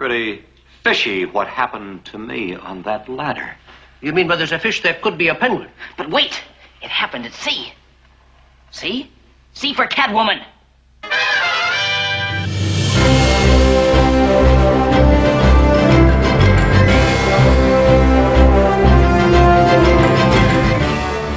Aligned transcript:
pretty 0.00 0.42
fishy 0.82 1.26
what 1.26 1.46
happened 1.46 2.02
to 2.06 2.16
me 2.16 2.54
on 2.54 2.80
that 2.80 3.06
ladder. 3.06 3.54
You 4.00 4.14
mean 4.14 4.28
where 4.28 4.36
there's 4.38 4.50
a 4.50 4.58
fish 4.58 4.82
there 4.82 4.94
could 4.94 5.18
be 5.18 5.28
a 5.28 5.34
penguin? 5.34 5.68
But 5.98 6.08
wait, 6.08 6.40
it 6.80 6.88
happened 6.88 7.26
at 7.26 7.34
sea. 7.34 7.74
See? 8.70 9.12
C 9.52 9.74
for 9.74 9.86
Catwoman. 9.86 10.42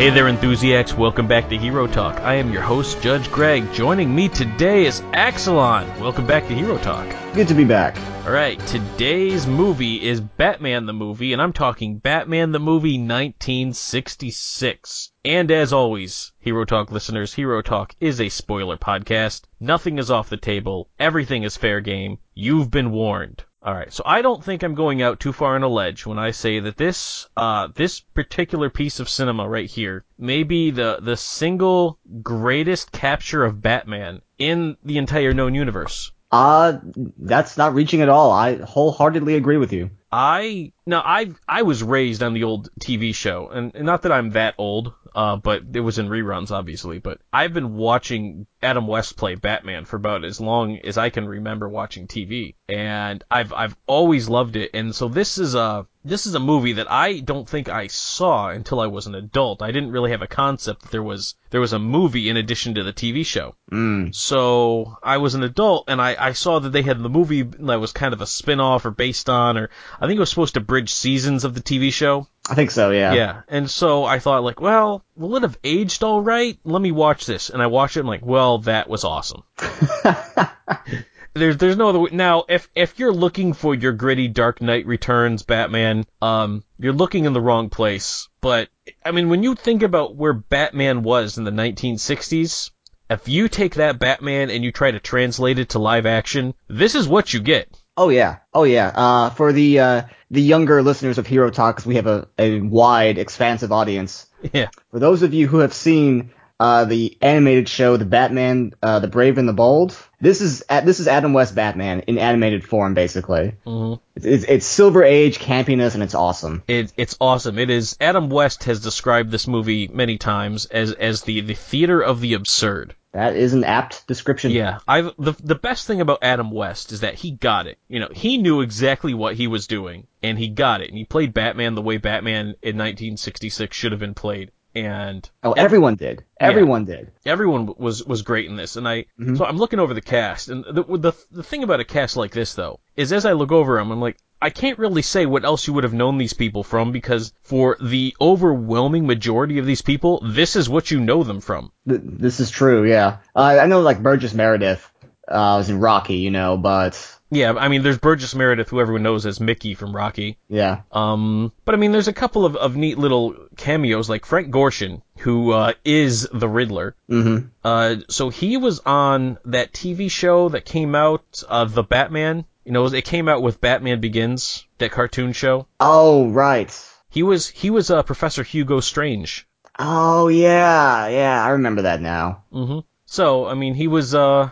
Hey 0.03 0.09
there, 0.09 0.27
enthusiasts. 0.27 0.97
Welcome 0.97 1.29
back 1.29 1.47
to 1.47 1.57
Hero 1.57 1.87
Talk. 1.87 2.19
I 2.19 2.33
am 2.33 2.51
your 2.51 2.61
host, 2.61 3.01
Judge 3.01 3.31
Greg. 3.31 3.71
Joining 3.71 4.13
me 4.13 4.27
today 4.27 4.85
is 4.85 4.99
Axelon. 5.13 5.87
Welcome 5.97 6.27
back 6.27 6.45
to 6.49 6.53
Hero 6.53 6.77
Talk. 6.77 7.07
Good 7.33 7.47
to 7.47 7.53
be 7.53 7.63
back. 7.63 7.97
All 8.25 8.33
right, 8.33 8.59
today's 8.67 9.47
movie 9.47 10.05
is 10.05 10.19
Batman 10.19 10.87
the 10.87 10.91
movie, 10.91 11.31
and 11.31 11.41
I'm 11.41 11.53
talking 11.53 11.99
Batman 11.99 12.51
the 12.51 12.59
movie 12.59 12.97
1966. 12.97 15.13
And 15.23 15.49
as 15.49 15.71
always, 15.71 16.33
Hero 16.37 16.65
Talk 16.65 16.91
listeners, 16.91 17.35
Hero 17.35 17.61
Talk 17.61 17.95
is 18.01 18.19
a 18.19 18.27
spoiler 18.27 18.75
podcast. 18.75 19.43
Nothing 19.61 19.99
is 19.99 20.11
off 20.11 20.27
the 20.27 20.35
table. 20.35 20.89
Everything 20.99 21.43
is 21.43 21.55
fair 21.55 21.79
game. 21.79 22.17
You've 22.33 22.69
been 22.69 22.91
warned. 22.91 23.45
All 23.65 23.73
right, 23.73 23.93
so 23.93 24.03
I 24.05 24.21
don't 24.21 24.43
think 24.43 24.61
I'm 24.61 24.75
going 24.75 25.01
out 25.01 25.21
too 25.21 25.31
far 25.31 25.55
on 25.55 25.63
a 25.63 25.69
ledge 25.69 26.05
when 26.05 26.19
I 26.19 26.31
say 26.31 26.59
that 26.59 26.75
this 26.75 27.29
uh, 27.37 27.69
this 27.73 28.01
particular 28.01 28.69
piece 28.69 28.99
of 28.99 29.07
cinema 29.07 29.47
right 29.47 29.69
here 29.69 30.03
may 30.17 30.43
be 30.43 30.69
the 30.69 30.99
the 31.01 31.15
single 31.15 31.97
greatest 32.21 32.91
capture 32.91 33.45
of 33.45 33.61
Batman 33.61 34.21
in 34.37 34.75
the 34.83 34.97
entire 34.97 35.33
known 35.33 35.55
universe. 35.55 36.11
Uh, 36.29 36.79
that's 37.17 37.57
not 37.57 37.73
reaching 37.73 38.01
at 38.01 38.09
all. 38.09 38.31
I 38.31 38.57
wholeheartedly 38.57 39.35
agree 39.35 39.57
with 39.57 39.71
you. 39.71 39.91
I 40.11 40.73
now 40.85 41.01
I 41.05 41.31
I 41.47 41.61
was 41.61 41.83
raised 41.83 42.21
on 42.21 42.33
the 42.33 42.43
old 42.43 42.69
TV 42.81 43.15
show, 43.15 43.47
and, 43.47 43.73
and 43.75 43.85
not 43.85 44.01
that 44.01 44.11
I'm 44.11 44.31
that 44.31 44.55
old, 44.57 44.93
uh, 45.15 45.35
but 45.35 45.63
it 45.73 45.79
was 45.81 45.99
in 45.99 46.09
reruns, 46.09 46.51
obviously. 46.51 46.99
But 46.99 47.19
I've 47.31 47.53
been 47.53 47.75
watching 47.75 48.47
Adam 48.61 48.87
West 48.87 49.17
play 49.17 49.35
Batman 49.35 49.85
for 49.85 49.97
about 49.97 50.25
as 50.25 50.41
long 50.41 50.77
as 50.79 50.97
I 50.97 51.09
can 51.09 51.27
remember 51.27 51.69
watching 51.69 52.07
TV, 52.07 52.55
and 52.67 53.23
I've 53.29 53.53
I've 53.53 53.75
always 53.85 54.27
loved 54.29 54.55
it. 54.55 54.71
And 54.73 54.95
so 54.95 55.07
this 55.07 55.37
is 55.37 55.53
a 55.53 55.85
this 56.03 56.25
is 56.25 56.33
a 56.33 56.39
movie 56.39 56.73
that 56.73 56.91
I 56.91 57.19
don't 57.19 57.47
think 57.47 57.69
I 57.69 57.87
saw 57.87 58.49
until 58.49 58.79
I 58.79 58.87
was 58.87 59.07
an 59.07 59.15
adult. 59.15 59.61
I 59.61 59.71
didn't 59.71 59.91
really 59.91 60.11
have 60.11 60.21
a 60.21 60.27
concept 60.27 60.81
that 60.81 60.91
there 60.91 61.03
was 61.03 61.35
there 61.51 61.61
was 61.61 61.73
a 61.73 61.79
movie 61.79 62.29
in 62.29 62.37
addition 62.37 62.73
to 62.75 62.83
the 62.83 62.93
TV 62.93 63.25
show. 63.25 63.55
Mm. 63.71 64.13
So 64.15 64.97
I 65.03 65.17
was 65.17 65.35
an 65.35 65.43
adult, 65.43 65.85
and 65.87 66.01
I 66.01 66.15
I 66.19 66.31
saw 66.33 66.59
that 66.59 66.71
they 66.71 66.81
had 66.81 67.01
the 67.01 67.09
movie 67.09 67.43
that 67.43 67.79
was 67.79 67.91
kind 67.91 68.13
of 68.13 68.21
a 68.21 68.27
spin 68.27 68.59
off 68.59 68.85
or 68.85 68.91
based 68.91 69.29
on, 69.29 69.57
or 69.57 69.69
I 69.99 70.07
think 70.07 70.17
it 70.17 70.19
was 70.19 70.29
supposed 70.31 70.55
to 70.55 70.59
bridge 70.59 70.91
seasons 70.91 71.43
of 71.43 71.53
the 71.53 71.61
TV 71.61 71.93
show. 71.93 72.27
I 72.49 72.55
think 72.55 72.71
so, 72.71 72.91
yeah. 72.91 73.13
Yeah, 73.13 73.41
and 73.47 73.69
so 73.69 74.03
I 74.03 74.19
thought 74.19 74.43
like, 74.43 74.59
well, 74.59 75.05
will 75.15 75.37
it 75.37 75.43
have 75.43 75.57
aged 75.63 76.03
all 76.03 76.21
right? 76.21 76.57
Let 76.63 76.81
me 76.81 76.91
watch 76.91 77.25
this, 77.25 77.49
and 77.49 77.61
I 77.61 77.67
watched 77.67 77.95
it. 77.95 78.01
I'm 78.01 78.07
like, 78.07 78.25
well, 78.25 78.59
that 78.59 78.89
was 78.89 79.03
awesome. 79.05 79.43
there's 81.33 81.57
there's 81.57 81.77
no 81.77 81.89
other 81.89 81.99
way. 81.99 82.09
Now, 82.11 82.43
if 82.47 82.69
if 82.75 82.99
you're 82.99 83.13
looking 83.13 83.53
for 83.53 83.73
your 83.73 83.93
gritty 83.93 84.27
Dark 84.27 84.61
Knight 84.61 84.85
Returns 84.85 85.43
Batman, 85.43 86.05
um, 86.21 86.63
you're 86.77 86.93
looking 86.93 87.25
in 87.25 87.33
the 87.33 87.41
wrong 87.41 87.69
place. 87.69 88.27
But 88.41 88.69
I 89.05 89.11
mean, 89.11 89.29
when 89.29 89.43
you 89.43 89.55
think 89.55 89.81
about 89.81 90.15
where 90.15 90.33
Batman 90.33 91.03
was 91.03 91.37
in 91.37 91.45
the 91.45 91.51
1960s, 91.51 92.71
if 93.09 93.27
you 93.27 93.47
take 93.47 93.75
that 93.75 93.99
Batman 93.99 94.49
and 94.49 94.63
you 94.63 94.71
try 94.71 94.91
to 94.91 94.99
translate 94.99 95.59
it 95.59 95.69
to 95.69 95.79
live 95.79 96.05
action, 96.05 96.53
this 96.67 96.95
is 96.95 97.07
what 97.07 97.33
you 97.33 97.39
get. 97.39 97.69
Oh 97.95 98.09
yeah, 98.09 98.37
oh 98.53 98.63
yeah. 98.63 98.87
Uh, 98.87 99.29
for 99.29 99.53
the 99.53 99.79
uh, 99.79 100.01
the 100.31 100.41
younger 100.41 100.81
listeners 100.81 101.17
of 101.17 101.27
Hero 101.27 101.49
Talk, 101.51 101.77
'cause 101.77 101.85
we 101.85 101.95
have 101.95 102.07
a, 102.07 102.27
a 102.39 102.59
wide, 102.59 103.17
expansive 103.17 103.71
audience. 103.71 104.25
Yeah. 104.51 104.69
For 104.91 104.99
those 104.99 105.21
of 105.23 105.33
you 105.33 105.47
who 105.47 105.59
have 105.59 105.73
seen 105.73 106.31
uh, 106.59 106.85
the 106.85 107.17
animated 107.21 107.67
show, 107.69 107.97
The 107.97 108.05
Batman, 108.05 108.73
uh, 108.81 108.99
The 108.99 109.07
Brave 109.07 109.37
and 109.37 109.47
the 109.47 109.53
Bold, 109.53 109.95
this 110.21 110.41
is 110.41 110.63
this 110.83 110.99
is 110.99 111.07
Adam 111.07 111.33
West 111.33 111.53
Batman 111.55 112.01
in 112.01 112.17
animated 112.17 112.63
form, 112.63 112.93
basically. 112.93 113.55
hmm 113.65 113.93
It's, 114.15 114.25
it's, 114.25 114.43
it's 114.45 114.65
Silver 114.65 115.03
Age 115.03 115.39
campiness, 115.39 115.93
and 115.93 116.01
it's 116.03 116.15
awesome. 116.15 116.63
It, 116.67 116.91
it's 116.97 117.15
awesome. 117.21 117.59
It 117.59 117.69
is. 117.69 117.95
Adam 118.01 118.29
West 118.29 118.63
has 118.63 118.79
described 118.79 119.29
this 119.31 119.47
movie 119.47 119.87
many 119.87 120.17
times 120.17 120.65
as 120.65 120.93
as 120.93 121.21
the 121.23 121.41
the 121.41 121.53
theater 121.55 122.01
of 122.01 122.21
the 122.21 122.33
absurd. 122.33 122.95
That 123.13 123.35
is 123.35 123.53
an 123.53 123.63
apt 123.63 124.07
description. 124.07 124.51
Yeah, 124.51 124.79
I 124.87 125.01
the 125.01 125.35
the 125.43 125.55
best 125.55 125.85
thing 125.85 126.01
about 126.01 126.23
Adam 126.23 126.49
West 126.49 126.91
is 126.91 127.01
that 127.01 127.13
he 127.13 127.31
got 127.31 127.67
it. 127.67 127.77
You 127.87 127.99
know, 127.99 128.09
he 128.11 128.37
knew 128.37 128.61
exactly 128.61 129.13
what 129.13 129.35
he 129.35 129.45
was 129.45 129.67
doing, 129.67 130.07
and 130.23 130.37
he 130.39 130.47
got 130.47 130.81
it, 130.81 130.89
and 130.89 130.97
he 130.97 131.05
played 131.05 131.31
Batman 131.31 131.75
the 131.75 131.81
way 131.83 131.97
Batman 131.97 132.55
in 132.63 132.75
1966 132.75 133.77
should 133.77 133.91
have 133.91 133.99
been 133.99 134.15
played. 134.15 134.51
And 134.75 135.29
Oh, 135.43 135.51
everyone 135.53 135.95
did. 135.95 136.23
Everyone 136.39 136.85
did. 136.85 137.11
everyone 137.25 137.73
was 137.77 138.03
was 138.03 138.21
great 138.23 138.47
in 138.49 138.55
this, 138.55 138.75
and 138.75 138.87
I 138.87 139.05
Mhm. 139.19 139.37
so 139.37 139.45
I'm 139.45 139.57
looking 139.57 139.79
over 139.79 139.93
the 139.93 140.01
cast, 140.01 140.49
and 140.49 140.63
the, 140.65 140.83
the 140.83 141.13
the 141.31 141.43
thing 141.43 141.63
about 141.63 141.79
a 141.79 141.85
cast 141.85 142.17
like 142.17 142.31
this 142.31 142.55
though 142.55 142.79
is 142.95 143.13
as 143.13 143.25
I 143.25 143.33
look 143.33 143.51
over 143.51 143.77
them, 143.77 143.91
I'm 143.91 144.01
like 144.01 144.17
I 144.41 144.49
can't 144.49 144.77
really 144.79 145.03
say 145.03 145.25
what 145.25 145.45
else 145.45 145.67
you 145.67 145.73
would 145.73 145.85
have 145.85 145.93
known 145.93 146.17
these 146.17 146.33
people 146.33 146.63
from 146.63 146.91
because 146.91 147.31
for 147.43 147.77
the 147.81 148.13
overwhelming 148.19 149.07
majority 149.07 149.57
of 149.59 149.65
these 149.65 149.81
people, 149.81 150.19
this 150.25 150.55
is 150.57 150.67
what 150.67 150.91
you 150.91 150.99
know 150.99 151.23
them 151.23 151.39
from. 151.39 151.71
This 151.85 152.39
is 152.41 152.51
true. 152.51 152.83
Yeah. 152.83 153.17
Uh, 153.35 153.57
I 153.61 153.67
know 153.67 153.79
like 153.81 154.03
Burgess 154.03 154.33
Meredith 154.33 154.85
uh, 155.29 155.55
was 155.59 155.69
in 155.69 155.79
Rocky, 155.79 156.15
you 156.17 156.29
know, 156.31 156.57
but 156.57 156.93
Yeah, 157.35 157.53
I 157.53 157.67
mean, 157.67 157.83
there's 157.83 157.97
Burgess 157.97 158.35
Meredith, 158.35 158.69
who 158.69 158.79
everyone 158.79 159.03
knows 159.03 159.25
as 159.25 159.39
Mickey 159.39 159.73
from 159.75 159.95
Rocky. 159.95 160.37
yeah. 160.47 160.81
Um, 160.91 161.51
but 161.65 161.75
I 161.75 161.77
mean, 161.77 161.91
there's 161.91 162.07
a 162.07 162.13
couple 162.13 162.45
of, 162.45 162.55
of 162.55 162.75
neat 162.75 162.97
little 162.97 163.35
cameos, 163.57 164.09
like 164.09 164.25
Frank 164.25 164.51
Gorshin, 164.51 165.01
who 165.19 165.51
uh, 165.51 165.73
is 165.83 166.27
the 166.33 166.47
Riddler. 166.47 166.95
Mm-hmm. 167.09 167.47
Uh, 167.63 167.95
so 168.09 168.29
he 168.29 168.57
was 168.57 168.79
on 168.85 169.37
that 169.45 169.73
TV 169.73 170.09
show 170.11 170.49
that 170.49 170.65
came 170.65 170.95
out, 170.95 171.43
uh, 171.47 171.65
The 171.65 171.83
Batman. 171.83 172.45
You 172.65 172.71
know, 172.71 172.85
it 172.85 173.03
came 173.03 173.27
out 173.27 173.41
with 173.41 173.59
Batman 173.59 173.99
Begins, 173.99 174.65
that 174.77 174.91
cartoon 174.91 175.33
show. 175.33 175.67
Oh 175.79 176.29
right. 176.29 176.71
He 177.09 177.21
was 177.21 177.47
he 177.49 177.69
was 177.69 177.89
uh, 177.91 178.03
Professor 178.03 178.41
Hugo 178.43 178.79
Strange. 178.79 179.47
Oh 179.77 180.29
yeah, 180.29 181.07
yeah. 181.07 181.43
I 181.43 181.49
remember 181.49 181.83
that 181.83 182.01
now. 182.01 182.43
hmm 182.51 182.79
So 183.05 183.47
I 183.47 183.53
mean, 183.55 183.73
he 183.75 183.87
was 183.87 184.15
uh. 184.15 184.51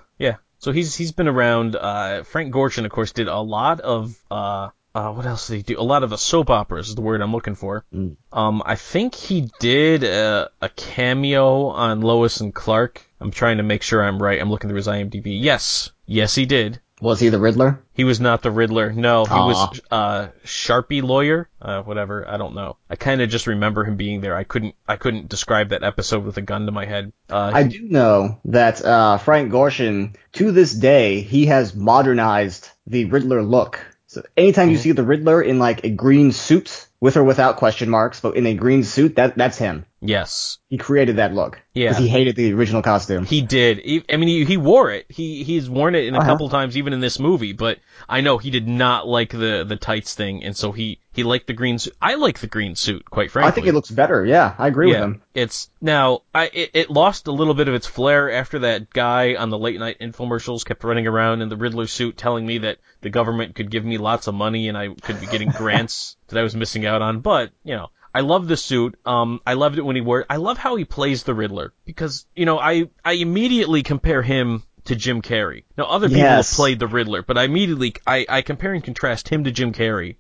So 0.62 0.72
he's 0.72 0.96
he's 0.96 1.12
been 1.12 1.28
around. 1.28 1.76
Uh, 1.76 2.22
Frank 2.24 2.54
Gorshin, 2.54 2.86
of 2.86 2.92
course, 2.92 3.12
did 3.12 3.28
a 3.28 3.40
lot 3.40 3.82
of 3.82 4.16
uh. 4.30 4.70
Uh, 4.94 5.10
what 5.14 5.26
else 5.26 5.48
did 5.48 5.56
he 5.56 5.64
do? 5.64 5.80
A 5.80 5.82
lot 5.82 6.04
of 6.04 6.10
the 6.10 6.18
soap 6.18 6.50
operas 6.50 6.90
is 6.90 6.96
the 6.96 7.02
word 7.02 7.22
I'm 7.22 7.32
looking 7.32 7.56
for. 7.56 7.86
Mm. 7.96 8.18
Um, 8.34 8.62
I 8.66 8.76
think 8.76 9.16
he 9.16 9.50
did 9.62 10.04
a, 10.04 10.52
a 10.62 10.68
cameo 10.68 11.68
on 11.68 12.02
Lois 12.02 12.42
and 12.42 12.54
Clark. 12.54 13.02
I'm 13.22 13.32
trying 13.32 13.56
to 13.58 13.64
make 13.64 13.84
sure 13.84 14.04
I'm 14.04 14.22
right. 14.22 14.42
I'm 14.42 14.50
looking 14.50 14.70
through 14.70 14.76
his 14.76 14.88
IMDb. 14.88 15.42
Yes, 15.42 15.92
yes, 16.08 16.36
he 16.36 16.46
did. 16.46 16.82
Was 17.02 17.20
he 17.20 17.30
the 17.30 17.40
Riddler? 17.40 17.84
He 17.94 18.04
was 18.04 18.20
not 18.20 18.44
the 18.44 18.52
Riddler. 18.52 18.94
No, 18.94 19.26
he 19.26 19.34
Aw. 19.34 19.48
was 19.48 19.82
uh 19.90 20.28
Sharpie 20.46 21.02
lawyer. 21.02 21.50
Uh, 21.62 21.82
whatever. 21.82 22.28
I 22.30 22.38
don't 22.38 22.54
know. 22.54 22.78
I 22.90 22.96
kind 22.96 23.22
of 23.22 23.30
just 23.30 23.48
remember 23.48 23.84
him 23.84 23.96
being 23.98 24.22
there. 24.22 24.36
I 24.36 24.44
couldn't. 24.44 24.76
I 24.88 24.96
couldn't 24.98 25.28
describe 25.28 25.70
that 25.70 25.84
episode 25.84 26.24
with 26.24 26.38
a 26.38 26.42
gun 26.42 26.68
to 26.68 26.72
my 26.72 26.86
head. 26.86 27.12
Uh, 27.30 27.52
I 27.54 27.64
do 27.64 27.82
know 27.82 28.40
that 28.46 28.86
uh, 28.86 29.18
Frank 29.18 29.52
Gorshin, 29.52 30.16
to 30.34 30.52
this 30.52 30.72
day, 30.74 31.22
he 31.22 31.48
has 31.48 31.74
modernized 31.76 32.70
the 32.88 33.06
Riddler 33.06 33.42
look. 33.44 33.84
So 34.08 34.24
anytime 34.38 34.70
you 34.70 34.78
Mhm. 34.78 34.82
see 34.82 34.92
the 34.92 35.04
Riddler 35.04 35.42
in 35.42 35.58
like 35.58 35.84
a 35.84 35.90
green 35.90 36.32
suit, 36.32 36.88
with 37.00 37.18
or 37.18 37.24
without 37.24 37.58
question 37.58 37.90
marks, 37.90 38.20
but 38.20 38.36
in 38.36 38.46
a 38.46 38.54
green 38.54 38.84
suit, 38.84 39.16
that 39.16 39.36
that's 39.38 39.58
him. 39.58 39.86
Yes, 40.02 40.58
He 40.70 40.78
created 40.78 41.18
that 41.18 41.34
look. 41.34 41.62
Yeah. 41.74 41.90
Because 41.90 42.04
he 42.04 42.10
hated 42.10 42.36
the 42.36 42.54
original 42.54 42.82
costume. 42.82 43.26
he 43.26 43.42
did. 43.42 43.78
He, 43.80 44.04
I 44.12 44.18
mean, 44.18 44.28
he, 44.30 44.46
he 44.46 44.58
wore 44.58 44.92
it. 44.92 45.06
He 45.10 45.44
he's 45.44 45.70
worn 45.70 45.96
it 45.96 46.06
in 46.06 46.16
a 46.16 46.20
Uh-huh. 46.20 46.28
couple 46.28 46.50
times, 46.50 46.76
even 46.78 46.94
in 46.94 47.00
this 47.00 47.20
movie. 47.20 47.54
But 47.54 47.80
I 48.10 48.22
know 48.22 48.38
he 48.38 48.50
did 48.50 48.68
not 48.68 49.08
like 49.08 49.30
the 49.30 49.64
the 49.68 49.76
tights 49.78 50.14
thing, 50.16 50.44
and 50.44 50.56
so 50.58 50.72
he 50.72 51.00
he 51.14 51.24
liked 51.24 51.48
the 51.48 51.54
green 51.54 51.78
suit. 51.80 51.96
I 52.02 52.16
like 52.16 52.40
the 52.40 52.48
green 52.48 52.76
suit, 52.76 53.10
quite 53.10 53.32
frankly. 53.32 53.50
I 53.50 53.52
think 53.54 53.68
it 53.68 53.74
looks 53.74 53.92
better. 53.92 54.26
Yeah, 54.26 54.56
I 54.58 54.68
agree 54.68 54.88
with 54.88 54.98
him. 54.98 55.22
It's 55.34 55.70
now 55.82 56.22
I 56.34 56.46
it, 56.54 56.72
it 56.74 56.90
lost 56.90 57.28
a 57.28 57.32
little 57.32 57.54
bit 57.54 57.68
of 57.68 57.74
its 57.74 57.88
flair 57.88 58.32
after 58.32 58.60
that 58.60 58.90
guy 58.92 59.36
on 59.36 59.50
the 59.50 59.58
late 59.58 59.80
night 59.80 59.98
infomercials 60.00 60.66
kept 60.66 60.84
running 60.84 61.08
around 61.08 61.42
in 61.42 61.50
the 61.50 61.58
Riddler 61.58 61.88
suit 61.88 62.18
telling 62.18 62.46
me 62.46 62.60
that 62.60 62.78
the 63.02 63.10
government 63.10 63.56
could 63.56 63.70
give 63.72 63.86
me 63.86 63.98
lots 63.98 64.28
of 64.28 64.36
money 64.36 64.68
and 64.70 64.78
I 64.78 64.90
could 64.90 65.20
be 65.20 65.28
getting 65.28 65.50
grants 65.58 66.16
that 66.28 66.40
I 66.40 66.44
was 66.44 66.56
missing 66.56 66.86
out 66.86 67.02
on. 67.02 67.20
But, 67.20 67.52
you 67.64 67.76
know, 67.76 67.90
I 68.14 68.22
love 68.22 68.48
the 68.48 68.58
suit. 68.58 69.00
Um, 69.06 69.40
I 69.46 69.54
loved 69.54 69.78
it 69.78 69.86
when 69.86 69.96
he 69.96 70.02
wore 70.02 70.22
it. 70.22 70.28
I 70.30 70.38
love 70.38 70.58
how 70.58 70.76
he 70.76 70.86
plays 70.86 71.24
the 71.24 71.34
Riddler 71.34 71.74
because, 71.86 72.26
you 72.36 72.46
know, 72.46 72.60
I, 72.60 72.90
I 73.06 73.14
immediately 73.14 73.84
compare 73.84 74.22
him 74.22 74.64
to 74.86 74.96
Jim 74.96 75.22
Carrey. 75.22 75.64
Now, 75.78 75.86
other 75.86 76.08
people 76.08 76.22
Yes. 76.22 76.50
have 76.52 76.56
played 76.58 76.80
the 76.80 76.88
Riddler, 76.88 77.22
but 77.24 77.38
I 77.38 77.44
immediately, 77.44 77.94
I, 78.06 78.26
I 78.28 78.42
compare 78.42 78.74
and 78.74 78.84
contrast 78.84 79.30
him 79.30 79.44
to 79.46 79.52
Jim 79.52 79.74
Carrey. 79.74 80.18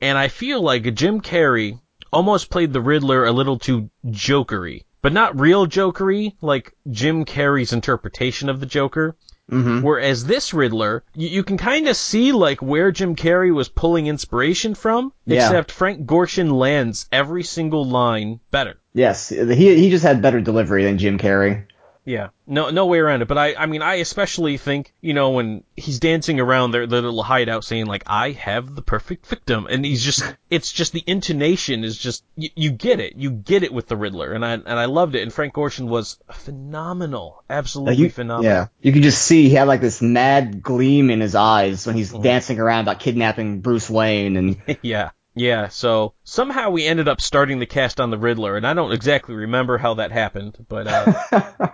And 0.00 0.16
I 0.16 0.28
feel 0.28 0.62
like 0.62 0.94
Jim 0.94 1.20
Carrey 1.20 1.80
almost 2.12 2.48
played 2.50 2.72
the 2.72 2.80
Riddler 2.80 3.24
a 3.24 3.32
little 3.32 3.58
too 3.58 3.90
jokery, 4.06 4.84
but 5.02 5.12
not 5.12 5.38
real 5.38 5.66
jokery, 5.66 6.34
like 6.40 6.72
Jim 6.90 7.24
Carrey's 7.24 7.72
interpretation 7.72 8.48
of 8.48 8.60
the 8.60 8.66
Joker. 8.66 9.16
Hmm 9.48 9.80
Whereas 9.80 10.24
this 10.24 10.54
Riddler, 10.54 11.04
you, 11.14 11.28
you 11.28 11.42
can 11.42 11.58
kind 11.58 11.88
of 11.88 11.96
see 11.96 12.32
like 12.32 12.62
where 12.62 12.90
Jim 12.92 13.14
Carrey 13.16 13.54
was 13.54 13.68
pulling 13.68 14.06
inspiration 14.06 14.74
from, 14.74 15.12
Yeah. 15.26 15.46
except 15.46 15.70
Frank 15.70 16.06
Gorshin 16.06 16.52
lands 16.52 17.06
every 17.12 17.42
single 17.42 17.84
line 17.84 18.40
better. 18.50 18.76
Yes, 18.94 19.28
he 19.28 19.44
he 19.76 19.90
just 19.90 20.04
had 20.04 20.22
better 20.22 20.40
delivery 20.40 20.84
than 20.84 20.98
Jim 20.98 21.18
Carrey. 21.18 21.64
Yeah, 22.06 22.28
no, 22.46 22.68
no 22.70 22.84
way 22.86 22.98
around 22.98 23.22
it. 23.22 23.28
But 23.28 23.38
I, 23.38 23.54
I 23.54 23.66
mean, 23.66 23.80
I 23.80 23.94
especially 23.94 24.58
think, 24.58 24.92
you 25.00 25.14
know, 25.14 25.30
when 25.30 25.64
he's 25.74 25.98
dancing 26.00 26.38
around 26.38 26.72
their, 26.72 26.86
their 26.86 27.00
little 27.00 27.22
hideout 27.22 27.64
saying 27.64 27.86
like, 27.86 28.04
"I 28.06 28.32
have 28.32 28.74
the 28.74 28.82
perfect 28.82 29.26
victim," 29.26 29.66
and 29.70 29.84
he's 29.84 30.04
just, 30.04 30.22
it's 30.50 30.70
just 30.70 30.92
the 30.92 31.02
intonation 31.06 31.82
is 31.82 31.96
just, 31.96 32.22
you, 32.36 32.50
you 32.54 32.70
get 32.72 33.00
it, 33.00 33.16
you 33.16 33.30
get 33.30 33.62
it 33.62 33.72
with 33.72 33.88
the 33.88 33.96
Riddler, 33.96 34.32
and 34.32 34.44
I, 34.44 34.52
and 34.52 34.68
I 34.68 34.84
loved 34.84 35.14
it. 35.14 35.22
And 35.22 35.32
Frank 35.32 35.54
Gorshin 35.54 35.86
was 35.88 36.18
phenomenal, 36.30 37.42
absolutely 37.48 37.96
you, 38.04 38.10
phenomenal. 38.10 38.50
yeah, 38.52 38.66
you 38.82 38.92
could 38.92 39.02
just 39.02 39.22
see 39.22 39.48
he 39.48 39.54
had 39.54 39.68
like 39.68 39.80
this 39.80 40.02
mad 40.02 40.62
gleam 40.62 41.10
in 41.10 41.20
his 41.20 41.34
eyes 41.34 41.86
when 41.86 41.96
he's 41.96 42.12
Mm-hmm. 42.12 42.22
dancing 42.22 42.60
around 42.60 42.82
about 42.82 43.00
kidnapping 43.00 43.60
Bruce 43.60 43.88
Wayne, 43.88 44.36
and 44.36 44.56
yeah. 44.82 45.10
Yeah, 45.36 45.68
so 45.68 46.14
somehow 46.22 46.70
we 46.70 46.86
ended 46.86 47.08
up 47.08 47.20
starting 47.20 47.58
the 47.58 47.66
cast 47.66 48.00
on 48.00 48.10
the 48.10 48.18
Riddler, 48.18 48.56
and 48.56 48.66
I 48.66 48.72
don't 48.72 48.92
exactly 48.92 49.34
remember 49.34 49.78
how 49.78 49.94
that 49.94 50.12
happened, 50.12 50.64
but 50.68 50.86
uh, 50.86 51.12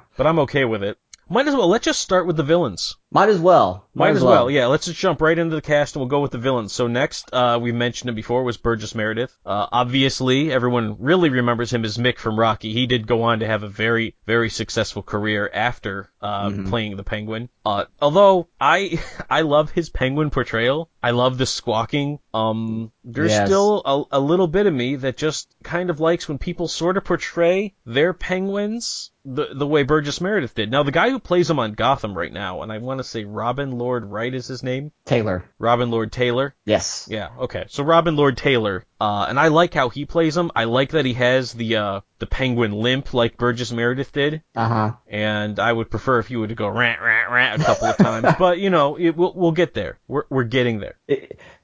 but 0.17 0.27
I'm 0.27 0.39
okay 0.41 0.65
with 0.65 0.83
it. 0.83 0.99
Might 1.29 1.47
as 1.47 1.55
well 1.55 1.69
let's 1.69 1.85
just 1.85 2.01
start 2.01 2.27
with 2.27 2.37
the 2.37 2.43
villains. 2.43 2.97
Might 3.11 3.29
as 3.29 3.39
well. 3.41 3.87
Might 3.93 4.15
as 4.15 4.23
well, 4.23 4.49
yeah. 4.51 4.67
Let's 4.67 4.87
just 4.87 4.99
jump 4.99 5.21
right 5.21 5.37
into 5.37 5.57
the 5.57 5.61
cast 5.63 5.97
and 5.97 6.01
we'll 6.01 6.09
go 6.09 6.21
with 6.21 6.31
the 6.31 6.39
villains. 6.39 6.73
So 6.73 6.87
next, 6.87 7.29
uh, 7.33 7.59
we 7.61 7.73
mentioned 7.73 8.09
it 8.09 8.15
before, 8.15 8.45
was 8.45 8.57
Burgess 8.57 8.95
Meredith. 8.95 9.37
Uh, 9.45 9.67
obviously, 9.73 10.53
everyone 10.53 10.97
really 11.01 11.29
remembers 11.29 11.73
him 11.73 11.85
as 11.85 11.99
Mick 11.99 12.19
from 12.19 12.39
Rocky. 12.39 12.73
He 12.73 12.87
did 12.87 13.09
go 13.09 13.23
on 13.25 13.41
to 13.41 13.47
have 13.49 13.65
a 13.65 13.69
very, 13.69 14.15
very 14.27 14.49
successful 14.49 15.03
career 15.03 15.51
after 15.53 16.09
uh, 16.23 16.51
playing 16.69 16.97
the 16.97 17.03
Penguin. 17.03 17.49
Uh, 17.67 17.87
although 18.01 18.47
I, 18.61 19.03
I 19.31 19.41
love 19.43 19.71
his 19.73 19.89
Penguin 19.91 20.31
portrayal. 20.31 20.89
I 21.03 21.11
love 21.11 21.37
the 21.37 21.47
squawking. 21.47 22.21
Um, 22.33 22.93
there's 23.03 23.33
Yes. 23.33 23.49
still 23.49 23.83
a, 24.13 24.19
a 24.19 24.21
little 24.21 24.47
bit 24.47 24.67
of 24.67 24.73
me 24.75 24.95
that 24.97 25.17
just 25.17 25.53
kind 25.65 25.91
of 25.91 25.99
likes 25.99 26.29
when 26.29 26.39
people 26.39 26.69
sort 26.69 26.97
of 26.97 27.05
portray 27.05 27.75
their 27.85 28.13
Penguins 28.13 29.11
the 29.25 29.49
the 29.55 29.67
way 29.67 29.83
Burgess 29.83 30.21
Meredith 30.21 30.55
did. 30.55 30.71
Now 30.71 30.83
the 30.83 30.93
guy 30.93 31.11
who 31.11 31.19
plays 31.19 31.51
him 31.51 31.59
on 31.59 31.73
Gotham 31.73 32.17
right 32.17 32.33
now, 32.33 32.63
and 32.63 32.73
I 32.73 32.79
want 32.79 33.00
to 33.03 33.09
say 33.09 33.25
Robin 33.25 33.79
Lord 33.79 34.05
Wright 34.07 34.33
is 34.33 34.47
his 34.47 34.63
name. 34.63 34.93
Taylor. 35.05 35.45
Robin 35.59 35.91
Lord 35.91 36.13
Taylor. 36.13 36.55
Yes. 36.65 37.07
Yeah, 37.11 37.31
okay. 37.41 37.65
So 37.69 37.83
Robin 37.85 38.17
Lord 38.17 38.37
Taylor, 38.37 38.85
uh, 39.01 39.27
and 39.29 39.39
I 39.41 39.49
like 39.49 39.75
how 39.75 39.89
he 39.89 40.05
plays 40.05 40.37
him. 40.37 40.51
I 40.55 40.65
like 40.65 40.91
that 40.91 41.05
he 41.05 41.15
has 41.15 41.53
the 41.53 41.77
uh 41.77 42.01
the 42.19 42.27
penguin 42.27 42.73
limp 42.73 43.15
like 43.15 43.37
Burgess 43.39 43.73
Meredith 43.73 44.13
did, 44.13 44.43
Uh 44.55 44.69
huh. 44.69 44.93
and 45.09 45.59
I 45.59 45.73
would 45.73 45.91
prefer 45.91 46.19
if 46.19 46.29
he 46.29 46.37
would 46.37 46.55
go 46.57 46.69
rant 46.69 47.01
rant 47.01 47.31
rant 47.31 47.63
a 47.63 47.65
couple 47.65 47.89
of 47.89 47.97
times. 47.97 48.27
But 48.39 48.59
you 48.59 48.71
know, 48.71 48.97
it, 48.97 49.17
we'll 49.17 49.33
we'll 49.35 49.53
get 49.53 49.75
there. 49.75 49.99
We're 50.07 50.25
we're 50.31 50.45
getting 50.45 50.81
there. 50.81 50.97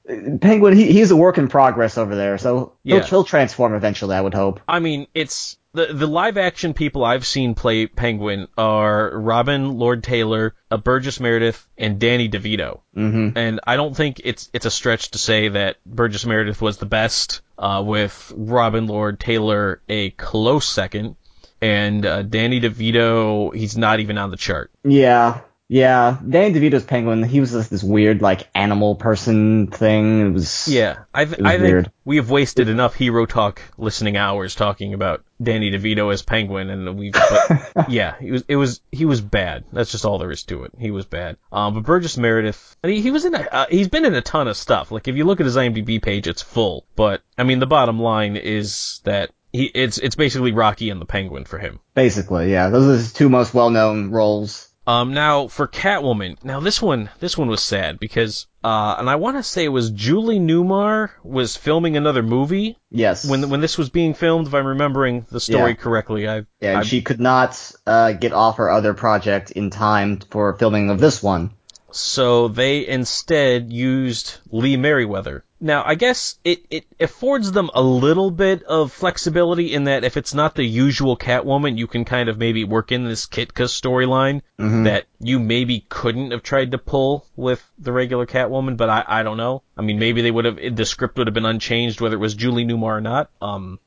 Penguin, 0.07 0.75
he, 0.75 0.91
he's 0.91 1.11
a 1.11 1.15
work 1.17 1.37
in 1.37 1.47
progress 1.49 1.97
over 1.97 2.15
there, 2.15 2.37
so 2.37 2.73
he'll, 2.83 2.97
Yeah. 2.99 3.03
he'll 3.03 3.23
transform 3.25 3.73
eventually, 3.73 4.15
I 4.15 4.21
would 4.21 4.33
hope. 4.33 4.61
I 4.67 4.79
mean, 4.79 5.07
it's 5.13 5.57
the 5.77 5.93
the 5.93 6.07
live 6.07 6.37
action 6.37 6.73
people 6.73 7.05
I've 7.05 7.25
seen 7.25 7.55
play 7.55 7.85
Penguin 7.85 8.47
are 8.57 9.17
Robin 9.17 9.77
Lord 9.77 10.03
Taylor, 10.03 10.55
uh, 10.69 10.77
Burgess 10.77 11.19
Meredith, 11.19 11.65
and 11.77 11.99
Danny 11.99 12.27
DeVito. 12.27 12.81
Mm-hmm. 12.95 13.37
And 13.37 13.59
I 13.65 13.75
don't 13.75 13.95
think 13.95 14.19
it's 14.23 14.49
it's 14.53 14.65
a 14.65 14.71
stretch 14.71 15.11
to 15.11 15.17
say 15.17 15.49
that 15.49 15.77
Burgess 15.85 16.25
Meredith 16.25 16.61
was 16.61 16.77
the 16.77 16.85
best, 16.85 17.41
uh, 17.57 17.83
with 17.85 18.33
Robin 18.35 18.87
Lord 18.87 19.19
Taylor 19.19 19.81
a 19.87 20.09
close 20.09 20.67
second, 20.67 21.15
and 21.61 22.05
uh, 22.05 22.23
Danny 22.23 22.59
DeVito 22.59 23.55
he's 23.55 23.77
not 23.77 23.99
even 23.99 24.17
on 24.17 24.31
the 24.31 24.37
chart. 24.37 24.71
Yeah. 24.83 25.41
Yeah. 25.69 26.17
Danny 26.27 26.57
DeVito's 26.57 26.85
Penguin, 26.85 27.23
he 27.23 27.39
was 27.39 27.51
just 27.51 27.69
this 27.69 27.83
weird, 27.83 28.21
like, 28.21 28.47
animal 28.55 28.95
person 28.95 29.67
thing. 29.67 30.27
It 30.27 30.29
was. 30.31 30.67
Yeah, 30.67 30.99
I 31.13 31.25
was 31.25 31.33
I 31.33 31.57
think 31.57 31.61
weird. 31.61 31.91
we 32.05 32.17
have 32.17 32.29
wasted 32.29 32.69
enough 32.69 32.95
hero 32.95 33.25
talk 33.25 33.61
listening 33.77 34.15
hours 34.17 34.55
talking 34.55 34.93
about 34.93 35.23
Danny 35.41 35.71
DeVito 35.71 36.11
as 36.11 36.21
Penguin, 36.21 36.69
and 36.69 36.97
we've 36.97 37.13
but 37.13 37.89
yeah, 37.89 38.15
he 38.19 38.31
was 38.31 38.43
it 38.47 38.55
was 38.55 38.81
he 38.91 39.05
was 39.05 39.21
bad. 39.21 39.65
That's 39.71 39.91
just 39.91 40.05
all 40.05 40.17
there 40.17 40.31
is 40.31 40.43
to 40.43 40.63
it. 40.63 40.71
He 40.77 40.91
was 40.91 41.05
bad. 41.05 41.37
Um, 41.51 41.73
but 41.73 41.83
Burgess 41.83 42.17
Meredith, 42.17 42.75
I 42.83 42.87
mean, 42.87 43.03
he 43.03 43.11
was 43.11 43.25
in 43.25 43.35
a 43.35 43.39
uh, 43.39 43.65
he's 43.69 43.89
been 43.89 44.05
in 44.05 44.15
a 44.15 44.21
ton 44.21 44.47
of 44.47 44.57
stuff. 44.57 44.91
Like 44.91 45.07
if 45.07 45.15
you 45.15 45.25
look 45.25 45.39
at 45.39 45.45
his 45.45 45.57
IMDb 45.57 46.01
page, 46.01 46.27
it's 46.27 46.41
full. 46.41 46.85
But 46.95 47.21
I 47.37 47.43
mean, 47.43 47.59
the 47.59 47.67
bottom 47.67 47.99
line 47.99 48.35
is 48.35 49.01
that 49.03 49.31
he 49.51 49.65
it's 49.65 49.97
it's 49.97 50.15
basically 50.15 50.53
Rocky 50.53 50.89
and 50.89 51.01
the 51.01 51.05
Penguin 51.05 51.45
for 51.45 51.59
him. 51.59 51.79
Basically, 51.93 52.51
yeah. 52.51 52.69
Those 52.69 52.87
are 52.87 52.93
his 52.93 53.13
two 53.13 53.29
most 53.29 53.53
well 53.53 53.69
known 53.69 54.11
roles. 54.11 54.69
Um, 54.87 55.13
now 55.13 55.49
for 55.49 55.67
Catwoman, 55.67 56.41
now 56.45 56.61
this 56.61 56.81
one, 56.81 57.09
this 57.19 57.37
one 57.37 57.49
was 57.49 57.61
sad 57.61 57.99
because, 57.99 58.47
uh, 58.63 58.95
and 58.97 59.09
I 59.09 59.15
want 59.17 59.35
to 59.35 59.43
say 59.43 59.65
it 59.65 59.67
was 59.67 59.91
Julie 59.91 60.39
Newmar 60.39 61.09
was 61.25 61.57
filming 61.57 61.97
another 61.97 62.23
movie 62.23 62.77
Yes. 62.89 63.29
when 63.29 63.49
when 63.49 63.59
this 63.59 63.77
was 63.77 63.89
being 63.89 64.13
filmed. 64.13 64.47
If 64.47 64.53
I'm 64.53 64.65
remembering 64.65 65.25
the 65.29 65.41
story 65.41 65.71
Yeah. 65.71 65.75
correctly, 65.75 66.27
I 66.29 66.37
yeah, 66.61 66.69
and 66.71 66.77
I- 66.79 66.83
she 66.83 67.01
could 67.01 67.19
not 67.19 67.69
uh, 67.85 68.13
get 68.13 68.31
off 68.31 68.57
her 68.57 68.69
other 68.69 68.93
project 68.93 69.51
in 69.51 69.71
time 69.71 70.19
for 70.31 70.53
filming 70.57 70.89
of 70.89 70.99
this 71.01 71.21
one. 71.21 71.51
so 71.91 72.47
they 72.47 72.87
instead 72.87 73.71
used 73.73 74.37
Lee 74.51 74.77
Meriwether. 74.77 75.43
Now 75.59 75.83
I 75.85 75.95
guess 75.95 76.37
it 76.43 76.65
it 76.69 76.85
affords 76.99 77.51
them 77.51 77.69
a 77.73 77.81
little 77.81 78.29
bit 78.29 78.61
of 78.63 78.91
flexibility 78.91 79.73
in 79.73 79.85
that 79.85 80.03
if 80.03 80.15
it's 80.15 80.33
not 80.33 80.53
the 80.53 80.63
usual 80.63 81.17
Catwoman, 81.17 81.77
you 81.77 81.87
can 81.87 82.05
kind 82.05 82.29
of 82.29 82.37
maybe 82.37 82.63
work 82.63 82.91
in 82.91 83.05
this 83.05 83.25
Kitka 83.25 83.63
storyline 83.65 84.41
Mhm. 84.59 84.83
that 84.83 85.05
you 85.19 85.39
maybe 85.39 85.85
couldn't 85.89 86.31
have 86.31 86.43
tried 86.43 86.71
to 86.71 86.77
pull 86.77 87.25
with 87.35 87.63
the 87.79 87.91
regular 87.91 88.25
Catwoman, 88.27 88.77
but 88.77 88.89
I, 88.89 89.03
I 89.07 89.23
don't 89.23 89.37
know. 89.37 89.63
I 89.75 89.81
mean, 89.81 89.97
maybe 89.99 90.21
they 90.21 90.31
would 90.31 90.45
have, 90.45 90.59
the 90.75 90.85
script 90.85 91.17
would 91.17 91.25
have 91.27 91.33
been 91.33 91.45
unchanged 91.45 92.01
whether 92.01 92.15
it 92.15 92.19
was 92.19 92.35
Julie 92.35 92.65
Newmar 92.65 92.97
or 92.97 93.01
not. 93.01 93.29
Um, 93.41 93.79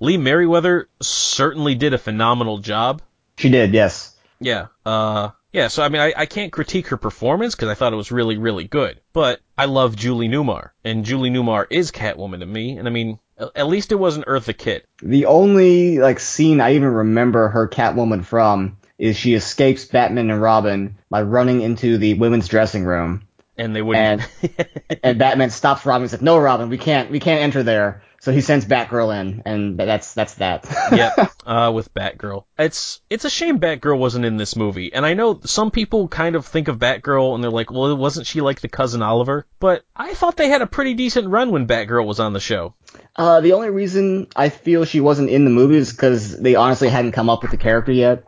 Lee 0.00 0.18
Meriwether 0.18 0.88
certainly 1.00 1.74
did 1.74 1.94
a 1.94 1.98
phenomenal 1.98 2.58
job. 2.58 3.00
She 3.38 3.48
did, 3.48 3.72
yes. 3.72 4.14
Yeah. 4.40 4.66
Uh, 4.84 5.30
yeah, 5.54 5.68
so 5.68 5.84
I 5.84 5.88
mean, 5.88 6.02
I, 6.02 6.12
I 6.16 6.26
can't 6.26 6.50
critique 6.52 6.88
her 6.88 6.96
performance 6.96 7.54
because 7.54 7.68
I 7.68 7.74
thought 7.74 7.92
it 7.92 7.96
was 7.96 8.10
really, 8.10 8.36
really 8.36 8.64
good. 8.64 9.00
But 9.12 9.40
I 9.56 9.66
love 9.66 9.94
Julie 9.94 10.28
Newmar, 10.28 10.70
and 10.84 11.04
Julie 11.04 11.30
Newmar 11.30 11.66
is 11.70 11.92
Catwoman 11.92 12.40
to 12.40 12.46
me. 12.46 12.76
And 12.76 12.88
I 12.88 12.90
mean, 12.90 13.20
at 13.54 13.68
least 13.68 13.92
it 13.92 13.94
wasn't 13.94 14.26
Eartha 14.26 14.58
Kitt. 14.58 14.84
The 15.00 15.26
only 15.26 16.00
like 16.00 16.18
scene 16.18 16.60
I 16.60 16.74
even 16.74 16.88
remember 16.88 17.48
her 17.48 17.68
Catwoman 17.68 18.24
from 18.24 18.78
is 18.98 19.16
she 19.16 19.34
escapes 19.34 19.84
Batman 19.84 20.30
and 20.30 20.42
Robin 20.42 20.98
by 21.08 21.22
running 21.22 21.60
into 21.60 21.98
the 21.98 22.14
women's 22.14 22.48
dressing 22.48 22.84
room, 22.84 23.22
And 23.56 23.76
they 23.76 23.82
wouldn't. 23.82 24.22
and 24.42 24.68
and 25.04 25.18
Batman 25.20 25.50
stops 25.50 25.86
Robin 25.86 26.02
and 26.02 26.10
says, 26.10 26.20
"No, 26.22 26.36
Robin, 26.36 26.68
we 26.68 26.78
can't, 26.78 27.12
we 27.12 27.20
can't 27.20 27.42
enter 27.42 27.62
there." 27.62 28.02
So 28.24 28.32
he 28.32 28.40
sends 28.40 28.64
Batgirl 28.64 29.20
in, 29.20 29.42
and 29.44 29.78
that's 29.78 30.14
that's 30.14 30.36
that. 30.36 30.64
yep, 30.92 31.30
uh, 31.46 31.70
with 31.74 31.92
Batgirl. 31.92 32.44
It's 32.58 33.02
it's 33.10 33.26
a 33.26 33.30
shame 33.30 33.60
Batgirl 33.60 33.98
wasn't 33.98 34.24
in 34.24 34.38
this 34.38 34.56
movie, 34.56 34.94
and 34.94 35.04
I 35.04 35.12
know 35.12 35.40
some 35.44 35.70
people 35.70 36.08
kind 36.08 36.34
of 36.34 36.46
think 36.46 36.68
of 36.68 36.78
Batgirl 36.78 37.34
and 37.34 37.44
they're 37.44 37.50
like, 37.50 37.70
well, 37.70 37.94
wasn't 37.94 38.26
she 38.26 38.40
like 38.40 38.62
the 38.62 38.68
cousin 38.70 39.02
Oliver? 39.02 39.46
But 39.60 39.84
I 39.94 40.14
thought 40.14 40.38
they 40.38 40.48
had 40.48 40.62
a 40.62 40.66
pretty 40.66 40.94
decent 40.94 41.28
run 41.28 41.50
when 41.50 41.66
Batgirl 41.66 42.06
was 42.06 42.18
on 42.18 42.32
the 42.32 42.40
show. 42.40 42.72
Uh, 43.14 43.42
the 43.42 43.52
only 43.52 43.68
reason 43.68 44.28
I 44.34 44.48
feel 44.48 44.86
she 44.86 45.00
wasn't 45.00 45.28
in 45.28 45.44
the 45.44 45.50
movie 45.50 45.76
is 45.76 45.92
because 45.92 46.40
they 46.40 46.54
honestly 46.54 46.88
hadn't 46.88 47.12
come 47.12 47.28
up 47.28 47.42
with 47.42 47.50
the 47.50 47.58
character 47.58 47.92
yet. 47.92 48.24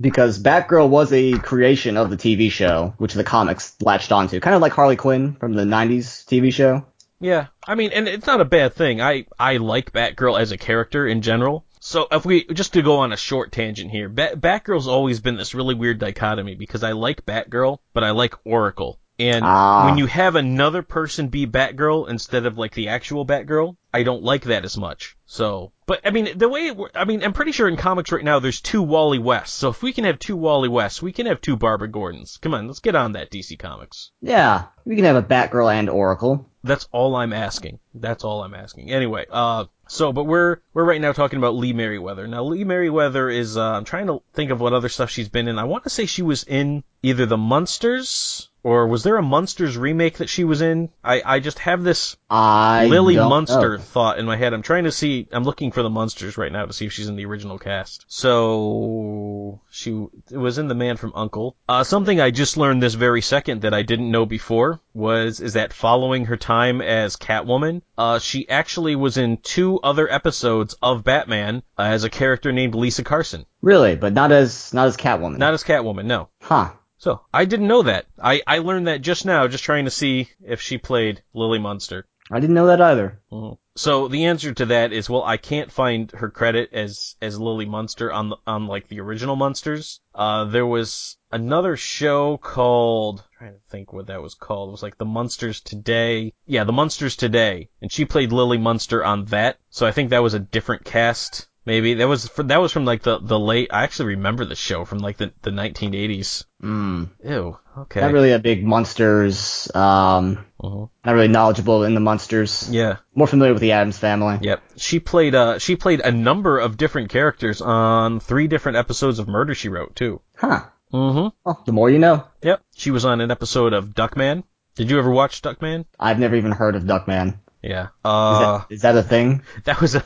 Because 0.00 0.42
Batgirl 0.42 0.88
was 0.88 1.12
a 1.12 1.38
creation 1.38 1.96
of 1.96 2.10
the 2.10 2.16
TV 2.16 2.50
show, 2.50 2.94
which 2.98 3.14
the 3.14 3.22
comics 3.22 3.76
latched 3.80 4.10
onto, 4.10 4.40
kind 4.40 4.56
of 4.56 4.60
like 4.60 4.72
Harley 4.72 4.96
Quinn 4.96 5.36
from 5.36 5.52
the 5.52 5.62
'90s 5.62 6.26
TV 6.26 6.52
show. 6.52 6.84
Yeah, 7.18 7.46
I 7.66 7.74
mean, 7.74 7.92
and 7.92 8.08
it's 8.08 8.26
not 8.26 8.40
a 8.40 8.44
bad 8.44 8.74
thing. 8.74 9.00
I 9.00 9.26
I 9.38 9.56
like 9.56 9.92
Batgirl 9.92 10.38
as 10.38 10.52
a 10.52 10.58
character 10.58 11.06
in 11.06 11.22
general. 11.22 11.64
So 11.80 12.08
if 12.10 12.26
we 12.26 12.44
just 12.44 12.72
to 12.74 12.82
go 12.82 12.98
on 12.98 13.12
a 13.12 13.16
short 13.16 13.52
tangent 13.52 13.90
here, 13.90 14.08
Bat, 14.08 14.40
Batgirl's 14.40 14.88
always 14.88 15.20
been 15.20 15.36
this 15.36 15.54
really 15.54 15.74
weird 15.74 15.98
dichotomy 15.98 16.54
because 16.54 16.82
I 16.82 16.92
like 16.92 17.24
Batgirl, 17.24 17.78
but 17.94 18.04
I 18.04 18.10
like 18.10 18.34
Oracle. 18.44 18.98
And 19.18 19.44
Ah. 19.44 19.86
when 19.86 19.96
you 19.98 20.06
have 20.06 20.36
another 20.36 20.82
person 20.82 21.28
be 21.28 21.46
Batgirl 21.46 22.08
instead 22.10 22.44
of 22.44 22.58
like 22.58 22.74
the 22.74 22.88
actual 22.88 23.24
Batgirl, 23.24 23.76
I 23.94 24.02
don't 24.02 24.22
like 24.22 24.42
that 24.44 24.64
as 24.66 24.76
much. 24.76 25.16
So, 25.24 25.72
but 25.86 26.00
I 26.04 26.10
mean, 26.10 26.36
the 26.36 26.48
way 26.50 26.66
it, 26.68 26.76
I 26.94 27.04
mean, 27.06 27.24
I'm 27.24 27.32
pretty 27.32 27.52
sure 27.52 27.66
in 27.66 27.76
comics 27.76 28.12
right 28.12 28.22
now 28.24 28.40
there's 28.40 28.60
two 28.60 28.82
Wally 28.82 29.18
Wests. 29.18 29.56
So 29.56 29.70
if 29.70 29.82
we 29.82 29.92
can 29.94 30.04
have 30.04 30.18
two 30.18 30.36
Wally 30.36 30.68
Wests, 30.68 31.00
we 31.00 31.12
can 31.12 31.26
have 31.26 31.40
two 31.40 31.56
Barbara 31.56 31.88
Gordons. 31.88 32.36
Come 32.36 32.52
on, 32.54 32.66
let's 32.66 32.80
get 32.80 32.94
on 32.94 33.12
that 33.12 33.30
DC 33.30 33.58
Comics. 33.58 34.10
Yeah, 34.20 34.64
we 34.84 34.96
can 34.96 35.04
have 35.06 35.16
a 35.16 35.22
Batgirl 35.22 35.72
and 35.74 35.88
Oracle. 35.88 36.46
That's 36.62 36.86
all 36.92 37.14
I'm 37.16 37.32
asking. 37.32 37.78
That's 37.94 38.24
all 38.24 38.42
I'm 38.42 38.54
asking. 38.54 38.90
Anyway, 38.90 39.24
uh, 39.30 39.66
so, 39.88 40.12
but 40.12 40.24
we're, 40.24 40.58
we're 40.74 40.84
right 40.84 41.00
now 41.00 41.12
talking 41.12 41.38
about 41.38 41.54
Lee 41.54 41.72
Meriwether. 41.72 42.26
Now, 42.26 42.42
Lee 42.42 42.64
Meriwether 42.64 43.30
is, 43.30 43.56
uh, 43.56 43.62
I'm 43.72 43.84
trying 43.84 44.08
to 44.08 44.20
think 44.34 44.50
of 44.50 44.60
what 44.60 44.72
other 44.72 44.88
stuff 44.88 45.10
she's 45.10 45.28
been 45.28 45.46
in. 45.46 45.58
I 45.60 45.64
want 45.64 45.84
to 45.84 45.90
say 45.90 46.06
she 46.06 46.22
was 46.22 46.42
in 46.42 46.82
either 47.04 47.24
The 47.24 47.36
Munsters 47.36 48.48
or 48.66 48.88
was 48.88 49.04
there 49.04 49.16
a 49.16 49.22
Munsters 49.22 49.78
remake 49.78 50.18
that 50.18 50.28
she 50.28 50.42
was 50.42 50.60
in? 50.60 50.88
I, 51.04 51.22
I 51.24 51.38
just 51.38 51.60
have 51.60 51.84
this 51.84 52.16
I 52.28 52.86
Lily 52.86 53.14
Munster 53.14 53.76
know. 53.76 53.82
thought 53.84 54.18
in 54.18 54.26
my 54.26 54.34
head. 54.34 54.52
I'm 54.52 54.62
trying 54.62 54.82
to 54.84 54.90
see. 54.90 55.28
I'm 55.30 55.44
looking 55.44 55.70
for 55.70 55.84
the 55.84 55.88
Munsters 55.88 56.36
right 56.36 56.50
now 56.50 56.66
to 56.66 56.72
see 56.72 56.84
if 56.84 56.92
she's 56.92 57.06
in 57.06 57.14
the 57.14 57.26
original 57.26 57.60
cast. 57.60 58.04
So 58.08 59.60
she 59.70 59.92
was 60.32 60.58
in 60.58 60.66
The 60.66 60.74
Man 60.74 60.96
from 60.96 61.12
Uncle. 61.14 61.54
Uh, 61.68 61.84
something 61.84 62.20
I 62.20 62.32
just 62.32 62.56
learned 62.56 62.82
this 62.82 62.94
very 62.94 63.22
second 63.22 63.62
that 63.62 63.72
I 63.72 63.82
didn't 63.82 64.10
know 64.10 64.26
before 64.26 64.80
was 64.92 65.38
is 65.38 65.52
that 65.52 65.72
following 65.72 66.24
her 66.24 66.36
time 66.36 66.82
as 66.82 67.14
Catwoman, 67.14 67.82
uh, 67.96 68.18
she 68.18 68.48
actually 68.48 68.96
was 68.96 69.16
in 69.16 69.36
two 69.36 69.78
other 69.84 70.12
episodes 70.12 70.74
of 70.82 71.04
Batman 71.04 71.62
uh, 71.78 71.82
as 71.82 72.02
a 72.02 72.10
character 72.10 72.50
named 72.50 72.74
Lisa 72.74 73.04
Carson. 73.04 73.46
Really, 73.62 73.94
but 73.94 74.12
not 74.12 74.32
as 74.32 74.74
not 74.74 74.88
as 74.88 74.96
Catwoman. 74.96 75.38
Not 75.38 75.54
as 75.54 75.62
Catwoman, 75.62 76.06
no. 76.06 76.30
huh. 76.42 76.72
So 76.98 77.20
I 77.32 77.44
didn't 77.44 77.68
know 77.68 77.82
that. 77.82 78.06
I 78.22 78.42
I 78.46 78.58
learned 78.58 78.88
that 78.88 79.02
just 79.02 79.26
now, 79.26 79.46
just 79.48 79.64
trying 79.64 79.84
to 79.84 79.90
see 79.90 80.30
if 80.44 80.60
she 80.60 80.78
played 80.78 81.22
Lily 81.34 81.58
Munster. 81.58 82.06
I 82.30 82.40
didn't 82.40 82.54
know 82.54 82.66
that 82.66 82.80
either. 82.80 83.20
Mhm. 83.30 83.58
So 83.76 84.08
the 84.08 84.24
answer 84.24 84.54
to 84.54 84.66
that 84.66 84.92
is, 84.92 85.08
well, 85.10 85.22
I 85.22 85.36
can't 85.36 85.70
find 85.70 86.10
her 86.12 86.30
credit 86.30 86.70
as 86.72 87.14
as 87.20 87.38
Lily 87.38 87.66
Munster 87.66 88.10
on 88.10 88.30
the, 88.30 88.36
on 88.46 88.66
like 88.66 88.88
the 88.88 89.00
original 89.00 89.36
Munsters. 89.36 90.00
Uh, 90.14 90.44
there 90.46 90.66
was 90.66 91.18
another 91.30 91.76
show 91.76 92.38
called 92.38 93.20
I'm 93.20 93.38
trying 93.38 93.52
to 93.52 93.60
think 93.70 93.92
what 93.92 94.06
that 94.06 94.22
was 94.22 94.34
called. 94.34 94.70
It 94.70 94.72
was 94.72 94.82
like 94.82 94.96
the 94.96 95.04
Munsters 95.04 95.60
Today. 95.60 96.32
Yeah, 96.46 96.64
the 96.64 96.72
Munsters 96.72 97.14
Today, 97.16 97.68
and 97.82 97.92
she 97.92 98.06
played 98.06 98.32
Lily 98.32 98.58
Munster 98.58 99.04
on 99.04 99.26
that. 99.26 99.58
So 99.68 99.86
I 99.86 99.92
think 99.92 100.10
that 100.10 100.22
was 100.22 100.34
a 100.34 100.40
different 100.40 100.84
cast. 100.84 101.46
Maybe 101.66 101.94
that 101.94 102.06
was 102.06 102.28
for, 102.28 102.44
that 102.44 102.60
was 102.60 102.70
from 102.72 102.84
like 102.84 103.02
the 103.02 103.18
the 103.18 103.38
late. 103.38 103.70
I 103.72 103.82
actually 103.82 104.14
remember 104.14 104.44
the 104.44 104.54
show 104.54 104.84
from 104.84 104.98
like 104.98 105.16
the 105.16 105.32
the 105.42 105.50
1980s. 105.50 106.44
Mm. 106.62 107.10
Ew. 107.24 107.58
Okay. 107.76 108.00
Not 108.00 108.12
really 108.12 108.32
a 108.32 108.38
big 108.38 108.64
Munsters. 108.64 109.68
Um, 109.74 110.46
Mhm. 110.62 110.88
not 111.04 111.12
really 111.12 111.28
knowledgeable 111.28 111.82
in 111.84 111.94
the 111.94 112.00
Munsters. 112.00 112.68
Yeah. 112.70 112.96
More 113.14 113.26
familiar 113.26 113.52
with 113.52 113.60
the 113.60 113.72
Addams 113.72 113.98
family. 113.98 114.38
Yep. 114.40 114.62
She 114.76 115.00
played 115.00 115.34
uh 115.34 115.58
she 115.58 115.74
played 115.76 116.00
a 116.00 116.12
number 116.12 116.58
of 116.58 116.76
different 116.76 117.10
characters 117.10 117.60
on 117.60 118.20
three 118.20 118.46
different 118.46 118.78
episodes 118.78 119.18
of 119.18 119.26
Murder 119.28 119.54
She 119.54 119.68
Wrote 119.68 119.94
too. 119.96 120.20
Huh. 120.36 120.62
Mm-hmm. 120.94 121.28
Well, 121.44 121.62
the 121.66 121.72
more 121.72 121.90
you 121.90 121.98
know. 121.98 122.24
Yep. 122.42 122.62
She 122.76 122.92
was 122.92 123.04
on 123.04 123.20
an 123.20 123.30
episode 123.32 123.72
of 123.72 123.86
Duckman. 123.88 124.44
Did 124.76 124.88
you 124.90 124.98
ever 125.00 125.10
watch 125.10 125.42
Duckman? 125.42 125.84
I've 125.98 126.20
never 126.20 126.36
even 126.36 126.52
heard 126.52 126.76
of 126.76 126.84
Duckman. 126.84 127.38
Yeah. 127.60 127.86
Is, 127.86 127.88
Uh, 128.04 128.58
that, 128.58 128.66
is 128.70 128.82
that 128.82 128.96
a 128.96 129.02
thing? 129.02 129.42
that 129.64 129.80
was 129.80 129.96
a. 129.96 130.04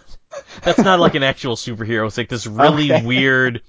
That's 0.63 0.79
not 0.79 1.01
like 1.01 1.15
an 1.15 1.23
actual 1.23 1.57
superhero. 1.57 2.07
It's 2.07 2.17
like 2.19 2.29
this 2.29 2.47
really 2.47 2.93
Okay. 2.93 3.05
weird 3.05 3.63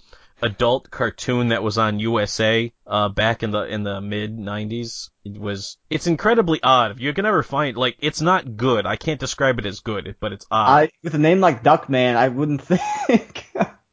adult 0.44 0.90
cartoon 0.90 1.50
that 1.50 1.62
was 1.62 1.78
on 1.78 2.00
USA 2.00 2.74
uh 2.88 3.10
back 3.10 3.44
in 3.44 3.52
the 3.52 3.62
in 3.64 3.84
the 3.84 4.02
mid 4.02 4.36
90s. 4.38 5.10
It 5.24 5.38
was 5.40 5.78
it's 5.90 6.08
incredibly 6.08 6.62
odd. 6.64 7.00
You 7.00 7.14
can 7.14 7.24
never 7.24 7.44
find 7.44 7.78
like 7.78 7.98
it's 8.00 8.22
not 8.22 8.58
good. 8.58 8.86
I 8.86 8.96
can't 8.96 9.20
describe 9.20 9.60
it 9.60 9.66
as 9.66 9.82
good, 9.82 10.16
but 10.20 10.34
it's 10.34 10.46
odd. 10.50 10.70
I 10.84 10.92
with 11.04 11.14
a 11.14 11.20
name 11.20 11.42
like 11.42 11.64
Duckman, 11.64 12.16
I 12.16 12.28
wouldn't 12.30 12.62
think. 13.08 13.46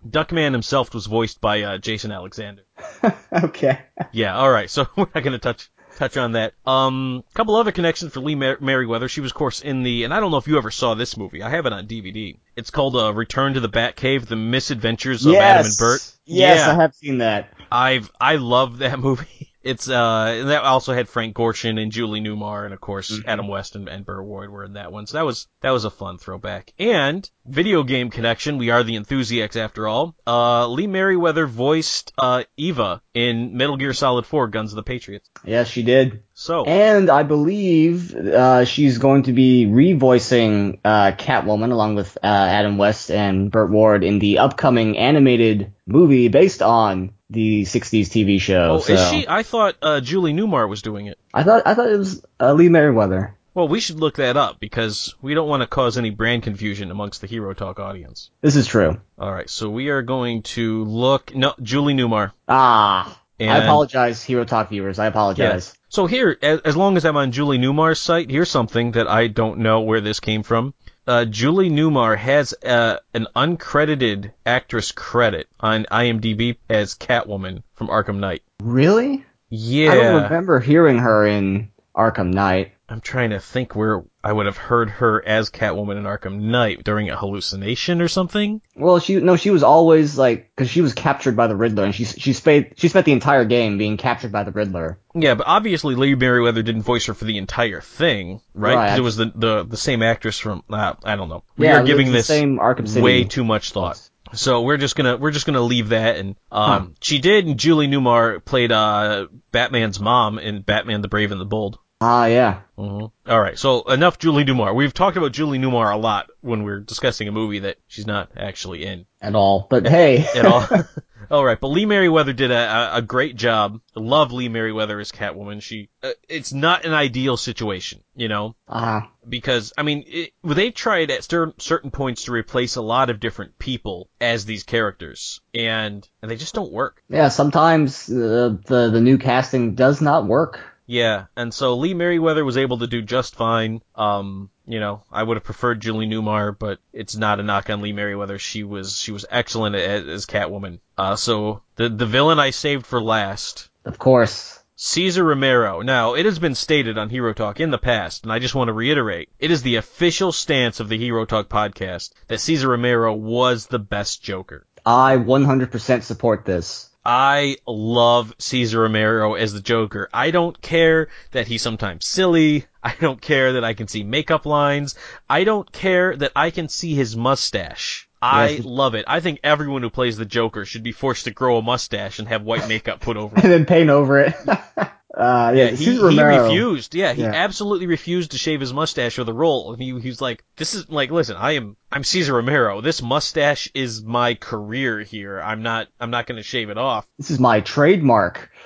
Duckman 0.08 0.52
himself 0.52 0.94
was 0.94 1.06
voiced 1.06 1.40
by 1.40 1.62
uh, 1.62 1.78
Jason 1.78 2.12
Alexander. 2.12 2.62
okay. 3.32 3.80
Yeah, 4.12 4.36
all 4.38 4.50
right. 4.50 4.70
So 4.70 4.86
we're 4.96 5.06
not 5.14 5.22
going 5.22 5.32
to 5.32 5.38
touch 5.38 5.70
touch 5.98 6.16
on 6.16 6.32
that. 6.32 6.54
Um, 6.66 7.24
couple 7.34 7.56
other 7.56 7.72
connections 7.72 8.12
for 8.12 8.20
Lee 8.20 8.34
Mer- 8.34 8.58
Meriwether. 8.60 9.08
She 9.08 9.20
was, 9.20 9.32
of 9.32 9.34
course, 9.34 9.60
in 9.60 9.82
the, 9.82 10.04
and 10.04 10.14
I 10.14 10.20
don't 10.20 10.30
know 10.30 10.36
if 10.36 10.46
you 10.46 10.56
ever 10.56 10.70
saw 10.70 10.94
this 10.94 11.16
movie. 11.16 11.42
I 11.42 11.50
have 11.50 11.66
it 11.66 11.72
on 11.72 11.86
DVD. 11.86 12.36
It's 12.56 12.70
called 12.70 12.96
uh, 12.96 13.12
Return 13.12 13.54
to 13.54 13.60
the 13.60 13.68
Batcave: 13.68 14.26
The 14.26 14.36
Misadventures 14.36 15.26
of 15.26 15.34
Adam 15.34 15.66
and 15.66 15.74
Burt. 15.78 16.12
Yes, 16.24 16.58
yeah, 16.58 16.70
I 16.70 16.74
have 16.74 16.94
seen 16.94 17.18
that. 17.18 17.52
I've 17.70 18.10
I 18.20 18.36
love 18.36 18.78
that 18.78 18.98
movie. 19.08 19.26
It's 19.60 19.88
uh 19.88 20.44
that 20.46 20.62
also 20.62 20.94
had 20.94 21.08
Frank 21.08 21.36
Gorshin 21.36 21.82
and 21.82 21.92
Julie 21.92 22.20
Newmar 22.20 22.64
and 22.64 22.72
of 22.72 22.80
course 22.80 23.10
Mm-hmm. 23.10 23.28
Adam 23.28 23.48
West 23.48 23.74
and, 23.76 23.88
and 23.88 24.06
Burt 24.06 24.24
Ward 24.24 24.50
were 24.50 24.64
in 24.64 24.74
that 24.74 24.92
one. 24.92 25.06
So 25.06 25.18
that 25.18 25.26
was 25.26 25.46
that 25.60 25.70
was 25.72 25.84
a 25.84 25.90
fun 25.90 26.16
throwback. 26.16 26.72
And 26.78 27.28
video 27.44 27.82
game 27.82 28.08
connection. 28.10 28.56
We 28.56 28.70
are 28.70 28.82
the 28.82 28.96
enthusiasts 28.96 29.56
after 29.56 29.86
all. 29.88 30.14
Uh, 30.26 30.68
Lee 30.68 30.86
Meriwether 30.86 31.46
voiced 31.46 32.12
uh 32.16 32.44
Eva 32.56 33.02
in 33.14 33.56
Metal 33.56 33.76
Gear 33.76 33.92
Solid 33.92 34.24
4: 34.26 34.48
Guns 34.48 34.72
of 34.72 34.76
the 34.76 34.82
Patriots. 34.84 35.28
Yes, 35.44 35.68
she 35.68 35.82
did. 35.82 36.22
So 36.34 36.64
And 36.64 37.10
I 37.10 37.24
believe 37.24 38.14
uh, 38.14 38.64
she's 38.64 38.98
going 38.98 39.24
to 39.24 39.32
be 39.32 39.66
revoicing 39.66 40.78
uh, 40.84 41.12
Catwoman 41.12 41.72
along 41.72 41.96
with 41.96 42.16
uh, 42.18 42.26
Adam 42.26 42.78
West 42.78 43.10
and 43.10 43.50
Burt 43.50 43.70
Ward 43.70 44.04
in 44.04 44.18
the 44.20 44.38
upcoming 44.38 44.96
animated 44.96 45.72
movie 45.86 46.28
based 46.28 46.62
on 46.62 47.12
the 47.30 47.62
'60s 47.62 48.06
TV 48.08 48.40
show. 48.40 48.76
oh, 48.76 48.80
so 48.80 48.92
is 48.94 49.10
she? 49.10 49.26
I 49.28 49.42
thought 49.42 49.76
uh, 49.82 50.00
Julie 50.00 50.32
Newmar 50.32 50.68
was 50.68 50.82
doing 50.82 51.06
it. 51.06 51.18
I 51.32 51.42
thought 51.42 51.62
I 51.66 51.74
thought 51.74 51.90
it 51.90 51.98
was 51.98 52.24
uh, 52.40 52.52
Lee 52.52 52.68
Meriwether. 52.68 53.34
Well, 53.54 53.66
we 53.68 53.80
should 53.80 53.98
look 53.98 54.16
that 54.16 54.36
up 54.36 54.60
because 54.60 55.16
we 55.20 55.34
don't 55.34 55.48
want 55.48 55.62
to 55.62 55.66
cause 55.66 55.98
any 55.98 56.10
brand 56.10 56.44
confusion 56.44 56.90
amongst 56.92 57.20
the 57.20 57.26
Hero 57.26 57.54
Talk 57.54 57.80
audience. 57.80 58.30
This 58.40 58.54
is 58.54 58.66
true. 58.68 59.00
All 59.18 59.32
right, 59.32 59.50
so 59.50 59.68
we 59.68 59.88
are 59.88 60.02
going 60.02 60.42
to 60.42 60.84
look. 60.84 61.34
No, 61.34 61.54
Julie 61.60 61.94
Newmar. 61.94 62.30
Ah, 62.48 63.20
I 63.40 63.58
apologize, 63.58 64.22
Hero 64.22 64.44
Talk 64.44 64.68
viewers. 64.68 64.98
I 64.98 65.06
apologize. 65.06 65.74
So 65.88 66.06
here, 66.06 66.36
as, 66.42 66.60
as 66.60 66.76
long 66.76 66.96
as 66.96 67.04
I'm 67.04 67.16
on 67.16 67.32
Julie 67.32 67.58
Newmar's 67.58 67.98
site, 67.98 68.30
here's 68.30 68.50
something 68.50 68.92
that 68.92 69.08
I 69.08 69.26
don't 69.26 69.60
know 69.60 69.80
where 69.80 70.00
this 70.00 70.20
came 70.20 70.42
from. 70.42 70.74
Uh, 71.08 71.24
Julie 71.24 71.70
Newmar 71.70 72.18
has 72.18 72.52
uh, 72.62 72.98
an 73.14 73.28
uncredited 73.34 74.32
actress 74.44 74.92
credit 74.92 75.48
on 75.58 75.86
IMDb 75.90 76.58
as 76.68 76.96
Catwoman 76.96 77.62
from 77.72 77.88
Arkham 77.88 78.18
Knight. 78.18 78.42
Really? 78.62 79.24
Yeah, 79.48 79.90
I 79.90 79.94
don't 79.94 80.22
remember 80.24 80.60
hearing 80.60 80.98
her 80.98 81.26
in 81.26 81.70
Arkham 81.96 82.34
Knight. 82.34 82.72
I'm 82.90 83.02
trying 83.02 83.30
to 83.30 83.38
think 83.40 83.76
where 83.76 84.02
I 84.24 84.32
would 84.32 84.46
have 84.46 84.56
heard 84.56 84.88
her 84.88 85.22
as 85.26 85.50
Catwoman 85.50 85.98
in 85.98 86.04
Arkham 86.04 86.40
Knight 86.40 86.84
during 86.84 87.10
a 87.10 87.16
hallucination 87.16 88.00
or 88.00 88.08
something. 88.08 88.62
Well, 88.74 88.98
she 88.98 89.16
no, 89.16 89.36
she 89.36 89.50
was 89.50 89.62
always 89.62 90.16
like 90.16 90.50
because 90.56 90.70
she 90.70 90.80
was 90.80 90.94
captured 90.94 91.36
by 91.36 91.48
the 91.48 91.56
Riddler, 91.56 91.84
and 91.84 91.94
she 91.94 92.04
she 92.04 92.32
spent 92.32 92.78
she 92.78 92.88
spent 92.88 93.04
the 93.04 93.12
entire 93.12 93.44
game 93.44 93.76
being 93.76 93.98
captured 93.98 94.32
by 94.32 94.44
the 94.44 94.52
Riddler. 94.52 94.98
Yeah, 95.14 95.34
but 95.34 95.46
obviously 95.46 95.96
Lee 95.96 96.14
Meriwether 96.14 96.62
didn't 96.62 96.82
voice 96.82 97.06
her 97.06 97.14
for 97.14 97.26
the 97.26 97.36
entire 97.36 97.82
thing, 97.82 98.40
right? 98.54 98.74
Right. 98.74 98.98
it 98.98 99.02
was 99.02 99.16
the, 99.16 99.32
the 99.34 99.64
the 99.64 99.76
same 99.76 100.02
actress 100.02 100.38
from 100.38 100.62
uh, 100.70 100.94
I 101.04 101.16
don't 101.16 101.28
know. 101.28 101.44
We 101.58 101.66
Yeah, 101.66 101.80
are 101.80 101.84
giving 101.84 102.06
the 102.06 102.12
this 102.12 102.26
same 102.26 102.58
Arkham 102.58 102.88
City. 102.88 103.02
way 103.02 103.24
too 103.24 103.44
much 103.44 103.72
thought. 103.72 104.00
So 104.32 104.62
we're 104.62 104.76
just 104.76 104.96
gonna 104.96 105.16
we're 105.16 105.30
just 105.30 105.46
gonna 105.46 105.60
leave 105.60 105.90
that 105.90 106.16
and 106.16 106.36
um 106.52 106.94
she 107.00 107.18
did 107.18 107.46
and 107.46 107.58
Julie 107.58 107.88
Newmar 107.88 108.44
played 108.44 108.72
uh 108.72 109.26
Batman's 109.52 110.00
mom 110.00 110.38
in 110.38 110.62
Batman 110.62 111.00
the 111.02 111.08
Brave 111.08 111.32
and 111.32 111.40
the 111.40 111.46
Bold. 111.46 111.78
Ah, 112.00 112.26
yeah. 112.26 112.60
hmm 112.76 113.06
All 113.26 113.40
right, 113.40 113.58
so 113.58 113.82
enough 113.82 114.18
Julie 114.18 114.44
Newmar. 114.44 114.74
We've 114.74 114.94
talked 114.94 115.16
about 115.16 115.32
Julie 115.32 115.58
Newmar 115.58 115.92
a 115.92 115.96
lot 115.96 116.30
when 116.40 116.62
we're 116.62 116.80
discussing 116.80 117.26
a 117.26 117.32
movie 117.32 117.60
that 117.60 117.78
she's 117.88 118.06
not 118.06 118.30
actually 118.36 118.84
in 118.84 119.06
At 119.20 119.34
all, 119.34 119.66
but 119.68 119.86
hey, 119.86 120.24
at 120.24 120.46
all. 120.46 120.64
all 121.30 121.44
right, 121.44 121.58
but 121.58 121.68
Lee 121.68 121.86
Meriwether 121.86 122.32
did 122.32 122.52
a, 122.52 122.96
a, 122.96 123.02
great 123.02 123.34
job. 123.34 123.80
I 123.96 124.00
love 124.00 124.32
Lee 124.32 124.48
Meriwether 124.48 125.00
as 125.00 125.10
Catwoman. 125.10 125.60
She 125.60 125.90
uh, 126.02 126.12
it's 126.28 126.52
not 126.52 126.84
an 126.84 126.94
ideal 126.94 127.36
situation, 127.36 128.04
you 128.14 128.28
know 128.28 128.54
uh, 128.68 129.00
because 129.28 129.72
I 129.76 129.82
mean 129.82 130.04
it, 130.06 130.32
they 130.44 130.70
tried 130.70 131.10
at 131.10 131.24
cer- 131.24 131.54
certain 131.58 131.90
points 131.90 132.24
to 132.24 132.32
replace 132.32 132.76
a 132.76 132.82
lot 132.82 133.10
of 133.10 133.18
different 133.18 133.58
people 133.58 134.08
as 134.20 134.44
these 134.44 134.62
characters, 134.62 135.40
and 135.52 136.08
and 136.22 136.30
they 136.30 136.36
just 136.36 136.54
don't 136.54 136.72
work. 136.72 137.02
yeah. 137.08 137.28
Sometimes 137.28 138.08
uh, 138.08 138.56
the 138.66 138.90
the 138.92 139.00
new 139.00 139.18
casting 139.18 139.74
does 139.74 140.00
not 140.00 140.26
work. 140.26 140.60
Yeah, 140.88 141.26
and 141.36 141.52
so 141.52 141.76
Lee 141.76 141.92
Meriwether 141.92 142.46
was 142.46 142.56
able 142.56 142.78
to 142.78 142.86
do 142.86 143.02
just 143.02 143.36
fine. 143.36 143.82
Um, 143.94 144.48
you 144.66 144.80
know, 144.80 145.02
I 145.12 145.22
would 145.22 145.36
have 145.36 145.44
preferred 145.44 145.80
Julie 145.80 146.08
Newmar, 146.08 146.58
but 146.58 146.78
it's 146.94 147.14
not 147.14 147.40
a 147.40 147.42
knock 147.42 147.68
on 147.68 147.82
Lee 147.82 147.92
Meriwether. 147.92 148.38
She 148.38 148.64
was 148.64 148.98
she 148.98 149.12
was 149.12 149.26
excellent 149.30 149.76
as, 149.76 150.06
as 150.08 150.26
Catwoman. 150.26 150.80
Uh, 150.96 151.14
so 151.14 151.60
the 151.76 151.90
the 151.90 152.06
villain 152.06 152.40
I 152.40 152.50
saved 152.50 152.86
for 152.86 153.02
last 153.02 153.68
Of 153.84 153.98
course. 153.98 154.58
Cesar 154.76 155.24
Romero. 155.24 155.82
Now, 155.82 156.14
it 156.14 156.24
has 156.24 156.38
been 156.38 156.54
stated 156.54 156.96
on 156.96 157.10
Hero 157.10 157.34
Talk 157.34 157.60
in 157.60 157.70
the 157.70 157.78
past, 157.78 158.22
and 158.22 158.32
I 158.32 158.38
just 158.38 158.54
want 158.54 158.68
to 158.68 158.72
reiterate, 158.72 159.28
it 159.38 159.50
is 159.50 159.62
the 159.62 159.76
official 159.76 160.32
stance 160.32 160.80
of 160.80 160.88
the 160.88 160.96
Hero 160.96 161.26
Talk 161.26 161.48
podcast 161.48 162.12
that 162.28 162.40
Cesar 162.40 162.68
Romero 162.68 163.12
was 163.12 163.66
the 163.66 163.80
best 163.80 164.22
Joker. 164.22 164.66
I 164.86 165.16
100% 165.16 166.02
support 166.02 166.44
this. 166.44 166.87
I 167.10 167.56
love 167.66 168.34
Cesar 168.38 168.82
Romero 168.82 169.32
as 169.32 169.54
the 169.54 169.62
Joker. 169.62 170.10
I 170.12 170.30
don't 170.30 170.60
care 170.60 171.08
that 171.30 171.46
he's 171.46 171.62
sometimes 171.62 172.06
silly. 172.06 172.66
I 172.82 172.94
don't 173.00 173.18
care 173.18 173.54
that 173.54 173.64
I 173.64 173.72
can 173.72 173.88
see 173.88 174.02
makeup 174.04 174.44
lines. 174.44 174.94
I 175.28 175.44
don't 175.44 175.72
care 175.72 176.14
that 176.16 176.32
I 176.36 176.50
can 176.50 176.68
see 176.68 176.94
his 176.94 177.16
mustache. 177.16 178.06
I 178.20 178.48
Yes. 178.50 178.64
love 178.66 178.94
it. 178.94 179.06
I 179.08 179.20
think 179.20 179.40
everyone 179.42 179.80
who 179.80 179.88
plays 179.88 180.18
the 180.18 180.26
Joker 180.26 180.66
should 180.66 180.82
be 180.82 180.92
forced 180.92 181.24
to 181.24 181.30
grow 181.30 181.56
a 181.56 181.62
mustache 181.62 182.18
and 182.18 182.28
have 182.28 182.42
white 182.42 182.68
makeup 182.68 183.00
put 183.00 183.16
over 183.16 183.34
it. 183.38 183.42
and 183.42 183.52
then 183.54 183.64
paint 183.64 183.88
over 183.88 184.18
it. 184.18 184.34
Uh, 185.14 185.52
yeah, 185.54 185.64
Yeah, 185.64 185.70
he, 185.70 185.84
he 185.84 186.20
refused. 186.22 186.94
Yeah, 186.94 187.12
he 187.14 187.22
Yeah. 187.22 187.32
absolutely 187.34 187.86
refused 187.86 188.32
to 188.32 188.38
shave 188.38 188.60
his 188.60 188.72
mustache 188.74 189.14
for 189.16 189.24
the 189.24 189.32
role. 189.32 189.72
And 189.72 189.80
he, 189.82 189.98
he 190.00 190.08
was 190.08 190.20
like, 190.20 190.44
"This 190.56 190.74
is 190.74 190.88
like, 190.90 191.10
listen, 191.10 191.36
I 191.36 191.52
am, 191.52 191.76
I'm 191.90 192.04
Cesar 192.04 192.34
Romero. 192.34 192.80
This 192.82 193.00
mustache 193.00 193.70
is 193.74 194.02
my 194.02 194.34
career 194.34 195.00
here. 195.00 195.40
I'm 195.40 195.62
not, 195.62 195.88
I'm 195.98 196.10
not 196.10 196.26
going 196.26 196.36
to 196.36 196.42
shave 196.42 196.68
it 196.68 196.76
off." 196.78 197.06
This 197.18 197.30
is 197.30 197.40
my 197.40 197.60
trademark. 197.60 198.50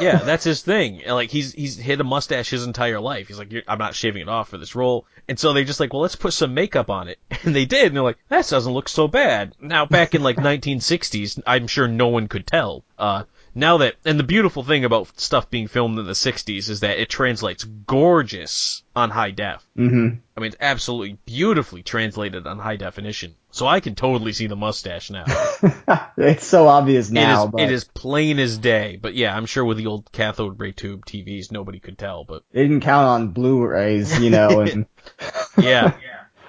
Yeah, 0.00 0.16
that's 0.16 0.44
his 0.44 0.62
thing. 0.62 1.02
And, 1.02 1.14
Like 1.14 1.30
he's 1.30 1.52
he's 1.52 1.76
hit 1.76 2.00
a 2.00 2.04
mustache 2.04 2.48
his 2.48 2.64
entire 2.64 3.00
life. 3.00 3.28
He's 3.28 3.38
like, 3.38 3.52
"You're- 3.52 3.64
I'm 3.68 3.76
not 3.78 3.94
shaving 3.94 4.22
it 4.22 4.28
off 4.28 4.48
for 4.48 4.56
this 4.56 4.74
role. 4.74 5.04
And 5.28 5.38
so 5.38 5.52
they 5.52 5.64
just 5.64 5.78
like, 5.78 5.92
well, 5.92 6.00
let's 6.00 6.16
put 6.16 6.32
some 6.32 6.54
makeup 6.54 6.88
on 6.88 7.08
it. 7.08 7.18
And 7.44 7.54
they 7.54 7.66
did. 7.66 7.88
And 7.88 7.96
they're 7.96 8.02
like, 8.02 8.16
that 8.30 8.48
doesn't 8.48 8.72
look 8.72 8.88
so 8.88 9.08
bad. 9.08 9.54
Now 9.60 9.84
back 9.84 10.14
in 10.14 10.22
like 10.22 10.36
1960s, 10.82 11.42
I'm 11.46 11.66
sure 11.66 11.86
no 11.86 12.08
one 12.08 12.28
could 12.28 12.46
tell. 12.46 12.82
Uh, 12.98 13.24
now 13.58 13.78
that, 13.78 13.96
and 14.04 14.18
the 14.18 14.24
beautiful 14.24 14.62
thing 14.62 14.84
about 14.84 15.18
stuff 15.18 15.50
being 15.50 15.66
filmed 15.66 15.98
in 15.98 16.06
the 16.06 16.12
60s 16.12 16.68
is 16.68 16.80
that 16.80 17.00
it 17.00 17.08
translates 17.08 17.64
gorgeous 17.64 18.84
on 18.94 19.10
high 19.10 19.32
def. 19.32 19.66
hmm 19.74 20.08
I 20.36 20.40
mean, 20.40 20.52
it's 20.52 20.56
absolutely 20.60 21.18
beautifully 21.26 21.82
translated 21.82 22.46
on 22.46 22.60
high 22.60 22.76
definition. 22.76 23.34
So 23.50 23.66
I 23.66 23.80
can 23.80 23.96
totally 23.96 24.32
see 24.32 24.46
the 24.46 24.54
mustache 24.54 25.10
now. 25.10 25.24
it's 26.16 26.46
so 26.46 26.68
obvious 26.68 27.10
now, 27.10 27.42
it 27.42 27.46
is 27.46 27.50
but 27.50 27.60
it 27.62 27.72
is 27.72 27.84
plain 27.84 28.38
as 28.38 28.56
day. 28.56 28.96
But 29.02 29.14
yeah, 29.14 29.36
I'm 29.36 29.46
sure 29.46 29.64
with 29.64 29.78
the 29.78 29.86
old 29.86 30.12
cathode 30.12 30.60
ray 30.60 30.70
tube 30.70 31.04
TVs, 31.04 31.50
nobody 31.50 31.80
could 31.80 31.98
tell. 31.98 32.22
But 32.22 32.44
they 32.52 32.62
didn't 32.62 32.82
count 32.82 33.08
on 33.08 33.28
Blu-rays, 33.30 34.20
you 34.20 34.30
know, 34.30 34.60
and 34.60 34.86
yeah, 35.58 35.94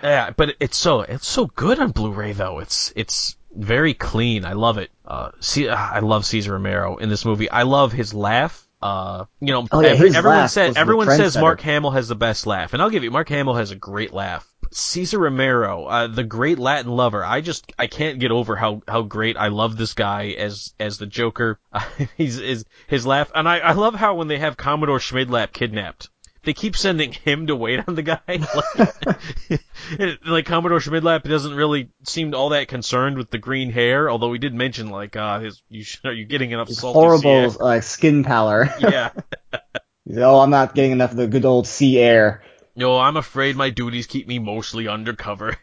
yeah. 0.03 0.29
But 0.37 0.55
it's 0.59 0.77
so 0.77 1.01
it's 1.01 1.27
so 1.27 1.47
good 1.47 1.79
on 1.79 1.89
Blu-ray 1.89 2.33
though. 2.33 2.59
It's 2.59 2.93
it's 2.95 3.35
very 3.59 3.93
clean. 3.93 4.45
I 4.45 4.53
love 4.53 4.77
it. 4.77 4.89
Uh, 5.05 5.31
see, 5.39 5.69
I 5.69 5.99
love 5.99 6.25
Cesar 6.25 6.53
Romero 6.53 6.97
in 6.97 7.09
this 7.09 7.25
movie. 7.25 7.49
I 7.49 7.63
love 7.63 7.91
his 7.91 8.13
laugh. 8.13 8.65
Uh, 8.81 9.25
you 9.41 9.51
know, 9.51 9.67
Oh, 9.71 9.81
yeah, 9.81 9.89
every- 9.89 10.15
everyone 10.15 10.47
says 10.47 10.77
everyone 10.77 11.07
says. 11.07 11.35
Mark 11.37 11.59
Hamill 11.61 11.91
has 11.91 12.07
the 12.07 12.15
best 12.15 12.47
laugh, 12.47 12.71
and 12.73 12.81
I'll 12.81 12.89
give 12.89 13.03
you 13.03 13.11
Mark 13.11 13.27
Hamill 13.27 13.55
has 13.55 13.71
a 13.71 13.75
great 13.75 14.13
laugh. 14.13 14.47
Cesar 14.71 15.17
Romero, 15.19 15.85
uh, 15.85 16.07
the 16.07 16.23
great 16.23 16.59
Latin 16.59 16.91
lover, 16.91 17.25
I 17.25 17.41
just 17.41 17.73
I 17.77 17.87
can't 17.87 18.19
get 18.19 18.31
over 18.31 18.55
how 18.55 18.81
how 18.87 19.01
great 19.01 19.35
I 19.35 19.47
love 19.49 19.75
this 19.77 19.93
guy 19.95 20.27
as 20.37 20.73
as 20.79 20.97
the 20.97 21.07
Joker. 21.07 21.59
He's 22.17 22.35
his 22.37 22.63
his 22.87 23.05
laugh, 23.05 23.31
and 23.35 23.49
I 23.49 23.57
I 23.59 23.71
love 23.73 23.95
how 23.95 24.15
when 24.15 24.27
they 24.29 24.37
have 24.39 24.55
Commodore 24.55 24.99
Schmidlap 24.99 25.51
kidnapped. 25.51 26.09
They 26.43 26.53
keep 26.53 26.77
sending 26.77 27.11
him 27.11 27.47
to 27.47 27.55
wait 27.55 27.81
on 27.87 27.95
the 27.95 28.01
guy. 28.01 28.19
like, 29.99 30.19
like 30.25 30.45
Commodore 30.45 30.79
Schmidlap 30.79 31.23
doesn't 31.23 31.53
really 31.53 31.89
seem 32.05 32.33
all 32.33 32.49
that 32.49 32.67
concerned 32.67 33.17
with 33.17 33.29
the 33.29 33.37
green 33.37 33.71
hair, 33.71 34.09
although 34.09 34.31
he 34.31 34.39
did 34.39 34.53
mention 34.53 34.89
like, 34.89 35.15
uh, 35.15 35.39
his, 35.39 35.61
you 35.69 35.83
sh- 35.83 35.99
are 36.05 36.13
you 36.13 36.25
getting 36.25 36.51
enough 36.51 36.69
horrible 36.77 37.55
uh, 37.61 37.81
skin 37.81 38.23
pallor. 38.23 38.73
Yeah. 38.79 39.11
Oh, 40.11 40.39
I'm 40.39 40.49
not 40.49 40.73
getting 40.73 40.89
enough 40.91 41.11
of 41.11 41.17
the 41.17 41.27
good 41.27 41.45
old 41.45 41.67
sea 41.67 41.99
air. 41.99 42.41
No, 42.75 42.97
I'm 42.97 43.15
afraid 43.15 43.55
my 43.55 43.69
duties 43.69 44.07
keep 44.07 44.27
me 44.27 44.39
mostly 44.39 44.87
undercover. 44.87 45.55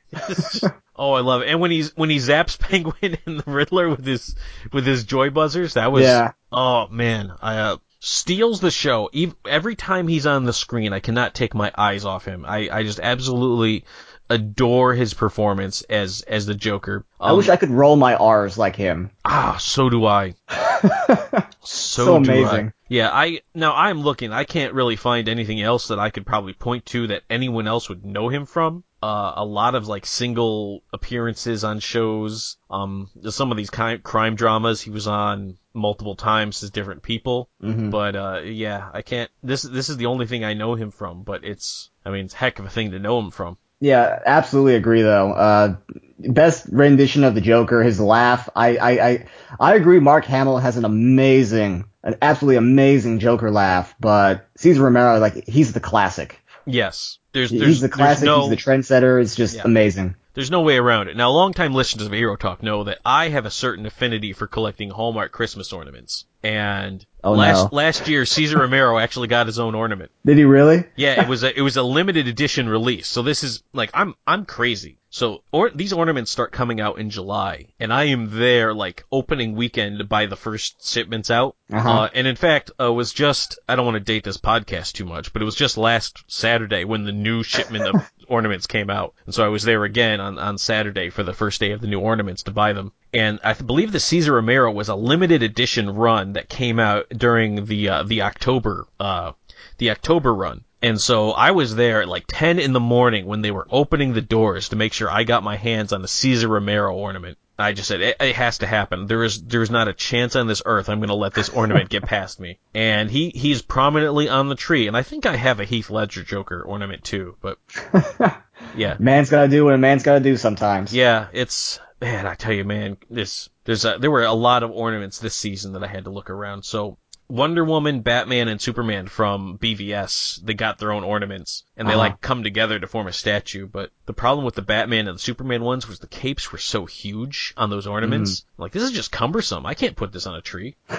oh, 0.95 1.12
I 1.14 1.21
love 1.21 1.42
it. 1.42 1.49
And 1.49 1.61
when 1.61 1.73
he's 1.73 1.97
when 1.97 2.11
he 2.11 2.18
zaps 2.18 2.56
Penguin 2.56 3.18
and 3.26 3.40
the 3.40 3.50
Riddler 3.50 3.88
with 3.88 4.06
his 4.06 4.37
with 4.73 4.87
his 4.87 5.02
joy 5.02 5.30
buzzers, 5.30 5.75
that 5.75 5.90
was 5.90 6.04
Yeah. 6.04 6.33
oh 6.52 6.87
man, 6.88 7.33
I 7.42 7.56
uh, 7.56 7.76
steals 8.06 8.60
the 8.60 8.70
show. 8.70 9.10
Every 9.48 9.75
time 9.75 10.06
he's 10.06 10.26
on 10.26 10.44
the 10.44 10.52
screen, 10.52 10.92
I 10.92 11.00
cannot 11.00 11.34
take 11.34 11.54
my 11.54 11.72
eyes 11.76 12.04
off 12.04 12.25
him. 12.25 12.44
I 12.46 12.68
I 12.70 12.82
just 12.84 13.00
absolutely 13.00 13.84
adore 14.30 14.94
his 14.94 15.12
performance 15.14 15.82
as 15.82 16.22
as 16.22 16.46
the 16.46 16.54
Joker. 16.54 17.04
I 17.20 17.30
Um, 17.30 17.36
wish 17.36 17.48
I 17.48 17.56
could 17.56 17.70
roll 17.70 17.96
my 17.96 18.14
R's 18.14 18.56
like 18.56 18.76
him. 18.76 19.10
ah, 19.25 19.56
so 19.58 19.90
do 19.90 20.06
I. 20.06 20.34
So, 21.68 22.04
So 22.04 22.20
do 22.22 22.30
I. 22.30 22.34
amazing. 22.36 22.72
Yeah, 22.88 23.10
I 23.12 23.40
now 23.52 23.75
I'm 23.75 24.02
looking. 24.02 24.32
I 24.32 24.44
can't 24.44 24.72
really 24.75 24.94
find 24.94 25.28
anything 25.28 25.60
else 25.60 25.88
that 25.88 25.98
I 25.98 26.10
could 26.10 26.25
probably 26.25 26.52
point 26.52 26.86
to 26.86 27.08
that 27.08 27.25
anyone 27.28 27.66
else 27.66 27.88
would 27.88 28.04
know 28.04 28.28
him 28.28 28.46
from. 28.46 28.84
Uh, 29.02 29.32
a 29.36 29.44
lot 29.44 29.75
of 29.75 29.88
like 29.88 30.06
single 30.06 30.84
appearances 30.92 31.64
on 31.64 31.80
shows. 31.80 32.56
Um, 32.70 33.08
some 33.30 33.50
of 33.50 33.56
these 33.56 33.70
kind 33.70 34.00
crime 34.02 34.36
dramas 34.36 34.80
he 34.80 34.90
was 34.90 35.08
on 35.08 35.58
multiple 35.76 36.16
times 36.16 36.62
as 36.62 36.71
different 36.71 37.02
people. 37.02 37.49
Mhm. 37.62 37.90
But 37.90 38.16
uh, 38.16 38.40
yeah, 38.45 38.88
I 38.92 39.02
can't. 39.02 39.30
This 39.42 39.62
this 39.62 39.88
is 39.90 39.97
the 39.97 40.06
only 40.06 40.26
thing 40.26 40.45
I 40.45 40.54
know 40.54 40.75
him 40.75 40.90
from. 40.90 41.23
But 41.23 41.45
it's 41.45 41.90
I 42.04 42.11
mean 42.11 42.25
it's 42.25 42.35
a 42.35 42.38
heck 42.38 42.59
of 42.59 42.64
a 42.64 42.71
thing 42.71 42.90
to 42.92 42.99
know 42.99 43.18
him 43.21 43.30
from. 43.30 43.59
Yeah, 43.78 44.18
absolutely 44.25 44.75
agree 44.76 45.02
though. 45.02 45.33
Uh, 45.33 45.76
best 46.18 46.66
rendition 46.73 47.25
of 47.25 47.35
the 47.35 47.42
Joker, 47.42 47.83
his 47.83 48.00
laugh. 48.00 48.49
I, 48.56 48.76
I, 48.78 48.90
I, 49.09 49.26
I 49.61 49.75
agree. 49.75 50.00
Mark 50.00 50.25
Hamill 50.25 50.56
has 50.59 50.78
an 50.78 50.87
amazing, 50.87 51.85
an 52.02 52.16
absolutely 52.23 52.56
amazing 52.56 53.18
Joker 53.18 53.50
laugh, 53.50 53.95
but 54.00 54.49
Cesar 54.56 54.83
Romero, 54.83 55.18
like, 55.18 55.47
he's 55.47 55.75
the 55.75 55.80
classic. 55.80 56.40
Yes, 56.64 57.18
there's 57.33 57.50
there's 57.50 57.66
He's 57.66 57.80
the 57.83 57.88
classic. 57.90 58.25
no 58.25 58.40
He's 58.49 58.50
the 58.50 58.56
trendsetter. 58.56 59.21
It's 59.23 59.37
just 59.37 59.56
Yeah. 59.56 59.62
amazing. 59.66 60.16
There's 60.36 60.50
no 60.50 60.60
way 60.60 60.76
around 60.76 61.08
it. 61.08 61.16
Now, 61.16 61.30
longtime 61.30 61.75
listeners 61.75 62.06
of 62.06 62.12
Hero 62.12 62.36
Talk 62.36 62.62
know 62.62 62.84
that 62.84 62.99
I 63.04 63.30
have 63.30 63.46
a 63.46 63.50
certain 63.50 63.86
affinity 63.86 64.32
for 64.34 64.46
collecting 64.46 64.90
Hallmark 64.90 65.32
Christmas 65.32 65.72
ornaments. 65.72 66.26
And 66.44 67.04
Oh, 67.25 67.32
last 67.32 67.72
no. 67.72 67.76
last 67.76 68.06
year, 68.06 68.25
Cesar 68.26 68.58
Romero 68.58 68.99
actually 69.00 69.26
got 69.28 69.46
his 69.46 69.58
own 69.58 69.75
ornament. 69.75 70.12
Did 70.25 70.36
he 70.36 70.44
really? 70.44 70.84
Yeah, 70.94 71.22
it 71.22 71.28
was 71.28 71.42
a 71.42 71.58
it 71.58 71.62
was 71.62 71.76
a 71.76 71.82
limited 71.82 72.28
edition 72.28 72.68
release. 72.68 73.08
So 73.08 73.22
this 73.22 73.42
is 73.42 73.62
like 73.72 73.90
I'm 73.94 74.14
I'm 74.26 74.44
crazy. 74.44 74.99
So 75.16 75.42
or 75.50 75.70
these 75.70 75.94
ornaments 75.94 76.30
start 76.30 76.52
coming 76.52 76.78
out 76.78 76.98
in 76.98 77.08
July, 77.08 77.68
and 77.80 77.90
I 77.90 78.04
am 78.04 78.38
there 78.38 78.74
like 78.74 79.06
opening 79.10 79.54
weekend 79.54 79.96
to 79.96 80.04
buy 80.04 80.26
the 80.26 80.36
first 80.36 80.86
shipments 80.86 81.30
out. 81.30 81.56
Uh-huh. 81.72 81.90
Uh, 81.90 82.08
and 82.12 82.26
in 82.26 82.36
fact, 82.36 82.70
uh, 82.78 82.92
was 82.92 83.14
just 83.14 83.58
I 83.66 83.76
don't 83.76 83.86
want 83.86 83.94
to 83.94 84.12
date 84.12 84.24
this 84.24 84.36
podcast 84.36 84.92
too 84.92 85.06
much, 85.06 85.32
but 85.32 85.40
it 85.40 85.46
was 85.46 85.54
just 85.54 85.78
last 85.78 86.22
Saturday 86.26 86.84
when 86.84 87.04
the 87.04 87.12
new 87.12 87.42
shipment 87.42 87.86
of 87.86 88.12
ornaments 88.28 88.66
came 88.66 88.90
out, 88.90 89.14
and 89.24 89.34
so 89.34 89.42
I 89.42 89.48
was 89.48 89.62
there 89.62 89.84
again 89.84 90.20
on 90.20 90.38
on 90.38 90.58
Saturday 90.58 91.08
for 91.08 91.22
the 91.22 91.32
first 91.32 91.60
day 91.60 91.70
of 91.70 91.80
the 91.80 91.86
new 91.86 92.00
ornaments 92.00 92.42
to 92.42 92.50
buy 92.50 92.74
them. 92.74 92.92
And 93.14 93.40
I 93.42 93.54
believe 93.54 93.92
the 93.92 94.00
Cesar 94.00 94.34
Romero 94.34 94.70
was 94.70 94.90
a 94.90 94.94
limited 94.94 95.42
edition 95.42 95.94
run 95.94 96.34
that 96.34 96.50
came 96.50 96.78
out 96.78 97.08
during 97.08 97.64
the 97.64 97.88
uh, 97.88 98.02
the 98.02 98.20
October 98.20 98.86
uh 99.00 99.32
the 99.78 99.90
October 99.90 100.34
run. 100.34 100.65
And 100.82 101.00
so 101.00 101.30
I 101.30 101.52
was 101.52 101.75
there 101.75 102.02
at 102.02 102.08
like 102.08 102.25
10 102.28 102.58
in 102.58 102.73
the 102.73 102.80
morning 102.80 103.26
when 103.26 103.41
they 103.41 103.50
were 103.50 103.67
opening 103.71 104.12
the 104.12 104.21
doors 104.21 104.69
to 104.69 104.76
make 104.76 104.93
sure 104.93 105.10
I 105.10 105.25
got 105.25 105.43
my 105.43 105.56
hands 105.56 105.93
on 105.93 106.02
the 106.02 106.08
Cesar 106.08 106.49
Romero 106.49 106.95
ornament. 106.95 107.39
I 107.58 107.73
just 107.73 107.89
said, 107.89 108.02
it, 108.02 108.17
it 108.21 108.36
has 108.36 108.58
to 108.58 108.67
happen. 108.67 109.06
There 109.06 109.25
is, 109.25 109.43
there 109.43 109.62
is 109.62 109.71
not 109.71 109.89
a 109.89 109.95
chance 109.95 110.36
on 110.36 110.47
this 110.47 110.60
earth 110.67 110.91
I'm 110.91 110.99
going 110.99 111.08
to 111.08 111.15
let 111.15 111.32
this 111.32 111.49
ornament 111.49 111.89
get 111.89 112.02
past 112.02 112.39
me. 112.39 112.58
And 112.75 113.10
he, 113.10 113.30
he's 113.30 113.62
prominently 113.62 114.28
on 114.28 114.50
the 114.50 114.54
tree. 114.54 114.86
And 114.86 114.97
I 114.97 115.02
think 115.02 115.25
I 115.25 115.34
have 115.34 115.60
a 115.60 115.65
Heath 115.65 115.89
Ledger 115.89 116.23
Joker 116.23 116.60
ornament 116.60 117.04
too, 117.04 117.36
but 117.41 117.58
yeah. 118.76 118.97
Man's 118.99 119.30
gotta 119.30 119.49
do 119.49 119.65
what 119.65 119.73
a 119.73 119.78
man's 119.78 120.02
gotta 120.02 120.21
do 120.21 120.36
sometimes. 120.36 120.95
Yeah, 120.95 121.28
it's 121.32 121.80
man. 122.00 122.26
I 122.26 122.34
tell 122.34 122.52
you, 122.52 122.65
man, 122.65 122.99
this 123.08 123.49
there's 123.65 123.84
a, 123.84 123.97
there 123.99 124.10
were 124.10 124.25
a 124.25 124.32
lot 124.32 124.62
of 124.62 124.71
ornaments 124.71 125.19
this 125.19 125.34
season 125.34 125.73
that 125.73 125.82
I 125.82 125.86
had 125.86 126.04
to 126.04 126.10
look 126.10 126.30
around. 126.30 126.65
So 126.65 126.99
Wonder 127.28 127.65
Woman, 127.65 128.00
Batman, 128.00 128.49
and 128.49 128.60
Superman 128.60 129.08
from 129.08 129.58
BVS, 129.58 130.41
they 130.45 130.54
got 130.54 130.78
their 130.78 130.93
own 130.93 131.04
ornaments, 131.04 131.65
and 131.76 131.89
they 131.89 131.93
Uh-huh. 131.93 131.99
like 132.00 132.21
come 132.21 132.43
together 132.43 132.78
to 132.78 132.86
form 132.86 133.06
a 133.06 133.12
statue. 133.12 133.67
But 133.67 133.91
the 134.06 134.12
problem 134.12 134.45
with 134.45 134.54
the 134.54 134.62
Batman 134.62 135.08
and 135.08 135.17
the 135.17 135.23
Superman 135.23 135.62
ones 135.65 135.89
was 135.89 135.99
the 135.99 136.06
capes 136.06 136.52
were 136.52 136.58
so 136.58 136.86
huge 136.86 137.52
on 137.56 137.71
those 137.71 137.86
ornaments. 137.86 138.41
Mm-hmm. 138.41 138.62
Like 138.62 138.73
this 138.73 138.82
is 138.82 138.93
just 138.93 139.10
cumbersome. 139.12 139.67
I 139.67 139.75
can't 139.75 139.97
put 139.97 140.12
this 140.12 140.26
on 140.26 140.34
a 140.36 140.43
tree. 140.43 140.76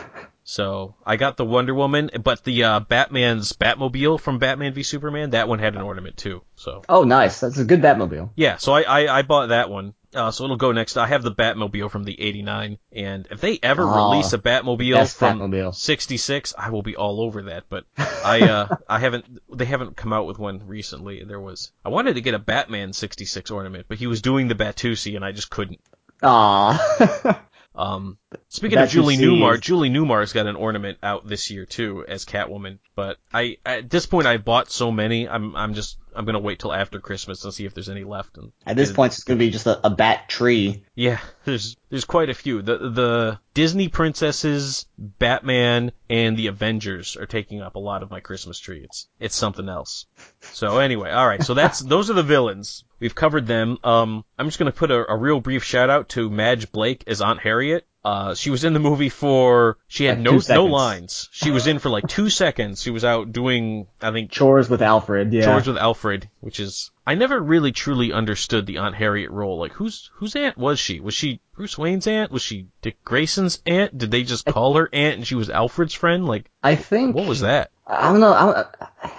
So 0.50 0.96
I 1.06 1.18
got 1.18 1.36
the 1.36 1.44
Wonder 1.44 1.76
Woman, 1.76 2.10
but 2.24 2.46
the 2.46 2.64
uh, 2.64 2.80
Batman's 2.80 3.52
Batmobile 3.52 4.18
from 4.22 4.40
Batman 4.40 4.74
v 4.74 4.82
Superman, 4.82 5.32
that 5.32 5.50
one 5.50 5.60
had 5.60 5.76
an 5.76 5.82
ornament 5.82 6.16
too. 6.16 6.42
So 6.56 6.84
Oh, 6.88 7.04
nice. 7.04 7.42
That's 7.42 7.58
a 7.58 7.66
good 7.66 7.82
Batmobile. 7.82 8.30
yeah, 8.38 8.56
so 8.56 8.72
I, 8.72 8.84
I, 8.84 9.18
I 9.18 9.22
bought 9.24 9.48
that 9.50 9.70
one. 9.70 9.94
Uh, 10.14 10.32
so 10.32 10.46
it'll 10.46 10.58
go 10.58 10.72
next. 10.72 10.98
I 10.98 11.08
have 11.08 11.22
the 11.24 11.32
Batmobile 11.32 11.92
from 11.92 12.04
the 12.04 12.20
89. 12.20 12.78
And 12.92 13.28
if 13.30 13.42
they 13.42 13.60
ever 13.62 13.84
Oh, 13.84 14.12
release 14.12 14.32
a 14.34 14.38
Batmobile 14.38 14.96
from 15.14 15.40
66, 15.74 16.54
I 16.58 16.70
will 16.70 16.82
be 16.82 16.96
all 16.96 17.22
over 17.22 17.44
that. 17.44 17.66
But 17.70 17.86
I, 17.98 18.42
uh, 18.44 18.78
I 18.88 19.00
haven't, 19.00 19.26
they 19.54 19.66
haven't 19.66 19.98
come 19.98 20.14
out 20.14 20.26
with 20.26 20.40
one 20.40 20.66
recently. 20.68 21.24
There 21.24 21.40
was, 21.40 21.72
I 21.84 21.90
wanted 21.90 22.16
to 22.16 22.22
get 22.22 22.34
a 22.34 22.40
Batman 22.40 22.94
66 22.94 23.52
ornament, 23.52 23.86
but 23.90 23.98
he 23.98 24.08
was 24.08 24.22
doing 24.22 24.48
the 24.48 24.56
Batusi 24.56 25.16
and 25.16 25.26
I 25.26 25.34
just 25.34 25.50
couldn't. 25.50 25.82
Aw. 26.24 27.44
Um, 27.78 28.18
speaking 28.50 28.80
of 28.80 28.90
Julie 28.90 29.18
Batusi 29.18 29.22
Newmar, 29.22 29.62
Julie 29.62 29.90
Newmar's 29.90 30.34
got 30.34 30.48
an 30.48 30.56
ornament 30.56 30.98
out 31.04 31.28
this 31.28 31.52
year 31.52 31.66
too 31.68 32.04
as 32.08 32.26
Catwoman. 32.26 32.80
But 32.96 33.18
I, 33.32 33.58
at 33.64 33.88
this 33.88 34.08
point, 34.08 34.26
I 34.26 34.38
bought 34.38 34.72
so 34.72 34.92
many. 34.92 35.30
I'm, 35.30 35.56
I'm 35.56 35.76
just, 35.76 36.00
I'm 36.18 36.26
gonna 36.26 36.40
wait 36.40 36.60
till 36.60 36.74
after 36.74 37.00
Christmas 37.00 37.44
and 37.44 37.54
see 37.54 37.66
if 37.66 37.74
there's 37.74 37.90
any 37.90 38.04
left. 38.04 38.38
And 38.38 38.52
At 38.66 38.76
this 38.76 38.92
point, 38.92 39.14
it's 39.14 39.24
gonna 39.24 39.38
be 39.38 39.52
just 39.52 39.68
a, 39.68 39.86
a 39.86 39.90
bat 39.90 40.28
tree. 40.28 40.84
Yeah, 40.96 41.20
there's 41.46 41.78
there's 41.90 42.06
quite 42.06 42.30
a 42.30 42.34
few. 42.34 42.62
The 42.62 42.78
the 42.78 43.40
Disney 43.54 43.88
princesses, 43.88 44.88
Batman, 44.98 45.92
and 46.10 46.36
the 46.36 46.48
Avengers 46.48 47.16
are 47.16 47.26
taking 47.26 47.62
up 47.62 47.76
a 47.76 47.80
lot 47.80 48.04
of 48.04 48.10
my 48.10 48.20
Christmas 48.20 48.60
tree. 48.60 48.82
It's 48.84 49.08
it's 49.20 49.36
something 49.36 49.70
else. 49.70 50.08
So 50.42 50.80
anyway, 50.80 51.12
all 51.12 51.28
right. 51.28 51.44
So 51.44 51.54
that's 51.54 51.80
those 51.94 52.10
are 52.10 52.16
the 52.16 52.24
villains. 52.24 52.84
We've 53.00 53.16
covered 53.16 53.46
them. 53.46 53.78
Um, 53.84 54.26
I'm 54.40 54.48
just 54.48 54.58
gonna 54.58 54.72
put 54.72 54.92
a, 54.92 55.12
a 55.12 55.16
real 55.16 55.40
brief 55.40 55.64
shout 55.64 55.90
out 55.90 56.10
to 56.10 56.30
Madge 56.30 56.72
Blake 56.72 57.04
as 57.06 57.22
Aunt 57.22 57.40
Harriet. 57.40 57.88
Uh, 58.08 58.34
she 58.36 58.50
was 58.50 58.64
in 58.64 58.72
the 58.72 58.80
movie 58.80 59.10
for 59.10 59.78
she 59.90 60.06
had 60.06 60.24
Like 60.24 60.48
no 60.48 60.56
no 60.56 60.66
lines. 60.66 61.28
She 61.34 61.52
was 61.52 61.68
in 61.68 61.78
for 61.80 61.90
like 61.90 62.08
two 62.08 62.30
seconds. 62.30 62.82
She 62.82 62.90
was 62.90 63.04
out 63.04 63.34
doing 63.34 63.88
I 64.02 64.12
think 64.12 64.32
Chores 64.32 64.70
with 64.70 64.82
Alfred. 64.82 65.34
Yeah. 65.34 65.44
Chores 65.44 65.68
with 65.68 65.78
Alfred, 65.78 66.30
which 66.40 66.62
is 66.62 66.90
I 67.06 67.16
never 67.16 67.38
really 67.38 67.74
truly 67.74 68.14
understood 68.14 68.66
the 68.66 68.78
Aunt 68.78 68.96
Harriet 68.96 69.30
role. 69.30 69.60
Like 69.60 69.74
whose 69.74 70.10
whose 70.14 70.38
aunt 70.38 70.58
was 70.58 70.80
she? 70.80 71.02
Was 71.02 71.16
she 71.16 71.42
Bruce 71.54 71.78
Wayne's 71.78 72.08
aunt? 72.08 72.32
Was 72.32 72.42
she 72.42 72.68
Dick 72.82 72.96
Grayson's 73.04 73.62
aunt? 73.66 73.98
Did 73.98 74.12
they 74.12 74.24
just 74.24 74.46
call 74.46 74.76
her 74.76 74.88
aunt 74.94 75.18
and 75.18 75.28
she 75.28 75.36
was 75.36 75.50
Alfred's 75.50 75.94
friend? 75.94 76.26
Like 76.26 76.50
I 76.64 76.76
think. 76.76 77.14
what 77.14 77.28
was 77.28 77.42
that? 77.42 77.72
I 77.86 78.14
don't 78.14 78.22
know. 78.22 78.32
I, 78.32 78.68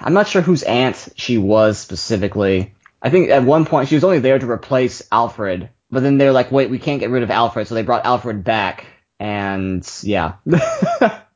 I'm 0.01 0.15
not 0.15 0.29
sure 0.29 0.41
whose 0.41 0.63
aunt 0.63 1.09
she 1.15 1.37
was 1.37 1.77
specifically. 1.77 2.73
I 3.03 3.11
think 3.11 3.29
at 3.29 3.43
one 3.45 3.67
point 3.67 3.91
she 3.91 3.97
was 3.97 4.05
only 4.05 4.21
there 4.21 4.39
to 4.39 4.51
replace 4.51 5.07
Alfred, 5.13 5.69
but 5.91 6.03
then 6.03 6.19
they're 6.19 6.33
like, 6.33 6.53
wait, 6.53 6.71
we 6.71 6.79
can't 6.79 7.01
get 7.01 7.11
rid 7.11 7.23
of 7.23 7.31
Alfred, 7.31 7.67
so 7.67 7.75
they 7.75 7.83
brought 7.83 8.05
Alfred 8.05 8.45
back, 8.45 8.87
and 9.19 9.89
yeah. 10.03 10.35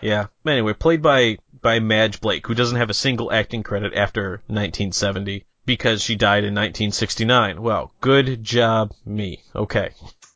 Yeah. 0.00 0.26
Anyway, 0.46 0.72
played 0.74 1.02
by 1.02 1.38
by 1.60 1.80
Madge 1.80 2.20
Blake, 2.20 2.46
who 2.46 2.54
doesn't 2.54 2.78
have 2.78 2.90
a 2.90 2.94
single 2.94 3.32
acting 3.32 3.62
credit 3.62 3.94
after 3.94 4.42
1970 4.46 5.44
because 5.66 6.02
she 6.02 6.14
died 6.14 6.44
in 6.44 6.54
1969. 6.54 7.60
Well, 7.60 7.92
good 8.00 8.42
job, 8.44 8.92
me. 9.04 9.42
Okay. 9.54 9.90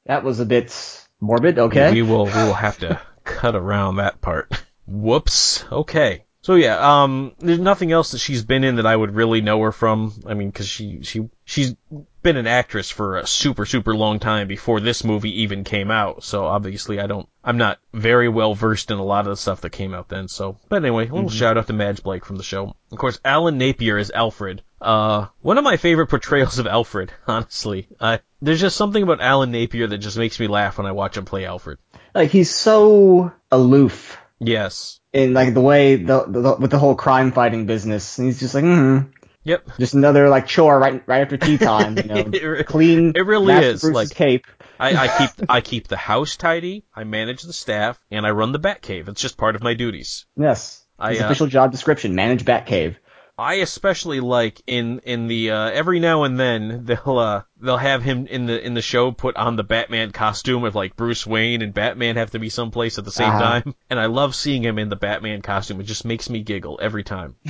that 0.07 0.25
was 0.25 0.41
a 0.41 0.47
bit 0.47 1.07
morbid. 1.21 1.59
Okay. 1.59 1.93
We 1.93 2.03
will 2.03 2.27
we 2.27 2.33
will 2.33 2.55
have 2.55 2.79
to 2.79 3.01
cut 3.25 3.55
around 3.55 3.97
that 3.97 4.21
part. 4.21 4.53
Whoops. 4.87 5.65
Okay. 5.71 6.25
So 6.43 6.57
yeah, 6.57 7.03
um, 7.05 7.35
there's 7.39 7.61
nothing 7.61 7.93
else 7.93 8.11
that 8.11 8.19
she's 8.19 8.45
been 8.45 8.65
in 8.65 8.77
that 8.77 8.87
I 8.87 8.97
would 8.97 9.15
really 9.15 9.41
know 9.41 9.61
her 9.63 9.71
from. 9.71 10.13
I 10.27 10.35
mean, 10.35 10.51
because 10.51 10.67
she 10.67 11.03
she 11.03 11.31
she's 11.45 11.77
been 12.23 12.37
an 12.37 12.49
actress 12.49 12.91
for 12.91 13.19
a 13.19 13.27
super 13.29 13.65
super 13.65 13.95
long 13.95 14.19
time 14.19 14.49
before 14.49 14.81
this 14.81 15.05
movie 15.05 15.43
even 15.43 15.63
came 15.63 15.93
out. 15.93 16.25
So 16.25 16.45
obviously, 16.45 16.99
I 16.99 17.07
don't 17.07 17.29
I'm 17.45 17.59
not 17.59 17.79
very 17.95 18.29
well 18.29 18.55
versed 18.55 18.91
in 18.91 18.99
a 18.99 19.05
lot 19.05 19.21
of 19.21 19.31
the 19.31 19.37
stuff 19.37 19.61
that 19.61 19.71
came 19.71 19.95
out 19.95 20.09
then. 20.09 20.27
So, 20.27 20.59
but 20.69 20.85
anyway, 20.85 21.09
a 21.09 21.15
little 21.15 21.31
shout 21.31 21.59
out 21.59 21.69
to 21.69 21.73
Madge 21.73 22.03
Blake 22.03 22.25
from 22.25 22.37
the 22.37 22.43
show. 22.43 22.75
Of 22.91 22.99
course, 22.99 23.21
Alan 23.25 23.57
Napier 23.57 23.97
is 23.97 24.11
Alfred. 24.11 24.63
Uh, 24.81 25.29
one 25.43 25.59
of 25.59 25.65
my 25.65 25.77
favorite 25.77 26.09
portrayals 26.09 26.59
of 26.59 26.67
Alfred, 26.67 27.13
honestly. 27.29 27.87
Uh, 28.01 28.19
there's 28.41 28.61
just 28.61 28.77
something 28.77 29.03
about 29.05 29.21
Alan 29.21 29.53
Napier 29.53 29.87
that 29.87 29.99
just 29.99 30.19
makes 30.19 30.41
me 30.41 30.49
laugh 30.49 30.77
when 30.77 30.89
I 30.89 30.93
watch 30.93 31.17
him 31.17 31.25
play 31.25 31.47
Alfred. 31.47 31.79
Like 32.17 32.31
he's 32.31 32.53
so 32.53 33.31
aloof 33.53 34.19
Yes. 34.43 35.01
in 35.13 35.35
like 35.35 35.55
the 35.55 35.61
way 35.61 35.97
the, 35.97 36.25
the 36.27 36.57
with 36.59 36.71
the 36.71 36.79
whole 36.79 36.95
crime 36.95 37.33
fighting 37.33 37.67
business. 37.67 38.19
And 38.19 38.27
he's 38.27 38.41
just 38.41 38.55
like, 38.55 38.65
mm-hmm. 38.65 39.11
Yep. 39.45 39.71
just 39.79 39.95
another 39.95 40.29
like 40.29 40.47
chore 40.47 40.79
right 40.79 41.03
right 41.07 41.21
after 41.23 41.37
tea 41.37 41.59
time. 41.59 41.97
You 41.97 42.03
know, 42.05 42.25
It 42.33 42.67
clean. 42.67 43.13
it 43.17 43.27
really 43.27 43.47
Master 43.49 43.67
is, 43.71 43.81
Bruce's 43.81 43.95
like- 43.95 44.11
cape. 44.11 44.47
I, 44.79 44.97
I 44.97 45.19
keep 45.19 45.31
I 45.51 45.61
keep 45.61 45.87
the 45.89 45.97
house 45.97 46.37
tidy, 46.37 46.85
I 46.95 47.05
manage 47.05 47.43
the 47.43 47.53
staff, 47.53 47.99
and 48.11 48.27
I 48.27 48.31
run 48.31 48.53
the 48.53 48.59
Batcave. 48.59 49.09
It's 49.09 49.21
just 49.21 49.37
part 49.37 49.55
of 49.55 49.63
my 49.63 49.75
duties. 49.75 50.27
Yes. 50.37 50.85
I, 50.99 51.13
His 51.13 51.23
uh, 51.23 51.25
official 51.27 51.47
job 51.47 51.71
description: 51.73 52.15
manage 52.15 52.45
Batcave. 52.45 52.97
I 53.39 53.55
especially 53.55 54.21
like 54.21 54.61
in 54.67 55.01
in 55.01 55.27
the 55.27 55.51
uh, 55.53 55.71
every 55.71 56.01
now 56.01 56.25
and 56.25 56.39
then 56.39 56.85
they'll 56.85 57.19
uh, 57.19 57.43
they'll 57.61 57.77
have 57.79 58.03
him 58.03 58.27
in 58.27 58.47
the 58.47 58.65
in 58.65 58.75
the 58.75 58.83
show 58.83 59.11
put 59.11 59.37
on 59.37 59.57
the 59.57 59.65
Batman 59.65 60.13
costume 60.13 60.65
of 60.65 60.75
like 60.75 60.97
Bruce 60.97 61.27
Wayne 61.27 61.63
and 61.63 61.73
Batman 61.73 62.17
have 62.17 62.33
to 62.33 62.39
be 62.39 62.51
someplace 62.51 62.99
at 62.99 63.05
the 63.05 63.11
same 63.11 63.31
Uh-huh. 63.31 63.61
time, 63.63 63.75
and 63.91 63.99
I 63.99 64.07
love 64.07 64.35
seeing 64.35 64.63
him 64.63 64.79
in 64.79 64.91
the 64.91 64.97
Batman 64.97 65.41
costume. 65.43 65.81
It 65.81 65.85
just 65.85 66.05
makes 66.05 66.29
me 66.31 66.43
giggle 66.43 66.79
every 66.83 67.05
time. 67.05 67.37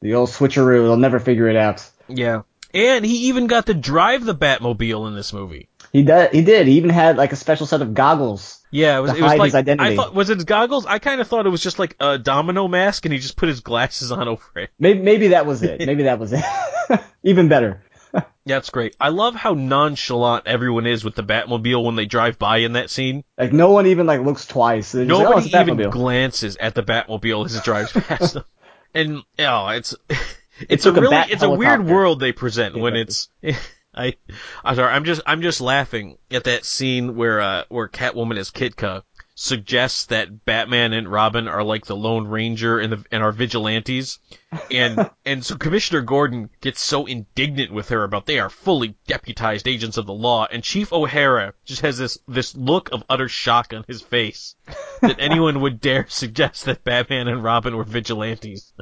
The 0.00 0.14
old 0.14 0.30
switcheroo. 0.30 0.82
They'll 0.82 0.96
never 0.96 1.20
figure 1.20 1.46
it 1.48 1.54
out. 1.54 1.88
Yeah, 2.08 2.42
and 2.74 3.04
he 3.04 3.28
even 3.28 3.46
got 3.46 3.66
to 3.66 3.74
drive 3.74 4.24
the 4.24 4.34
Batmobile 4.34 5.06
in 5.06 5.14
this 5.14 5.32
movie. 5.32 5.68
He 5.92 6.02
did. 6.02 6.32
He 6.32 6.42
did. 6.42 6.66
He 6.66 6.78
even 6.78 6.88
had 6.88 7.18
like 7.18 7.32
a 7.32 7.36
special 7.36 7.66
set 7.66 7.82
of 7.82 7.92
goggles. 7.92 8.60
Yeah, 8.70 8.96
it 8.96 9.02
was, 9.02 9.10
To 9.10 9.18
it 9.18 9.22
was 9.22 9.30
hide 9.32 9.38
like 9.38 9.46
his 9.48 9.54
identity. 9.54 9.92
I 9.92 9.96
thought 9.96 10.14
was 10.14 10.30
it 10.30 10.38
his 10.38 10.44
goggles? 10.44 10.86
I 10.86 10.98
kind 10.98 11.20
of 11.20 11.28
thought 11.28 11.44
it 11.44 11.50
was 11.50 11.62
just 11.62 11.78
like 11.78 11.96
a 12.00 12.18
domino 12.18 12.66
mask, 12.66 13.04
and 13.04 13.12
he 13.12 13.18
just 13.18 13.36
put 13.36 13.50
his 13.50 13.60
glasses 13.60 14.10
on 14.10 14.26
over 14.26 14.42
it. 14.56 14.70
Maybe, 14.78 15.00
maybe 15.00 15.28
that 15.28 15.44
was 15.44 15.62
it. 15.62 15.80
Maybe 15.86 16.04
that 16.04 16.18
was 16.18 16.32
it. 16.32 16.42
even 17.22 17.48
better. 17.48 17.82
Yeah, 18.14 18.22
that's 18.46 18.70
great. 18.70 18.96
I 18.98 19.10
love 19.10 19.34
how 19.34 19.52
nonchalant 19.52 20.46
everyone 20.46 20.86
is 20.86 21.04
with 21.04 21.14
the 21.14 21.22
Batmobile 21.22 21.84
when 21.84 21.96
they 21.96 22.06
drive 22.06 22.38
by 22.38 22.58
in 22.58 22.72
that 22.72 22.88
scene. 22.88 23.22
Like 23.36 23.52
no 23.52 23.70
one 23.70 23.86
even 23.86 24.06
like 24.06 24.22
looks 24.22 24.46
twice. 24.46 24.92
They're 24.92 25.04
just 25.04 25.20
oh, 25.20 25.24
Nobody 25.24 25.52
a 25.52 25.60
even 25.60 25.90
glances 25.90 26.56
at 26.56 26.74
the 26.74 26.82
Batmobile 26.82 27.44
as 27.44 27.54
it 27.54 27.64
drives 27.64 27.92
past 27.92 28.34
them. 28.34 28.44
And 28.94 29.22
oh, 29.40 29.68
it's 29.68 29.94
it's 30.70 30.84
took 30.84 30.96
a 30.96 31.02
really 31.02 31.16
it's 31.16 31.42
a 31.42 31.50
weird 31.50 31.84
world 31.84 32.20
they 32.20 32.32
present 32.32 32.78
when 32.78 32.96
it's 32.96 33.28
I 33.94 34.16
I'm 34.64 34.76
sorry, 34.76 34.92
I'm 34.92 35.04
just 35.04 35.20
I'm 35.26 35.42
just 35.42 35.60
laughing 35.60 36.18
at 36.30 36.44
that 36.44 36.64
scene 36.64 37.14
where 37.16 37.40
uh 37.40 37.64
where 37.68 37.88
Catwoman 37.88 38.38
as 38.38 38.50
Kitka 38.50 39.02
suggests 39.34 40.06
that 40.06 40.44
Batman 40.44 40.92
and 40.92 41.08
Robin 41.08 41.48
are 41.48 41.64
like 41.64 41.86
the 41.86 41.96
Lone 41.96 42.26
Ranger 42.26 42.78
and 42.78 42.92
the 42.92 43.04
and 43.10 43.22
are 43.22 43.32
vigilantes. 43.32 44.18
And 44.70 45.10
and 45.24 45.44
so 45.44 45.56
Commissioner 45.56 46.00
Gordon 46.00 46.50
gets 46.60 46.82
so 46.82 47.06
indignant 47.06 47.72
with 47.72 47.88
her 47.88 48.04
about 48.04 48.26
they 48.26 48.38
are 48.38 48.50
fully 48.50 48.96
deputized 49.06 49.66
agents 49.66 49.96
of 49.96 50.06
the 50.06 50.14
law 50.14 50.46
and 50.50 50.62
Chief 50.62 50.92
O'Hara 50.92 51.54
just 51.64 51.82
has 51.82 51.98
this 51.98 52.18
this 52.28 52.54
look 52.54 52.90
of 52.92 53.04
utter 53.08 53.28
shock 53.28 53.72
on 53.74 53.84
his 53.88 54.00
face 54.00 54.54
that 55.00 55.16
anyone 55.18 55.60
would 55.60 55.80
dare 55.80 56.06
suggest 56.08 56.64
that 56.64 56.84
Batman 56.84 57.28
and 57.28 57.42
Robin 57.42 57.76
were 57.76 57.84
vigilantes. 57.84 58.72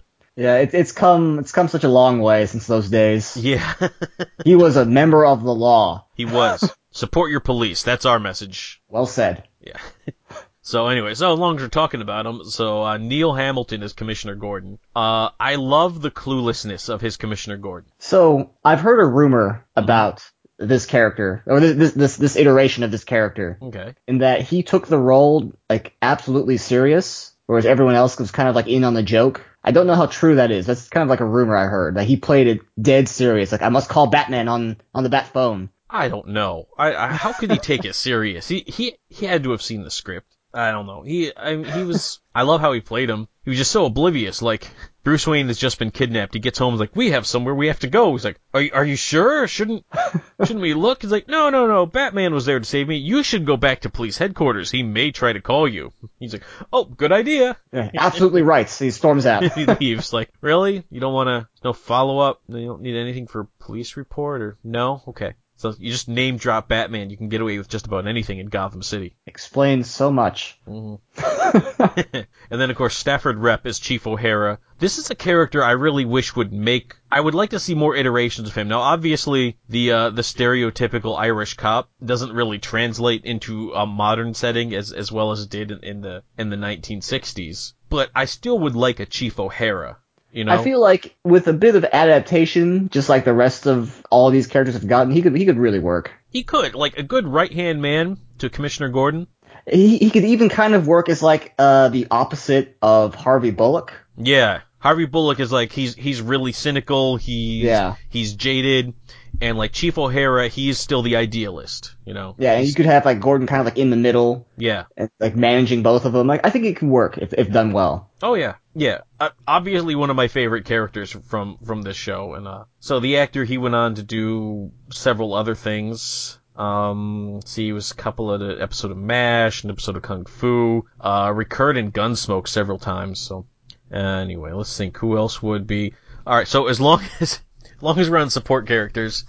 Yeah, 0.41 0.57
it, 0.57 0.73
it's 0.73 0.93
come 0.93 1.39
it's 1.39 1.53
come 1.53 1.69
such 1.69 1.85
a 1.85 1.89
long 1.89 2.21
way 2.21 2.47
since 2.47 2.67
those 2.67 2.89
days. 2.89 3.37
Yeah. 3.37 3.75
He 4.45 4.57
was 4.57 4.77
a 4.77 4.87
member 4.87 5.27
of 5.27 5.43
the 5.43 5.55
law. 5.55 6.07
he 6.15 6.25
was. 6.25 6.75
Support 6.93 7.31
your 7.31 7.41
police. 7.41 7.83
That's 7.83 8.07
our 8.07 8.19
message. 8.19 8.81
Well 8.89 9.07
said. 9.07 9.47
Yeah. 9.61 9.77
So 10.63 10.87
anyway, 10.89 11.15
so 11.15 11.35
long 11.35 11.57
as 11.57 11.63
we're 11.63 11.69
talking 11.69 12.01
about 12.03 12.27
him, 12.27 12.45
so 12.45 12.85
uh, 12.85 12.97
Neil 12.99 13.33
Hamilton 13.33 13.83
is 13.83 13.93
Commissioner 13.95 14.37
Gordon. 14.37 14.79
Uh, 14.95 15.31
I 15.41 15.57
love 15.57 16.01
the 16.01 16.11
cluelessness 16.13 16.89
of 16.91 17.01
his 17.01 17.17
Commissioner 17.17 17.57
Gordon. 17.57 17.91
So 17.99 18.53
I've 18.65 18.81
heard 18.81 19.01
a 19.01 19.07
rumor 19.07 19.67
about 19.75 20.23
this 20.59 20.87
character 20.87 21.43
or 21.47 21.59
this 21.61 21.77
this 21.77 21.93
this, 21.95 22.17
this 22.19 22.37
iteration 22.37 22.85
of 22.85 22.91
this 22.93 23.05
character 23.05 23.59
Okay. 23.61 23.95
in 24.07 24.19
that 24.19 24.43
he 24.43 24.63
took 24.63 24.87
the 24.87 24.99
role 24.99 25.53
like 25.69 25.97
absolutely 26.03 26.59
serious, 26.59 27.33
whereas 27.47 27.67
everyone 27.67 27.95
else 27.97 28.17
was 28.19 28.31
kind 28.31 28.49
of 28.49 28.55
like 28.55 28.69
in 28.69 28.85
on 28.85 28.95
the 28.95 29.03
joke. 29.03 29.45
I 29.63 29.73
don't 29.73 29.87
know 29.87 29.95
how 29.95 30.07
true 30.07 30.37
that 30.37 30.51
is. 30.51 30.67
That's 30.67 30.89
kind 30.89 31.03
of 31.03 31.11
like 31.11 31.21
a 31.21 31.25
rumor 31.27 31.57
I 31.57 31.67
heard 31.67 31.97
that 31.97 32.07
he 32.07 32.17
played 32.17 32.47
it 32.47 32.61
dead 32.81 33.09
serious. 33.09 33.53
Like 33.53 33.63
I 33.63 33.69
must 33.69 33.91
call 33.91 34.07
Batman 34.07 34.49
on 34.49 34.79
on 34.95 35.03
the 35.03 35.11
bat 35.11 35.27
phone. 35.27 35.71
I 35.89 36.09
don't 36.09 36.29
know. 36.29 36.69
I, 36.79 36.95
I 36.95 37.07
how 37.09 37.33
could 37.33 37.51
he 37.51 37.59
take 37.59 37.85
it 37.85 37.95
serious? 37.95 38.49
He 38.49 38.65
he 38.67 38.97
he 39.09 39.27
had 39.27 39.43
to 39.45 39.51
have 39.51 39.63
seen 39.63 39.83
the 39.83 39.91
script. 39.91 40.37
I 40.53 40.73
don't 40.73 40.87
know. 40.87 41.03
He 41.03 41.35
I, 41.37 41.63
he 41.63 41.85
was. 41.85 42.21
I 42.35 42.43
love 42.43 42.61
how 42.61 42.73
he 42.73 42.81
played 42.81 43.11
him. 43.11 43.29
He 43.45 43.51
was 43.51 43.59
just 43.59 43.71
so 43.71 43.87
oblivious. 43.87 44.43
Like 44.43 44.69
Bruce 45.03 45.27
Wayne 45.27 45.47
has 45.49 45.59
just 45.59 45.79
been 45.79 45.91
kidnapped. 45.91 46.35
He 46.35 46.41
gets 46.41 46.59
home. 46.59 46.75
He's 46.75 46.81
like, 46.81 46.95
"We 46.95 47.13
have 47.13 47.27
somewhere 47.27 47.55
we 47.55 47.69
have 47.69 47.81
to 47.81 47.89
go." 47.89 48.13
He's 48.13 48.25
like, 48.25 48.39
"Are 48.53 48.61
you, 48.61 48.71
are 48.75 48.85
you 48.85 48.97
sure? 48.97 49.47
Shouldn't 49.47 49.85
shouldn't 50.41 50.61
we 50.61 50.75
look?" 50.75 51.03
He's 51.03 51.13
like, 51.13 51.29
"No, 51.29 51.51
no, 51.51 51.67
no. 51.67 51.87
Batman 51.87 52.35
was 52.35 52.47
there 52.47 52.59
to 52.59 52.65
save 52.65 52.89
me. 52.89 52.97
You 52.97 53.23
should 53.23 53.47
go 53.47 53.57
back 53.57 53.81
to 53.81 53.91
police 53.91 54.19
headquarters. 54.19 54.71
He 54.71 54.83
may 54.83 55.11
try 55.11 55.33
to 55.33 55.41
call 55.41 55.69
you." 55.69 55.93
He's 56.19 56.33
like, 56.33 56.45
"Oh, 56.73 56.85
good 56.85 57.13
idea." 57.13 57.57
Yeah, 57.73 57.91
absolutely 57.97 58.43
right. 58.43 58.69
So 58.69 58.85
he 58.85 58.91
storms 58.91 59.27
out. 59.27 59.53
he 59.55 59.67
leaves. 59.67 60.13
Like, 60.13 60.31
really? 60.41 60.85
You 60.91 61.01
don't 61.01 61.15
want 61.15 61.29
to? 61.29 61.49
No 61.65 61.73
follow 61.73 62.19
up? 62.19 62.43
You 62.49 62.67
don't 62.67 62.83
need 62.83 62.97
anything 62.97 63.27
for 63.27 63.49
police 63.61 63.97
report 63.97 64.43
or 64.43 64.59
no? 64.65 65.03
Okay. 65.09 65.35
So 65.61 65.75
you 65.79 65.91
just 65.91 66.09
name 66.09 66.39
drop 66.39 66.69
Batman. 66.69 67.11
You 67.11 67.19
can 67.19 67.29
get 67.29 67.43
away 67.43 67.59
with 67.59 67.69
just 67.69 67.87
about 67.87 68.07
anything 68.07 68.39
in 68.39 68.47
Gotham 68.47 68.83
City. 68.83 69.15
Explains 69.27 69.91
so 69.91 70.11
much. 70.11 70.59
and 70.67 72.27
then 72.49 72.71
of 72.71 72.77
course 72.77 72.97
Stafford 72.97 73.37
Repp 73.37 73.67
is 73.67 73.79
Chief 73.79 74.07
O'Hara. 74.07 74.59
This 74.79 74.97
is 74.97 75.11
a 75.11 75.15
character 75.15 75.63
I 75.63 75.73
really 75.73 76.07
wish 76.07 76.35
would 76.35 76.51
make. 76.51 76.97
I 77.13 77.21
would 77.21 77.35
like 77.35 77.51
to 77.51 77.59
see 77.59 77.75
more 77.75 77.95
iterations 77.95 78.49
of 78.49 78.55
him. 78.55 78.69
Now, 78.69 78.81
obviously, 78.81 79.59
the 79.69 79.93
uh, 79.93 80.09
the 80.09 80.23
stereotypical 80.23 81.19
Irish 81.19 81.53
cop 81.53 81.91
doesn't 82.03 82.33
really 82.33 82.59
translate 82.59 83.27
into 83.27 83.75
a 83.75 83.85
modern 83.85 84.33
setting 84.33 84.75
as 84.75 84.93
as 84.93 85.13
well 85.13 85.31
as 85.31 85.43
it 85.43 85.51
did 85.51 85.73
in, 85.73 85.85
in 85.85 86.01
the 86.01 86.23
in 86.39 86.49
the 86.49 86.57
1960s. 86.57 87.75
But 87.91 88.11
I 88.15 88.25
still 88.25 88.59
would 88.61 88.77
like 88.77 88.99
a 88.99 89.05
Chief 89.05 89.39
O'Hara. 89.39 89.99
You 90.33 90.45
know, 90.45 90.53
I 90.53 90.63
feel 90.63 90.81
like 90.81 91.17
with 91.25 91.49
a 91.49 91.53
bit 91.53 91.75
of 91.75 91.85
adaptation, 91.85 92.89
just 92.89 93.09
like 93.09 93.25
the 93.25 93.33
rest 93.35 93.67
of 93.67 94.05
all 94.11 94.31
these 94.31 94.47
characters 94.47 94.75
have 94.75 94.87
gotten, 94.87 95.13
he 95.13 95.23
could 95.23 95.37
he 95.37 95.45
could 95.47 95.59
really 95.59 95.81
work. 95.81 96.13
he 96.31 96.43
could 96.45 96.75
like 96.75 96.99
a 96.99 97.03
good 97.03 97.27
right 97.27 97.53
hand 97.53 97.83
man 97.83 98.19
to 98.39 98.49
Commissioner 98.51 98.89
Gordon. 98.91 99.27
He 99.71 99.99
he 99.99 100.11
could 100.11 100.25
even 100.25 100.49
kind 100.49 100.75
of 100.75 100.87
work 100.87 101.09
as 101.09 101.23
like 101.23 101.55
uh 101.59 101.89
the 101.89 102.07
opposite 102.11 102.77
of 102.81 103.15
Harvey 103.15 103.51
Bullock. 103.51 103.93
Yeah, 104.17 104.61
Harvey 104.79 105.07
Bullock 105.07 105.41
is 105.41 105.51
like 105.53 105.73
he's 105.73 105.95
he's 105.95 106.21
really 106.23 106.53
cynical. 106.53 107.17
He's 107.17 107.65
Yeah. 107.65 107.97
he's 108.09 108.35
jaded, 108.35 108.95
and 109.41 109.59
like 109.59 109.73
Chief 109.73 109.99
O'Hara, 109.99 110.49
he's 110.49 110.79
still 110.79 111.03
the 111.03 111.17
idealist. 111.17 111.95
You 112.07 112.15
know. 112.15 112.35
Yeah, 112.39 112.53
and 112.55 112.67
you 112.67 112.75
could 112.75 112.87
have 112.87 113.05
like 113.05 113.21
Gordon 113.21 113.47
kind 113.47 113.61
of 113.61 113.67
like 113.67 113.79
in 113.79 113.91
the 113.91 113.97
middle, 113.97 114.47
Yeah. 114.57 114.85
and 114.97 115.11
like 115.19 115.35
managing 115.37 115.83
both 115.83 116.05
of 116.05 116.13
them. 116.13 116.27
Like 116.27 116.41
I 116.47 116.51
think 116.51 116.65
it 116.67 116.77
could 116.77 116.89
work 116.89 117.19
if 117.19 117.33
if 117.35 117.51
done 117.51 117.73
well. 117.73 118.09
Oh 118.23 118.35
yeah, 118.35 118.55
yeah. 118.75 119.01
Uh, 119.19 119.31
obviously 119.47 119.95
one 119.95 120.11
of 120.11 120.17
my 120.17 120.29
favorite 120.29 120.65
characters 120.65 121.11
from 121.11 121.59
from 121.65 121.83
this 121.83 121.97
show, 121.97 122.35
and 122.35 122.47
uh, 122.47 122.65
so 122.79 123.01
the 123.01 123.19
actor 123.19 123.45
he 123.45 123.59
went 123.59 123.75
on 123.75 123.95
to 123.97 124.03
do 124.03 124.71
several 124.93 125.35
other 125.35 125.55
things. 125.55 126.39
Um, 126.57 127.41
see, 127.45 127.67
he 127.67 127.73
was 127.73 127.91
a 127.91 127.95
couple 127.95 128.31
of 128.31 128.41
the 128.41 128.63
episode 128.63 128.91
of 128.91 128.99
MASH, 128.99 129.65
an 129.65 129.71
episode 129.71 129.97
of 129.97 130.03
Kung 130.03 130.27
Fu, 130.27 130.85
uh, 131.01 131.33
recurred 131.35 131.77
in 131.77 131.91
Gunsmoke 131.91 132.49
several 132.49 132.79
times, 132.79 133.19
so. 133.19 133.47
Anyway, 133.91 134.53
let's 134.53 134.77
think 134.77 134.97
who 134.99 135.17
else 135.17 135.43
would 135.43 135.67
be. 135.67 135.95
Alright, 136.27 136.49
so 136.49 136.69
as 136.69 136.81
long 136.81 137.03
as, 137.21 137.41
as 137.63 137.83
long 137.83 137.99
as 137.99 138.11
we're 138.11 138.19
on 138.19 138.31
support 138.31 138.67
characters, 138.67 139.25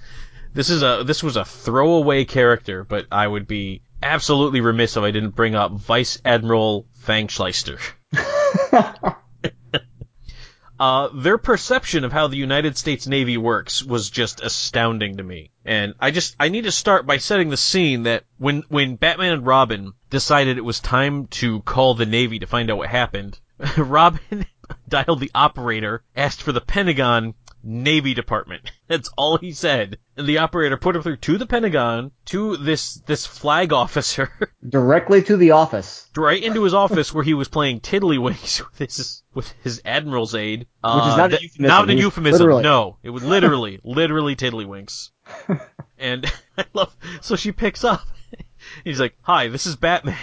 this 0.53 0.69
is 0.69 0.83
a, 0.83 1.03
this 1.05 1.23
was 1.23 1.37
a 1.37 1.45
throwaway 1.45 2.25
character, 2.25 2.83
but 2.83 3.07
I 3.11 3.27
would 3.27 3.47
be 3.47 3.81
absolutely 4.03 4.61
remiss 4.61 4.97
if 4.97 5.03
I 5.03 5.11
didn't 5.11 5.35
bring 5.35 5.55
up 5.55 5.71
Vice 5.71 6.21
Admiral 6.25 6.85
Fang 6.99 7.27
Schleister. 7.27 7.79
Uh, 10.81 11.09
their 11.13 11.37
perception 11.37 12.03
of 12.03 12.11
how 12.11 12.25
the 12.25 12.37
United 12.37 12.75
States 12.75 13.05
Navy 13.05 13.37
works 13.37 13.83
was 13.83 14.09
just 14.09 14.41
astounding 14.41 15.17
to 15.17 15.23
me. 15.23 15.51
And 15.63 15.93
I 15.99 16.09
just, 16.09 16.35
I 16.39 16.49
need 16.49 16.63
to 16.63 16.71
start 16.71 17.05
by 17.05 17.17
setting 17.17 17.51
the 17.51 17.55
scene 17.55 18.01
that 18.03 18.23
when, 18.39 18.63
when 18.67 18.95
Batman 18.95 19.33
and 19.33 19.45
Robin 19.45 19.93
decided 20.09 20.57
it 20.57 20.65
was 20.65 20.79
time 20.79 21.27
to 21.27 21.61
call 21.61 21.93
the 21.93 22.07
Navy 22.07 22.39
to 22.39 22.47
find 22.47 22.71
out 22.71 22.79
what 22.79 22.89
happened, 22.89 23.39
Robin 23.77 24.47
dialed 24.89 25.19
the 25.19 25.29
operator, 25.35 26.01
asked 26.15 26.41
for 26.41 26.51
the 26.51 26.59
Pentagon 26.59 27.35
Navy 27.63 28.13
Department. 28.13 28.71
That's 28.87 29.09
all 29.17 29.37
he 29.37 29.51
said. 29.51 29.97
And 30.17 30.27
the 30.27 30.39
operator 30.39 30.77
put 30.77 30.95
him 30.95 31.01
through 31.01 31.17
to 31.17 31.37
the 31.37 31.45
Pentagon, 31.45 32.11
to 32.25 32.57
this, 32.57 32.95
this 33.05 33.25
flag 33.25 33.71
officer, 33.73 34.29
Directly 34.67 35.21
to 35.23 35.37
the 35.37 35.51
office. 35.51 36.07
right 36.17 36.41
into 36.41 36.63
his 36.63 36.73
office 36.73 37.13
where 37.13 37.23
he 37.23 37.33
was 37.33 37.47
playing 37.47 37.79
tiddlywinks 37.79 38.61
with 38.79 38.91
his, 38.95 39.23
with 39.33 39.51
his 39.63 39.81
admiral's 39.85 40.35
aide. 40.35 40.67
Uh, 40.83 40.95
Which 41.01 41.11
is 41.11 41.17
not 41.17 41.33
a 41.33 41.41
euphemism. 41.41 41.67
Not 41.67 41.89
a 41.89 41.93
euphemism. 41.95 42.39
literally- 42.39 42.63
No, 42.63 42.97
it 43.03 43.09
was 43.09 43.23
literally, 43.23 43.79
literally 43.83 44.35
tiddlywinks. 44.35 45.09
and 45.97 46.31
I 46.57 46.65
love, 46.73 46.95
so 47.21 47.35
she 47.35 47.51
picks 47.51 47.83
up. 47.83 48.01
He's 48.83 48.99
like, 48.99 49.15
hi, 49.21 49.47
this 49.47 49.65
is 49.65 49.75
Batman. 49.75 50.17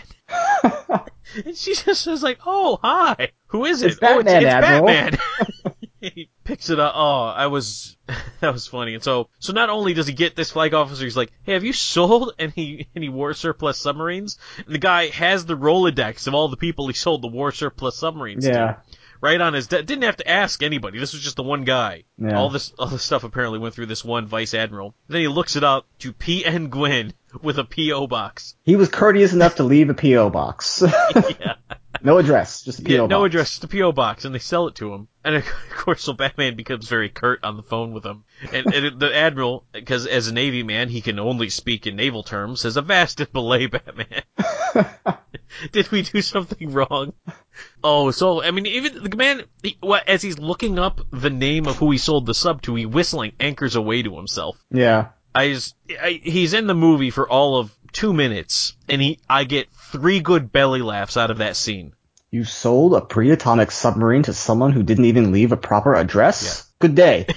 and 1.44 1.56
she 1.56 1.74
just 1.74 2.02
says 2.02 2.22
like, 2.22 2.38
oh, 2.46 2.78
hi. 2.82 3.32
Who 3.48 3.64
is 3.64 3.82
it? 3.82 3.92
It's 3.92 3.98
oh, 4.02 4.20
it's, 4.20 4.24
Batman, 4.24 4.42
it's 4.44 4.54
Admiral." 4.54 4.86
Batman. 4.86 6.26
Picks 6.48 6.70
it 6.70 6.80
up. 6.80 6.94
Oh, 6.96 7.24
I 7.26 7.48
was, 7.48 7.96
that 8.40 8.54
was 8.54 8.66
funny. 8.66 8.94
And 8.94 9.02
so, 9.04 9.28
so 9.38 9.52
not 9.52 9.68
only 9.68 9.92
does 9.92 10.06
he 10.06 10.14
get 10.14 10.34
this 10.34 10.50
flag 10.50 10.72
officer, 10.72 11.04
he's 11.04 11.14
like, 11.16 11.30
hey, 11.42 11.52
have 11.52 11.62
you 11.62 11.74
sold 11.74 12.32
any, 12.38 12.88
any 12.96 13.10
war 13.10 13.34
surplus 13.34 13.76
submarines? 13.78 14.38
And 14.64 14.74
the 14.74 14.78
guy 14.78 15.08
has 15.08 15.44
the 15.44 15.58
Rolodex 15.58 16.26
of 16.26 16.32
all 16.34 16.48
the 16.48 16.56
people 16.56 16.88
he 16.88 16.94
sold 16.94 17.20
the 17.22 17.28
war 17.28 17.52
surplus 17.52 17.98
submarines 17.98 18.46
to 18.46 18.50
Yeah. 18.50 18.76
right 19.20 19.38
on 19.38 19.52
his 19.52 19.66
de- 19.66 19.82
didn't 19.82 20.04
have 20.04 20.16
to 20.16 20.26
ask 20.28 20.62
anybody. 20.62 20.98
This 20.98 21.12
was 21.12 21.20
just 21.22 21.36
the 21.36 21.42
one 21.42 21.64
guy. 21.64 22.04
Yeah. 22.16 22.38
All 22.38 22.48
this 22.48 22.72
all 22.78 22.86
this 22.86 23.02
stuff 23.04 23.24
apparently 23.24 23.58
went 23.58 23.74
through 23.74 23.86
this 23.86 24.02
one 24.02 24.26
vice 24.26 24.54
admiral. 24.54 24.94
Then 25.08 25.20
he 25.20 25.28
looks 25.28 25.54
it 25.54 25.64
up 25.64 25.86
to 25.98 26.14
P. 26.14 26.46
N. 26.46 26.70
Guinn 26.70 27.12
with 27.42 27.58
a 27.58 27.64
P.O. 27.64 28.06
box. 28.06 28.56
He 28.64 28.74
was 28.76 28.88
courteous 28.88 29.34
enough 29.34 29.56
to 29.56 29.64
leave 29.64 29.90
a 29.90 29.94
P.O. 29.94 30.30
box. 30.30 30.82
Yeah. 31.14 31.54
No 32.02 32.18
address, 32.18 32.62
just 32.62 32.80
a 32.80 32.82
P.O. 32.82 32.94
yeah, 32.94 33.00
box. 33.02 33.10
no 33.10 33.24
address, 33.24 33.50
just 33.50 33.64
a 33.64 33.68
P.O. 33.68 33.92
box, 33.92 34.24
and 34.24 34.34
they 34.34 34.38
sell 34.38 34.68
it 34.68 34.74
to 34.76 34.92
him. 34.92 35.08
And 35.24 35.36
of 35.36 35.44
course, 35.70 36.02
so 36.02 36.12
Batman 36.12 36.56
becomes 36.56 36.88
very 36.88 37.08
curt 37.08 37.44
on 37.44 37.56
the 37.56 37.62
phone 37.62 37.92
with 37.92 38.04
him. 38.04 38.24
And, 38.52 38.72
and 38.72 39.00
the 39.00 39.14
admiral, 39.14 39.64
because 39.72 40.06
as 40.06 40.28
a 40.28 40.34
Navy 40.34 40.62
man, 40.62 40.88
he 40.88 41.00
can 41.00 41.18
only 41.18 41.48
speak 41.48 41.86
in 41.86 41.96
naval 41.96 42.22
terms, 42.22 42.60
says, 42.60 42.76
"Avast 42.76 43.20
and 43.20 43.32
belay, 43.32 43.66
Batman." 43.66 44.22
Did 45.72 45.90
we 45.90 46.02
do 46.02 46.22
something 46.22 46.72
wrong? 46.72 47.12
Oh, 47.82 48.10
so 48.10 48.42
I 48.42 48.50
mean, 48.50 48.66
even 48.66 49.02
the 49.02 49.16
man, 49.16 49.44
he, 49.62 49.76
well, 49.82 50.00
as 50.06 50.22
he's 50.22 50.38
looking 50.38 50.78
up 50.78 51.00
the 51.10 51.30
name 51.30 51.66
of 51.66 51.76
who 51.76 51.90
he 51.90 51.98
sold 51.98 52.26
the 52.26 52.34
sub 52.34 52.62
to, 52.62 52.74
he 52.74 52.86
whistling 52.86 53.32
anchors 53.40 53.74
aweigh 53.76 54.04
to 54.04 54.16
himself. 54.16 54.62
Yeah. 54.70 55.08
I 55.34 55.52
just, 55.52 55.76
I, 56.00 56.20
he's 56.22 56.54
in 56.54 56.66
the 56.66 56.74
movie 56.74 57.10
for 57.10 57.28
all 57.28 57.58
of 57.58 57.72
two 57.92 58.12
minutes, 58.12 58.74
and 58.88 59.00
he, 59.00 59.18
I 59.28 59.44
get 59.44 59.68
three 59.70 60.20
good 60.20 60.52
belly 60.52 60.82
laughs 60.82 61.16
out 61.16 61.30
of 61.30 61.38
that 61.38 61.56
scene. 61.56 61.92
You 62.30 62.44
sold 62.44 62.94
a 62.94 63.00
pre-atomic 63.00 63.70
submarine 63.70 64.24
to 64.24 64.34
someone 64.34 64.72
who 64.72 64.82
didn't 64.82 65.06
even 65.06 65.32
leave 65.32 65.52
a 65.52 65.56
proper 65.56 65.94
address? 65.94 66.70
Good 66.78 66.94
day. 66.94 67.26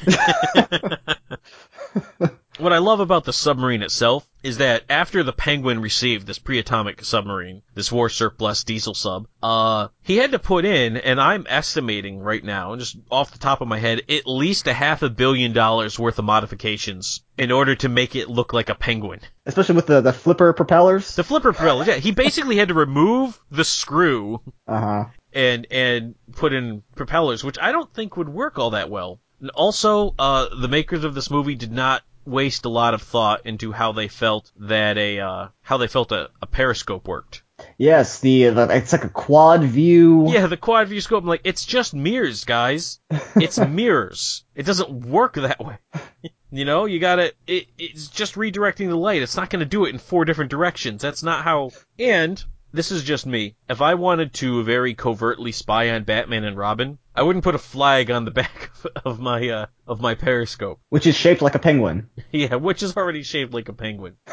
What 2.62 2.74
I 2.74 2.78
love 2.78 3.00
about 3.00 3.24
the 3.24 3.34
submarine 3.34 3.82
itself 3.82 4.28
is 4.43 4.60
that 4.60 4.84
after 4.88 5.24
the 5.24 5.34
Penguin 5.34 5.82
received 5.82 6.28
this 6.28 6.38
pre-atomic 6.38 7.04
submarine, 7.04 7.63
this 7.74 7.91
war 7.91 8.08
surplus 8.08 8.63
diesel 8.63 8.93
sub, 8.93 9.26
uh, 9.41 9.88
he 10.04 10.17
had 10.17 10.32
to 10.34 10.39
put 10.39 10.63
in, 10.63 10.95
and 10.97 11.19
I'm 11.19 11.47
estimating 11.50 12.19
right 12.19 12.43
now, 12.43 12.76
just 12.76 12.97
off 13.10 13.32
the 13.32 13.39
top 13.39 13.62
of 13.62 13.67
my 13.67 13.80
head, 13.80 14.04
at 14.08 14.28
least 14.28 14.67
a 14.67 14.74
half 14.74 15.02
a 15.02 15.10
billion 15.10 15.54
dollars 15.54 15.97
worth 15.97 16.19
of 16.19 16.26
modifications 16.26 17.24
in 17.36 17.52
order 17.52 17.74
to 17.78 17.89
make 17.89 18.15
it 18.15 18.30
look 18.30 18.54
like 18.54 18.69
a 18.69 18.76
penguin. 18.76 19.21
Especially 19.47 19.76
with 19.76 19.88
the, 19.88 20.02
the 20.02 20.13
flipper 20.13 20.54
propellers. 20.54 21.15
The 21.15 21.24
flipper 21.24 21.54
propellers, 21.54 21.88
yeah, 21.88 21.95
he 21.95 22.12
basically 22.12 22.58
had 22.58 22.67
to 22.67 22.76
remove 22.76 23.39
the 23.50 23.63
screw 23.63 24.39
Uh-huh. 24.67 25.06
and 25.34 25.65
and 25.71 26.13
put 26.34 26.54
in 26.54 26.84
propellers, 26.95 27.43
which 27.43 27.58
I 27.60 27.71
don't 27.71 27.91
think 27.91 28.17
would 28.17 28.30
work 28.30 28.60
all 28.60 28.69
that 28.71 28.91
well. 28.91 29.19
And 29.39 29.50
also, 29.50 30.13
uh, 30.19 30.47
the 30.56 30.67
makers 30.67 31.04
of 31.04 31.15
this 31.15 31.32
movie 31.32 31.56
did 31.56 31.71
not 31.71 32.04
waste 32.25 32.65
a 32.65 32.69
lot 32.69 32.93
of 32.93 33.01
thought 33.01 33.45
into 33.45 33.71
how 33.71 33.91
they 33.91 34.07
felt 34.07 34.51
that 34.57 34.97
a 34.97 35.19
uh, 35.19 35.47
how 35.62 35.77
they 35.77 35.88
felt 35.88 36.12
a, 36.12 36.29
a 36.41 36.47
periscope 36.47 37.07
worked. 37.07 37.43
Yes, 37.77 38.19
the, 38.19 38.49
the 38.49 38.67
it's 38.75 38.91
like 38.91 39.03
a 39.03 39.10
quad 39.10 39.63
view. 39.63 40.31
Yeah, 40.31 40.47
the 40.47 40.57
quad 40.57 40.88
view 40.88 41.01
scope. 41.01 41.23
I'm 41.23 41.29
like, 41.29 41.41
it's 41.43 41.65
just 41.65 41.93
mirrors, 41.93 42.43
guys. 42.43 42.99
It's 43.36 43.60
mirrors. 43.60 44.43
It 44.55 44.65
doesn't 44.65 45.05
work 45.05 45.36
that 45.36 45.63
way. 45.63 45.77
you 46.51 46.65
know, 46.65 46.86
you 46.86 46.99
gotta. 46.99 47.34
It, 47.47 47.67
it's 47.77 48.07
just 48.07 48.36
redirecting 48.36 48.89
the 48.89 48.95
light. 48.95 49.21
It's 49.21 49.38
not 49.38 49.49
gonna 49.49 49.65
do 49.65 49.86
it 49.86 49.89
in 49.89 49.99
four 49.99 50.25
different 50.25 50.51
directions. 50.51 51.01
That's 51.01 51.23
not 51.23 51.43
how. 51.43 51.71
And 51.97 52.43
this 52.73 52.91
is 52.91 53.03
just 53.03 53.25
me. 53.25 53.55
If 53.69 53.81
I 53.81 53.95
wanted 53.95 54.34
to 54.36 54.63
very 54.63 54.93
covertly 54.93 55.51
spy 55.51 55.91
on 55.91 56.03
Batman 56.03 56.43
and 56.43 56.57
Robin, 56.57 56.97
I 57.15 57.23
wouldn't 57.23 57.43
put 57.43 57.55
a 57.55 57.60
flag 57.60 58.10
on 58.12 58.25
the 58.25 58.31
back 58.41 58.71
of, 58.84 58.91
of 59.05 59.19
my 59.19 59.49
uh, 59.49 59.65
of 59.88 60.01
my 60.01 60.15
periscope. 60.15 60.79
Which 60.89 61.07
is 61.07 61.15
shaped 61.15 61.41
like 61.41 61.55
a 61.55 61.60
penguin. 61.60 62.10
Yeah, 62.31 62.55
which 62.55 62.81
is 62.81 62.95
already 62.95 63.23
shaped 63.23 63.53
like 63.53 63.67
a 63.69 63.73
penguin. 63.73 64.15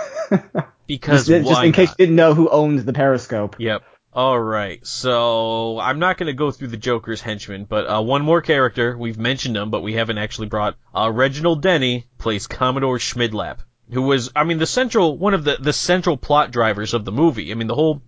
Because 0.87 1.27
Just, 1.27 1.47
just 1.47 1.63
in 1.65 1.73
case 1.73 1.91
not? 1.91 1.99
you 1.99 2.07
didn't 2.07 2.17
know 2.17 2.33
who 2.33 2.49
owned 2.49 2.79
the 2.79 2.95
periscope. 2.95 3.57
Yep. 3.59 3.83
All 4.15 4.41
right. 4.41 4.85
So 4.87 5.79
I'm 5.79 5.99
not 5.99 6.17
going 6.17 6.29
to 6.29 6.33
go 6.33 6.51
through 6.51 6.69
the 6.69 6.79
Joker's 6.79 7.21
henchmen, 7.21 7.67
but 7.67 7.85
uh, 7.85 8.01
one 8.03 8.23
more 8.23 8.41
character. 8.41 8.97
We've 8.97 9.19
mentioned 9.19 9.55
him, 9.57 9.71
but 9.71 9.83
we 9.83 9.93
haven't 9.93 10.17
actually 10.17 10.49
brought. 10.49 10.77
Uh, 10.95 11.11
Reginald 11.13 11.61
Denny 11.61 12.07
plays 12.17 12.47
Commodore 12.47 12.99
Schmidlap, 12.99 13.59
who 13.93 14.03
was, 14.03 14.33
I 14.35 14.45
mean, 14.45 14.57
the 14.59 14.67
central 14.67 15.19
one 15.19 15.35
of 15.35 15.45
the 15.45 15.59
the 15.61 15.75
central 15.75 16.17
plot 16.17 16.51
drivers 16.53 16.95
of 16.95 17.05
the 17.05 17.13
movie. 17.13 17.53
I 17.53 17.55
mean, 17.55 17.69
the 17.69 17.75
whole 17.75 18.01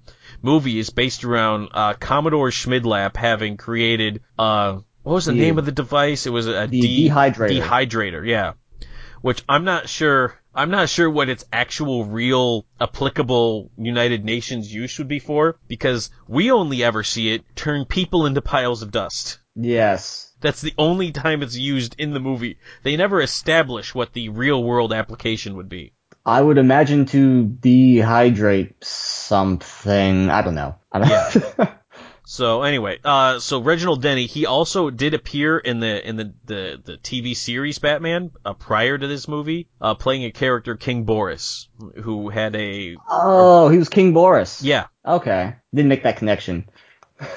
movie 0.42 0.78
is 0.78 0.90
based 0.90 1.24
around 1.24 1.68
uh, 1.72 1.94
Commodore 1.94 2.50
Schmidlap 2.50 3.16
having 3.16 3.56
created. 3.56 4.22
Uh, 4.38 4.80
what 5.02 5.14
was 5.14 5.24
the, 5.26 5.32
The- 5.32 5.40
name 5.40 5.58
of 5.58 5.66
the 5.66 5.72
device? 5.72 6.26
It 6.26 6.30
was 6.30 6.46
a 6.46 6.66
the 6.66 6.80
de- 6.80 7.08
dehydrator. 7.08 7.60
Dehydrator, 7.60 8.26
yeah. 8.26 8.52
Which 9.22 9.42
I'm 9.48 9.64
not 9.64 9.88
sure. 9.88 10.34
I'm 10.54 10.70
not 10.70 10.88
sure 10.88 11.08
what 11.08 11.28
its 11.28 11.44
actual 11.52 12.04
real 12.06 12.66
applicable 12.80 13.70
United 13.78 14.24
Nations 14.24 14.72
use 14.72 14.98
would 14.98 15.06
be 15.06 15.20
for 15.20 15.58
because 15.68 16.10
we 16.26 16.50
only 16.50 16.82
ever 16.82 17.04
see 17.04 17.32
it 17.32 17.44
turn 17.54 17.84
people 17.84 18.26
into 18.26 18.42
piles 18.42 18.82
of 18.82 18.90
dust. 18.90 19.38
Yes. 19.54 20.32
That's 20.40 20.60
the 20.60 20.74
only 20.76 21.12
time 21.12 21.42
it's 21.42 21.56
used 21.56 21.94
in 21.98 22.12
the 22.12 22.18
movie. 22.20 22.58
They 22.82 22.96
never 22.96 23.20
establish 23.20 23.94
what 23.94 24.12
the 24.12 24.30
real 24.30 24.64
world 24.64 24.92
application 24.92 25.54
would 25.56 25.68
be. 25.68 25.92
I 26.24 26.40
would 26.40 26.58
imagine 26.58 27.06
to 27.06 27.44
dehydrate 27.44 28.74
something. 28.82 30.30
I 30.30 30.42
don't 30.42 30.54
know. 30.54 30.76
I 30.92 30.98
don't 30.98 31.58
know. 31.58 31.68
So 32.30 32.62
anyway, 32.62 33.00
uh, 33.04 33.40
so 33.40 33.60
Reginald 33.60 34.02
Denny, 34.02 34.26
he 34.26 34.46
also 34.46 34.88
did 34.88 35.14
appear 35.14 35.58
in 35.58 35.80
the 35.80 36.08
in 36.08 36.14
the 36.14 36.32
the, 36.44 36.80
the 36.84 36.92
TV 36.96 37.36
series 37.36 37.80
Batman 37.80 38.30
uh, 38.44 38.54
prior 38.54 38.96
to 38.96 39.08
this 39.08 39.26
movie, 39.26 39.68
uh, 39.80 39.96
playing 39.96 40.24
a 40.24 40.30
character 40.30 40.76
King 40.76 41.02
Boris, 41.02 41.68
who 42.04 42.28
had 42.28 42.54
a 42.54 42.94
oh, 43.08 43.68
he 43.68 43.78
was 43.78 43.88
King 43.88 44.12
Boris. 44.12 44.62
yeah 44.62 44.86
Okay. 45.04 45.56
Didn't 45.74 45.88
make 45.88 46.04
that 46.04 46.18
connection. 46.18 46.68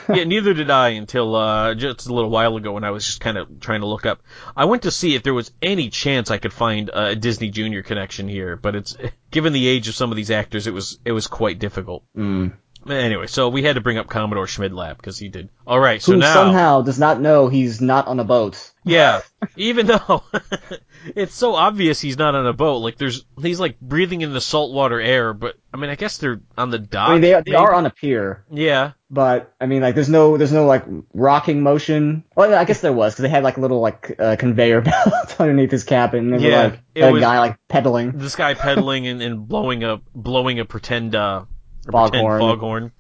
Yeah, 0.10 0.24
neither 0.24 0.54
did 0.54 0.70
I 0.70 0.90
until 0.90 1.36
uh, 1.36 1.74
just 1.76 2.08
a 2.08 2.14
little 2.14 2.30
while 2.30 2.56
ago 2.56 2.72
when 2.74 2.84
I 2.84 2.92
was 2.92 3.06
just 3.06 3.20
kind 3.20 3.38
of 3.38 3.60
trying 3.60 3.82
to 3.82 3.88
look 3.88 4.06
up. 4.06 4.22
I 4.56 4.66
went 4.66 4.84
to 4.84 4.92
see 4.92 5.16
if 5.16 5.24
there 5.24 5.34
was 5.34 5.52
any 5.62 5.90
chance 5.90 6.32
I 6.32 6.38
could 6.38 6.54
find 6.54 6.90
a 6.94 7.16
Disney 7.16 7.50
Junior 7.50 7.84
connection 7.84 8.28
here, 8.28 8.56
but 8.56 8.76
it's 8.76 8.96
given 9.32 9.54
the 9.54 9.68
age 9.68 9.88
of 9.88 9.96
some 9.96 10.12
of 10.12 10.16
these 10.16 10.32
actors, 10.32 10.68
it 10.68 10.74
was 10.74 11.00
it 11.06 11.12
was 11.12 11.28
quite 11.28 11.60
difficult. 11.60 12.04
Mm. 12.16 12.54
Anyway, 12.90 13.28
so 13.28 13.50
we 13.50 13.64
had 13.64 13.76
to 13.76 13.82
bring 13.82 13.98
up 13.98 14.08
Commodore 14.08 14.46
Schmidlap 14.46 14.98
because 14.98 15.18
he 15.18 15.30
did. 15.30 15.50
All 15.66 15.80
right, 15.80 16.02
so 16.02 16.14
Who 16.14 16.18
now 16.20 16.34
somehow 16.34 16.82
does 16.82 17.00
not 17.00 17.22
know 17.22 17.48
he's 17.48 17.80
not 17.80 18.08
on 18.08 18.20
a 18.20 18.24
boat. 18.26 18.72
Yeah, 18.84 19.22
even 19.56 19.86
though 19.88 20.24
it's 21.16 21.34
so 21.34 21.56
obvious 21.56 22.02
he's 22.02 22.18
not 22.18 22.36
on 22.36 22.46
a 22.46 22.52
boat. 22.52 22.80
Like 22.80 22.98
there's, 22.98 23.26
he's 23.42 23.60
like 23.60 23.80
breathing 23.80 24.20
in 24.22 24.34
the 24.34 24.42
saltwater 24.42 25.00
air. 25.00 25.34
But 25.34 25.56
I 25.74 25.78
mean, 25.78 25.90
I 25.90 25.96
guess 25.96 26.18
they're 26.18 26.42
on 26.58 26.70
the 26.72 26.80
dock. 26.80 27.10
I 27.10 27.12
mean, 27.14 27.22
they, 27.22 27.42
they 27.46 27.56
are 27.56 27.74
on 27.74 27.86
a 27.86 27.90
pier, 27.90 28.44
Yeah, 28.52 28.92
but 29.10 29.54
I 29.62 29.66
mean, 29.68 29.82
like, 29.82 29.96
there's 29.96 30.10
no, 30.10 30.36
there's 30.38 30.52
no 30.52 30.66
like 30.66 30.84
rocking 31.14 31.62
motion. 31.62 32.26
Well, 32.36 32.54
I 32.54 32.66
guess 32.66 32.82
there 32.82 32.92
was 32.92 33.14
because 33.14 33.24
they 33.24 33.30
had 33.30 33.44
like 33.44 33.56
a 33.56 33.62
little 33.62 33.80
like 33.80 34.14
uh, 34.20 34.36
conveyor 34.38 34.82
belt 35.06 35.40
underneath 35.40 35.72
his 35.72 35.86
cabin. 35.86 36.34
And 36.34 36.44
they 36.44 36.50
Yeah, 36.50 36.64
were, 36.64 36.70
like 36.72 36.80
it 36.96 37.02
a 37.02 37.12
was- 37.14 37.22
guy 37.22 37.40
like 37.40 37.58
pedaling. 37.70 38.12
this 38.18 38.36
guy 38.36 38.54
pedaling 38.56 39.08
and, 39.08 39.22
and 39.22 39.48
blowing 39.48 39.86
a 39.86 40.02
blowing 40.14 40.60
a 40.60 40.66
pretend 40.66 41.16
uh 41.16 41.46
Foghorn. 41.92 42.12
pretend 42.12 42.40
foghorn. 42.60 42.92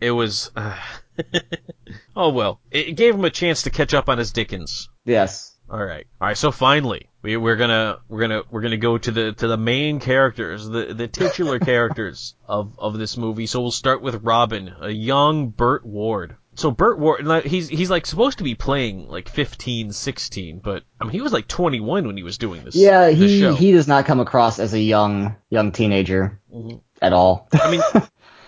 It 0.00 0.10
was. 0.10 0.50
Uh, 0.56 0.76
oh 2.16 2.30
well, 2.30 2.60
it 2.70 2.96
gave 2.96 3.14
him 3.14 3.24
a 3.24 3.30
chance 3.30 3.62
to 3.62 3.70
catch 3.70 3.94
up 3.94 4.08
on 4.08 4.18
his 4.18 4.32
Dickens. 4.32 4.88
Yes. 5.04 5.50
All 5.70 5.82
right, 5.82 6.06
all 6.20 6.28
right. 6.28 6.36
So 6.36 6.50
finally, 6.50 7.08
we, 7.22 7.36
we're 7.36 7.56
gonna 7.56 7.98
we're 8.08 8.20
gonna 8.20 8.42
we're 8.50 8.60
gonna 8.60 8.76
go 8.76 8.98
to 8.98 9.10
the 9.10 9.32
to 9.32 9.48
the 9.48 9.56
main 9.56 10.00
characters, 10.00 10.66
the 10.68 10.92
the 10.92 11.08
titular 11.08 11.58
characters 11.60 12.34
of 12.46 12.74
of 12.78 12.98
this 12.98 13.16
movie. 13.16 13.46
So 13.46 13.60
we'll 13.62 13.70
start 13.70 14.02
with 14.02 14.22
Robin, 14.22 14.74
a 14.80 14.90
young 14.90 15.48
Burt 15.48 15.86
Ward. 15.86 16.36
So 16.54 16.70
Burt 16.70 16.98
Ward, 16.98 17.46
he's 17.46 17.68
he's 17.70 17.88
like 17.88 18.04
supposed 18.04 18.36
to 18.38 18.44
be 18.44 18.54
playing 18.54 19.08
like 19.08 19.30
15, 19.30 19.92
16, 19.92 20.58
but 20.58 20.82
I 21.00 21.04
mean 21.04 21.12
he 21.12 21.22
was 21.22 21.32
like 21.32 21.48
21 21.48 22.06
when 22.06 22.16
he 22.18 22.22
was 22.22 22.36
doing 22.36 22.62
this. 22.64 22.74
Yeah, 22.74 23.06
this 23.08 23.18
he 23.18 23.40
show. 23.40 23.54
he 23.54 23.72
does 23.72 23.88
not 23.88 24.04
come 24.04 24.20
across 24.20 24.58
as 24.58 24.74
a 24.74 24.80
young 24.80 25.36
young 25.48 25.72
teenager 25.72 26.38
Mhm. 26.52 26.82
at 27.00 27.14
all. 27.14 27.48
I 27.54 27.70
mean, 27.70 27.80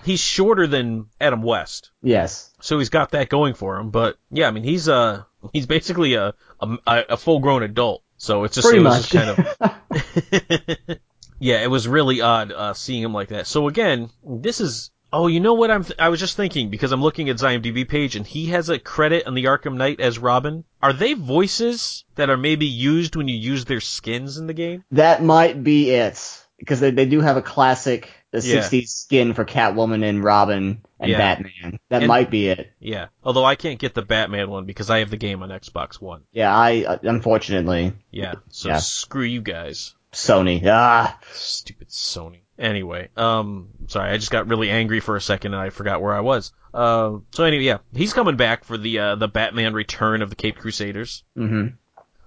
he's 0.04 0.20
shorter 0.20 0.66
than 0.66 1.06
Adam 1.20 1.42
West. 1.42 1.90
yes. 2.02 2.52
so 2.60 2.78
he's 2.78 2.90
got 2.90 3.10
that 3.10 3.28
going 3.28 3.54
for 3.54 3.76
him. 3.78 3.90
But 3.90 4.16
yeah, 4.30 4.48
I 4.48 4.50
mean, 4.50 4.64
he's 4.64 4.88
uh 4.88 5.24
he's 5.52 5.66
basically 5.66 6.14
a 6.14 6.34
a, 6.60 6.78
a 7.10 7.16
full 7.16 7.40
grown 7.40 7.62
adult. 7.62 8.02
So 8.16 8.44
it's 8.44 8.54
just 8.54 8.66
Pretty 8.66 8.80
it 8.80 8.84
much. 8.84 9.10
just 9.10 9.12
kind 9.12 9.30
of 9.30 10.98
yeah, 11.38 11.62
it 11.62 11.70
was 11.70 11.88
really 11.88 12.20
odd 12.20 12.52
uh, 12.52 12.74
seeing 12.74 13.02
him 13.02 13.12
like 13.12 13.28
that. 13.28 13.46
So 13.46 13.68
again, 13.68 14.10
this 14.24 14.60
is 14.60 14.90
oh, 15.12 15.26
you 15.26 15.40
know 15.40 15.54
what 15.54 15.70
I'm 15.70 15.84
th- 15.84 15.98
I 15.98 16.08
was 16.08 16.20
just 16.20 16.36
thinking 16.36 16.70
because 16.70 16.90
I'm 16.92 17.02
looking 17.02 17.28
at 17.28 17.34
his 17.34 17.42
IMDb 17.42 17.86
page 17.88 18.16
and 18.16 18.26
he 18.26 18.46
has 18.46 18.68
a 18.68 18.78
credit 18.78 19.26
on 19.26 19.34
the 19.34 19.44
Arkham 19.44 19.76
Knight 19.76 20.00
as 20.00 20.18
Robin. 20.18 20.64
Are 20.82 20.92
they 20.92 21.14
voices 21.14 22.04
that 22.14 22.30
are 22.30 22.36
maybe 22.36 22.66
used 22.66 23.14
when 23.16 23.28
you 23.28 23.36
use 23.36 23.64
their 23.64 23.80
skins 23.80 24.38
in 24.38 24.46
the 24.46 24.54
game? 24.54 24.84
that 24.92 25.22
might 25.22 25.62
be 25.62 25.90
it 25.90 26.43
because 26.58 26.80
they 26.80 26.90
they 26.90 27.06
do 27.06 27.20
have 27.20 27.36
a 27.36 27.42
classic 27.42 28.10
the 28.30 28.40
Yeah. 28.40 28.60
60s 28.62 28.88
skin 28.88 29.32
for 29.34 29.44
Catwoman 29.44 30.02
and 30.04 30.22
Robin 30.24 30.82
and 30.98 31.10
Yeah. 31.10 31.18
Batman. 31.18 31.78
That 31.90 32.02
And- 32.02 32.08
might 32.08 32.30
be 32.30 32.48
it. 32.48 32.72
Yeah. 32.80 33.06
Although 33.22 33.44
I 33.44 33.54
can't 33.54 33.78
get 33.78 33.94
the 33.94 34.02
Batman 34.02 34.50
one 34.50 34.64
because 34.64 34.90
I 34.90 34.98
have 35.00 35.10
the 35.10 35.16
game 35.16 35.42
on 35.44 35.50
Xbox 35.50 36.00
One. 36.00 36.22
Yeah, 36.32 36.52
I 36.54 36.84
uh, 36.84 36.98
unfortunately 37.02 37.92
Yeah. 38.10 38.34
So 38.50 38.68
Yeah. 38.70 38.78
screw 38.78 39.22
you 39.24 39.40
guys. 39.40 39.94
Sony. 40.12 40.62
Ah, 40.66 41.18
Stupid 41.32 41.88
Sony. 41.88 42.40
Anyway, 42.58 43.08
um, 43.16 43.68
sorry, 43.88 44.10
I 44.10 44.16
just 44.16 44.30
got 44.30 44.46
really 44.46 44.70
angry 44.70 45.00
for 45.00 45.16
a 45.16 45.20
second 45.20 45.54
and 45.54 45.60
I 45.62 45.70
forgot 45.70 46.00
where 46.00 46.14
I 46.14 46.20
was. 46.20 46.52
Uh, 46.72 47.18
so 47.32 47.44
anyway, 47.44 47.64
yeah, 47.64 47.78
he's 47.94 48.12
coming 48.12 48.36
back 48.36 48.64
for 48.64 48.76
the 48.78 48.98
uh, 48.98 49.14
the 49.16 49.26
Batman 49.28 49.74
Return 49.74 50.22
of 50.22 50.30
the 50.30 50.36
Caped 50.36 50.58
Crusaders. 50.60 51.24
hmm 51.36 51.66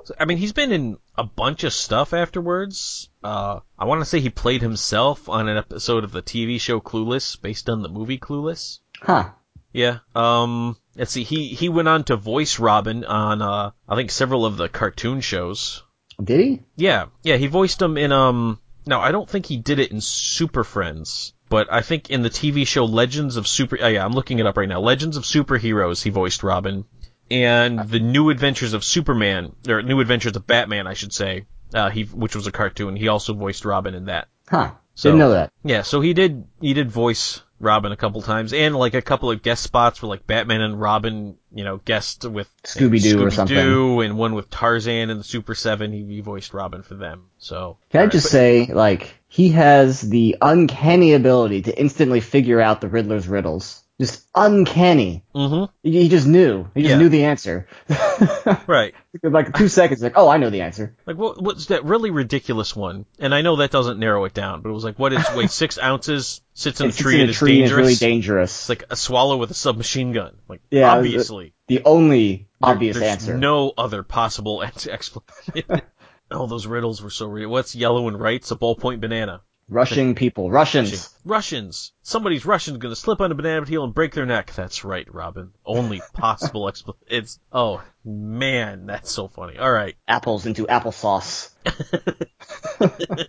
So, 0.08 0.16
I 0.18 0.24
mean, 0.24 0.38
he's 0.38 0.54
been 0.54 0.72
in 0.72 0.98
a 1.18 1.26
bunch 1.26 1.66
of 1.66 1.74
stuff 1.74 2.14
afterwards. 2.14 3.10
Uh, 3.22 3.60
I 3.78 3.84
want 3.84 4.00
to 4.00 4.06
say 4.06 4.22
he 4.22 4.30
played 4.30 4.62
himself 4.62 5.28
on 5.28 5.50
an 5.50 5.58
episode 5.58 6.06
of 6.06 6.14
the 6.14 6.22
TV 6.22 6.62
show 6.62 6.80
Clueless, 6.80 7.36
based 7.36 7.70
on 7.70 7.82
the 7.82 7.90
movie 7.90 8.18
Clueless. 8.18 8.80
Huh. 9.02 9.32
Yeah. 9.74 10.00
Um. 10.16 10.78
Let's 10.96 11.12
see. 11.12 11.26
He 11.26 11.50
he 11.50 11.68
went 11.68 11.90
on 11.90 12.06
to 12.06 12.16
voice 12.16 12.58
Robin 12.58 13.04
on 13.04 13.42
uh 13.42 13.72
I 13.86 13.96
think 13.98 14.12
several 14.12 14.46
of 14.46 14.56
the 14.56 14.70
cartoon 14.70 15.20
shows. 15.20 15.84
Did 16.24 16.40
he? 16.40 16.62
Yeah, 16.78 17.08
yeah, 17.24 17.36
he 17.36 17.48
voiced 17.48 17.82
him 17.82 17.98
in 17.98 18.14
um. 18.14 18.62
No, 18.86 19.02
I 19.02 19.12
don't 19.12 19.30
think 19.30 19.46
he 19.46 19.58
did 19.58 19.80
it 19.80 19.92
in 19.92 20.00
Super 20.00 20.64
Friends, 20.64 21.34
but 21.50 21.68
I 21.70 21.82
think 21.82 22.10
in 22.10 22.22
the 22.22 22.30
TV 22.30 22.66
show 22.66 22.86
Legends 22.86 23.36
of 23.36 23.46
Super. 23.46 23.78
Oh 23.82 23.88
yeah, 23.88 24.06
I'm 24.06 24.14
looking 24.14 24.40
it 24.40 24.46
up 24.46 24.56
right 24.56 24.70
now. 24.70 24.80
Legends 24.80 25.18
of 25.18 25.26
Superheroes. 25.26 26.02
He 26.02 26.12
voiced 26.12 26.44
Robin, 26.44 26.86
and 27.32 27.90
the 27.90 28.00
New 28.00 28.30
Adventures 28.30 28.74
of 28.74 28.84
Superman 28.84 29.54
or 29.68 29.82
New 29.82 30.00
Adventures 30.00 30.36
of 30.36 30.48
Batman, 30.48 30.88
I 30.88 30.94
should 30.94 31.14
say. 31.14 31.46
Uh, 31.74 31.90
he 31.90 32.04
which 32.04 32.36
was 32.36 32.48
a 32.48 32.52
cartoon. 32.52 32.96
He 32.96 33.08
also 33.10 33.34
voiced 33.34 33.66
Robin 33.66 33.94
in 33.94 34.06
that. 34.06 34.28
Huh. 34.50 34.72
So- 34.96 35.10
Didn't 35.10 35.20
know 35.20 35.32
that. 35.32 35.52
Yeah, 35.64 35.82
so 35.82 36.02
he 36.02 36.14
did 36.14 36.46
he 36.62 36.74
did 36.74 36.90
voice 36.90 37.42
Robin 37.60 37.92
a 37.92 37.98
couple 37.98 38.22
times, 38.22 38.54
and 38.54 38.76
like 38.76 38.94
a 38.94 39.02
couple 39.02 39.30
of 39.32 39.42
guest 39.44 39.64
spots 39.64 40.00
for 40.00 40.08
like 40.08 40.26
Batman 40.26 40.62
and 40.62 40.80
Robin, 40.80 41.36
you 41.54 41.64
know, 41.64 41.78
guest 41.78 42.24
with 42.24 42.48
Scooby-Doo 42.64 43.22
or 43.24 43.32
something. 43.32 43.58
Scooby-Doo, 43.58 44.02
and 44.02 44.18
one 44.18 44.34
with 44.36 44.50
Tarzan 44.50 45.10
and 45.10 45.20
the 45.20 45.24
Super 45.24 45.56
Seven. 45.56 45.92
He, 45.92 46.04
he 46.06 46.22
voiced 46.22 46.54
Robin 46.54 46.84
for 46.84 46.94
them. 46.96 47.26
So 47.40 47.78
Can 47.92 48.00
I 48.00 48.02
Alright, 48.04 48.12
just 48.14 48.26
but- 48.28 48.32
say, 48.32 48.66
like, 48.68 49.16
he 49.28 49.50
has 49.50 50.02
the 50.02 50.38
uncanny 50.42 51.14
ability 51.14 51.64
to 51.64 51.78
instantly 51.80 52.20
figure 52.22 52.62
out 52.62 52.80
the 52.80 52.88
Riddler's 52.90 53.28
riddles. 53.28 53.84
Just 54.00 54.28
uncanny. 54.36 55.24
Mhm. 55.34 55.70
He, 55.82 56.04
he 56.04 56.10
just 56.10 56.28
knew. 56.28 56.68
He 56.76 56.82
just 56.84 56.92
Yeah. 56.92 56.98
knew 57.00 57.10
the 57.10 57.24
answer. 57.26 57.68
right? 58.68 58.94
like 59.24 59.56
two 59.58 59.68
seconds, 59.68 60.04
like, 60.04 60.14
oh, 60.16 60.28
I 60.30 60.38
know 60.38 60.52
the 60.52 60.62
answer. 60.62 60.96
Like 61.08 61.18
what 61.18 61.42
what's 61.42 61.66
that 61.68 61.84
really 61.84 62.12
ridiculous 62.12 62.76
one? 62.76 63.06
And 63.18 63.34
I 63.34 63.42
know 63.42 63.56
that 63.56 63.72
doesn't 63.72 63.98
narrow 64.00 64.24
it 64.26 64.36
down, 64.36 64.62
but 64.62 64.70
it 64.70 64.74
was 64.74 64.84
like 64.84 65.00
what 65.00 65.14
is 65.14 65.26
wait 65.36 65.50
six 65.50 65.80
ounces 65.80 66.42
sits 66.54 66.80
in 66.80 66.90
a 66.90 66.92
tree 66.92 67.16
in 67.16 67.22
and 67.22 67.30
a 67.32 67.34
tree 67.34 67.54
is 67.64 67.70
dangerous. 67.72 67.78
really 67.78 67.96
dangerous. 67.96 68.52
It's 68.60 68.70
like 68.70 68.84
a 68.92 68.96
swallow 68.96 69.38
with 69.38 69.50
a 69.50 69.56
submachine 69.56 70.12
gun. 70.14 70.38
Like 70.48 70.62
Yeah, 70.70 70.94
obviously. 70.94 71.54
the 71.68 71.82
only 71.84 72.50
There- 72.62 72.70
obvious 72.70 72.98
there's 73.00 73.12
answer. 73.12 73.36
No 73.36 73.74
other 73.78 74.04
possible 74.04 74.62
ex- 74.64 74.86
explanation. 74.88 75.82
oh, 76.30 76.46
those 76.46 76.68
riddles 76.68 77.02
were 77.02 77.10
so 77.10 77.26
real. 77.28 77.50
What's 77.50 77.74
yellow 77.76 78.08
and 78.08 78.20
right's 78.20 78.52
a 78.52 78.56
ballpoint 78.56 79.00
banana? 79.00 79.42
Rushing 79.70 80.16
people. 80.16 80.50
Russians. 80.50 81.14
Russians. 81.26 81.92
Somebody's 82.02 82.46
Russian's 82.46 82.78
gonna 82.78 82.96
slip 82.96 83.20
on 83.20 83.32
a 83.32 83.36
banana 83.36 83.66
peel 83.66 83.84
and 83.84 83.94
break 83.94 84.14
their 84.14 84.26
neck. 84.26 84.54
That's 84.56 84.86
right, 84.86 85.14
Robin. 85.14 85.52
Only 85.66 86.02
possible 86.14 86.72
expl- 86.72 86.96
It's 87.08 87.38
oh 87.52 87.84
man, 88.06 88.86
that's 88.86 89.12
so 89.12 89.28
funny. 89.28 89.58
All 89.58 89.72
right, 89.72 89.96
Apples 90.08 90.46
into 90.46 90.68
applesauce. 90.68 91.50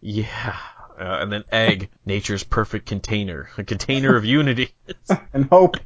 yeah, 0.00 0.56
uh, 1.00 1.18
and 1.20 1.32
then 1.32 1.44
egg, 1.50 1.90
nature's 2.06 2.44
perfect 2.44 2.86
container, 2.86 3.50
a 3.58 3.64
container 3.64 4.14
of 4.14 4.24
unity. 4.24 4.74
And 5.32 5.46
hope. 5.46 5.78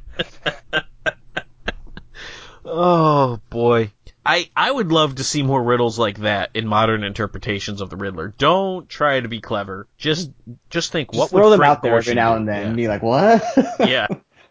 Oh 2.63 3.39
boy. 3.49 3.93
I, 4.27 4.49
I 4.55 4.69
would 4.69 4.91
love 4.91 5.15
to 5.15 5.23
see 5.23 5.41
more 5.41 5.63
riddles 5.63 5.97
like 5.97 6.17
that 6.19 6.51
in 6.53 6.67
modern 6.67 7.03
interpretations 7.03 7.79
of 7.81 7.89
the 7.89 7.95
Riddler. 7.95 8.33
Don't 8.37 8.87
try 8.89 9.19
to 9.19 9.27
be 9.27 9.39
clever. 9.39 9.87
Just 9.97 10.31
just 10.69 10.91
think 10.91 11.11
Just 11.11 11.19
what 11.19 11.29
throw 11.29 11.45
would 11.45 11.51
them 11.53 11.59
Frank 11.59 11.77
out 11.77 11.81
there 11.81 11.95
every 11.97 12.13
now 12.13 12.35
and 12.35 12.47
then 12.47 12.61
Yeah. 12.61 12.67
and 12.67 12.75
be 12.75 12.87
like, 12.87 13.01
what? 13.01 13.43
yeah. 13.79 14.07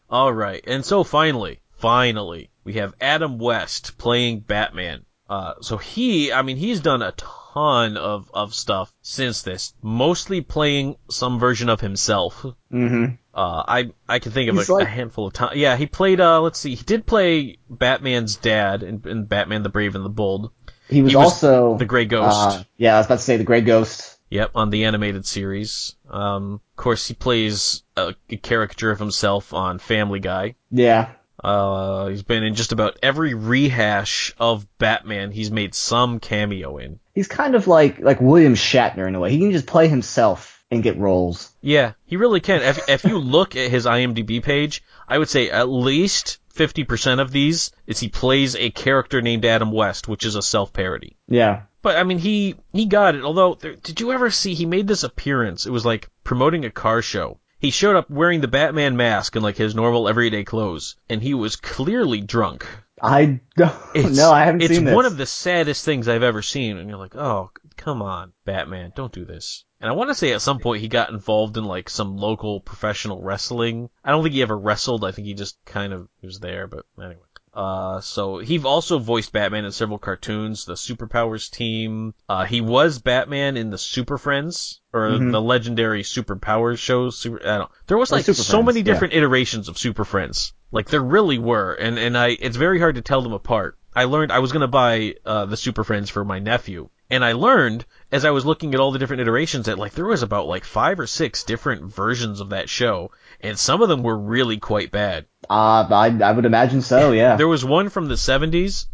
All 0.08 0.32
right. 0.32 0.64
And 0.66 0.84
so 0.84 1.04
finally, 1.04 1.60
finally, 1.76 2.48
we 2.64 2.74
have 2.74 2.94
Adam 3.00 3.38
West 3.38 3.98
playing 3.98 4.40
Batman. 4.40 5.04
Uh, 5.28 5.54
so 5.60 5.76
he, 5.76 6.32
I 6.32 6.42
mean, 6.42 6.56
he's 6.56 6.80
done 6.80 7.02
a 7.02 7.12
ton 7.12 7.96
of, 7.96 8.30
of 8.32 8.54
stuff 8.54 8.92
since 9.02 9.42
this, 9.42 9.74
mostly 9.82 10.40
playing 10.40 10.96
some 11.10 11.38
version 11.40 11.68
of 11.68 11.80
himself. 11.80 12.46
hmm 12.70 13.06
Uh, 13.36 13.62
I, 13.68 13.90
I 14.08 14.18
can 14.18 14.32
think 14.32 14.48
of 14.48 14.56
a, 14.56 14.74
a 14.76 14.84
handful 14.86 15.26
of 15.26 15.34
times. 15.34 15.56
Yeah, 15.56 15.76
he 15.76 15.84
played, 15.84 16.20
uh, 16.20 16.40
let's 16.40 16.58
see, 16.58 16.74
he 16.74 16.82
did 16.82 17.04
play 17.04 17.58
Batman's 17.68 18.36
dad 18.36 18.82
in, 18.82 19.02
in 19.04 19.26
Batman 19.26 19.62
the 19.62 19.68
Brave 19.68 19.94
and 19.94 20.02
the 20.02 20.08
Bold. 20.10 20.52
He 20.88 21.02
was, 21.02 21.12
He 21.12 21.16
was 21.16 21.32
also 21.32 21.76
the 21.76 21.84
Grey 21.84 22.06
Ghost. 22.06 22.34
Uh, 22.34 22.64
yeah, 22.78 22.94
I 22.94 22.98
was 22.98 23.06
about 23.06 23.18
to 23.18 23.24
say 23.24 23.36
the 23.36 23.44
Grey 23.44 23.60
Ghost. 23.60 24.18
Yep, 24.30 24.52
on 24.54 24.70
the 24.70 24.86
animated 24.86 25.26
series. 25.26 25.96
Um, 26.08 26.54
of 26.54 26.76
course, 26.76 27.06
he 27.06 27.12
plays 27.12 27.82
a, 27.94 28.14
a 28.30 28.36
caricature 28.36 28.90
of 28.90 28.98
himself 28.98 29.52
on 29.52 29.80
Family 29.80 30.20
Guy. 30.20 30.54
Yeah. 30.70 31.10
Uh, 31.44 32.08
he's 32.08 32.22
been 32.22 32.42
in 32.42 32.54
just 32.54 32.72
about 32.72 32.98
every 33.02 33.34
rehash 33.34 34.34
of 34.38 34.66
Batman 34.78 35.30
he's 35.30 35.50
made 35.50 35.74
some 35.74 36.20
cameo 36.20 36.78
in. 36.78 37.00
He's 37.14 37.28
kind 37.28 37.54
of 37.54 37.66
like 37.66 37.98
like 37.98 38.20
William 38.22 38.54
Shatner 38.54 39.06
in 39.06 39.14
a 39.14 39.20
way. 39.20 39.30
He 39.30 39.38
can 39.38 39.52
just 39.52 39.66
play 39.66 39.88
himself 39.88 40.55
and 40.70 40.82
get 40.82 40.98
roles. 40.98 41.54
Yeah, 41.60 41.92
he 42.04 42.16
really 42.16 42.40
can. 42.40 42.62
If, 42.62 42.88
if 42.88 43.04
you 43.04 43.18
look 43.18 43.56
at 43.56 43.70
his 43.70 43.86
IMDb 43.86 44.42
page, 44.42 44.82
I 45.08 45.18
would 45.18 45.28
say 45.28 45.50
at 45.50 45.68
least 45.68 46.38
50% 46.54 47.20
of 47.20 47.30
these 47.30 47.70
is 47.86 48.00
he 48.00 48.08
plays 48.08 48.56
a 48.56 48.70
character 48.70 49.22
named 49.22 49.44
Adam 49.44 49.70
West, 49.70 50.08
which 50.08 50.24
is 50.24 50.34
a 50.34 50.42
self-parody. 50.42 51.16
Yeah. 51.28 51.62
But 51.82 51.96
I 51.96 52.04
mean, 52.04 52.18
he, 52.18 52.56
he 52.72 52.86
got 52.86 53.14
it. 53.14 53.22
Although, 53.22 53.54
there, 53.54 53.76
did 53.76 54.00
you 54.00 54.12
ever 54.12 54.30
see, 54.30 54.54
he 54.54 54.66
made 54.66 54.88
this 54.88 55.04
appearance. 55.04 55.66
It 55.66 55.70
was 55.70 55.86
like 55.86 56.08
promoting 56.24 56.64
a 56.64 56.70
car 56.70 57.02
show. 57.02 57.38
He 57.58 57.70
showed 57.70 57.96
up 57.96 58.10
wearing 58.10 58.40
the 58.40 58.48
Batman 58.48 58.96
mask 58.96 59.36
and 59.36 59.42
like 59.42 59.56
his 59.56 59.74
normal 59.74 60.08
everyday 60.08 60.44
clothes, 60.44 60.96
and 61.08 61.22
he 61.22 61.32
was 61.32 61.56
clearly 61.56 62.20
drunk. 62.20 62.66
I 63.02 63.40
don't 63.56 63.74
It's, 63.94 64.16
know. 64.16 64.32
I 64.32 64.44
haven't 64.44 64.62
it's 64.62 64.74
seen 64.74 64.84
this. 64.84 64.94
one 64.94 65.04
of 65.06 65.16
the 65.16 65.26
saddest 65.26 65.84
things 65.84 66.08
I've 66.08 66.22
ever 66.22 66.42
seen, 66.42 66.76
and 66.78 66.88
you're 66.88 66.98
like, 66.98 67.14
oh, 67.16 67.50
come 67.76 68.00
on, 68.02 68.32
Batman, 68.44 68.92
don't 68.94 69.12
do 69.12 69.24
this. 69.24 69.64
And 69.80 69.90
I 69.90 69.92
want 69.92 70.08
to 70.10 70.14
say 70.14 70.32
at 70.32 70.40
some 70.40 70.58
point 70.58 70.80
he 70.80 70.88
got 70.88 71.10
involved 71.10 71.56
in 71.58 71.64
like 71.64 71.90
some 71.90 72.16
local 72.16 72.60
professional 72.60 73.22
wrestling. 73.22 73.90
I 74.02 74.10
don't 74.10 74.22
think 74.22 74.34
he 74.34 74.42
ever 74.42 74.56
wrestled. 74.56 75.04
I 75.04 75.12
think 75.12 75.26
he 75.26 75.34
just 75.34 75.58
kind 75.66 75.92
of 75.92 76.08
was 76.22 76.40
there, 76.40 76.66
but 76.66 76.86
anyway. 76.98 77.20
Uh, 77.56 78.02
so 78.02 78.36
he 78.36 78.58
also 78.62 78.98
voiced 78.98 79.32
Batman 79.32 79.64
in 79.64 79.72
several 79.72 79.98
cartoons, 79.98 80.66
the 80.66 80.74
Superpowers 80.74 81.50
team. 81.50 82.12
Uh, 82.28 82.44
he 82.44 82.60
was 82.60 82.98
Batman 82.98 83.56
in 83.56 83.70
the 83.70 83.78
Super 83.78 84.18
Friends, 84.18 84.82
or 84.92 85.08
Mhm. 85.08 85.32
the 85.32 85.40
legendary 85.40 86.02
Superpowers 86.02 86.76
shows. 86.78 87.16
Super, 87.18 87.40
I 87.42 87.56
don't. 87.58 87.70
There 87.86 87.96
was 87.96 88.12
like 88.12 88.26
so 88.26 88.34
Friends, 88.34 88.66
many 88.66 88.80
yeah. 88.80 88.84
different 88.84 89.14
iterations 89.14 89.68
of 89.70 89.78
Super 89.78 90.04
Friends. 90.04 90.52
Like 90.70 90.90
there 90.90 91.00
really 91.02 91.38
were, 91.38 91.72
and 91.72 91.98
and 91.98 92.18
I 92.18 92.36
it's 92.38 92.58
very 92.58 92.78
hard 92.78 92.96
to 92.96 93.00
tell 93.00 93.22
them 93.22 93.32
apart. 93.32 93.78
I 93.94 94.04
learned 94.04 94.32
I 94.32 94.40
was 94.40 94.52
gonna 94.52 94.68
buy 94.68 95.14
uh, 95.24 95.46
the 95.46 95.56
Super 95.56 95.82
Friends 95.82 96.10
for 96.10 96.24
my 96.26 96.38
nephew, 96.38 96.90
and 97.08 97.24
I 97.24 97.32
learned 97.32 97.86
as 98.12 98.26
I 98.26 98.32
was 98.32 98.44
looking 98.44 98.74
at 98.74 98.80
all 98.80 98.92
the 98.92 98.98
different 98.98 99.22
iterations 99.22 99.64
that 99.64 99.78
like 99.78 99.92
there 99.92 100.04
was 100.04 100.22
about 100.22 100.46
like 100.46 100.64
five 100.64 101.00
or 101.00 101.06
six 101.06 101.44
different 101.44 101.84
versions 101.94 102.40
of 102.40 102.50
that 102.50 102.68
show, 102.68 103.12
and 103.40 103.58
some 103.58 103.82
of 103.82 103.88
them 103.88 104.02
were 104.02 104.16
really 104.16 104.58
quite 104.58 104.90
bad. 104.90 105.26
Uh, 105.48 105.86
I 105.90 106.16
I 106.22 106.32
would 106.32 106.44
imagine 106.44 106.82
so. 106.82 107.12
Yeah. 107.12 107.36
There 107.36 107.48
was 107.48 107.64
one 107.64 107.88
from 107.88 108.06
the 108.08 108.14
70s 108.14 108.86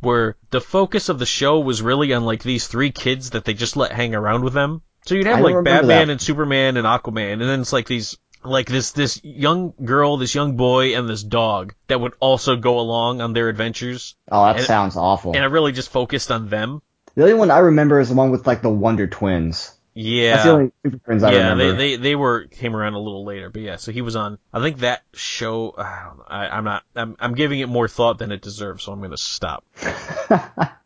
where 0.00 0.36
the 0.50 0.60
focus 0.60 1.08
of 1.08 1.18
the 1.18 1.26
show 1.26 1.60
was 1.60 1.80
really 1.80 2.12
on 2.12 2.24
like 2.24 2.42
these 2.42 2.66
three 2.66 2.90
kids 2.90 3.30
that 3.30 3.44
they 3.44 3.54
just 3.54 3.76
let 3.76 3.92
hang 3.92 4.14
around 4.14 4.42
with 4.42 4.52
them. 4.52 4.82
So 5.06 5.14
you'd 5.14 5.26
have 5.26 5.40
like 5.40 5.64
Batman 5.64 6.08
that. 6.08 6.10
and 6.10 6.20
Superman 6.20 6.76
and 6.76 6.86
Aquaman, 6.86 7.32
and 7.32 7.42
then 7.42 7.60
it's 7.60 7.72
like 7.72 7.86
these 7.86 8.16
like 8.44 8.66
this 8.68 8.92
this 8.92 9.20
young 9.22 9.72
girl, 9.84 10.16
this 10.16 10.34
young 10.34 10.56
boy, 10.56 10.96
and 10.96 11.08
this 11.08 11.22
dog 11.22 11.74
that 11.86 12.00
would 12.00 12.14
also 12.20 12.56
go 12.56 12.80
along 12.80 13.20
on 13.20 13.32
their 13.32 13.48
adventures, 13.48 14.16
oh, 14.30 14.44
that 14.46 14.56
and- 14.56 14.64
sounds 14.64 14.96
awful. 14.96 15.34
and 15.34 15.44
it 15.44 15.48
really 15.48 15.72
just 15.72 15.90
focused 15.90 16.30
on 16.30 16.48
them. 16.48 16.82
the 17.14 17.22
only 17.22 17.34
one 17.34 17.50
I 17.50 17.58
remember 17.58 18.00
is 18.00 18.08
the 18.08 18.14
one 18.16 18.30
with 18.30 18.46
like 18.46 18.62
the 18.62 18.68
Wonder 18.70 19.06
Twins. 19.06 19.72
Yeah. 19.94 20.32
That's 20.32 20.44
the 20.44 20.50
only 20.50 20.72
Super 20.84 20.98
Friends 21.04 21.22
I 21.22 21.32
yeah, 21.32 21.50
remember. 21.50 21.72
they, 21.72 21.96
they 21.96 21.96
they 21.96 22.14
were 22.16 22.46
came 22.46 22.74
around 22.74 22.94
a 22.94 22.98
little 22.98 23.24
later, 23.24 23.50
but 23.50 23.62
yeah. 23.62 23.76
So 23.76 23.92
he 23.92 24.00
was 24.00 24.16
on. 24.16 24.38
I 24.52 24.60
think 24.60 24.78
that 24.78 25.02
show. 25.12 25.74
I 25.76 26.04
don't 26.06 26.18
know, 26.18 26.24
I, 26.28 26.48
I'm 26.48 26.64
not. 26.64 26.84
I'm 26.96 27.16
I'm 27.20 27.34
giving 27.34 27.60
it 27.60 27.68
more 27.68 27.88
thought 27.88 28.18
than 28.18 28.32
it 28.32 28.40
deserves, 28.40 28.84
so 28.84 28.92
I'm 28.92 29.02
gonna 29.02 29.18
stop. 29.18 29.64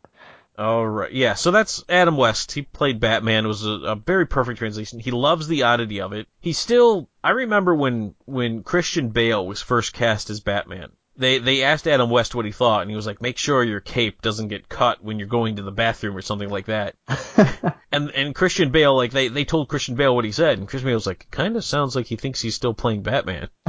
All 0.57 0.87
right, 0.87 1.11
yeah. 1.11 1.35
So 1.35 1.51
that's 1.51 1.83
Adam 1.87 2.17
West. 2.17 2.51
He 2.51 2.63
played 2.63 2.99
Batman. 2.99 3.45
It 3.45 3.47
was 3.47 3.65
a, 3.65 3.71
a 3.71 3.95
very 3.95 4.25
perfect 4.25 4.57
translation. 4.57 4.99
He 4.99 5.11
loves 5.11 5.47
the 5.47 5.63
oddity 5.63 6.01
of 6.01 6.13
it. 6.13 6.27
He 6.39 6.51
still. 6.51 7.09
I 7.23 7.29
remember 7.31 7.75
when 7.75 8.15
when 8.25 8.63
Christian 8.63 9.09
Bale 9.09 9.45
was 9.45 9.61
first 9.61 9.93
cast 9.93 10.29
as 10.29 10.39
Batman. 10.39 10.91
They 11.17 11.39
they 11.39 11.63
asked 11.63 11.87
Adam 11.87 12.09
West 12.09 12.35
what 12.35 12.45
he 12.45 12.51
thought, 12.51 12.81
and 12.81 12.89
he 12.89 12.95
was 12.95 13.07
like, 13.07 13.21
"Make 13.21 13.37
sure 13.37 13.63
your 13.63 13.79
cape 13.79 14.21
doesn't 14.21 14.49
get 14.49 14.69
cut 14.69 15.03
when 15.03 15.17
you're 15.17 15.27
going 15.27 15.55
to 15.55 15.63
the 15.63 15.71
bathroom 15.71 16.15
or 16.15 16.21
something 16.21 16.49
like 16.49 16.67
that." 16.67 16.95
and 17.91 18.11
and 18.11 18.35
Christian 18.35 18.71
Bale, 18.71 18.95
like 18.95 19.11
they 19.11 19.27
they 19.27 19.43
told 19.43 19.69
Christian 19.69 19.95
Bale 19.95 20.15
what 20.15 20.25
he 20.25 20.31
said, 20.31 20.59
and 20.59 20.67
Christian 20.67 20.87
Bale 20.89 20.95
was 20.95 21.07
like, 21.07 21.27
"Kind 21.31 21.57
of 21.57 21.63
sounds 21.63 21.95
like 21.95 22.05
he 22.05 22.15
thinks 22.15 22.41
he's 22.41 22.55
still 22.55 22.73
playing 22.73 23.01
Batman." 23.01 23.49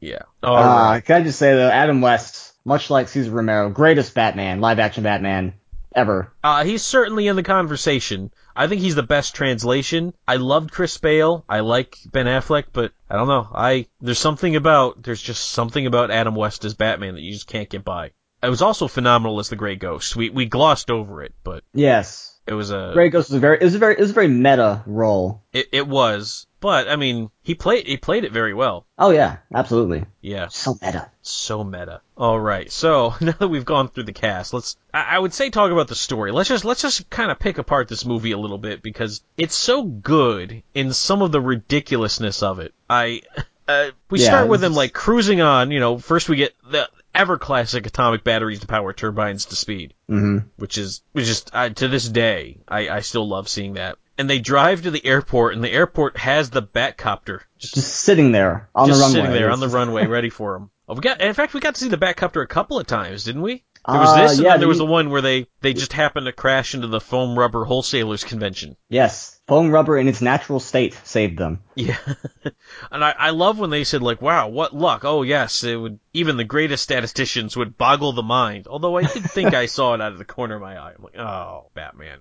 yeah. 0.00 0.22
All 0.42 0.56
uh, 0.56 0.90
right. 0.90 1.04
Can 1.04 1.22
I 1.22 1.24
just 1.24 1.38
say 1.38 1.54
though, 1.54 1.68
Adam 1.68 2.00
West, 2.00 2.54
much 2.64 2.90
like 2.90 3.08
Cesar 3.08 3.30
Romero, 3.30 3.68
greatest 3.70 4.14
Batman, 4.14 4.60
live 4.60 4.78
action 4.78 5.02
Batman 5.02 5.54
ever. 5.94 6.32
Uh, 6.42 6.64
he's 6.64 6.82
certainly 6.82 7.26
in 7.26 7.36
the 7.36 7.42
conversation. 7.42 8.30
I 8.56 8.68
think 8.68 8.80
he's 8.80 8.94
the 8.94 9.02
best 9.02 9.34
translation. 9.34 10.14
I 10.26 10.36
loved 10.36 10.72
Chris 10.72 10.96
Bale. 10.98 11.44
I 11.48 11.60
like 11.60 11.98
Ben 12.12 12.26
Affleck, 12.26 12.64
but 12.72 12.92
I 13.10 13.16
don't 13.16 13.28
know. 13.28 13.48
I 13.52 13.86
there's 14.00 14.18
something 14.18 14.56
about 14.56 15.02
there's 15.02 15.22
just 15.22 15.50
something 15.50 15.86
about 15.86 16.10
Adam 16.10 16.34
West 16.34 16.64
as 16.64 16.74
Batman 16.74 17.14
that 17.14 17.22
you 17.22 17.32
just 17.32 17.46
can't 17.46 17.68
get 17.68 17.84
by. 17.84 18.12
It 18.42 18.50
was 18.50 18.62
also 18.62 18.88
phenomenal 18.88 19.40
as 19.40 19.48
the 19.48 19.56
Gray 19.56 19.76
Ghost. 19.76 20.16
We 20.16 20.30
we 20.30 20.46
glossed 20.46 20.90
over 20.90 21.22
it, 21.22 21.34
but 21.42 21.64
Yes. 21.72 22.33
It 22.46 22.54
was 22.54 22.70
a 22.70 22.90
Grey 22.94 23.08
Ghost 23.08 23.30
was 23.30 23.36
a 23.36 23.40
very, 23.40 23.58
it 23.60 23.64
was 23.64 23.74
a 23.74 23.78
very, 23.78 23.94
it 23.94 24.00
was 24.00 24.10
a 24.10 24.14
very 24.14 24.28
meta 24.28 24.82
role. 24.86 25.42
it, 25.52 25.68
it 25.72 25.86
was. 25.86 26.46
But 26.60 26.88
I 26.88 26.96
mean, 26.96 27.30
he 27.42 27.54
played 27.54 27.86
he 27.86 27.98
played 27.98 28.24
it 28.24 28.32
very 28.32 28.54
well. 28.54 28.86
Oh 28.98 29.10
yeah, 29.10 29.36
absolutely. 29.54 30.06
Yeah. 30.22 30.48
So 30.48 30.78
meta. 30.80 31.10
So 31.20 31.62
meta. 31.62 32.00
All 32.16 32.40
right. 32.40 32.72
So 32.72 33.14
now 33.20 33.32
that 33.32 33.48
we've 33.48 33.66
gone 33.66 33.88
through 33.88 34.04
the 34.04 34.14
cast, 34.14 34.54
let's. 34.54 34.76
I, 34.92 35.16
I 35.16 35.18
would 35.18 35.34
say 35.34 35.50
talk 35.50 35.70
about 35.70 35.88
the 35.88 35.94
story. 35.94 36.32
Let's 36.32 36.48
just 36.48 36.64
let's 36.64 36.80
just 36.80 37.10
kind 37.10 37.30
of 37.30 37.38
pick 37.38 37.58
apart 37.58 37.88
this 37.88 38.06
movie 38.06 38.32
a 38.32 38.38
little 38.38 38.56
bit 38.56 38.80
because 38.82 39.22
it's 39.36 39.54
so 39.54 39.82
good 39.82 40.62
in 40.72 40.94
some 40.94 41.20
of 41.20 41.32
the 41.32 41.40
ridiculousness 41.40 42.42
of 42.42 42.60
it. 42.60 42.72
I. 42.88 43.22
Uh, 43.66 43.92
we 44.10 44.20
Yeah, 44.20 44.26
start 44.26 44.48
with 44.48 44.60
them 44.60 44.74
like 44.74 44.92
cruising 44.92 45.40
on. 45.40 45.70
You 45.70 45.80
know, 45.80 45.96
first 45.96 46.28
we 46.28 46.36
get 46.36 46.54
the 46.70 46.86
ever 47.14 47.38
classic 47.38 47.86
atomic 47.86 48.24
batteries 48.24 48.60
to 48.60 48.66
power 48.66 48.92
turbines 48.92 49.46
to 49.46 49.56
speed 49.56 49.94
hmm 50.08 50.38
which 50.56 50.78
is 50.78 51.02
which 51.12 51.28
is 51.28 51.44
uh, 51.52 51.68
to 51.68 51.88
this 51.88 52.08
day 52.08 52.60
I, 52.68 52.88
I 52.88 53.00
still 53.00 53.28
love 53.28 53.48
seeing 53.48 53.74
that. 53.74 53.96
And 54.16 54.30
they 54.30 54.38
drive 54.38 54.82
to 54.82 54.92
the 54.92 55.04
airport, 55.04 55.54
and 55.54 55.64
the 55.64 55.72
airport 55.72 56.16
has 56.18 56.48
the 56.48 56.62
Batcopter 56.62 57.40
just, 57.58 57.74
Just 57.74 57.96
sitting 57.96 58.30
there 58.30 58.68
on 58.72 58.88
the 58.88 58.92
runway. 58.94 59.00
Just 59.02 59.12
sitting 59.12 59.32
there 59.32 59.50
on 59.50 59.58
the 59.58 59.68
runway, 59.68 60.06
ready 60.06 60.30
for 60.30 60.52
them. 60.52 60.70
Oh, 60.88 60.94
we 60.94 61.00
got. 61.00 61.20
In 61.20 61.34
fact, 61.34 61.52
we 61.52 61.58
got 61.58 61.74
to 61.74 61.80
see 61.80 61.88
the 61.88 61.96
Batcopter 61.98 62.40
a 62.40 62.46
couple 62.46 62.78
of 62.78 62.86
times, 62.86 63.24
didn't 63.24 63.42
we? 63.42 63.64
There 63.90 63.98
was 63.98 64.10
Uh, 64.10 64.22
this, 64.22 64.32
and 64.34 64.42
yeah, 64.44 64.50
then 64.52 64.60
there 64.60 64.68
was 64.68 64.78
the- 64.78 64.86
the 64.86 64.90
one 64.92 65.10
where 65.10 65.20
they 65.20 65.48
they 65.62 65.72
just 65.74 65.92
happened 65.92 66.26
to 66.26 66.32
crash 66.32 66.76
into 66.76 66.86
the 66.86 67.00
foam 67.00 67.36
rubber 67.36 67.64
wholesalers 67.64 68.22
convention. 68.22 68.76
Yes, 68.88 69.33
foam 69.46 69.70
rubber 69.70 69.98
in 69.98 70.08
its 70.08 70.20
natural 70.22 70.60
state 70.60 70.98
saved 71.04 71.38
them. 71.38 71.60
Yeah, 71.74 71.98
and 72.90 73.04
I, 73.04 73.14
I 73.18 73.30
love 73.30 73.58
when 73.58 73.70
they 73.70 73.84
said 73.84 74.02
like, 74.02 74.22
"Wow, 74.22 74.48
what 74.48 74.74
luck!" 74.74 75.04
Oh 75.04 75.22
yes, 75.22 75.64
it 75.64 75.76
would. 75.76 75.98
Even 76.12 76.36
the 76.36 76.44
greatest 76.44 76.82
statisticians 76.82 77.56
would 77.56 77.76
boggle 77.76 78.12
the 78.12 78.22
mind. 78.22 78.66
Although 78.66 78.96
I 78.96 79.02
did 79.02 79.24
think 79.24 79.54
I 79.54 79.66
saw 79.66 79.94
it 79.94 80.00
out 80.00 80.12
of 80.12 80.18
the 80.18 80.24
corner 80.24 80.56
of 80.56 80.62
my 80.62 80.78
eye. 80.78 80.92
I'm 80.96 81.02
like, 81.04 81.18
"Oh, 81.18 81.70
Batman." 81.74 82.20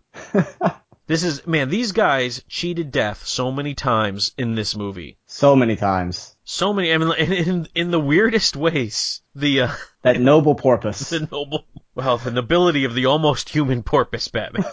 this 1.08 1.24
is 1.24 1.46
man. 1.48 1.70
These 1.70 1.92
guys 1.92 2.44
cheated 2.48 2.92
death 2.92 3.26
so 3.26 3.52
many 3.52 3.74
times 3.74 4.34
in 4.38 4.56
this 4.56 4.76
movie. 4.76 5.18
So 5.26 5.56
many 5.56 5.76
times. 5.76 6.36
So 6.44 6.74
many. 6.74 6.94
I 6.94 6.98
mean, 6.98 7.14
in 7.14 7.32
in, 7.34 7.68
in 7.76 7.92
the 7.92 8.00
weirdest 8.00 8.56
ways. 8.56 9.22
The 9.36 9.62
uh, 9.62 9.72
That 10.04 10.20
noble 10.20 10.56
porpoise. 10.56 11.10
the 11.10 11.28
noble, 11.32 11.66
well, 11.96 12.18
the 12.20 12.30
nobility 12.32 12.84
of 12.86 12.94
the 12.94 13.06
almost 13.08 13.50
human 13.50 13.82
porpoise, 13.82 14.28
Batman. 14.28 14.66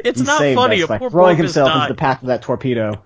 it's 0.04 0.20
not 0.20 0.38
funny. 0.54 0.80
A 0.80 0.86
poor 0.86 1.10
throwing 1.10 1.36
himself 1.36 1.74
into 1.74 1.88
the 1.88 1.98
path 1.98 2.22
of 2.22 2.28
that 2.28 2.42
torpedo. 2.42 3.02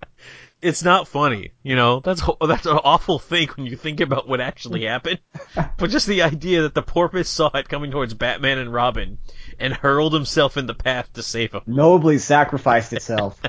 it's 0.62 0.82
not 0.82 1.08
funny. 1.08 1.52
You 1.62 1.76
know, 1.76 2.00
that's 2.00 2.22
that's 2.46 2.66
an 2.66 2.78
awful 2.82 3.18
thing 3.18 3.48
when 3.56 3.66
you 3.66 3.76
think 3.76 4.00
about 4.00 4.28
what 4.28 4.40
actually 4.40 4.84
happened. 4.84 5.20
but 5.54 5.90
just 5.90 6.06
the 6.06 6.22
idea 6.22 6.62
that 6.62 6.74
the 6.74 6.82
porpoise 6.82 7.28
saw 7.28 7.50
it 7.54 7.68
coming 7.68 7.90
towards 7.90 8.14
Batman 8.14 8.58
and 8.58 8.72
Robin 8.72 9.18
and 9.58 9.72
hurled 9.72 10.12
himself 10.12 10.56
in 10.56 10.66
the 10.66 10.74
path 10.74 11.12
to 11.14 11.22
save 11.22 11.52
him. 11.52 11.62
Nobly 11.66 12.18
sacrificed 12.18 12.92
itself. 12.92 13.40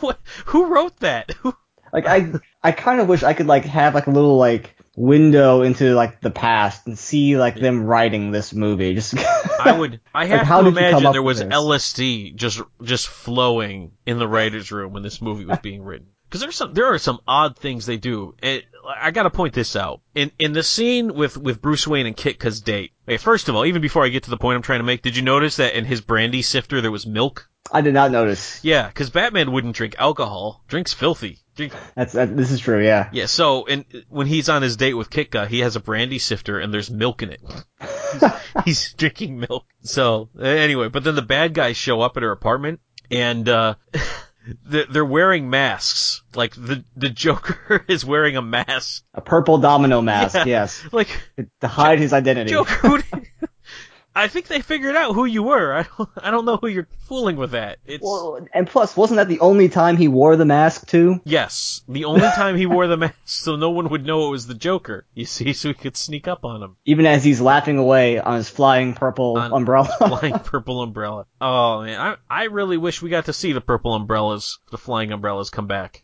What? 0.00 0.18
Who 0.46 0.66
wrote 0.66 0.96
that? 1.00 1.30
Like 1.92 2.06
I, 2.06 2.32
I 2.62 2.72
kind 2.72 3.00
of 3.00 3.08
wish 3.08 3.22
I 3.22 3.32
could 3.32 3.46
like 3.46 3.64
have 3.64 3.94
like 3.94 4.06
a 4.06 4.10
little 4.10 4.36
like 4.36 4.76
window 4.98 5.62
into 5.62 5.94
like 5.94 6.20
the 6.20 6.30
past 6.30 6.86
and 6.86 6.98
see 6.98 7.36
like 7.36 7.54
them 7.54 7.84
writing 7.84 8.30
this 8.30 8.52
movie. 8.52 8.94
Just 8.94 9.14
I 9.60 9.72
would. 9.72 10.00
I 10.14 10.26
have 10.26 10.46
how 10.46 10.62
to 10.62 10.68
imagine 10.68 11.12
there 11.12 11.22
was? 11.22 11.42
LSD 11.42 12.34
just 12.34 12.60
just 12.82 13.06
flowing 13.06 13.92
in 14.06 14.18
the 14.18 14.28
writers' 14.28 14.72
room 14.72 14.92
when 14.92 15.02
this 15.02 15.22
movie 15.22 15.44
was 15.44 15.58
being 15.60 15.82
written. 15.82 16.08
Because 16.28 16.42
there's 16.42 16.56
some, 16.56 16.74
there 16.74 16.92
are 16.92 16.98
some 16.98 17.20
odd 17.26 17.56
things 17.56 17.86
they 17.86 17.96
do. 17.96 18.34
It, 18.42 18.66
I 18.86 19.12
gotta 19.12 19.30
point 19.30 19.54
this 19.54 19.76
out. 19.76 20.02
In 20.14 20.30
in 20.38 20.52
the 20.52 20.62
scene 20.62 21.14
with 21.14 21.36
with 21.36 21.62
Bruce 21.62 21.86
Wayne 21.86 22.06
and 22.06 22.16
Kitka's 22.16 22.60
date. 22.60 22.92
First 23.18 23.48
of 23.48 23.54
all, 23.54 23.64
even 23.64 23.80
before 23.80 24.04
I 24.04 24.08
get 24.08 24.24
to 24.24 24.30
the 24.30 24.36
point 24.36 24.56
I'm 24.56 24.62
trying 24.62 24.80
to 24.80 24.84
make, 24.84 25.02
did 25.02 25.16
you 25.16 25.22
notice 25.22 25.56
that 25.56 25.74
in 25.74 25.84
his 25.84 26.00
brandy 26.00 26.42
sifter 26.42 26.80
there 26.80 26.90
was 26.90 27.06
milk? 27.06 27.48
I 27.70 27.82
did 27.82 27.94
not 27.94 28.10
notice. 28.10 28.64
Yeah, 28.64 28.88
because 28.88 29.10
Batman 29.10 29.52
wouldn't 29.52 29.76
drink 29.76 29.96
alcohol. 29.98 30.64
Drinks 30.68 30.92
filthy. 30.92 31.38
That's 31.94 32.12
that, 32.12 32.36
this 32.36 32.50
is 32.50 32.60
true. 32.60 32.82
Yeah. 32.84 33.08
yeah, 33.12 33.26
so 33.26 33.66
and 33.66 33.84
when 34.08 34.26
he's 34.26 34.48
on 34.48 34.62
his 34.62 34.76
date 34.76 34.94
with 34.94 35.10
Kitka, 35.10 35.46
he 35.46 35.60
has 35.60 35.76
a 35.76 35.80
brandy 35.80 36.18
sifter 36.18 36.58
and 36.58 36.72
there's 36.72 36.90
milk 36.90 37.22
in 37.22 37.30
it. 37.30 37.42
he's 38.64 38.92
drinking 38.94 39.40
milk. 39.40 39.66
So 39.82 40.30
anyway, 40.40 40.88
but 40.88 41.04
then 41.04 41.14
the 41.14 41.22
bad 41.22 41.54
guys 41.54 41.76
show 41.76 42.00
up 42.00 42.16
at 42.16 42.22
her 42.22 42.30
apartment 42.30 42.80
and 43.10 43.48
uh 43.48 43.74
they're 44.64 44.86
they're 44.86 45.04
wearing 45.04 45.50
masks. 45.50 46.22
Like 46.34 46.54
the 46.54 46.84
the 46.96 47.10
Joker 47.10 47.84
is 47.88 48.04
wearing 48.04 48.36
a 48.36 48.42
mask. 48.42 49.04
A 49.14 49.20
purple 49.20 49.58
domino 49.58 50.00
mask. 50.00 50.34
Yeah. 50.34 50.44
Yes. 50.44 50.84
Like 50.92 51.08
To 51.60 51.68
hide 51.68 51.98
his 51.98 52.12
identity. 52.12 52.50
Joker, 52.50 53.02
I 54.18 54.26
think 54.28 54.48
they 54.48 54.60
figured 54.60 54.96
out 54.96 55.14
who 55.14 55.24
you 55.24 55.42
were. 55.44 55.72
I 55.78 55.86
don't 55.96 56.08
I 56.16 56.30
don't 56.32 56.44
know 56.44 56.56
who 56.56 56.66
you're 56.66 56.88
fooling 57.06 57.36
with 57.36 57.52
that. 57.52 57.78
It's 57.86 58.02
Well, 58.02 58.46
and 58.52 58.66
plus, 58.66 58.96
wasn't 58.96 59.18
that 59.18 59.28
the 59.28 59.38
only 59.40 59.68
time 59.68 59.96
he 59.96 60.08
wore 60.08 60.34
the 60.36 60.44
mask 60.44 60.88
too? 60.88 61.20
Yes, 61.24 61.82
the 61.88 62.04
only 62.04 62.20
time 62.22 62.56
he 62.56 62.66
wore 62.66 62.86
the 62.88 62.96
mask, 63.04 63.14
so 63.24 63.54
no 63.56 63.70
one 63.70 63.88
would 63.90 64.04
know 64.04 64.26
it 64.26 64.30
was 64.30 64.46
the 64.46 64.54
Joker. 64.54 65.06
You 65.14 65.24
see, 65.24 65.52
so 65.58 65.68
he 65.68 65.74
could 65.74 65.96
sneak 65.96 66.26
up 66.26 66.44
on 66.44 66.62
him. 66.62 66.76
Even 66.84 67.06
as 67.06 67.22
he's 67.22 67.40
laughing 67.40 67.78
away 67.78 68.18
on 68.18 68.36
his 68.36 68.48
flying 68.50 68.94
purple 68.94 69.38
On- 69.38 69.52
umbrella. 69.52 69.88
Flying 69.98 70.38
purple 70.40 70.82
umbrella. 70.82 71.26
Oh 71.40 71.82
man, 71.84 72.00
I 72.00 72.16
I 72.28 72.44
really 72.44 72.76
wish 72.76 73.00
we 73.00 73.10
got 73.10 73.26
to 73.26 73.32
see 73.32 73.52
the 73.52 73.60
purple 73.60 73.94
umbrellas, 73.94 74.58
the 74.72 74.78
flying 74.78 75.12
umbrellas 75.12 75.50
come 75.50 75.68
back. 75.68 76.02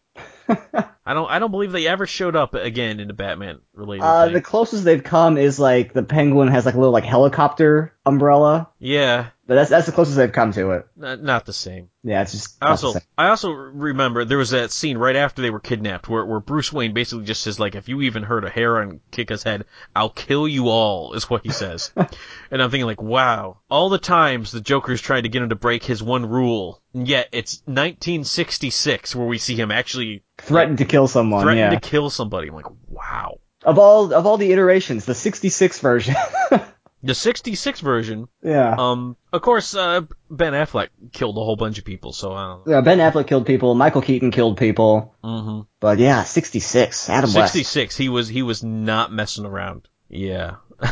I 1.06 1.14
don't 1.14 1.30
I 1.30 1.38
don't 1.38 1.50
believe 1.50 1.72
they 1.72 1.86
ever 1.86 2.06
showed 2.06 2.36
up 2.36 2.54
again 2.54 3.00
in 3.00 3.10
a 3.10 3.14
Batman 3.14 3.60
related 3.74 4.04
Uh, 4.04 4.24
thing. 4.26 4.34
the 4.34 4.40
closest 4.40 4.84
they've 4.84 5.02
come 5.02 5.36
is 5.38 5.58
like 5.58 5.92
the 5.92 6.02
Penguin 6.02 6.48
has 6.48 6.64
like 6.66 6.74
a 6.74 6.78
little 6.78 6.92
like 6.92 7.04
helicopter 7.04 7.92
umbrella, 8.06 8.68
Yeah, 8.78 9.26
but 9.46 9.56
that's 9.56 9.68
that's 9.68 9.86
the 9.86 9.92
closest 9.92 10.16
they've 10.16 10.32
come 10.32 10.52
to 10.52 10.70
it. 10.70 10.86
not, 10.96 11.22
not 11.22 11.46
the 11.46 11.52
same. 11.52 11.90
Yeah, 12.02 12.22
it's 12.22 12.32
just. 12.32 12.56
I 12.62 12.70
also. 12.70 12.94
I 13.18 13.28
also 13.28 13.50
remember 13.50 14.24
there 14.24 14.38
was 14.38 14.50
that 14.50 14.70
scene 14.70 14.96
right 14.96 15.16
after 15.16 15.42
they 15.42 15.50
were 15.50 15.60
kidnapped 15.60 16.08
where 16.08 16.24
where 16.24 16.40
Bruce 16.40 16.72
Wayne 16.72 16.94
basically 16.94 17.26
just 17.26 17.42
says 17.42 17.60
like 17.60 17.74
if 17.74 17.88
you 17.88 18.00
even 18.02 18.22
hurt 18.22 18.44
a 18.44 18.50
hair 18.50 18.80
on 18.80 19.00
Kitka's 19.12 19.42
head, 19.42 19.66
I'll 19.94 20.08
kill 20.08 20.48
you 20.48 20.68
all 20.68 21.12
is 21.12 21.28
what 21.28 21.42
he 21.42 21.50
says. 21.50 21.92
and 21.96 22.62
I'm 22.62 22.70
thinking 22.70 22.86
like 22.86 23.02
wow, 23.02 23.58
all 23.68 23.90
the 23.90 23.98
times 23.98 24.50
the 24.50 24.62
Joker's 24.62 25.02
trying 25.02 25.24
to 25.24 25.28
get 25.28 25.42
him 25.42 25.50
to 25.50 25.56
break 25.56 25.84
his 25.84 26.02
one 26.02 26.26
rule, 26.26 26.80
and 26.94 27.06
yet 27.06 27.28
it's 27.32 27.62
1966 27.66 29.14
where 29.14 29.26
we 29.26 29.36
see 29.36 29.56
him 29.56 29.70
actually 29.70 30.24
threatened 30.38 30.78
to 30.78 30.86
kill 30.86 31.06
someone. 31.06 31.42
threaten 31.42 31.58
yeah. 31.58 31.78
to 31.78 31.80
kill 31.80 32.08
somebody. 32.08 32.48
I'm 32.48 32.54
like 32.54 32.70
wow. 32.88 33.40
of 33.62 33.78
all 33.78 34.14
of 34.14 34.26
all 34.26 34.38
the 34.38 34.52
iterations, 34.52 35.04
the 35.04 35.14
66 35.14 35.80
version. 35.80 36.14
The 37.04 37.14
66 37.14 37.80
version, 37.80 38.28
yeah. 38.42 38.74
um, 38.78 39.16
of 39.32 39.42
course, 39.42 39.74
uh, 39.74 40.02
Ben 40.30 40.54
Affleck 40.54 40.88
killed 41.12 41.36
a 41.36 41.40
whole 41.40 41.56
bunch 41.56 41.78
of 41.78 41.84
people, 41.84 42.12
so 42.12 42.32
I 42.32 42.46
don't 42.46 42.66
know. 42.66 42.72
yeah. 42.72 42.80
Ben 42.80 42.98
Affleck 42.98 43.26
killed 43.26 43.46
people. 43.46 43.74
Michael 43.74 44.00
Keaton 44.02 44.30
killed 44.30 44.56
people. 44.56 45.14
hmm 45.22 45.60
But 45.80 45.98
yeah, 45.98 46.22
66. 46.24 47.10
Adam 47.10 47.32
West. 47.34 47.52
66. 47.52 47.96
He 47.96 48.08
was 48.08 48.28
he 48.28 48.42
was 48.42 48.64
not 48.64 49.12
messing 49.12 49.44
around. 49.44 49.88
Yeah. 50.08 50.56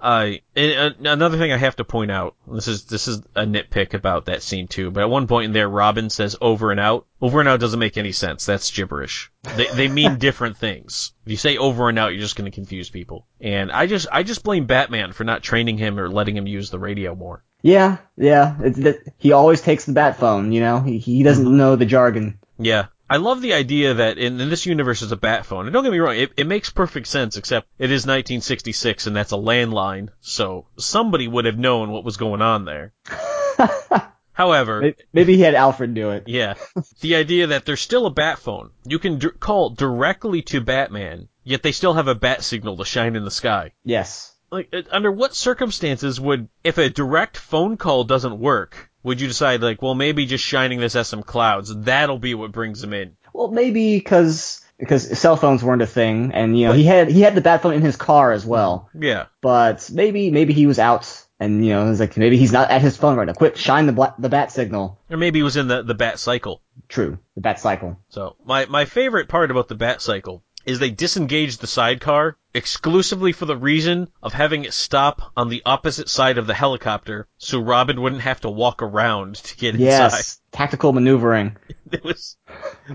I 0.00 0.42
and, 0.54 0.94
uh, 1.06 1.10
another 1.10 1.38
thing 1.38 1.52
I 1.52 1.56
have 1.56 1.76
to 1.76 1.84
point 1.84 2.10
out. 2.10 2.34
This 2.46 2.68
is 2.68 2.84
this 2.84 3.08
is 3.08 3.18
a 3.34 3.44
nitpick 3.44 3.94
about 3.94 4.26
that 4.26 4.42
scene 4.42 4.68
too. 4.68 4.90
But 4.90 5.02
at 5.02 5.10
one 5.10 5.26
point 5.26 5.46
in 5.46 5.52
there, 5.52 5.68
Robin 5.68 6.10
says 6.10 6.36
"over 6.40 6.70
and 6.70 6.78
out." 6.80 7.06
Over 7.20 7.40
and 7.40 7.48
out 7.48 7.60
doesn't 7.60 7.80
make 7.80 7.96
any 7.96 8.12
sense. 8.12 8.44
That's 8.46 8.70
gibberish. 8.70 9.30
They 9.56 9.66
they 9.68 9.88
mean 9.88 10.16
different 10.18 10.56
things. 10.58 11.12
If 11.24 11.30
you 11.32 11.36
say 11.38 11.56
over 11.56 11.88
and 11.88 11.98
out, 11.98 12.12
you're 12.12 12.20
just 12.20 12.36
going 12.36 12.50
to 12.50 12.54
confuse 12.54 12.90
people. 12.90 13.26
And 13.40 13.72
I 13.72 13.86
just 13.86 14.06
I 14.12 14.22
just 14.22 14.42
blame 14.44 14.66
Batman 14.66 15.12
for 15.12 15.24
not 15.24 15.42
training 15.42 15.78
him 15.78 15.98
or 15.98 16.08
letting 16.08 16.36
him 16.36 16.46
use 16.46 16.70
the 16.70 16.78
radio 16.78 17.14
more. 17.14 17.42
Yeah, 17.62 17.96
yeah. 18.16 18.56
It's 18.60 18.78
that 18.80 18.98
he 19.18 19.32
always 19.32 19.60
takes 19.60 19.86
the 19.86 19.92
bat 19.92 20.18
phone. 20.18 20.52
You 20.52 20.60
know, 20.60 20.80
he 20.80 20.98
he 20.98 21.22
doesn't 21.22 21.44
Mm-hmm. 21.46 21.56
know 21.56 21.76
the 21.76 21.86
jargon. 21.86 22.38
Yeah. 22.58 22.86
I 23.08 23.18
love 23.18 23.40
the 23.40 23.52
idea 23.54 23.94
that 23.94 24.18
in, 24.18 24.40
in 24.40 24.48
this 24.50 24.66
universe 24.66 25.02
is 25.02 25.12
a 25.12 25.16
bat 25.16 25.46
phone. 25.46 25.66
And 25.66 25.72
don't 25.72 25.84
get 25.84 25.92
me 25.92 25.98
wrong, 25.98 26.16
it, 26.16 26.32
it 26.36 26.46
makes 26.46 26.70
perfect 26.70 27.06
sense, 27.06 27.36
except 27.36 27.68
it 27.78 27.90
is 27.90 28.02
1966 28.02 29.06
and 29.06 29.14
that's 29.14 29.32
a 29.32 29.36
landline, 29.36 30.08
so 30.20 30.66
somebody 30.76 31.28
would 31.28 31.44
have 31.44 31.58
known 31.58 31.90
what 31.90 32.04
was 32.04 32.16
going 32.16 32.42
on 32.42 32.64
there. 32.64 32.92
However, 34.32 34.92
Maybe 35.14 35.36
he 35.36 35.42
had 35.42 35.54
Alfred 35.54 35.94
do 35.94 36.10
it. 36.10 36.24
yeah, 36.26 36.54
the 37.00 37.16
idea 37.16 37.46
that 37.48 37.64
there's 37.64 37.80
still 37.80 38.04
a 38.04 38.10
bat 38.10 38.38
phone. 38.38 38.70
You 38.84 38.98
can 38.98 39.18
d- 39.18 39.28
call 39.30 39.70
directly 39.70 40.42
to 40.42 40.60
Batman, 40.60 41.28
yet 41.42 41.62
they 41.62 41.72
still 41.72 41.94
have 41.94 42.06
a 42.08 42.14
bat 42.14 42.42
signal 42.42 42.76
to 42.76 42.84
shine 42.84 43.16
in 43.16 43.24
the 43.24 43.30
sky. 43.30 43.72
Yes. 43.82 44.34
Like, 44.50 44.68
uh, 44.74 44.82
under 44.90 45.10
what 45.10 45.34
circumstances 45.34 46.20
would, 46.20 46.48
if 46.62 46.76
a 46.76 46.90
direct 46.90 47.38
phone 47.38 47.78
call 47.78 48.04
doesn't 48.04 48.38
work, 48.38 48.90
would 49.06 49.20
you 49.20 49.28
decide 49.28 49.62
like, 49.62 49.80
well, 49.80 49.94
maybe 49.94 50.26
just 50.26 50.42
shining 50.42 50.80
this 50.80 50.96
at 50.96 51.06
some 51.06 51.22
clouds, 51.22 51.72
that'll 51.72 52.18
be 52.18 52.34
what 52.34 52.50
brings 52.50 52.80
them 52.80 52.92
in? 52.92 53.16
Well, 53.32 53.48
maybe 53.48 53.96
because 53.96 54.60
because 54.78 55.16
cell 55.16 55.36
phones 55.36 55.62
weren't 55.62 55.80
a 55.80 55.86
thing, 55.86 56.32
and 56.34 56.58
you 56.58 56.66
know 56.66 56.72
he 56.72 56.82
had 56.82 57.08
he 57.08 57.20
had 57.20 57.36
the 57.36 57.40
bat 57.40 57.62
phone 57.62 57.74
in 57.74 57.82
his 57.82 57.94
car 57.96 58.32
as 58.32 58.44
well. 58.44 58.90
Yeah. 58.98 59.26
But 59.40 59.88
maybe 59.92 60.32
maybe 60.32 60.52
he 60.52 60.66
was 60.66 60.80
out, 60.80 61.24
and 61.38 61.64
you 61.64 61.72
know 61.72 61.88
it's 61.88 62.00
like 62.00 62.16
maybe 62.16 62.36
he's 62.36 62.50
not 62.50 62.70
at 62.70 62.82
his 62.82 62.96
phone 62.96 63.16
right 63.16 63.26
now. 63.26 63.34
Quick, 63.34 63.56
shine 63.56 63.86
the 63.86 63.92
bla- 63.92 64.16
the 64.18 64.28
bat 64.28 64.50
signal. 64.50 64.98
Or 65.08 65.16
maybe 65.16 65.38
he 65.38 65.44
was 65.44 65.56
in 65.56 65.68
the, 65.68 65.82
the 65.84 65.94
bat 65.94 66.18
cycle. 66.18 66.60
True, 66.88 67.20
the 67.36 67.42
bat 67.42 67.60
cycle. 67.60 68.00
So 68.08 68.34
my 68.44 68.66
my 68.66 68.86
favorite 68.86 69.28
part 69.28 69.52
about 69.52 69.68
the 69.68 69.76
bat 69.76 70.02
cycle 70.02 70.42
is 70.66 70.78
they 70.78 70.90
disengaged 70.90 71.60
the 71.60 71.66
sidecar 71.66 72.36
exclusively 72.52 73.32
for 73.32 73.44
the 73.46 73.56
reason 73.56 74.08
of 74.22 74.32
having 74.32 74.64
it 74.64 74.72
stop 74.72 75.32
on 75.36 75.48
the 75.48 75.62
opposite 75.64 76.08
side 76.08 76.38
of 76.38 76.46
the 76.46 76.54
helicopter 76.54 77.28
so 77.38 77.60
Robin 77.60 78.00
wouldn't 78.00 78.22
have 78.22 78.40
to 78.40 78.50
walk 78.50 78.82
around 78.82 79.36
to 79.36 79.56
get 79.56 79.74
inside. 79.74 79.84
Yes, 79.84 80.40
tactical 80.52 80.92
maneuvering. 80.92 81.56
There 81.86 82.00
was 82.02 82.36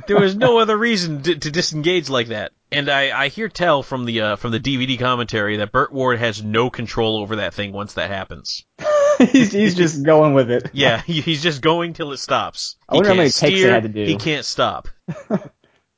there 0.08 0.20
was 0.20 0.36
no 0.36 0.60
other 0.60 0.78
reason 0.78 1.24
to, 1.24 1.36
to 1.36 1.52
disengage 1.52 2.10
like 2.10 2.28
that. 2.28 2.52
And 2.74 2.90
I, 2.90 3.24
I 3.24 3.28
hear 3.28 3.50
tell 3.50 3.84
from 3.84 4.06
the 4.06 4.22
uh, 4.22 4.36
from 4.36 4.52
the 4.52 4.60
DVD 4.60 4.98
commentary 5.00 5.58
that 5.58 5.72
Burt 5.72 5.92
Ward 5.94 6.20
has 6.20 6.42
no 6.42 6.70
control 6.70 7.22
over 7.22 7.38
that 7.38 7.54
thing 7.54 7.72
once 7.72 7.94
that 7.94 8.10
happens. 8.10 8.66
he's 9.18 9.52
he's 9.52 9.76
just 9.76 10.04
going 10.06 10.34
with 10.34 10.50
it. 10.52 10.70
Yeah, 10.74 11.02
he, 11.02 11.22
he's 11.22 11.44
just 11.44 11.62
going 11.62 11.94
till 11.94 12.12
it 12.12 12.18
stops. 12.18 12.78
I 12.90 12.96
He 12.96 12.98
wonder 12.98 13.10
how 13.10 13.14
can't 13.14 13.18
many 13.18 13.30
takes 13.30 13.40
they 13.40 13.50
steer, 13.52 13.72
had 13.72 13.84
to 13.84 13.90
do. 13.90 14.06
He 14.06 14.16
can't 14.16 14.46
stop. 14.46 14.88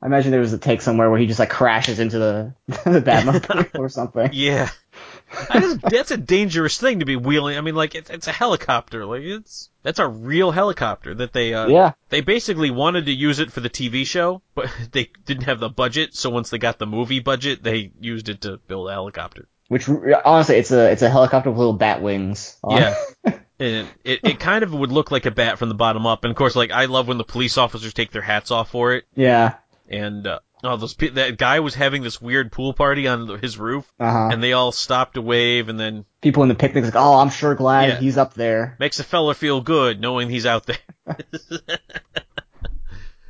I 0.04 0.06
imagine 0.06 0.32
there 0.32 0.40
was 0.40 0.52
a 0.52 0.58
take 0.58 0.82
somewhere 0.82 1.08
where 1.08 1.18
he 1.18 1.26
just 1.26 1.38
like 1.38 1.48
crashes 1.48 1.98
into 1.98 2.18
the 2.18 2.54
the 2.68 3.00
Batmobile 3.00 3.78
or 3.78 3.88
something. 3.88 4.28
Yeah. 4.34 4.68
Just, 5.52 5.80
that's 5.80 6.10
a 6.10 6.18
dangerous 6.18 6.78
thing 6.78 7.00
to 7.00 7.06
be 7.06 7.16
wheeling. 7.16 7.56
I 7.56 7.62
mean, 7.62 7.74
like 7.74 7.94
it's 7.94 8.10
it's 8.10 8.26
a 8.28 8.32
helicopter. 8.32 9.06
Like 9.06 9.22
it's 9.22 9.70
that's 9.82 9.98
a 9.98 10.06
real 10.06 10.50
helicopter 10.50 11.14
that 11.14 11.32
they 11.32 11.54
uh 11.54 11.68
Yeah. 11.68 11.92
they 12.10 12.20
basically 12.20 12.70
wanted 12.70 13.06
to 13.06 13.12
use 13.12 13.38
it 13.38 13.50
for 13.50 13.60
the 13.60 13.70
TV 13.70 14.06
show, 14.06 14.42
but 14.54 14.70
they 14.92 15.10
didn't 15.24 15.44
have 15.44 15.58
the 15.58 15.70
budget. 15.70 16.14
So 16.14 16.28
once 16.28 16.50
they 16.50 16.58
got 16.58 16.78
the 16.78 16.86
movie 16.86 17.20
budget, 17.20 17.62
they 17.62 17.90
used 17.98 18.28
it 18.28 18.42
to 18.42 18.58
build 18.58 18.90
a 18.90 18.92
helicopter. 18.92 19.48
Which 19.68 19.88
honestly, 19.88 20.56
it's 20.56 20.70
a 20.70 20.90
it's 20.92 21.02
a 21.02 21.08
helicopter 21.08 21.48
with 21.48 21.58
little 21.58 21.72
bat 21.72 22.02
wings. 22.02 22.58
on. 22.62 22.76
Yeah. 22.82 22.94
And 23.56 23.86
it, 24.02 24.18
it 24.24 24.40
kind 24.40 24.64
of 24.64 24.74
would 24.74 24.90
look 24.90 25.12
like 25.12 25.26
a 25.26 25.30
bat 25.30 25.60
from 25.60 25.68
the 25.68 25.76
bottom 25.76 26.06
up. 26.08 26.24
And 26.24 26.32
of 26.32 26.36
course, 26.36 26.56
like 26.56 26.72
I 26.72 26.86
love 26.86 27.06
when 27.06 27.18
the 27.18 27.24
police 27.24 27.56
officers 27.56 27.94
take 27.94 28.10
their 28.10 28.20
hats 28.20 28.50
off 28.50 28.70
for 28.72 28.94
it. 28.94 29.04
yeah. 29.14 29.54
And 29.88 30.26
uh, 30.26 30.38
oh, 30.62 30.76
those 30.76 30.94
pe- 30.94 31.10
that 31.10 31.36
guy 31.36 31.60
was 31.60 31.74
having 31.74 32.02
this 32.02 32.20
weird 32.20 32.50
pool 32.50 32.72
party 32.72 33.06
on 33.06 33.28
his 33.40 33.58
roof, 33.58 33.84
Uh 34.00 34.10
huh. 34.10 34.28
and 34.32 34.42
they 34.42 34.52
all 34.54 34.72
stopped 34.72 35.14
to 35.14 35.22
wave, 35.22 35.68
and 35.68 35.78
then 35.78 36.04
People 36.22 36.42
in 36.42 36.48
the 36.48 36.54
picnic 36.54 36.84
like, 36.84 36.96
oh, 36.96 37.18
I'm 37.18 37.28
sure 37.30 37.54
glad 37.54 37.88
Yeah. 37.88 38.00
he's 38.00 38.16
up 38.16 38.32
there 38.34 38.76
makes 38.80 38.98
a 38.98 39.04
fella 39.04 39.34
feel 39.34 39.60
good 39.60 40.00
knowing 40.00 40.30
he's 40.30 40.46
out 40.46 40.64
there. 40.66 40.78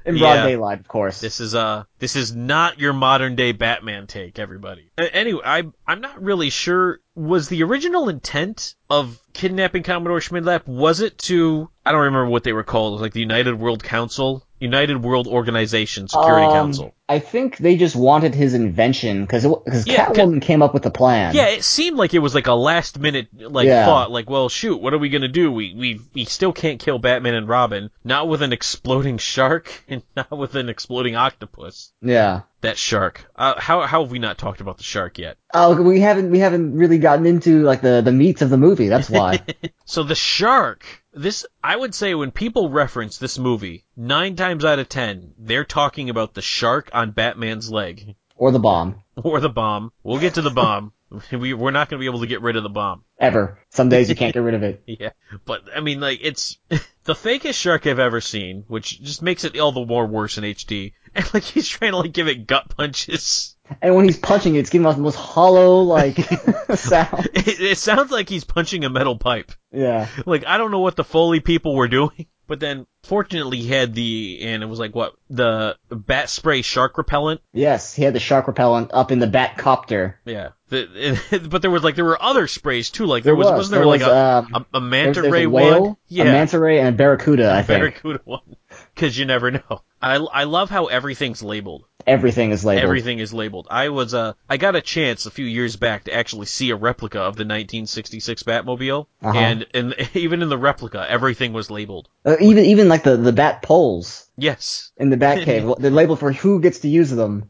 in 0.07 0.19
broad 0.19 0.35
Yeah. 0.35 0.47
daylight, 0.47 0.81
of 0.81 0.87
course. 0.89 1.21
This 1.21 1.41
is 1.41 1.55
uh 1.55 1.85
this 1.99 2.15
is 2.15 2.35
not 2.35 2.79
your 2.79 2.93
modern 2.93 3.37
day 3.37 3.53
Batman 3.53 4.07
take, 4.07 4.39
everybody. 4.39 4.91
Anyway, 4.99 5.41
I 5.45 5.65
I'm 5.87 6.01
not 6.01 6.23
really 6.23 6.51
sure 6.51 7.01
was 7.15 7.49
the 7.49 7.63
original 7.63 8.09
intent 8.09 8.75
of 8.91 9.19
kidnapping 9.33 9.83
Commodore 9.83 10.21
Schmidlap 10.21 10.67
was 10.67 11.01
it 11.01 11.17
to 11.19 11.71
I 11.87 11.93
don't 11.93 12.03
remember 12.03 12.27
what 12.31 12.45
they 12.45 12.53
were 12.53 12.65
called, 12.65 13.01
like 13.01 13.13
the 13.13 13.21
United 13.21 13.59
World 13.59 13.83
Council, 13.83 14.47
United 14.65 15.03
World 15.03 15.27
Organization 15.29 16.09
Security 16.09 16.47
Um, 16.47 16.53
Council. 16.53 16.95
I 17.07 17.19
think 17.19 17.59
they 17.59 17.77
just 17.77 17.95
wanted 17.95 18.35
his 18.35 18.55
invention 18.55 19.23
because 19.23 19.43
because 19.45 19.87
Yeah, 19.87 20.07
Catwoman 20.07 20.41
came 20.41 20.63
up 20.63 20.73
with 20.73 20.83
the 20.83 20.91
plan. 20.91 21.35
Yeah, 21.35 21.49
it 21.49 21.63
seemed 21.63 21.99
like 21.99 22.15
it 22.15 22.21
was 22.21 22.35
like 22.35 22.47
a 22.47 22.55
last 22.55 22.99
minute 22.99 23.29
like 23.39 23.67
Yeah. 23.67 23.85
thought, 23.85 24.11
like, 24.11 24.31
well, 24.31 24.49
shoot, 24.49 24.81
what 24.81 24.95
are 24.95 24.99
we 24.99 25.11
gonna 25.11 25.29
do? 25.29 25.53
We 25.53 25.75
we 25.75 26.01
we 26.15 26.25
still 26.25 26.53
can't 26.55 26.81
kill 26.81 26.99
Batman 26.99 27.35
and 27.35 27.47
Robin, 27.47 27.91
not 28.05 28.27
with 28.29 28.41
an 28.41 28.55
exploding 28.55 29.19
shark 29.19 29.85
and 29.89 30.03
not 30.17 30.31
with 30.31 30.55
an 30.55 30.69
exploding 30.71 31.15
octopus. 31.15 31.93
Yeah. 32.01 32.41
That 32.63 32.79
shark. 32.79 33.27
Uh, 33.37 33.61
how 33.61 33.83
how 33.83 34.03
have 34.03 34.11
we 34.11 34.19
not 34.19 34.39
talked 34.39 34.63
about 34.63 34.79
the 34.79 34.85
shark 34.85 35.19
yet? 35.19 35.37
Oh, 35.53 35.81
we 35.83 36.01
haven't 36.01 36.31
we 36.31 36.39
haven't 36.39 36.75
really 36.75 36.97
gotten 36.99 37.27
into 37.27 37.63
like 37.63 37.83
the 37.83 38.01
the 38.01 38.13
meats 38.13 38.41
of 38.41 38.49
the 38.49 38.57
movie. 38.57 38.89
That's 38.89 39.11
why. 39.11 39.41
So 39.85 40.03
the 40.03 40.15
shark. 40.15 40.87
This 41.15 41.47
I 41.63 41.77
would 41.77 41.95
say 41.95 42.15
when 42.15 42.33
people 42.33 42.71
reference 42.71 43.19
this 43.19 43.39
movie, 43.39 43.85
nine 43.97 44.37
times 44.37 44.65
out 44.65 44.79
of 44.79 44.89
ten, 44.89 45.35
they're 45.39 45.65
talking 45.65 46.11
about 46.11 46.35
the 46.35 46.43
shark 46.43 46.91
on 46.93 47.13
Batman's 47.13 47.71
leg 47.71 48.17
or 48.37 48.51
the 48.51 48.59
bomb. 48.59 49.03
or 49.17 49.41
the 49.41 49.49
bomb. 49.49 49.93
We'll 50.03 50.19
get 50.19 50.35
to 50.35 50.43
the 50.43 50.51
bomb. 50.51 50.93
We 51.31 51.55
we're 51.55 51.71
not 51.71 51.89
going 51.89 51.99
to 51.99 52.03
be 52.03 52.07
able 52.07 52.23
to 52.23 52.27
get 52.27 52.43
rid 52.43 52.57
of 52.57 52.65
the 52.65 52.69
bomb. 52.69 53.05
Ever. 53.21 53.61
Some 53.71 53.89
days 53.89 54.09
you 54.09 54.17
can't 54.17 54.35
get 54.35 54.41
rid 54.41 54.55
of 54.55 54.65
it. 54.65 54.83
Yeah, 54.87 55.11
but 55.45 55.63
I 55.73 55.79
mean, 55.79 56.01
like 56.01 56.19
it's 56.21 56.59
the 56.69 57.15
fakest 57.15 57.55
shark 57.55 57.87
I've 57.87 58.01
ever 58.01 58.21
seen, 58.21 58.65
which 58.67 59.01
just 59.01 59.23
makes 59.23 59.45
it 59.45 59.57
all 59.57 59.71
the 59.71 59.87
more 59.87 60.07
worse 60.07 60.39
in 60.39 60.45
HD. 60.45 60.93
And 61.15 61.33
like 61.33 61.45
he's 61.45 61.69
trying 61.69 61.93
to 61.93 61.99
like 61.99 62.13
give 62.13 62.27
it 62.27 62.49
gut 62.49 62.77
punches. 62.77 63.54
And 63.81 63.95
when 63.95 64.05
he's 64.05 64.19
punching 64.19 64.55
it, 64.55 64.61
it's 64.61 64.71
giving 64.71 64.87
off 64.87 64.97
the 64.97 65.03
most 65.03 65.17
hollow 65.17 65.81
like 65.83 66.17
sound. 66.75 67.29
It, 67.35 67.61
it 67.61 67.79
sounds 67.79 68.11
like 68.11 68.29
he's 68.29 68.45
punching 68.45 68.85
a 68.85 68.91
metal 68.91 69.17
pipe. 69.17 69.53
Yeah. 69.73 70.09
Like 70.27 70.45
I 70.47 70.59
don't 70.59 70.71
know 70.71 70.81
what 70.81 70.97
the 70.97 71.05
Foley 71.05 71.41
people 71.41 71.75
were 71.75 71.89
doing, 71.89 72.27
but 72.47 72.61
then 72.61 72.87
fortunately 73.05 73.59
he 73.59 73.69
had 73.69 73.95
the 73.95 74.41
and 74.43 74.63
it 74.63 74.67
was 74.67 74.79
like 74.79 74.95
what 74.95 75.15
the 75.31 75.77
bat 75.91 76.29
spray 76.29 76.61
shark 76.63 76.99
repellent. 76.99 77.41
Yes, 77.53 77.95
he 77.95 78.03
had 78.03 78.15
the 78.15 78.21
shark 78.21 78.47
repellent 78.49 78.91
up 78.93 79.11
in 79.11 79.19
the 79.19 79.27
bat 79.27 79.57
copter. 79.57 80.21
Yeah, 80.27 80.51
the, 80.69 81.47
but 81.51 81.63
there 81.63 81.71
was 81.71 81.83
like 81.83 81.97
there 81.97 82.05
were 82.05 82.23
other 82.23 82.47
sprays 82.47 82.91
too. 82.91 83.07
Like 83.07 83.25
there, 83.25 83.33
There 83.33 83.37
was, 83.37 83.47
was. 83.47 83.57
wasn't 83.57 83.71
there, 83.73 83.81
There 83.81 83.87
like 83.87 84.01
was, 84.01 84.09
a, 84.09 84.55
um, 84.55 84.67
a, 84.75 84.77
a 84.79 84.81
manta 84.81 85.23
there's 85.23 85.33
ray 85.33 85.45
a 85.45 85.51
whale, 85.51 85.83
one? 85.83 85.97
Yeah, 86.09 86.25
a 86.25 86.27
manta 86.27 86.59
ray, 86.59 86.81
and 86.81 86.89
a 86.89 86.93
barracuda. 86.93 87.51
I 87.51 87.63
think. 87.63 87.81
Barracuda 87.81 88.21
one. 88.25 88.57
because 88.95 89.19
you 89.19 89.25
never 89.27 89.51
know. 89.51 89.83
I, 90.01 90.17
I 90.17 90.45
love 90.45 90.71
how 90.71 90.87
everything's 90.87 91.43
labeled. 91.43 91.87
Everything 92.07 92.51
is 92.51 92.65
labeled. 92.65 92.85
Everything 92.85 93.19
is 93.19 93.33
labeled. 93.33 93.67
I 93.71 93.89
was 93.89 94.13
uh 94.13 94.35
I 94.49 94.59
got 94.59 94.77
a 94.77 94.83
chance 94.83 95.25
a 95.25 95.31
few 95.31 95.47
years 95.47 95.77
back 95.77 96.05
to 96.05 96.15
actually 96.15 96.45
see 96.47 96.69
a 96.71 96.77
replica 96.77 97.19
of 97.21 97.37
the 97.37 97.45
1966 97.45 98.43
Batmobile, 98.43 99.07
Uh-huh. 99.23 99.39
and 99.39 99.67
and 99.73 99.95
even 100.15 100.43
in 100.43 100.51
the 100.51 100.59
replica, 100.59 101.07
everything 101.09 101.53
was 101.55 101.71
labeled. 101.71 102.09
Uh, 102.27 102.37
even 102.41 102.67
even 102.67 102.89
like 102.89 103.03
the 103.05 103.17
the 103.17 103.33
bat 103.33 103.63
poles 103.63 104.29
Yes. 104.37 104.93
in 104.99 105.09
the 105.11 105.17
Batcave, 105.25 105.79
they're 105.79 105.91
labeled 105.91 106.19
for 106.21 106.33
who 106.33 106.61
gets 106.61 106.81
to 106.81 106.89
use 106.89 107.11
them. 107.11 107.49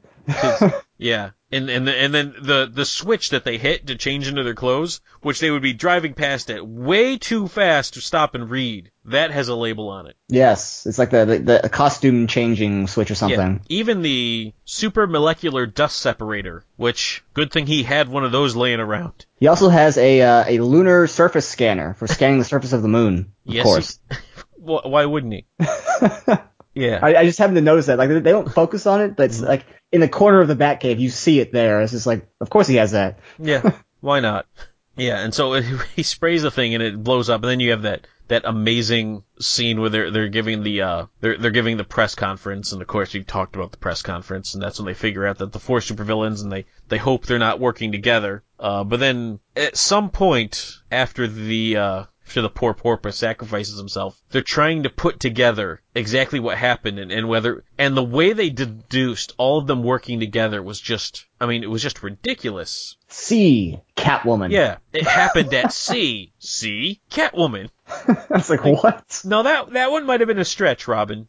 Yeah, 0.97 1.31
and 1.55 1.71
and 1.71 1.89
and 1.89 2.13
then 2.15 2.35
the 2.41 2.69
the 2.73 2.85
switch 2.85 3.31
that 3.31 3.45
they 3.45 3.59
hit 3.59 3.87
to 3.87 3.95
change 3.97 4.29
into 4.29 4.43
their 4.43 4.55
clothes, 4.55 5.01
which 5.23 5.41
they 5.41 5.51
would 5.51 5.63
be 5.63 5.73
driving 5.73 6.15
past 6.15 6.51
at 6.51 6.67
way 6.67 7.17
too 7.17 7.49
fast 7.49 7.95
to 7.95 8.01
stop 8.01 8.35
and 8.35 8.51
read, 8.51 8.91
that 9.07 9.31
has 9.31 9.49
a 9.49 9.55
label 9.55 9.89
on 9.89 10.07
it. 10.07 10.17
Yes, 10.29 10.87
it's 10.87 10.99
like 10.99 11.11
the 11.11 11.25
the, 11.25 11.61
the 11.63 11.69
costume 11.69 12.27
changing 12.27 12.87
switch 12.89 13.11
or 13.11 13.15
something. 13.15 13.61
Yeah, 13.69 13.77
even 13.77 14.03
the 14.03 14.53
super 14.65 15.07
molecular 15.07 15.67
dust 15.67 15.99
separator, 15.99 16.65
which 16.77 17.23
good 17.35 17.53
thing 17.53 17.67
he 17.67 17.83
had 17.83 18.09
one 18.09 18.25
of 18.25 18.33
those 18.33 18.57
laying 18.57 18.81
around. 18.81 19.27
He 19.39 19.47
also 19.47 19.69
has 19.69 19.97
a 19.97 20.23
uh, 20.23 20.45
a 20.49 20.59
lunar 20.59 21.07
surface 21.07 21.49
scanner 21.49 21.95
for 21.95 22.07
scanning 22.07 22.39
the 22.39 22.45
surface 22.45 22.73
of 22.73 22.83
the 22.83 22.89
moon. 22.89 23.33
Of 23.47 23.55
Yes, 23.55 23.65
course. 23.65 23.99
Wh- 24.57 24.87
Why 24.87 25.05
wouldn't 25.05 25.33
he? 25.35 25.47
Yeah. 26.75 26.99
I, 27.03 27.17
I 27.17 27.25
just 27.25 27.39
happened 27.39 27.57
to 27.57 27.63
notice 27.63 27.87
that. 27.87 27.99
Like 27.99 28.09
they 28.09 28.21
don't 28.21 28.51
focus 28.51 28.87
on 28.87 29.01
it, 29.01 29.17
but 29.17 29.27
it's 29.27 29.41
like 29.41 29.65
in 29.93 30.01
the 30.01 30.09
corner 30.09 30.41
of 30.41 30.49
the 30.49 30.57
Batcave, 30.57 30.99
you 30.99 31.11
see 31.11 31.41
it 31.41 31.53
there. 31.53 31.81
It's 31.83 31.93
just 31.93 32.07
like, 32.07 32.29
of 32.41 32.51
course 32.51 32.67
he 32.67 32.77
has 32.77 32.93
that. 32.93 33.21
Yeah, 33.39 33.73
why 34.01 34.21
not? 34.21 34.47
Yeah, 34.97 35.19
and 35.21 35.35
so 35.35 35.55
he 35.97 36.03
sprays 36.03 36.43
the 36.43 36.51
thing 36.51 36.75
and 36.75 36.83
it 36.83 37.03
blows 37.03 37.31
up, 37.31 37.43
and 37.43 37.51
then 37.51 37.61
you 37.61 37.71
have 37.71 37.83
that 37.83 38.07
that 38.27 38.43
amazing 38.47 39.23
scene 39.39 39.81
where 39.81 39.91
they're 39.91 40.11
they're 40.11 40.29
giving 40.29 40.63
the 40.63 40.81
uh 40.81 41.07
they're 41.21 41.37
they're 41.37 41.51
giving 41.51 41.77
the 41.77 41.85
press 41.85 42.15
conference, 42.15 42.73
and 42.73 42.81
of 42.81 42.89
course 42.89 43.13
you 43.15 43.23
talked 43.23 43.55
about 43.55 43.71
the 43.71 43.79
press 43.79 44.03
conference, 44.03 44.55
and 44.55 44.63
that's 44.63 44.79
when 44.79 44.87
they 44.87 44.95
figure 44.95 45.27
out 45.27 45.39
that 45.39 45.53
the 45.53 45.59
four 45.59 45.81
supervillains 45.81 46.43
and 46.43 46.51
they 46.51 46.65
they 46.89 46.99
hope 46.99 47.27
they're 47.27 47.39
not 47.39 47.61
working 47.61 47.93
together. 47.93 48.43
Uh, 48.59 48.85
but 48.85 49.01
then 49.01 49.41
at 49.57 49.77
some 49.77 50.11
point 50.11 50.79
after 50.91 51.27
the 51.27 51.77
uh 51.77 52.05
after 52.27 52.43
the 52.43 52.49
poor 52.49 52.75
porpoise 52.75 53.17
sacrifices 53.17 53.79
himself, 53.79 54.21
they're 54.31 54.43
trying 54.43 54.83
to 54.83 54.91
put 54.91 55.21
together 55.21 55.83
exactly 55.95 56.41
what 56.41 56.57
happened 56.57 56.99
and, 56.99 57.13
and 57.13 57.29
whether 57.29 57.65
and 57.79 57.97
the 57.97 58.03
way 58.03 58.33
they 58.33 58.51
deduced 58.51 59.33
all 59.39 59.59
of 59.59 59.67
them 59.67 59.83
working 59.83 60.21
together 60.21 60.63
was 60.63 60.81
just 60.81 61.27
I 61.41 61.47
mean 61.47 61.63
it 61.63 61.71
was 61.71 61.83
just 61.83 62.03
ridiculous. 62.03 62.97
See, 63.09 63.81
Catwoman. 63.97 64.51
Yeah, 64.51 64.79
it 64.93 65.07
happened 65.07 65.55
at 65.55 65.73
sea. 65.73 66.33
See, 66.39 67.01
Catwoman. 67.11 67.71
It's 68.31 68.51
like, 68.51 68.65
what? 68.65 69.21
No, 69.25 69.43
that 69.43 69.71
that 69.75 69.91
one 69.91 70.07
might 70.07 70.21
have 70.21 70.27
been 70.27 70.39
a 70.39 70.45
stretch, 70.45 70.89
Robin. 70.89 71.29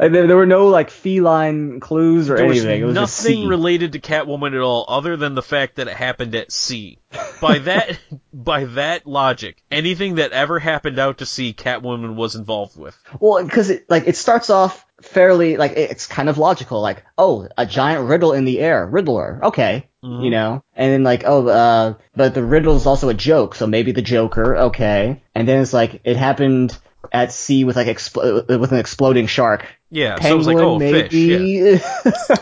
Like, 0.00 0.12
there, 0.12 0.26
there 0.26 0.36
were 0.36 0.46
no 0.46 0.68
like 0.68 0.90
feline 0.90 1.78
clues 1.80 2.30
or 2.30 2.36
There 2.36 2.46
anything. 2.46 2.80
it 2.80 2.84
was 2.84 2.94
nothing 2.94 3.46
related 3.46 3.92
to 3.92 4.00
Catwoman 4.00 4.54
at 4.54 4.60
all, 4.60 4.86
other 4.88 5.16
than 5.16 5.34
the 5.34 5.42
fact 5.42 5.76
that 5.76 5.88
it 5.88 5.94
happened 5.96 6.34
at 6.34 6.50
sea. 6.50 6.98
By 7.40 7.58
that 7.70 7.98
by 8.32 8.64
that 8.64 9.06
logic, 9.06 9.62
anything 9.70 10.14
that 10.16 10.32
ever 10.32 10.58
happened 10.58 10.98
out 10.98 11.18
to 11.18 11.26
sea, 11.26 11.52
Catwoman 11.52 12.14
was 12.14 12.34
involved 12.34 12.78
with. 12.78 12.96
Well, 13.20 13.44
because 13.44 13.68
it 13.70 13.90
like 13.90 14.06
it 14.06 14.16
starts 14.16 14.48
off 14.48 14.86
fairly 15.02 15.56
like 15.56 15.72
it's 15.72 16.06
kind 16.06 16.28
of 16.28 16.38
logical. 16.38 16.80
Like, 16.80 17.04
oh, 17.18 17.48
a 17.58 17.66
giant 17.66 18.08
riddle 18.08 18.32
in 18.32 18.44
the 18.44 18.60
air, 18.60 18.86
Riddler. 18.86 19.40
Okay, 19.44 19.86
Mm-hmm. 20.02 20.24
you 20.24 20.30
know, 20.30 20.64
and 20.74 20.92
then 20.92 21.02
like, 21.02 21.24
oh, 21.26 21.46
uh, 21.46 21.94
but 22.16 22.32
the 22.32 22.42
riddle 22.42 22.74
is 22.76 22.86
also 22.86 23.10
a 23.10 23.14
joke, 23.14 23.54
so 23.54 23.66
maybe 23.66 23.92
the 23.92 24.00
Joker. 24.00 24.56
Okay, 24.56 25.22
and 25.34 25.46
then 25.46 25.60
it's 25.60 25.74
like 25.74 26.00
it 26.04 26.16
happened 26.16 26.74
at 27.12 27.32
sea 27.32 27.64
with 27.64 27.76
like 27.76 27.86
expl- 27.88 28.46
with 28.58 28.72
an 28.72 28.78
exploding 28.78 29.26
shark. 29.26 29.66
Yeah, 29.90 30.20
so 30.20 30.28
it 30.28 30.36
was 30.36 30.46
like, 30.46 30.56
oh, 30.58 30.78
fish. 30.78 31.12
Yeah. 31.12 31.78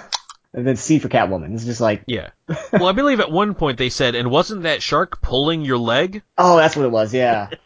and 0.52 0.66
then 0.66 0.76
C 0.76 0.98
for 0.98 1.08
Catwoman. 1.08 1.54
It's 1.54 1.64
just 1.64 1.80
like, 1.80 2.04
Yeah. 2.06 2.30
Well, 2.72 2.86
I 2.86 2.92
believe 2.92 3.20
at 3.20 3.30
one 3.30 3.54
point 3.54 3.78
they 3.78 3.90
said, 3.90 4.14
and 4.14 4.30
wasn't 4.30 4.62
that 4.62 4.82
shark 4.82 5.20
pulling 5.22 5.62
your 5.62 5.78
leg? 5.78 6.22
oh, 6.36 6.56
that's 6.56 6.76
what 6.76 6.84
it 6.84 6.90
was. 6.90 7.12
Yeah. 7.14 7.50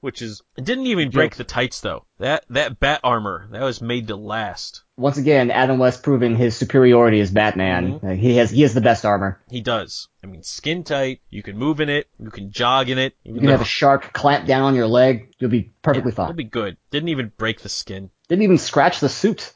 Which 0.00 0.22
is, 0.22 0.42
it 0.56 0.64
didn't 0.64 0.86
even 0.86 1.10
break 1.10 1.34
the 1.34 1.42
tights 1.42 1.80
though. 1.80 2.04
That, 2.20 2.44
that 2.50 2.78
bat 2.78 3.00
armor, 3.02 3.48
that 3.50 3.62
was 3.62 3.80
made 3.82 4.06
to 4.08 4.16
last. 4.16 4.84
Once 4.96 5.16
again, 5.18 5.50
Adam 5.50 5.78
West 5.78 6.04
proving 6.04 6.36
his 6.36 6.56
superiority 6.56 7.18
as 7.18 7.32
Batman. 7.32 7.94
Mm-hmm. 7.94 8.06
Like, 8.06 8.18
he 8.20 8.36
has 8.36 8.50
he 8.50 8.62
has 8.62 8.74
the 8.74 8.80
best 8.80 9.04
armor. 9.04 9.40
He 9.50 9.60
does. 9.60 10.06
I 10.22 10.28
mean, 10.28 10.44
skin 10.44 10.84
tight, 10.84 11.20
you 11.30 11.42
can 11.42 11.58
move 11.58 11.80
in 11.80 11.88
it, 11.88 12.06
you 12.20 12.30
can 12.30 12.52
jog 12.52 12.90
in 12.90 12.98
it. 12.98 13.16
You 13.24 13.34
can 13.34 13.48
have 13.48 13.60
a 13.60 13.64
shark 13.64 14.12
clamp 14.12 14.46
down 14.46 14.62
on 14.62 14.76
your 14.76 14.86
leg. 14.86 15.32
You'll 15.40 15.50
be 15.50 15.72
perfectly 15.82 16.12
fine. 16.12 16.26
It'll 16.26 16.36
be 16.36 16.44
good. 16.44 16.76
Didn't 16.92 17.08
even 17.08 17.32
break 17.36 17.60
the 17.60 17.68
skin. 17.68 18.10
Didn't 18.28 18.42
even 18.42 18.58
scratch 18.58 19.00
the 19.00 19.08
suit. 19.08 19.52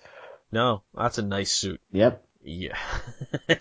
No, 0.51 0.83
that's 0.95 1.19
a 1.19 1.23
nice 1.23 1.51
suit. 1.51 1.81
Yep. 1.93 2.25
Yeah. 2.45 2.77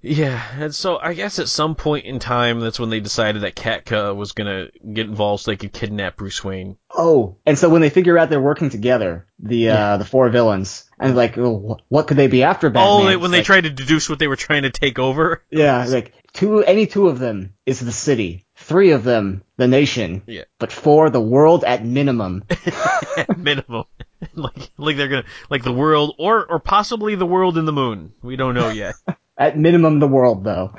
yeah, 0.00 0.42
and 0.58 0.74
so 0.74 0.98
I 0.98 1.14
guess 1.14 1.38
at 1.38 1.48
some 1.48 1.74
point 1.76 2.06
in 2.06 2.18
time, 2.18 2.58
that's 2.60 2.80
when 2.80 2.90
they 2.90 2.98
decided 3.00 3.42
that 3.42 3.54
Kitka 3.54 4.14
was 4.16 4.32
gonna 4.32 4.66
get 4.92 5.06
involved 5.06 5.44
so 5.44 5.50
they 5.52 5.56
could 5.56 5.72
kidnap 5.72 6.16
Bruce 6.16 6.42
Wayne. 6.42 6.76
Oh, 6.90 7.36
and 7.46 7.56
so 7.58 7.68
when 7.68 7.80
they 7.80 7.90
figure 7.90 8.18
out 8.18 8.30
they're 8.30 8.40
working 8.40 8.70
together, 8.70 9.26
the 9.38 9.68
uh 9.70 9.96
the 9.98 10.04
four 10.04 10.28
villains, 10.30 10.90
and 10.98 11.14
like, 11.14 11.36
well, 11.36 11.80
what 11.88 12.08
could 12.08 12.16
they 12.16 12.26
be 12.26 12.42
after 12.42 12.68
Batman? 12.68 12.88
Oh, 12.88 13.04
they, 13.06 13.12
It's 13.12 13.22
when 13.22 13.30
they 13.30 13.38
like- 13.38 13.46
tried 13.46 13.60
to 13.64 13.70
deduce 13.70 14.08
what 14.10 14.18
they 14.18 14.28
were 14.28 14.36
trying 14.36 14.62
to 14.62 14.70
take 14.70 14.98
over. 14.98 15.44
yeah, 15.50 15.84
like 15.86 16.12
two, 16.32 16.62
any 16.64 16.86
two 16.86 17.08
of 17.08 17.18
them 17.18 17.54
is 17.66 17.80
the 17.80 17.92
city, 17.92 18.44
three 18.56 18.90
of 18.92 19.04
them 19.04 19.42
the 19.56 19.68
nation, 19.68 20.22
Yeah. 20.26 20.44
but 20.58 20.72
four 20.72 21.10
the 21.10 21.20
world 21.20 21.64
at 21.64 21.84
minimum. 21.84 22.44
at 23.16 23.36
minimum. 23.38 23.84
like, 24.34 24.70
like 24.78 24.96
they're 24.96 25.08
gonna, 25.08 25.24
like 25.50 25.62
the 25.64 25.72
world, 25.72 26.14
or, 26.18 26.44
or 26.46 26.58
possibly 26.60 27.14
the 27.14 27.26
world 27.26 27.58
in 27.58 27.64
the 27.64 27.72
moon. 27.72 28.12
We 28.22 28.36
don't 28.36 28.54
know 28.54 28.70
yet. 28.70 28.94
At 29.38 29.58
minimum, 29.58 29.98
the 29.98 30.06
world 30.06 30.44
though. 30.44 30.74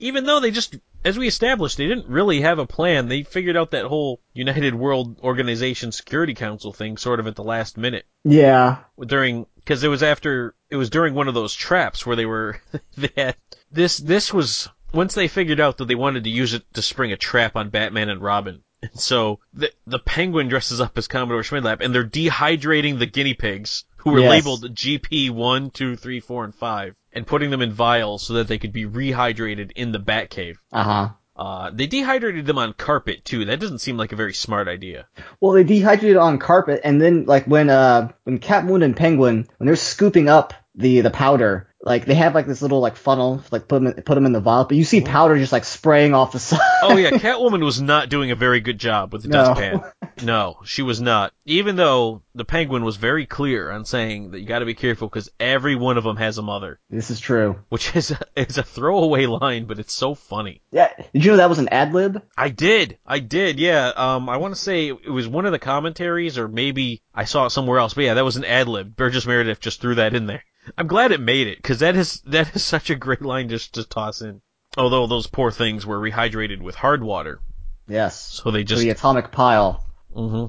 Even 0.00 0.24
though 0.24 0.40
they 0.40 0.50
just, 0.50 0.76
as 1.04 1.16
we 1.18 1.28
established, 1.28 1.76
they 1.76 1.86
didn't 1.86 2.08
really 2.08 2.40
have 2.40 2.58
a 2.58 2.66
plan. 2.66 3.08
They 3.08 3.22
figured 3.22 3.56
out 3.56 3.70
that 3.72 3.84
whole 3.84 4.20
United 4.34 4.74
World 4.74 5.18
Organization 5.22 5.92
Security 5.92 6.34
Council 6.34 6.72
thing 6.72 6.96
sort 6.96 7.20
of 7.20 7.26
at 7.26 7.36
the 7.36 7.44
last 7.44 7.76
minute. 7.78 8.04
yeah. 8.24 8.78
during 8.98 9.46
because 9.56 9.84
it 9.84 9.88
was 9.88 10.02
after 10.02 10.54
it 10.70 10.76
was 10.76 10.90
during 10.90 11.14
one 11.14 11.28
of 11.28 11.34
those 11.34 11.54
traps 11.54 12.04
where 12.04 12.16
they 12.16 12.26
were 12.26 12.60
they 12.96 13.10
had 13.16 13.36
this 13.70 13.98
this 13.98 14.32
was 14.32 14.68
once 14.92 15.14
they 15.14 15.28
figured 15.28 15.60
out 15.60 15.78
that 15.78 15.86
they 15.86 15.94
wanted 15.94 16.24
to 16.24 16.30
use 16.30 16.54
it 16.54 16.62
to 16.74 16.82
spring 16.82 17.12
a 17.12 17.16
trap 17.16 17.56
on 17.56 17.70
Batman 17.70 18.08
and 18.08 18.20
Robin. 18.22 18.62
And 18.82 18.90
so 19.00 19.40
the 19.52 19.70
the 19.86 19.98
penguin 19.98 20.48
dresses 20.48 20.80
up 20.80 20.96
as 20.98 21.06
Commodore 21.08 21.42
Schmidlap 21.42 21.80
and 21.80 21.94
they're 21.94 22.04
dehydrating 22.04 22.98
the 22.98 23.06
guinea 23.06 23.34
pigs 23.34 23.84
who 23.98 24.12
were 24.12 24.20
Yes. 24.20 24.30
labeled 24.30 24.74
GP 24.74 25.30
one, 25.30 25.70
two, 25.70 25.96
three, 25.96 26.20
four, 26.20 26.44
and 26.44 26.54
five 26.54 26.94
and 27.12 27.26
putting 27.26 27.50
them 27.50 27.60
in 27.62 27.72
vials 27.72 28.22
so 28.22 28.34
that 28.34 28.48
they 28.48 28.58
could 28.58 28.72
be 28.72 28.86
rehydrated 28.86 29.72
in 29.76 29.92
the 29.92 29.98
Batcave. 30.00 30.56
Uh 30.72 30.82
huh. 30.82 31.08
Uh, 31.36 31.70
they 31.72 31.86
dehydrated 31.86 32.44
them 32.44 32.58
on 32.58 32.74
carpet 32.74 33.24
too. 33.24 33.46
That 33.46 33.60
doesn't 33.60 33.78
seem 33.78 33.96
like 33.96 34.12
a 34.12 34.16
very 34.16 34.34
smart 34.34 34.68
idea. 34.68 35.06
Well, 35.40 35.52
they 35.52 35.64
dehydrated 35.64 36.18
on 36.18 36.38
carpet, 36.38 36.82
and 36.84 37.00
then 37.00 37.24
like 37.24 37.46
when 37.46 37.70
uh 37.70 38.12
when 38.24 38.38
Catwoman 38.40 38.84
and 38.84 38.94
Penguin 38.96 39.48
when 39.56 39.66
they're 39.66 39.76
scooping 39.76 40.28
up 40.28 40.52
the 40.74 41.00
the 41.00 41.10
powder, 41.10 41.69
like 41.82 42.04
they 42.04 42.14
have 42.14 42.34
like 42.34 42.46
this 42.46 42.62
little 42.62 42.80
like 42.80 42.96
funnel, 42.96 43.42
like 43.50 43.66
put 43.68 43.76
them 43.82 43.86
in, 43.86 44.02
put 44.02 44.14
them 44.14 44.26
in 44.26 44.32
the 44.32 44.40
vial, 44.40 44.64
but 44.64 44.76
you 44.76 44.84
see 44.84 45.00
powder 45.00 45.38
just 45.38 45.52
like 45.52 45.64
spraying 45.64 46.14
off 46.14 46.32
the 46.32 46.38
side. 46.38 46.60
Oh 46.82 46.96
yeah, 46.96 47.10
Catwoman 47.10 47.64
was 47.64 47.80
not 47.80 48.08
doing 48.08 48.30
a 48.30 48.36
very 48.36 48.60
good 48.60 48.78
job 48.78 49.12
with 49.12 49.22
the 49.22 49.28
No. 49.28 49.44
dustpan. 49.44 49.82
No, 50.22 50.58
she 50.64 50.82
was 50.82 51.00
not. 51.00 51.32
Even 51.46 51.76
though 51.76 52.20
the 52.34 52.44
Penguin 52.44 52.84
was 52.84 52.96
very 52.96 53.24
clear 53.24 53.70
on 53.70 53.86
saying 53.86 54.32
that 54.32 54.40
you 54.40 54.46
got 54.46 54.58
to 54.58 54.66
be 54.66 54.74
careful 54.74 55.08
because 55.08 55.30
every 55.40 55.76
one 55.76 55.96
of 55.96 56.04
them 56.04 56.16
has 56.18 56.36
a 56.36 56.42
mother, 56.42 56.78
this 56.90 57.10
is 57.10 57.20
true. 57.20 57.56
which 57.70 57.96
is 57.96 58.10
a, 58.10 58.18
is 58.36 58.58
a 58.58 58.62
throwaway 58.62 59.24
line, 59.24 59.64
but 59.64 59.78
it's 59.78 59.94
so 59.94 60.14
funny. 60.14 60.60
Yeah, 60.72 60.90
did 61.14 61.24
you 61.24 61.30
know 61.30 61.36
that 61.38 61.48
was 61.48 61.58
an 61.58 61.70
ad 61.70 61.94
lib? 61.94 62.22
I 62.36 62.50
did, 62.50 62.98
I 63.06 63.20
did, 63.20 63.58
yeah. 63.58 63.92
Um, 63.96 64.28
I 64.28 64.36
want 64.36 64.54
to 64.54 64.60
say 64.60 64.88
it 64.88 65.08
was 65.10 65.26
one 65.26 65.46
of 65.46 65.52
the 65.52 65.58
commentaries, 65.58 66.36
or 66.36 66.48
maybe 66.48 67.00
I 67.14 67.24
saw 67.24 67.46
it 67.46 67.50
somewhere 67.50 67.78
else. 67.78 67.94
But 67.94 68.04
yeah, 68.04 68.14
that 68.14 68.24
was 68.24 68.36
an 68.36 68.44
ad 68.44 68.68
lib. 68.68 68.94
Burgess 68.94 69.24
Meredith 69.26 69.60
just 69.60 69.80
threw 69.80 69.94
that 69.94 70.14
in 70.14 70.26
there. 70.26 70.44
I'm 70.76 70.86
glad 70.86 71.12
it 71.12 71.20
made 71.20 71.46
it 71.46 71.58
because 71.58 71.78
that 71.80 71.96
is 71.96 72.20
that 72.26 72.54
is 72.54 72.62
such 72.64 72.90
a 72.90 72.94
great 72.94 73.22
line 73.22 73.48
just 73.48 73.74
to 73.74 73.84
toss 73.84 74.20
in. 74.22 74.40
Although 74.76 75.06
those 75.06 75.26
poor 75.26 75.50
things 75.50 75.84
were 75.84 75.98
rehydrated 75.98 76.60
with 76.60 76.76
hard 76.76 77.02
water, 77.02 77.40
Yes. 77.88 78.20
so 78.20 78.50
they 78.50 78.62
just 78.64 78.82
the 78.82 78.90
atomic 78.90 79.32
pile. 79.32 79.84
hmm 80.14 80.46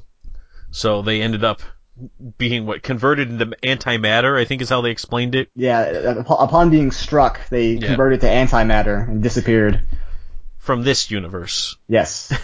So 0.70 1.02
they 1.02 1.22
ended 1.22 1.44
up 1.44 1.62
being 2.38 2.66
what 2.66 2.84
converted 2.84 3.30
into 3.30 3.46
antimatter. 3.64 4.40
I 4.40 4.46
think 4.46 4.62
is 4.62 4.70
how 4.70 4.82
they 4.82 4.92
explained 4.92 5.36
it. 5.36 5.50
Yeah, 5.56 6.24
upon 6.28 6.70
being 6.70 6.92
struck, 6.92 7.48
they 7.50 7.74
Yeah. 7.74 7.88
converted 7.88 8.22
to 8.22 8.28
antimatter 8.28 9.08
and 9.08 9.24
disappeared. 9.24 9.82
From 10.62 10.84
this 10.84 11.10
universe, 11.10 11.76
Yes. 11.88 12.32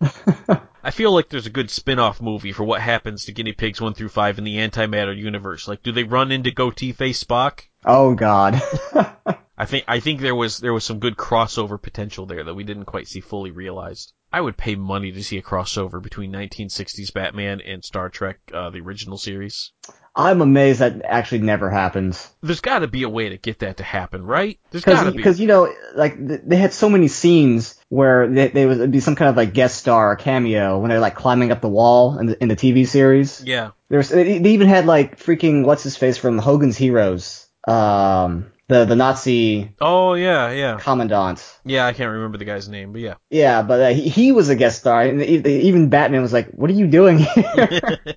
I 0.84 0.90
feel 0.90 1.12
like 1.12 1.30
there's 1.30 1.46
a 1.46 1.50
good 1.50 1.70
spin-off 1.70 2.20
movie 2.20 2.52
for 2.52 2.64
what 2.64 2.82
happens 2.82 3.24
to 3.24 3.32
guinea 3.32 3.52
pigs 3.52 3.80
one 3.80 3.94
through 3.94 4.10
five 4.10 4.36
in 4.36 4.44
the 4.44 4.56
antimatter 4.58 5.16
universe. 5.16 5.66
Like, 5.66 5.82
do 5.82 5.92
they 5.92 6.04
run 6.04 6.30
into 6.30 6.50
goatee 6.50 6.92
face 6.92 7.24
Spock? 7.24 7.62
oh 7.86 8.14
God. 8.14 8.60
I 9.56 9.64
think 9.64 9.84
I 9.88 10.00
think 10.00 10.20
there 10.20 10.34
was 10.34 10.58
there 10.58 10.74
was 10.74 10.84
some 10.84 10.98
good 10.98 11.16
crossover 11.16 11.80
potential 11.80 12.26
there 12.26 12.44
that 12.44 12.54
we 12.54 12.64
didn't 12.64 12.84
quite 12.84 13.08
see 13.08 13.20
fully 13.20 13.50
realized. 13.50 14.12
I 14.32 14.40
would 14.40 14.56
pay 14.56 14.76
money 14.76 15.12
to 15.12 15.22
see 15.22 15.38
a 15.38 15.42
crossover 15.42 16.02
between 16.02 16.32
1960s 16.32 17.12
Batman 17.12 17.60
and 17.60 17.84
Star 17.84 18.08
Trek, 18.08 18.38
uh, 18.52 18.70
the 18.70 18.80
original 18.80 19.18
series. 19.18 19.72
I'm 20.14 20.42
amazed 20.42 20.80
that 20.80 21.02
actually 21.04 21.40
never 21.40 21.70
happens. 21.70 22.30
There's 22.42 22.60
got 22.60 22.80
to 22.80 22.86
be 22.86 23.02
a 23.02 23.08
way 23.08 23.30
to 23.30 23.38
get 23.38 23.60
that 23.60 23.78
to 23.78 23.82
happen, 23.82 24.24
right? 24.24 24.58
There's 24.70 24.84
got 24.84 25.04
to 25.04 25.10
be. 25.10 25.16
Because 25.16 25.40
you 25.40 25.46
know, 25.46 25.72
like 25.94 26.14
they 26.18 26.56
had 26.56 26.74
so 26.74 26.90
many 26.90 27.08
scenes 27.08 27.78
where 27.88 28.28
they, 28.28 28.48
they 28.48 28.66
would 28.66 28.90
be 28.90 29.00
some 29.00 29.16
kind 29.16 29.30
of 29.30 29.36
like 29.36 29.54
guest 29.54 29.78
star 29.78 30.12
or 30.12 30.16
cameo 30.16 30.78
when 30.78 30.90
they're 30.90 31.00
like 31.00 31.14
climbing 31.14 31.50
up 31.50 31.62
the 31.62 31.68
wall 31.68 32.18
in 32.18 32.26
the, 32.26 32.42
in 32.42 32.48
the 32.48 32.56
TV 32.56 32.86
series. 32.86 33.42
Yeah. 33.44 33.70
There's 33.88 34.10
they 34.10 34.38
even 34.38 34.68
had 34.68 34.86
like 34.86 35.18
freaking 35.18 35.64
what's 35.64 35.82
his 35.82 35.96
face 35.96 36.18
from 36.18 36.38
Hogan's 36.38 36.76
Heroes, 36.76 37.46
um, 37.66 38.51
the 38.72 38.84
the 38.84 38.96
Nazi 38.96 39.74
Oh 39.80 40.14
yeah, 40.14 40.50
yeah, 40.50 40.78
commandant. 40.80 41.42
yeah. 41.64 41.86
I 41.86 41.92
can't 41.92 42.10
remember 42.10 42.38
the 42.38 42.44
guy's 42.44 42.68
name, 42.68 42.92
but 42.92 43.00
yeah. 43.00 43.14
Yeah, 43.30 43.62
but 43.62 43.80
uh, 43.80 43.88
he, 43.90 44.08
he 44.08 44.32
was 44.32 44.48
a 44.48 44.56
guest 44.56 44.80
star, 44.80 45.02
and 45.02 45.22
even 45.22 45.88
Batman 45.90 46.22
was 46.22 46.32
like, 46.32 46.48
"What 46.50 46.70
are 46.70 46.74
you 46.74 46.86
doing 46.86 47.18
here?" 47.18 47.98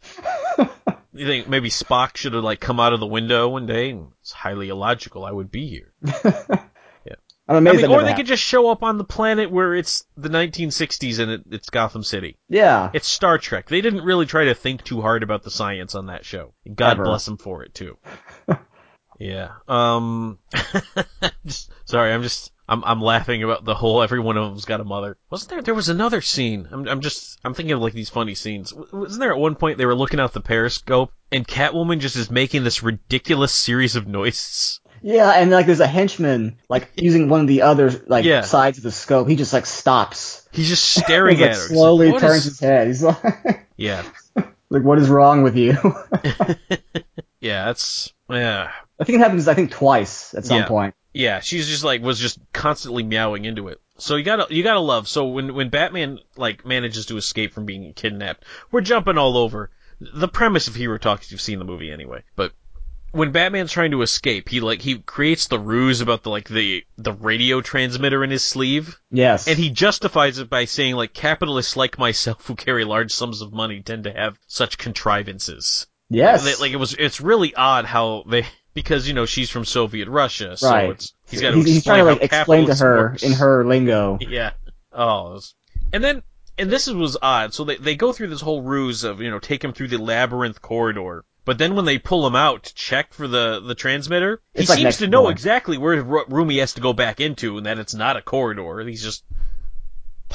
You 1.18 1.26
think 1.26 1.48
maybe 1.48 1.70
Spock 1.70 2.18
should 2.18 2.34
have 2.34 2.44
like 2.44 2.60
come 2.60 2.78
out 2.78 2.92
of 2.92 3.00
the 3.00 3.08
window 3.08 3.48
one 3.48 3.66
day? 3.68 3.98
It's 4.20 4.34
highly 4.34 4.68
illogical. 4.68 5.24
I 5.24 5.32
would 5.32 5.50
be 5.50 5.66
here. 5.70 5.94
I'm 7.48 7.56
I 7.56 7.58
amazed. 7.60 7.84
mean, 7.84 7.86
or 7.86 8.00
they 8.02 8.10
happened. 8.10 8.18
could 8.18 8.26
just 8.26 8.44
show 8.44 8.70
up 8.70 8.82
on 8.84 8.98
the 8.98 9.04
planet 9.06 9.50
where 9.52 9.76
it's 9.76 10.04
the 10.18 10.28
1960s 10.30 11.20
and 11.20 11.32
it, 11.32 11.42
it's 11.52 11.70
Gotham 11.70 12.04
City. 12.04 12.38
yeah, 12.50 12.90
It's 12.94 13.08
Star 13.08 13.38
Trek. 13.38 13.70
They 13.70 13.80
didn't 13.82 14.04
really 14.04 14.26
try 14.26 14.46
to 14.46 14.56
think 14.56 14.84
too 14.84 15.00
hard 15.00 15.22
about 15.24 15.44
the 15.44 15.52
science 15.52 15.94
on 15.96 16.08
that 16.08 16.26
show. 16.26 16.54
God 16.74 16.94
Ever. 16.94 17.04
bless 17.06 17.24
them 17.26 17.38
for 17.38 17.64
it 17.64 17.74
too. 17.76 17.98
yeah. 19.20 19.52
Um. 19.68 20.40
just, 21.46 21.72
sorry, 21.86 22.12
I'm 22.14 22.24
just 22.24 22.52
I'm 22.68 22.84
I'm 22.84 23.02
laughing 23.02 23.44
about 23.44 23.64
the 23.66 23.76
whole 23.76 24.02
every 24.02 24.20
one 24.20 24.38
of 24.38 24.50
them's 24.50 24.66
got 24.66 24.82
a 24.82 24.84
mother. 24.84 25.18
Wasn't 25.30 25.50
there? 25.50 25.62
There 25.62 25.74
was 25.76 25.90
another 25.90 26.22
scene. 26.22 26.68
I'm 26.72 26.88
I'm 26.88 27.02
just 27.02 27.40
I'm 27.44 27.54
thinking 27.54 27.74
of 27.74 27.82
like 27.82 27.94
these 27.94 28.10
funny 28.10 28.36
scenes. 28.36 28.74
Wasn't 28.74 29.20
there 29.20 29.32
at 29.32 29.38
one 29.40 29.56
point 29.56 29.78
they 29.78 29.86
were 29.86 29.96
looking 29.96 30.20
out 30.20 30.34
the 30.34 30.42
periscope 30.42 31.12
and 31.32 31.48
Catwoman 31.48 32.00
just 32.00 32.16
is 32.16 32.30
making 32.32 32.64
this 32.64 32.82
ridiculous 32.84 33.54
series 33.54 33.96
of 33.96 34.08
noises. 34.08 34.80
yeah, 35.02 35.32
and 35.32 35.52
like 35.52 35.66
there's 35.68 35.80
a 35.80 35.88
henchman 35.88 36.58
like 36.70 36.90
using 36.98 37.30
one 37.30 37.42
of 37.42 37.48
the 37.48 37.62
other 37.62 37.92
like 38.08 38.26
Yeah. 38.26 38.42
sides 38.42 38.78
of 38.80 38.84
the 38.84 38.92
scope. 38.92 39.28
He 39.28 39.36
just 39.36 39.54
like 39.54 39.66
stops. 39.66 40.48
He's 40.52 40.70
just 40.70 40.84
staring 41.04 41.40
like, 41.40 41.50
at 41.52 41.56
her. 41.56 41.62
Slowly 41.68 42.12
like, 42.12 42.20
turns 42.22 42.46
is-" 42.46 42.46
his 42.46 42.60
head. 42.60 42.88
He's 42.88 43.04
like, 43.04 43.68
Yeah. 43.78 44.04
like, 44.70 44.84
what 44.84 44.98
is 44.98 45.10
wrong 45.10 45.44
with 45.44 45.56
you? 45.56 45.78
Yeah. 47.40 47.66
That's 47.66 48.12
yeah. 48.30 48.72
I 49.00 49.04
think 49.04 49.18
it 49.18 49.20
happens. 49.20 49.48
I 49.48 49.54
think 49.54 49.72
twice 49.72 50.34
at 50.34 50.46
some 50.46 50.60
Yeah. 50.60 50.68
point. 50.68 50.96
Yeah, 51.14 51.40
she's 51.40 51.68
just 51.68 51.84
like 51.84 52.02
was 52.02 52.20
just 52.20 52.40
constantly 52.54 53.04
meowing 53.04 53.46
into 53.46 53.68
it. 53.70 53.80
So 53.98 54.16
you 54.18 54.24
gotta 54.24 54.54
you 54.54 54.64
gotta 54.64 54.80
love. 54.82 55.08
So 55.08 55.26
when 55.28 55.54
when 55.54 55.70
Batman 55.70 56.20
like 56.36 56.66
manages 56.66 57.06
to 57.08 57.18
escape 57.18 57.54
from 57.54 57.66
being 57.66 57.94
kidnapped, 57.94 58.44
we're 58.72 58.82
jumping 58.82 59.18
all 59.18 59.38
over 59.38 59.72
the 60.02 60.28
premise 60.28 60.68
of 60.68 60.76
Hero 60.76 60.98
Talk. 60.98 61.30
You've 61.32 61.40
seen 61.42 61.60
the 61.60 61.66
movie 61.66 61.92
anyway, 61.92 62.24
but 62.36 62.52
when 63.12 63.32
Batman's 63.32 63.72
trying 63.72 63.92
to 63.92 64.02
escape, 64.02 64.50
he 64.50 64.60
like 64.60 64.82
he 64.82 64.98
creates 64.98 65.48
the 65.48 65.58
ruse 65.60 66.02
about 66.02 66.24
the 66.24 66.30
like 66.30 66.50
the 66.50 66.84
the 66.98 67.14
radio 67.14 67.62
transmitter 67.62 68.22
in 68.26 68.30
his 68.30 68.44
sleeve, 68.44 69.00
Yes. 69.10 69.48
and 69.48 69.58
he 69.58 69.70
justifies 69.70 70.38
it 70.40 70.50
by 70.50 70.66
saying 70.66 70.96
like 70.96 71.14
capitalists 71.14 71.78
like 71.78 71.98
myself 71.98 72.46
who 72.48 72.56
carry 72.56 72.84
large 72.84 73.12
sums 73.14 73.42
of 73.42 73.54
money 73.54 73.82
tend 73.82 74.04
to 74.04 74.12
have 74.12 74.38
such 74.48 74.78
contrivances. 74.78 75.88
yes. 76.10 76.60
Like 76.60 76.72
it 76.72 76.76
was 76.78 76.94
it's 76.94 77.22
really 77.22 77.56
odd 77.56 77.86
how 77.86 78.24
they 78.28 78.46
because 78.76 79.08
you 79.08 79.16
know 79.16 79.26
she's 79.26 79.50
from 79.50 79.66
Soviet 79.66 80.08
Russia, 80.08 80.56
so 80.56 80.70
Right. 80.70 80.90
it's 80.92 81.14
he's 81.28 81.42
got 81.42 81.52
to 81.52 81.56
he's, 81.58 81.66
he's 81.66 81.84
trying 81.84 82.06
to 82.06 82.12
explain 82.24 82.66
like 82.66 82.68
explain 82.68 82.68
to 82.68 82.76
her 82.76 82.96
works. 82.98 83.24
in 83.24 83.32
her 83.32 83.66
lingo. 83.66 84.20
yeah. 84.22 84.52
Oh, 84.94 85.42
and 85.92 86.04
then 86.04 86.22
and 86.60 86.70
this 86.70 86.88
was 86.88 87.18
odd. 87.22 87.54
So 87.56 87.64
they 87.64 87.78
they 87.78 87.96
go 87.96 88.14
through 88.14 88.28
this 88.28 88.42
whole 88.42 88.62
ruse 88.62 89.04
of 89.04 89.22
you 89.22 89.32
know 89.32 89.40
take 89.40 89.64
him 89.64 89.74
through 89.74 89.88
the 89.88 89.98
labyrinth 89.98 90.62
corridor. 90.62 91.26
But 91.46 91.58
then 91.60 91.76
when 91.76 91.86
they 91.86 92.00
pull 92.00 92.26
him 92.26 92.36
out 92.36 92.64
to 92.64 92.74
check 92.74 93.14
for 93.14 93.28
the, 93.28 93.60
the 93.60 93.76
transmitter, 93.76 94.42
he 94.56 94.66
like 94.66 94.80
seems 94.80 94.98
to 94.98 95.08
know 95.08 95.24
door. 95.24 95.32
exactly 95.32 95.78
where 95.78 96.02
room 96.04 96.50
he 96.50 96.58
has 96.58 96.74
to 96.74 96.82
go 96.82 96.92
back 96.92 97.20
into, 97.20 97.58
and 97.58 97.68
that 97.68 97.78
it's 97.78 97.94
not 97.94 98.18
a 98.18 98.22
corridor. 98.24 98.80
He's 98.80 99.04
just 99.04 99.24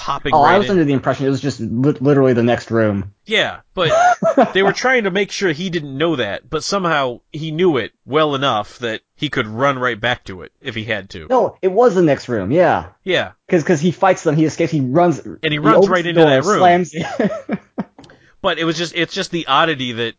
popping 0.01 0.33
Oh, 0.35 0.43
right 0.43 0.55
I 0.55 0.59
was 0.59 0.67
in. 0.67 0.73
under 0.73 0.85
the 0.85 0.95
impression 0.95 1.27
it 1.27 1.31
was 1.31 1.43
just 1.43 1.61
li- 1.61 1.97
literally 2.01 2.33
the 2.33 2.43
next 2.43 2.71
room. 2.71 3.13
Yeah, 3.27 3.61
but 3.75 3.93
they 4.55 4.63
were 4.63 4.73
trying 4.73 5.05
to 5.05 5.11
make 5.11 5.31
sure 5.31 5.53
he 5.53 5.69
didn't 5.69 5.97
know 5.97 6.17
that, 6.17 6.49
but 6.49 6.65
somehow 6.65 7.21
he 7.33 7.51
knew 7.51 7.77
it 7.77 7.93
well 8.07 8.35
enough 8.35 8.79
that 8.79 9.03
he 9.15 9.29
could 9.29 9.47
run 9.47 9.79
right 9.79 10.01
back 10.01 10.25
to 10.25 10.41
it 10.43 10.53
if 10.63 10.75
he 10.75 10.85
had 10.85 11.11
to. 11.11 11.27
No, 11.29 11.59
it 11.61 11.69
was 11.69 11.95
the 11.95 12.03
next 12.03 12.29
room. 12.31 12.51
Yeah, 12.51 12.87
Yeah, 13.05 13.33
because 13.47 13.79
he 13.81 13.91
fights 13.91 14.23
them, 14.23 14.37
he 14.37 14.47
escapes, 14.47 14.73
he 14.73 14.81
runs, 14.81 15.19
and 15.19 15.39
he 15.43 15.51
he 15.51 15.59
runs 15.59 15.77
opens 15.77 15.89
right 15.91 16.07
into 16.07 16.21
door, 16.23 16.31
that 16.31 16.45
room. 16.45 16.59
slams. 16.59 16.95
But 18.43 18.59
it 18.59 18.65
was 18.65 18.79
just 18.79 18.95
it's 18.97 19.13
just 19.13 19.31
the 19.31 19.47
oddity 19.49 19.93
that 19.93 20.15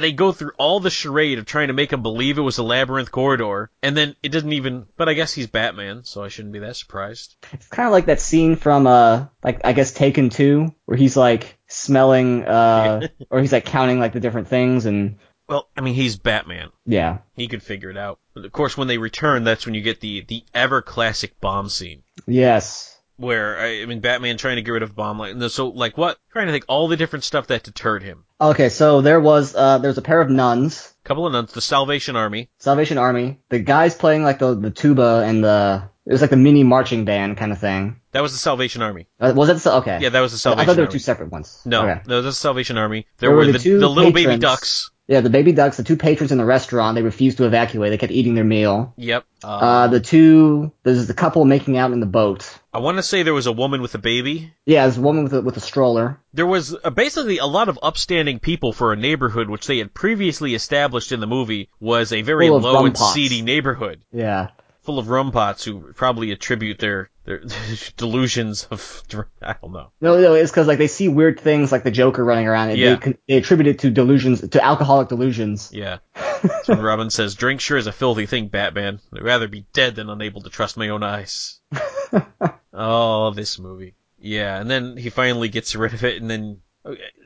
they 0.00 0.12
go 0.12 0.32
through 0.32 0.52
all 0.58 0.80
the 0.80 0.90
charade 0.90 1.38
of 1.38 1.46
trying 1.46 1.68
to 1.68 1.72
make 1.74 1.92
him 1.92 2.02
believe 2.02 2.38
it 2.38 2.42
was 2.42 2.58
a 2.58 2.62
labyrinth 2.62 3.10
corridor, 3.10 3.70
and 3.82 3.96
then 3.96 4.16
it 4.22 4.30
doesn't 4.30 4.52
even. 4.52 4.86
But 4.96 5.08
I 5.08 5.14
guess 5.14 5.32
he's 5.32 5.46
Batman, 5.46 6.04
so 6.04 6.22
I 6.22 6.28
shouldn't 6.28 6.52
be 6.52 6.60
that 6.60 6.76
surprised. 6.76 7.36
it's 7.52 7.68
kind 7.68 7.86
of 7.86 7.92
like 7.92 8.06
that 8.06 8.20
scene 8.20 8.56
from 8.56 8.86
uh, 8.86 9.26
like 9.42 9.60
I 9.64 9.72
guess 9.72 9.92
Taken 9.92 10.30
Two, 10.30 10.74
where 10.84 10.96
he's 10.98 11.16
like 11.16 11.58
smelling, 11.66 12.44
uh, 12.44 13.08
or 13.30 13.40
he's 13.40 13.52
like 13.52 13.64
counting 13.64 13.98
like 13.98 14.12
the 14.12 14.20
different 14.20 14.48
things, 14.48 14.86
and 14.86 15.16
Well, 15.48 15.68
I 15.76 15.80
mean 15.80 15.94
he's 15.94 16.16
Batman. 16.16 16.70
yeah, 16.86 17.18
He 17.34 17.48
could 17.48 17.62
figure 17.62 17.90
it 17.90 17.96
out. 17.96 18.18
But 18.34 18.44
of 18.44 18.52
course, 18.52 18.76
when 18.76 18.88
they 18.88 18.98
return, 18.98 19.44
that's 19.44 19.64
when 19.66 19.74
you 19.74 19.80
get 19.82 20.00
the 20.00 20.22
the 20.22 20.44
ever 20.54 20.82
classic 20.82 21.40
bomb 21.40 21.68
scene. 21.68 22.02
yes, 22.26 22.95
Where 23.18 23.58
I, 23.58 23.82
I 23.82 23.86
mean, 23.86 24.00
Batman 24.00 24.36
trying 24.36 24.56
to 24.56 24.62
get 24.62 24.70
rid 24.72 24.82
of 24.82 24.94
bomb 24.94 25.18
like 25.18 25.34
so 25.50 25.68
like 25.68 25.96
what? 25.96 26.18
Trying 26.32 26.46
to 26.46 26.52
think 26.52 26.64
all 26.68 26.88
the 26.88 26.96
different 26.96 27.24
stuff 27.24 27.46
that 27.46 27.62
deterred 27.62 28.02
him. 28.02 28.24
Okay, 28.40 28.68
so 28.68 29.00
there 29.00 29.20
was 29.20 29.54
uh 29.54 29.78
there's 29.78 29.96
a 29.98 30.02
pair 30.02 30.20
of 30.20 30.28
nuns, 30.28 30.92
couple 31.04 31.26
of 31.26 31.32
nuns, 31.32 31.52
the 31.52 31.62
Salvation 31.62 32.14
Army. 32.16 32.50
Salvation 32.58 32.98
Army. 32.98 33.38
The 33.48 33.58
guys 33.60 33.94
playing 33.94 34.22
like 34.22 34.38
the 34.38 34.54
the 34.54 34.70
tuba 34.70 35.22
and 35.26 35.42
the 35.42 35.88
it 36.04 36.12
was 36.12 36.20
like 36.20 36.30
the 36.30 36.36
mini 36.36 36.62
marching 36.62 37.04
band 37.06 37.36
kind 37.38 37.52
of 37.52 37.58
thing. 37.58 38.00
That 38.12 38.22
was 38.22 38.32
the 38.32 38.38
Salvation 38.38 38.82
Army. 38.82 39.06
Uh, 39.18 39.32
was 39.34 39.48
that 39.48 39.58
so? 39.60 39.78
Okay. 39.78 39.98
Yeah, 40.00 40.10
that 40.10 40.20
was 40.20 40.32
the 40.32 40.38
Salvation. 40.38 40.60
Army. 40.60 40.62
I 40.62 40.66
thought 40.66 40.76
there 40.76 40.84
were 40.84 40.88
Army. 40.88 40.92
two 40.92 40.98
separate 40.98 41.32
ones. 41.32 41.62
no, 41.64 41.82
Okay. 41.88 42.00
no, 42.06 42.22
that's 42.22 42.36
the 42.36 42.40
Salvation 42.40 42.76
Army. 42.78 43.06
There, 43.18 43.30
There 43.30 43.36
were 43.36 43.46
the 43.46 43.52
the, 43.52 43.58
two 43.58 43.78
the 43.80 43.88
little 43.88 44.12
baby 44.12 44.36
ducks. 44.36 44.90
Yeah, 45.08 45.20
the 45.20 45.30
baby 45.30 45.52
ducks, 45.52 45.76
the 45.76 45.84
two 45.84 45.96
patrons 45.96 46.32
in 46.32 46.38
the 46.38 46.44
restaurant, 46.44 46.96
they 46.96 47.02
refused 47.02 47.38
to 47.38 47.44
evacuate. 47.46 47.90
They 47.90 47.98
kept 47.98 48.12
eating 48.12 48.34
their 48.34 48.42
meal. 48.44 48.92
Yep. 48.96 49.24
Uh, 49.44 49.46
Uh, 49.46 49.86
the 49.86 50.00
two, 50.00 50.72
there's 50.82 51.06
the 51.06 51.14
couple 51.14 51.44
making 51.44 51.76
out 51.78 51.92
in 51.92 52.00
the 52.00 52.06
boat. 52.06 52.58
I 52.74 52.78
want 52.80 52.96
to 52.96 53.04
say 53.04 53.22
there 53.22 53.32
was 53.32 53.46
a 53.46 53.52
woman 53.52 53.82
with 53.82 53.94
a 53.94 53.98
baby. 53.98 54.52
Yeah, 54.64 54.82
there's 54.82 54.98
a 54.98 55.00
woman 55.00 55.22
with 55.22 55.32
a, 55.34 55.42
with 55.42 55.56
a 55.56 55.60
stroller. 55.60 56.18
There 56.34 56.44
was 56.46 56.74
uh, 56.82 56.90
basically 56.90 57.38
a 57.38 57.46
lot 57.46 57.68
of 57.68 57.78
upstanding 57.82 58.40
people 58.40 58.72
for 58.72 58.92
a 58.92 58.96
neighborhood 58.96 59.48
which 59.48 59.68
they 59.68 59.78
had 59.78 59.94
previously 59.94 60.54
established 60.56 61.12
in 61.12 61.20
the 61.20 61.26
movie 61.28 61.68
was 61.78 62.12
a 62.12 62.22
very 62.22 62.50
low 62.50 62.84
and 62.84 62.94
rumpots. 62.96 63.12
seedy 63.12 63.42
neighborhood. 63.42 64.00
Yeah. 64.12 64.48
Full 64.82 64.98
of 64.98 65.08
rum 65.08 65.30
pots 65.30 65.62
who 65.64 65.92
probably 65.94 66.32
attribute 66.32 66.78
their, 66.80 67.10
their 67.26 67.42
delusions 67.96 68.66
of, 68.70 69.02
I 69.42 69.56
don't 69.60 69.72
know. 69.72 69.92
No, 70.00 70.20
no, 70.20 70.34
it's 70.34 70.50
because 70.50 70.66
like 70.66 70.78
they 70.78 70.86
see 70.86 71.08
weird 71.08 71.38
things 71.40 71.70
like 71.72 71.82
the 71.84 71.90
Joker 71.90 72.24
running 72.24 72.46
around, 72.46 72.70
and 72.70 72.78
Yeah. 72.78 72.96
they, 72.96 73.14
they 73.28 73.36
attribute 73.36 73.66
it 73.66 73.78
to 73.80 73.90
delusions, 73.90 74.48
to 74.48 74.64
alcoholic 74.64 75.08
delusions. 75.08 75.70
Yeah. 75.72 75.98
That's 76.14 76.68
when 76.68 76.80
Robin 76.80 77.10
says, 77.10 77.34
drink 77.34 77.60
sure 77.60 77.76
is 77.76 77.86
a 77.86 77.92
filthy 77.92 78.26
thing, 78.26 78.48
Batman. 78.48 79.00
I'd 79.14 79.22
rather 79.22 79.48
be 79.48 79.66
dead 79.72 79.96
than 79.96 80.08
unable 80.08 80.42
to 80.42 80.50
trust 80.50 80.76
my 80.76 80.88
own 80.90 81.02
eyes. 81.02 81.60
oh, 82.72 83.30
this 83.32 83.58
movie. 83.58 83.94
Yeah, 84.18 84.58
and 84.58 84.70
then 84.70 84.96
he 84.96 85.10
finally 85.10 85.48
gets 85.48 85.74
rid 85.76 85.92
of 85.94 86.04
it, 86.04 86.20
and 86.20 86.30
then 86.30 86.60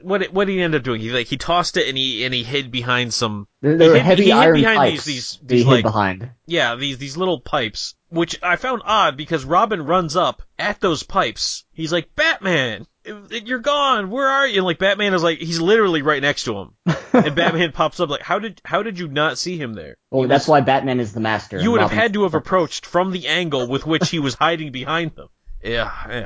what 0.02 0.24
what 0.32 0.46
did 0.46 0.54
he 0.54 0.62
end 0.62 0.74
up 0.74 0.82
doing? 0.82 1.00
He 1.00 1.10
like 1.10 1.26
he 1.26 1.36
tossed 1.36 1.76
it 1.76 1.88
and 1.88 1.96
he 1.98 2.24
and 2.24 2.32
he 2.34 2.42
hid 2.42 2.70
behind 2.70 3.12
some 3.12 3.46
There, 3.60 3.76
there 3.76 3.88
He 3.92 3.94
hid- 3.98 4.04
heavy 4.06 4.24
he 4.24 4.32
iron 4.32 4.54
behind 4.56 4.78
pipes 4.78 5.04
these- 5.04 5.38
these- 5.38 5.38
these, 5.42 5.64
hid 5.64 5.70
like- 5.70 5.82
behind. 5.84 6.30
yeah 6.46 6.74
these 6.76 6.98
these 6.98 7.16
little 7.16 7.40
pipes, 7.40 7.94
which 8.08 8.38
I 8.42 8.56
found 8.56 8.82
odd 8.84 9.16
because 9.16 9.44
Robin 9.44 9.84
runs 9.84 10.16
up 10.16 10.42
at 10.58 10.80
those 10.80 11.02
pipes. 11.02 11.64
He's 11.72 11.92
like 11.92 12.14
Batman, 12.14 12.86
you're 13.04 13.58
gone. 13.58 14.10
Where 14.10 14.28
are 14.28 14.46
you? 14.46 14.58
And 14.58 14.64
like 14.66 14.78
Batman 14.78 15.14
is 15.14 15.22
like 15.22 15.38
he's 15.38 15.60
literally 15.60 16.02
right 16.02 16.22
next 16.22 16.44
to 16.44 16.56
him, 16.58 16.74
and 17.12 17.34
Batman 17.34 17.72
pops 17.72 18.00
up 18.00 18.08
like 18.10 18.22
how 18.22 18.38
did 18.38 18.60
how 18.64 18.82
did 18.82 18.98
you 18.98 19.08
not 19.08 19.38
see 19.38 19.56
him 19.58 19.74
there? 19.74 19.96
Well, 20.10 20.22
He 20.22 20.28
that's 20.28 20.44
was- 20.44 20.48
why 20.48 20.60
Batman 20.62 21.00
is 21.00 21.12
the 21.12 21.20
master. 21.20 21.60
you 21.60 21.70
would 21.72 21.80
have 21.82 21.90
had 21.90 22.14
to 22.14 22.22
have 22.22 22.34
approached 22.34 22.86
from 22.86 23.10
the 23.12 23.28
angle 23.28 23.66
with 23.68 23.84
which 23.86 24.08
he 24.10 24.18
was 24.18 24.34
hiding 24.34 24.72
behind 24.72 25.14
them. 25.16 25.28
Yeah, 25.62 25.92
eh. 26.08 26.24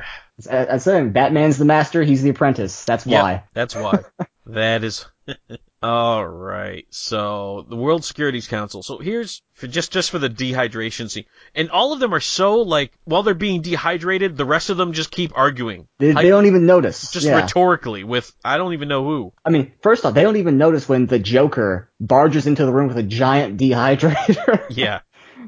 I- 0.49 0.57
I'm 0.57 0.67
uh, 0.67 0.71
uh, 0.71 0.77
saying 0.79 1.11
Batman's 1.11 1.57
the 1.57 1.65
master. 1.65 2.03
He's 2.03 2.21
the 2.23 2.29
apprentice. 2.29 2.83
That's 2.85 3.05
Yep, 3.05 3.21
why. 3.21 3.43
that's 3.53 3.75
why. 3.75 3.99
that 4.47 4.83
is. 4.83 5.05
All 5.83 6.25
right. 6.25 6.85
So 6.89 7.65
the 7.69 7.75
World 7.75 8.03
Securities 8.03 8.47
Council. 8.47 8.81
So 8.81 8.97
here's 8.97 9.41
for 9.53 9.67
just 9.67 9.91
just 9.91 10.09
for 10.09 10.17
the 10.17 10.29
dehydration 10.29 11.11
scene, 11.11 11.25
and 11.53 11.69
all 11.69 11.93
of 11.93 11.99
them 11.99 12.13
are 12.13 12.19
so 12.19 12.61
like 12.61 12.91
while 13.03 13.21
they're 13.21 13.35
being 13.35 13.61
dehydrated, 13.61 14.35
the 14.35 14.45
rest 14.45 14.69
of 14.71 14.77
them 14.77 14.93
just 14.93 15.11
keep 15.11 15.31
arguing, 15.35 15.87
They, 15.99 16.11
they 16.11 16.29
don't 16.29 16.47
even 16.47 16.65
notice. 16.65 17.11
just 17.11 17.27
yeah. 17.27 17.39
rhetorically 17.39 18.03
with 18.03 18.33
I 18.43 18.57
don't 18.57 18.73
even 18.73 18.87
know 18.87 19.03
who. 19.03 19.33
I 19.45 19.51
mean, 19.51 19.73
first 19.81 20.05
off, 20.05 20.15
they 20.15 20.23
don't 20.23 20.37
even 20.37 20.57
notice 20.57 20.89
when 20.89 21.05
the 21.05 21.19
Joker 21.19 21.91
barges 21.99 22.47
into 22.47 22.65
the 22.65 22.73
room 22.73 22.87
with 22.87 22.97
a 22.97 23.03
giant 23.03 23.59
dehydrator. 23.59 24.65
Yeah. 24.69 25.01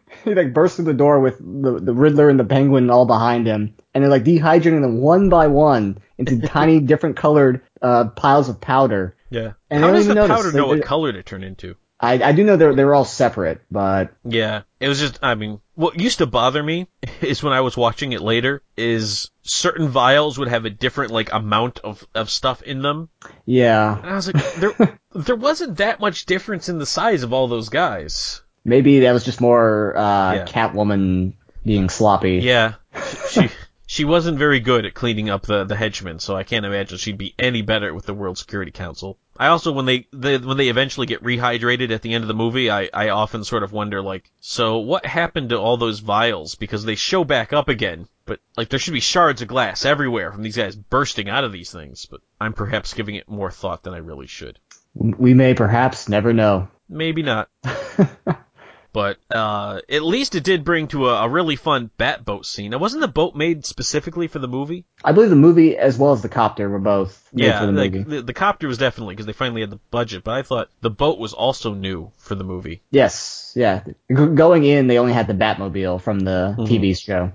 he 0.23 0.33
like 0.35 0.53
bursts 0.53 0.75
through 0.75 0.85
the 0.85 0.93
door 0.93 1.19
with 1.19 1.37
the, 1.39 1.79
the 1.79 1.93
Riddler 1.93 2.29
and 2.29 2.39
the 2.39 2.45
Penguin 2.45 2.89
all 2.89 3.05
behind 3.05 3.47
him, 3.47 3.75
and 3.93 4.03
they're 4.03 4.11
like 4.11 4.23
dehydrating 4.23 4.81
them 4.81 5.01
one 5.01 5.29
by 5.29 5.47
one 5.47 5.99
into 6.17 6.39
tiny 6.47 6.79
different 6.79 7.17
colored 7.17 7.61
uh, 7.81 8.05
piles 8.09 8.49
of 8.49 8.59
powder. 8.61 9.15
Yeah. 9.29 9.53
And 9.69 9.81
How 9.81 9.89
I 9.89 9.91
don't 9.91 9.95
does 9.95 10.05
the 10.05 10.11
even 10.13 10.21
notice, 10.27 10.37
powder 10.37 10.47
like, 10.49 10.55
know 10.55 10.67
what 10.67 10.83
color 10.83 11.11
to 11.11 11.23
turn 11.23 11.43
into? 11.43 11.75
I, 11.99 12.21
I 12.21 12.31
do 12.31 12.43
know 12.43 12.57
they're 12.57 12.75
they're 12.75 12.93
all 12.93 13.05
separate, 13.05 13.61
but 13.71 14.13
Yeah, 14.23 14.61
it 14.79 14.87
was 14.87 14.99
just, 14.99 15.17
I 15.23 15.33
mean, 15.33 15.59
what 15.73 15.99
used 15.99 16.19
to 16.19 16.27
bother 16.27 16.61
me 16.61 16.87
is 17.21 17.41
when 17.41 17.53
I 17.53 17.61
was 17.61 17.75
watching 17.75 18.11
it 18.11 18.21
later, 18.21 18.61
is 18.77 19.31
certain 19.41 19.87
vials 19.87 20.37
would 20.37 20.47
have 20.47 20.65
a 20.65 20.69
different, 20.69 21.11
like, 21.11 21.33
amount 21.33 21.79
of, 21.79 22.05
of 22.13 22.29
stuff 22.29 22.61
in 22.61 22.83
them. 22.83 23.09
yeah, 23.45 23.97
And 23.97 24.09
I 24.11 24.15
was 24.15 24.31
like, 24.31 24.55
there, 24.55 24.99
there 25.15 25.35
wasn't 25.35 25.77
that 25.77 25.99
much 25.99 26.27
difference 26.27 26.69
in 26.69 26.77
the 26.77 26.85
size 26.85 27.23
of 27.23 27.33
all 27.33 27.47
those 27.47 27.69
guys. 27.69 28.43
Maybe 28.67 28.99
that 28.99 29.13
was 29.13 29.23
just 29.23 29.41
more 29.41 29.97
uh, 29.97 30.33
Yeah. 30.35 30.45
Catwoman 30.45 31.33
being 31.65 31.89
sloppy. 31.89 32.37
Yeah, 32.37 32.75
she, 33.29 33.49
she, 33.87 34.05
wasn't 34.05 34.37
very 34.37 34.59
good 34.59 34.85
at 34.85 34.93
cleaning 34.93 35.29
up 35.29 35.43
the, 35.43 35.63
the 35.63 35.75
henchmen, 35.75 36.19
so 36.19 36.35
I 36.35 36.43
can't 36.43 36.65
imagine 36.65 36.97
she'd 36.97 37.17
be 37.17 37.33
any 37.39 37.61
better 37.63 37.93
with 37.93 38.05
the 38.05 38.13
World 38.13 38.37
Security 38.37 38.71
Council. 38.71 39.17
I 39.39 39.47
also, 39.47 39.71
when 39.71 39.85
they, 39.85 40.07
they 40.13 40.37
when 40.37 40.57
they 40.57 40.69
eventually 40.69 41.07
get 41.07 41.23
rehydrated 41.23 41.91
at 41.91 42.01
the 42.01 42.13
end 42.13 42.23
of 42.23 42.27
the 42.27 42.33
movie, 42.33 42.71
I, 42.71 42.89
I 42.93 43.09
often 43.09 43.43
sort 43.43 43.63
of 43.63 43.71
wonder, 43.71 44.01
like, 44.01 44.31
so 44.39 44.77
what 44.79 45.05
happened 45.05 45.49
to 45.49 45.57
all 45.57 45.77
those 45.77 45.99
vials? 45.99 46.55
Because 46.55 46.83
they 46.85 46.95
show 46.95 47.23
back 47.23 47.53
up 47.53 47.69
again, 47.69 48.07
but, 48.25 48.39
like, 48.55 48.69
there 48.69 48.79
should 48.79 48.93
be 48.93 48.99
shards 48.99 49.41
of 49.41 49.47
glass 49.47 49.85
everywhere 49.85 50.31
from 50.31 50.41
these 50.41 50.57
guys 50.57 50.75
bursting 50.75 51.29
out 51.29 51.43
of 51.43 51.51
these 51.51 51.71
things, 51.71 52.07
but 52.07 52.21
I'm 52.41 52.53
perhaps 52.53 52.93
giving 52.93 53.15
it 53.15 53.29
more 53.29 53.51
thought 53.51 53.83
than 53.83 53.93
I 53.93 53.97
really 53.97 54.27
should. 54.27 54.59
We 54.95 55.35
may 55.35 55.53
perhaps 55.53 56.09
never 56.09 56.33
know. 56.33 56.69
Maybe 56.89 57.21
not. 57.21 57.49
But 58.93 59.17
uh, 59.29 59.81
at 59.89 60.03
least 60.03 60.33
it 60.35 60.43
did 60.43 60.63
bring 60.63 60.87
to 60.89 61.09
a, 61.09 61.23
a 61.25 61.29
really 61.29 61.55
fun 61.55 61.91
bat 61.97 62.25
boat 62.25 62.45
scene. 62.45 62.71
Now, 62.71 62.77
wasn't 62.79 63.01
the 63.01 63.07
boat 63.07 63.35
made 63.35 63.65
specifically 63.65 64.27
for 64.27 64.39
the 64.39 64.47
movie? 64.47 64.85
I 65.03 65.11
believe 65.11 65.29
the 65.29 65.35
movie 65.35 65.77
as 65.77 65.97
well 65.97 66.13
as 66.13 66.21
the 66.21 66.29
copter 66.29 66.67
were 66.69 66.79
both 66.79 67.29
made 67.33 67.45
yeah, 67.45 67.59
for 67.59 67.65
the 67.67 67.71
like 67.73 67.91
movie. 67.91 68.09
the, 68.09 68.21
the 68.23 68.33
copter 68.33 68.67
was 68.67 68.77
definitely 68.77 69.13
because 69.13 69.25
they 69.27 69.33
finally 69.33 69.61
had 69.61 69.69
the 69.69 69.79
budget. 69.91 70.23
But 70.23 70.35
I 70.35 70.41
thought 70.41 70.69
the 70.81 70.89
boat 70.89 71.19
was 71.19 71.33
also 71.33 71.73
new 71.73 72.11
for 72.17 72.35
the 72.35 72.43
movie. 72.43 72.81
Yes, 72.89 73.53
yeah. 73.55 73.83
G- 73.85 73.93
going 74.09 74.63
in, 74.63 74.87
they 74.87 74.97
only 74.97 75.13
had 75.13 75.27
the 75.27 75.33
Batmobile 75.33 76.01
from 76.01 76.19
the 76.21 76.55
Mm-hmm. 76.57 76.63
TV 76.73 76.97
show. 76.99 77.31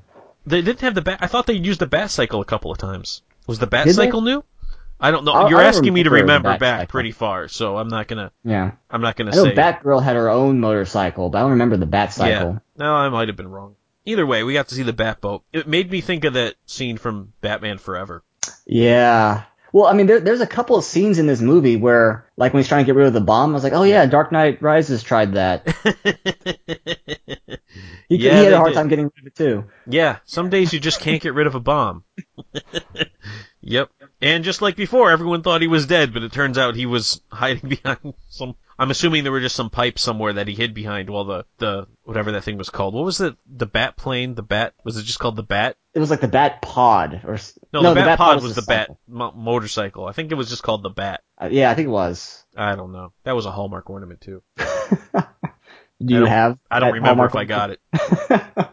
They 0.47 0.63
didn't 0.63 0.81
have 0.81 0.95
the 0.95 1.03
bat. 1.03 1.19
I 1.21 1.29
thought 1.29 1.47
they 1.47 1.55
used 1.55 1.81
the 1.81 1.87
bat 1.87 2.11
cycle 2.11 2.41
a 2.41 2.45
couple 2.45 2.73
of 2.73 2.79
times. 2.79 3.23
Was 3.47 3.59
the 3.59 3.67
bat 3.67 3.87
Did 3.87 3.97
they? 3.97 4.11
new? 4.11 4.43
I 5.03 5.11
don't 5.11 5.25
know. 5.25 5.33
I- 5.33 5.49
You're 5.51 5.61
I 5.61 5.65
asking 5.65 5.93
me 5.93 6.05
to 6.05 6.11
remember 6.11 6.57
back 6.59 6.89
pretty 6.89 7.11
far, 7.13 7.49
so 7.49 7.77
I'm 7.77 7.89
not 7.89 8.07
gonna. 8.09 8.31
Yeah. 8.45 8.73
I'm 8.89 9.03
not 9.03 9.17
gonna 9.17 9.33
I 9.33 9.37
know 9.37 9.45
say. 9.45 9.55
Batgirl 9.55 10.03
had 10.03 10.17
her 10.17 10.31
own 10.31 10.61
motorcycle, 10.61 11.29
but 11.29 11.39
I 11.39 11.41
don't 11.43 11.51
remember 11.51 11.77
the 11.77 11.87
Bat 11.87 12.13
cycle. 12.15 12.53
Yeah. 12.53 12.59
No, 12.77 12.95
I 12.95 13.09
might 13.09 13.29
have 13.29 13.37
been 13.37 13.51
wrong. 13.51 13.75
Either 14.05 14.25
way, 14.27 14.43
we 14.43 14.53
got 14.53 14.69
to 14.69 14.75
see 14.75 14.83
the 14.83 14.93
Batboat. 14.93 15.43
It 15.53 15.69
made 15.69 15.91
me 15.91 16.01
think 16.01 16.25
of 16.25 16.35
that 16.35 16.55
scene 16.67 16.97
from 16.99 17.33
Batman 17.41 17.79
Forever. 17.79 18.23
Yeah. 18.67 19.43
Well, 19.73 19.87
I 19.87 19.95
mean, 19.95 20.07
there, 20.07 20.21
there's 20.21 20.41
a 20.43 20.47
couple 20.47 20.77
of 20.77 20.85
scenes 20.85 21.19
in 21.19 21.27
this 21.27 21.41
movie 21.41 21.77
where, 21.77 22.27
like, 22.37 22.53
when 22.53 22.63
he's 22.63 22.69
trying 22.69 22.85
to 22.85 22.87
get 22.87 22.95
rid 22.95 23.07
of 23.07 23.15
the 23.15 23.23
bomb, 23.23 23.51
I 23.51 23.55
was 23.55 23.65
like, 23.65 23.73
oh 23.73 23.85
yeah, 23.85 24.05
Dark 24.07 24.31
Knight 24.31 24.61
Rises 24.61 25.03
tried 25.03 25.35
that. 25.35 25.67
He, 28.09 28.17
Yeah, 28.19 28.37
he 28.39 28.45
had 28.45 28.53
a 28.53 28.57
hard 28.59 28.71
did. 28.73 28.75
time 28.75 28.89
getting 28.89 29.07
rid 29.07 29.21
of 29.23 29.27
it 29.29 29.35
too. 29.35 29.65
Yeah, 29.87 30.19
some 30.27 30.51
days 30.51 30.73
you 30.75 30.81
just 30.81 31.01
can't 31.01 31.23
get 31.23 31.33
rid 31.33 31.47
of 31.47 31.55
a 31.55 31.61
bomb. 31.61 32.05
yep. 33.63 33.91
And 34.23 34.45
just 34.45 34.63
like 34.63 34.77
before, 34.77 35.11
everyone 35.11 35.43
thought 35.43 35.61
he 35.63 35.67
was 35.67 35.87
dead, 35.87 36.15
but 36.15 36.23
it 36.23 36.33
turns 36.33 36.57
out 36.57 36.77
he 36.77 36.87
was 36.87 37.21
hiding 37.31 37.69
behind 37.69 38.15
some. 38.29 38.55
I'm 38.79 38.91
assuming 38.91 39.23
there 39.23 39.33
were 39.33 39.41
just 39.41 39.55
some 39.57 39.69
pipes 39.69 40.01
somewhere 40.03 40.33
that 40.35 40.49
he 40.49 40.55
hid 40.55 40.75
behind 40.75 41.11
while 41.11 41.25
the 41.25 41.45
the 41.59 41.87
whatever 42.05 42.33
that 42.33 42.43
thing 42.45 42.57
was 42.57 42.71
called. 42.71 42.95
What 42.95 43.05
was 43.05 43.21
it? 43.21 43.37
The 43.47 43.67
bat 43.67 43.97
plane? 43.97 44.35
The 44.35 44.43
bat? 44.43 44.75
Was 44.85 44.97
it 44.97 45.03
just 45.05 45.19
called 45.19 45.37
the 45.37 45.43
bat? 45.43 45.77
It 45.95 45.99
was 46.01 46.09
like 46.11 46.21
the 46.21 46.29
Bat 46.29 46.63
Pod, 46.63 47.21
or 47.25 47.35
s- 47.35 47.59
No, 47.73 47.83
the, 47.83 47.95
bat, 47.95 48.17
pod 48.17 48.37
was 48.37 48.45
was 48.45 48.55
the 48.55 48.63
bat 48.63 48.91
mo- 49.07 49.33
motorcycle. 49.33 50.07
I 50.07 50.13
think 50.13 50.33
it 50.33 50.37
was 50.37 50.49
just 50.49 50.63
called 50.63 50.83
the 50.83 50.89
bat. 50.91 51.23
Uh, 51.37 51.49
yeah, 51.51 51.71
I 51.71 51.75
think 51.75 51.89
it 51.89 51.91
was. 51.93 52.43
I 52.57 52.75
don't 52.77 52.93
know. 52.93 53.13
That 53.25 53.37
was 53.37 53.45
a 53.45 53.51
Hallmark 53.51 53.91
ornament 53.91 54.21
too. 54.23 54.43
Do 54.57 54.65
you 56.01 56.21
don't- 56.21 56.29
have? 56.29 56.59
I 56.71 56.81
don't 56.81 56.95
remember 56.95 57.27
if 57.27 57.35
I 57.37 57.45
got 57.45 57.71
it. 57.71 57.81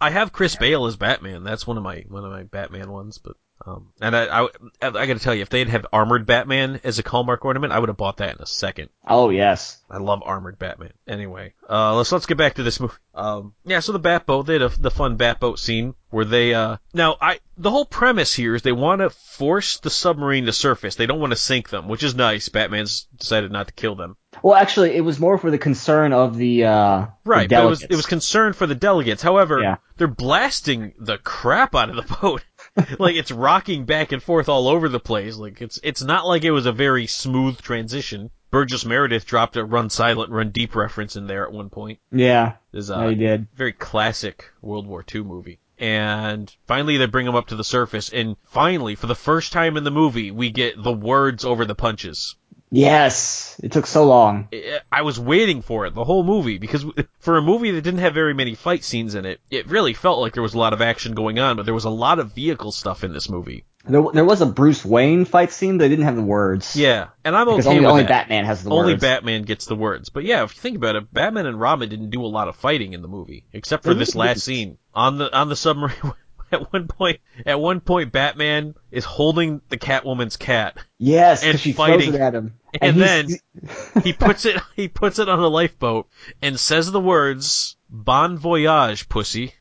I 0.00 0.10
have 0.10 0.32
Chris 0.32 0.56
Bale 0.56 0.86
as 0.86 0.96
Batman. 0.96 1.44
That's 1.44 1.66
one 1.66 1.76
of 1.76 1.82
my 1.82 2.04
one 2.08 2.24
of 2.24 2.30
my 2.32 2.42
Batman 2.42 2.90
ones. 2.90 3.18
But 3.18 3.36
um, 3.66 3.92
and 4.00 4.16
I 4.16 4.42
I, 4.44 4.48
I 4.80 4.90
got 4.90 5.06
to 5.06 5.18
tell 5.18 5.34
you, 5.34 5.42
if 5.42 5.50
they'd 5.50 5.68
have 5.68 5.86
armored 5.92 6.26
Batman 6.26 6.80
as 6.84 6.98
a 6.98 7.08
Hallmark 7.08 7.44
ornament, 7.44 7.72
I 7.72 7.78
would 7.78 7.88
have 7.88 7.96
bought 7.98 8.18
that 8.18 8.36
in 8.36 8.42
a 8.42 8.46
second. 8.46 8.88
Oh 9.06 9.30
yes. 9.30 9.78
I 9.90 9.98
love 9.98 10.22
armored 10.24 10.58
Batman. 10.58 10.92
Anyway, 11.06 11.54
uh, 11.68 11.96
let's 11.96 12.12
let's 12.12 12.26
get 12.26 12.38
back 12.38 12.54
to 12.54 12.62
this 12.62 12.78
movie. 12.80 12.94
Um, 13.14 13.54
yeah, 13.64 13.80
so 13.80 13.92
the 13.92 14.00
Batboat, 14.00 14.46
they 14.46 14.52
had 14.54 14.62
a, 14.62 14.68
the 14.68 14.90
fun 14.90 15.18
Batboat 15.18 15.58
scene 15.58 15.94
where 16.10 16.24
they 16.24 16.54
uh 16.54 16.76
now 16.94 17.16
I 17.20 17.40
the 17.56 17.70
whole 17.70 17.84
premise 17.84 18.32
here 18.34 18.54
is 18.54 18.62
they 18.62 18.72
want 18.72 19.00
to 19.00 19.10
force 19.10 19.78
the 19.80 19.90
submarine 19.90 20.46
to 20.46 20.52
surface. 20.52 20.94
They 20.94 21.06
don't 21.06 21.20
want 21.20 21.32
to 21.32 21.36
sink 21.36 21.68
them, 21.68 21.88
which 21.88 22.02
is 22.02 22.14
nice. 22.14 22.48
Batman's 22.48 23.06
decided 23.16 23.50
not 23.52 23.66
to 23.68 23.72
kill 23.74 23.94
them. 23.96 24.16
Well, 24.42 24.54
actually, 24.54 24.92
it 24.94 25.00
was 25.02 25.18
more 25.18 25.38
for 25.38 25.50
the 25.50 25.58
concern 25.58 26.12
of 26.12 26.36
the 26.36 26.64
uh, 26.64 27.06
Right, 27.24 27.48
the 27.48 27.56
but 27.56 27.64
it 27.64 27.68
was 27.68 27.82
it 27.82 27.90
was 27.96 28.06
concern 28.06 28.52
for 28.52 28.66
the 28.66 28.74
delegates. 28.76 29.22
However, 29.22 29.60
Yeah. 29.60 29.76
they're 29.96 30.06
blasting 30.08 30.94
the 30.98 31.18
crap 31.18 31.74
out 31.74 31.90
of 31.90 31.96
the 31.96 32.16
boat. 32.22 32.44
like 32.98 33.16
it's 33.16 33.30
rocking 33.30 33.84
back 33.84 34.12
and 34.12 34.22
forth 34.22 34.48
all 34.48 34.68
over 34.68 34.88
the 34.88 35.00
place. 35.00 35.36
Like 35.36 35.60
it's 35.60 35.78
it's 35.82 36.02
not 36.02 36.26
like 36.26 36.44
it 36.44 36.50
was 36.50 36.66
a 36.66 36.72
very 36.72 37.06
smooth 37.06 37.60
transition. 37.60 38.30
Burgess 38.50 38.84
Meredith 38.84 39.26
dropped 39.26 39.56
a 39.56 39.64
run 39.64 39.90
silent, 39.90 40.30
run 40.30 40.50
deep 40.50 40.74
reference 40.74 41.14
in 41.14 41.26
there 41.26 41.46
at 41.46 41.52
one 41.52 41.70
point. 41.70 42.00
yeah. 42.10 42.54
No, 42.72 42.80
a 42.90 42.96
uh, 42.96 43.08
he 43.08 43.14
did. 43.14 43.48
very 43.54 43.72
classic 43.72 44.50
World 44.60 44.86
War 44.86 45.04
II 45.14 45.22
movie. 45.22 45.60
And 45.78 46.54
finally 46.66 46.96
they 46.96 47.06
bring 47.06 47.26
him 47.26 47.34
up 47.34 47.46
to 47.48 47.56
the 47.56 47.64
surface 47.64 48.10
and 48.10 48.36
finally, 48.44 48.94
for 48.94 49.06
the 49.06 49.14
first 49.14 49.52
time 49.52 49.76
in 49.76 49.84
the 49.84 49.90
movie, 49.90 50.30
we 50.30 50.50
get 50.50 50.82
the 50.82 50.92
words 50.92 51.44
over 51.44 51.64
the 51.64 51.74
punches. 51.74 52.36
Yes. 52.70 53.58
It 53.62 53.72
took 53.72 53.86
so 53.86 54.04
long. 54.04 54.48
I- 54.92 55.02
was 55.02 55.18
waiting 55.18 55.62
for 55.62 55.86
it 55.86 55.94
the 55.94 56.04
whole 56.04 56.22
movie 56.22 56.58
because 56.58 56.84
for 57.18 57.36
a 57.36 57.42
movie 57.42 57.72
that 57.72 57.82
didn't 57.82 58.00
have 58.00 58.14
very 58.14 58.34
many 58.34 58.54
fight 58.54 58.84
scenes 58.84 59.14
in 59.14 59.24
it, 59.24 59.40
it 59.50 59.66
really 59.68 59.92
felt 59.94 60.20
like 60.20 60.34
there 60.34 60.42
was 60.42 60.54
a 60.54 60.58
lot 60.58 60.72
of 60.72 60.80
action 60.80 61.14
going 61.14 61.38
on, 61.38 61.56
but 61.56 61.64
there 61.64 61.74
was 61.74 61.84
a 61.84 61.90
lot 61.90 62.18
of 62.18 62.32
vehicle 62.32 62.70
stuff 62.70 63.02
in 63.02 63.12
this 63.12 63.28
movie. 63.28 63.64
There, 63.84 64.04
there 64.12 64.24
was 64.26 64.42
a 64.42 64.46
Bruce 64.46 64.84
Wayne 64.84 65.24
fight 65.24 65.50
scene, 65.52 65.78
they 65.78 65.88
didn't 65.88 66.04
have 66.04 66.14
the 66.16 66.22
words. 66.22 66.76
Yeah, 66.76 67.08
and 67.24 67.34
I'm 67.34 67.46
Because 67.46 67.66
okay 67.66 67.70
only, 67.76 67.80
with 67.80 67.90
only 67.90 68.02
that. 68.02 68.08
Batman 68.10 68.44
has 68.44 68.62
the 68.62 68.68
words. 68.68 68.78
only 68.78 68.92
words. 68.92 69.00
Batman 69.00 69.42
gets 69.42 69.64
the 69.66 69.74
words. 69.74 70.10
But 70.10 70.24
yeah, 70.24 70.44
if 70.44 70.54
you 70.54 70.60
think 70.60 70.76
about 70.76 70.96
it, 70.96 71.12
Batman 71.12 71.46
and 71.46 71.58
Robin 71.58 71.88
didn't 71.88 72.10
do 72.10 72.22
a 72.22 72.28
lot 72.28 72.48
of 72.48 72.56
fighting 72.56 72.92
in 72.92 73.00
the 73.00 73.08
movie, 73.08 73.46
except 73.54 73.84
for 73.84 73.94
this 73.94 74.14
last 74.14 74.42
scene 74.42 74.76
on 74.94 75.16
the 75.18 75.34
on 75.36 75.48
the 75.48 75.56
submarine. 75.56 75.96
At 76.52 76.72
one 76.72 76.88
point, 76.88 77.20
at 77.46 77.60
one 77.60 77.80
point, 77.80 78.10
Batman 78.12 78.74
is 78.90 79.04
holding 79.04 79.60
the 79.68 79.76
Catwoman's 79.78 80.36
cat. 80.36 80.76
yes, 80.98 81.44
and 81.44 81.58
she 81.60 81.72
fighting. 81.72 82.00
throws 82.00 82.14
it 82.16 82.20
at 82.20 82.34
him. 82.34 82.54
And 82.80 83.00
then 83.00 83.28
He 84.04 84.12
puts 84.12 84.44
it 84.46 84.60
he 84.76 84.88
puts 84.88 85.18
it 85.18 85.28
on 85.28 85.38
a 85.38 85.48
lifeboat 85.48 86.08
and 86.42 86.58
says 86.58 86.90
the 86.90 87.00
words 87.00 87.76
"Bon 87.88 88.36
voyage, 88.38 89.08
pussy." 89.08 89.54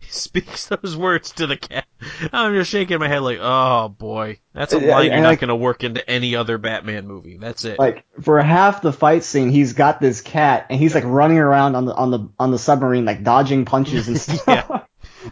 he 0.00 0.06
speaks 0.08 0.66
those 0.66 0.96
words 0.96 1.32
to 1.32 1.46
the 1.46 1.56
cat. 1.56 1.86
I'm 2.32 2.54
just 2.54 2.70
shaking 2.70 2.98
my 2.98 3.08
head 3.08 3.20
like, 3.22 3.38
oh 3.40 3.88
boy, 3.88 4.38
that's 4.54 4.72
a 4.72 4.78
line 4.78 5.06
you're 5.10 5.20
not 5.20 5.28
like- 5.30 5.40
going 5.40 5.48
to 5.48 5.56
work 5.56 5.84
into 5.84 6.08
any 6.08 6.34
other 6.36 6.56
Batman 6.58 7.06
movie. 7.06 7.36
That's 7.36 7.64
it. 7.64 7.78
like 7.78 8.04
for 8.22 8.40
half 8.40 8.80
the 8.82 8.92
fight 8.92 9.24
scene, 9.24 9.50
he's 9.50 9.72
got 9.74 10.00
this 10.00 10.20
cat, 10.20 10.66
and 10.70 10.78
he's 10.80 10.94
like 10.94 11.04
running 11.04 11.38
around 11.38 11.74
on 11.76 11.84
the 11.84 11.94
on 11.94 12.10
the 12.10 12.28
on 12.38 12.50
the 12.50 12.58
submarine, 12.58 13.04
like 13.04 13.22
dodging 13.22 13.64
punches 13.64 14.08
and 14.08 14.18
stuff. 14.18 14.44
Yeah. 14.46 14.80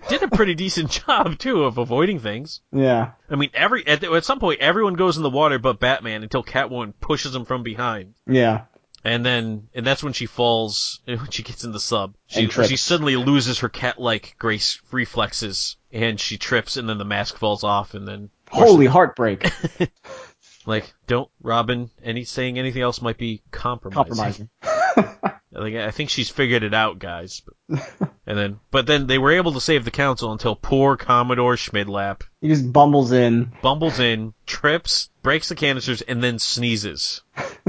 Did 0.09 0.23
a 0.23 0.29
pretty 0.29 0.55
decent 0.55 0.91
job 1.07 1.39
too 1.39 1.65
of 1.65 1.79
avoiding 1.79 2.21
things. 2.21 2.61
yeah. 2.73 3.13
I 3.29 3.37
mean, 3.37 3.51
every 3.55 3.87
at, 3.87 4.05
at 4.05 4.25
some 4.25 4.39
point, 4.39 4.61
everyone 4.61 4.95
goes 4.95 5.17
in 5.17 5.23
the 5.23 5.31
water 5.31 5.59
but 5.59 5.81
Batman 5.81 6.23
until 6.23 6.45
Catwoman 6.45 6.95
pushes 7.01 7.35
him 7.35 7.45
from 7.45 7.63
behind. 7.63 8.15
Yeah. 8.27 8.63
And 9.05 9.25
then, 9.25 9.69
and 9.73 9.87
that's 9.87 10.03
when 10.03 10.13
she 10.13 10.27
falls, 10.27 11.01
when 11.05 11.31
she 11.31 11.43
gets 11.43 11.65
in 11.65 11.73
the 11.73 11.81
sub. 11.81 12.15
She, 12.27 12.49
she 12.49 12.77
suddenly 12.77 13.15
loses 13.17 13.61
her 13.61 13.69
cat-like 13.69 14.35
grace 14.39 14.81
reflexes, 14.91 15.77
and 15.93 16.19
she 16.19 16.39
trips, 16.39 16.77
and 16.77 16.89
then 16.89 16.99
the 16.99 17.05
mask 17.05 17.37
falls 17.39 17.63
off, 17.63 17.95
and 17.95 18.07
then, 18.07 18.31
Holy 18.51 18.87
heartbreak. 18.87 19.49
like, 20.67 20.93
don't, 21.07 21.29
Robin, 21.41 21.91
any, 22.03 22.25
saying 22.25 22.59
anything 22.59 22.83
else 22.83 23.01
might 23.01 23.19
be 23.19 23.43
compromising. 23.51 24.05
Compromising. 24.05 24.51
Like, 25.53 25.75
I 25.75 25.91
think 25.91 26.11
she's 26.11 26.29
figured 26.29 26.65
it 26.65 26.75
out, 26.75 26.99
guys. 26.99 27.41
But, 27.41 27.81
and 28.27 28.37
then, 28.39 28.61
but 28.71 28.85
then 28.87 29.07
they 29.07 29.17
were 29.17 29.33
able 29.33 29.53
to 29.53 29.61
save 29.61 29.87
the 29.87 29.91
council 29.91 30.31
until 30.33 30.55
poor 30.55 30.99
Commodore 30.99 31.55
Schmidlap 31.57 32.21
he 32.43 32.49
just 32.49 32.71
bumbles 32.71 33.11
in. 33.13 33.53
bumbles 33.63 33.99
in, 33.99 34.35
trips, 34.45 35.09
breaks 35.23 35.49
the 35.49 35.55
canisters, 35.55 36.03
and 36.03 36.23
then 36.23 36.39
sneezes. 36.39 37.23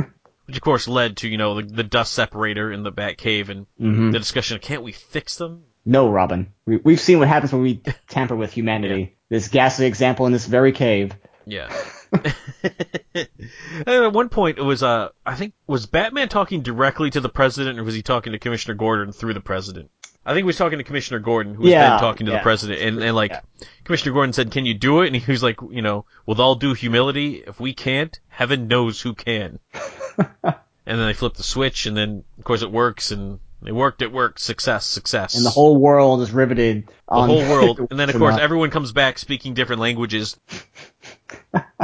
Which 0.47 0.57
of 0.57 0.61
course 0.61 0.89
led 0.89 1.17
to, 1.17 1.29
you 1.29 1.37
know, 1.37 1.61
the, 1.61 1.63
the 1.63 1.83
dust 1.83 2.11
separator 2.13 2.73
in 2.73 2.83
the 2.83 2.91
Bat 2.91 3.17
Cave 3.19 3.49
and 3.49 3.67
Mhm. 3.79 4.11
the 4.11 4.19
discussion 4.19 4.55
of 4.57 4.61
can't 4.61 4.83
we 4.83 4.91
fix 4.91 5.37
them? 5.37 5.63
No, 5.85 6.09
Robin. 6.09 6.51
We, 6.65 6.77
we've 6.77 6.99
seen 6.99 7.19
what 7.19 7.29
happens 7.29 7.53
when 7.53 7.61
we 7.61 7.81
tamper 8.09 8.35
with 8.35 8.51
humanity. 8.51 9.13
This 9.29 9.47
ghastly 9.49 9.85
example 9.87 10.25
in 10.25 10.31
this 10.33 10.45
very 10.45 10.71
cave. 10.73 11.13
Yeah. 11.45 11.73
and 13.13 13.87
at 13.87 14.13
one 14.13 14.29
point, 14.29 14.57
it 14.57 14.63
was 14.63 14.83
uh, 14.83 15.09
I 15.25 15.35
think 15.35 15.53
was 15.65 15.85
Batman 15.85 16.29
talking 16.29 16.61
directly 16.61 17.09
to 17.11 17.21
the 17.21 17.29
president, 17.29 17.79
or 17.79 17.83
was 17.83 17.95
he 17.95 18.01
talking 18.01 18.33
to 18.33 18.39
Commissioner 18.39 18.75
Gordon 18.75 19.11
through 19.11 19.33
the 19.33 19.41
president? 19.41 19.91
I 20.25 20.31
think 20.31 20.43
he 20.43 20.47
was 20.47 20.57
talking 20.57 20.77
to 20.77 20.83
Commissioner 20.83 21.19
Gordon, 21.19 21.55
who 21.55 21.63
was 21.63 21.71
Yeah, 21.71 21.89
then 21.89 21.99
talking 21.99 22.25
to 22.25 22.33
the 22.33 22.39
president, 22.39 22.81
and, 22.81 23.01
and 23.01 23.15
like 23.15 23.31
Yeah. 23.31 23.39
Commissioner 23.85 24.13
Gordon 24.13 24.33
said, 24.33 24.51
"Can 24.51 24.65
you 24.65 24.73
do 24.73 25.01
it?" 25.01 25.07
And 25.07 25.15
he 25.15 25.31
was 25.31 25.41
like, 25.41 25.59
"You 25.69 25.81
know, 25.81 26.05
with 26.25 26.39
all 26.39 26.55
due 26.55 26.73
humility, 26.73 27.43
if 27.47 27.59
we 27.59 27.73
can't, 27.73 28.19
heaven 28.27 28.67
knows 28.67 28.99
who 28.99 29.13
can." 29.13 29.59
and 30.43 30.99
then 30.99 31.07
they 31.07 31.13
flip 31.13 31.35
the 31.35 31.43
switch, 31.43 31.85
and 31.85 31.95
then 31.95 32.25
of 32.37 32.43
course 32.43 32.61
it 32.61 32.71
works, 32.71 33.11
and 33.11 33.39
it 33.65 33.71
worked, 33.71 34.01
it 34.01 34.11
worked, 34.11 34.39
success, 34.39 34.85
success, 34.85 35.35
And 35.35 35.45
the 35.45 35.49
whole 35.49 35.77
world 35.77 36.21
is 36.21 36.31
riveted 36.31 36.89
the 37.09 37.21
whole 37.21 37.49
world, 37.49 37.79
and 37.89 37.99
then 37.99 38.09
of 38.09 38.17
course 38.17 38.37
everyone 38.37 38.69
comes 38.69 38.91
back 38.91 39.17
speaking 39.17 39.53
different 39.53 39.81
languages. 39.81 40.37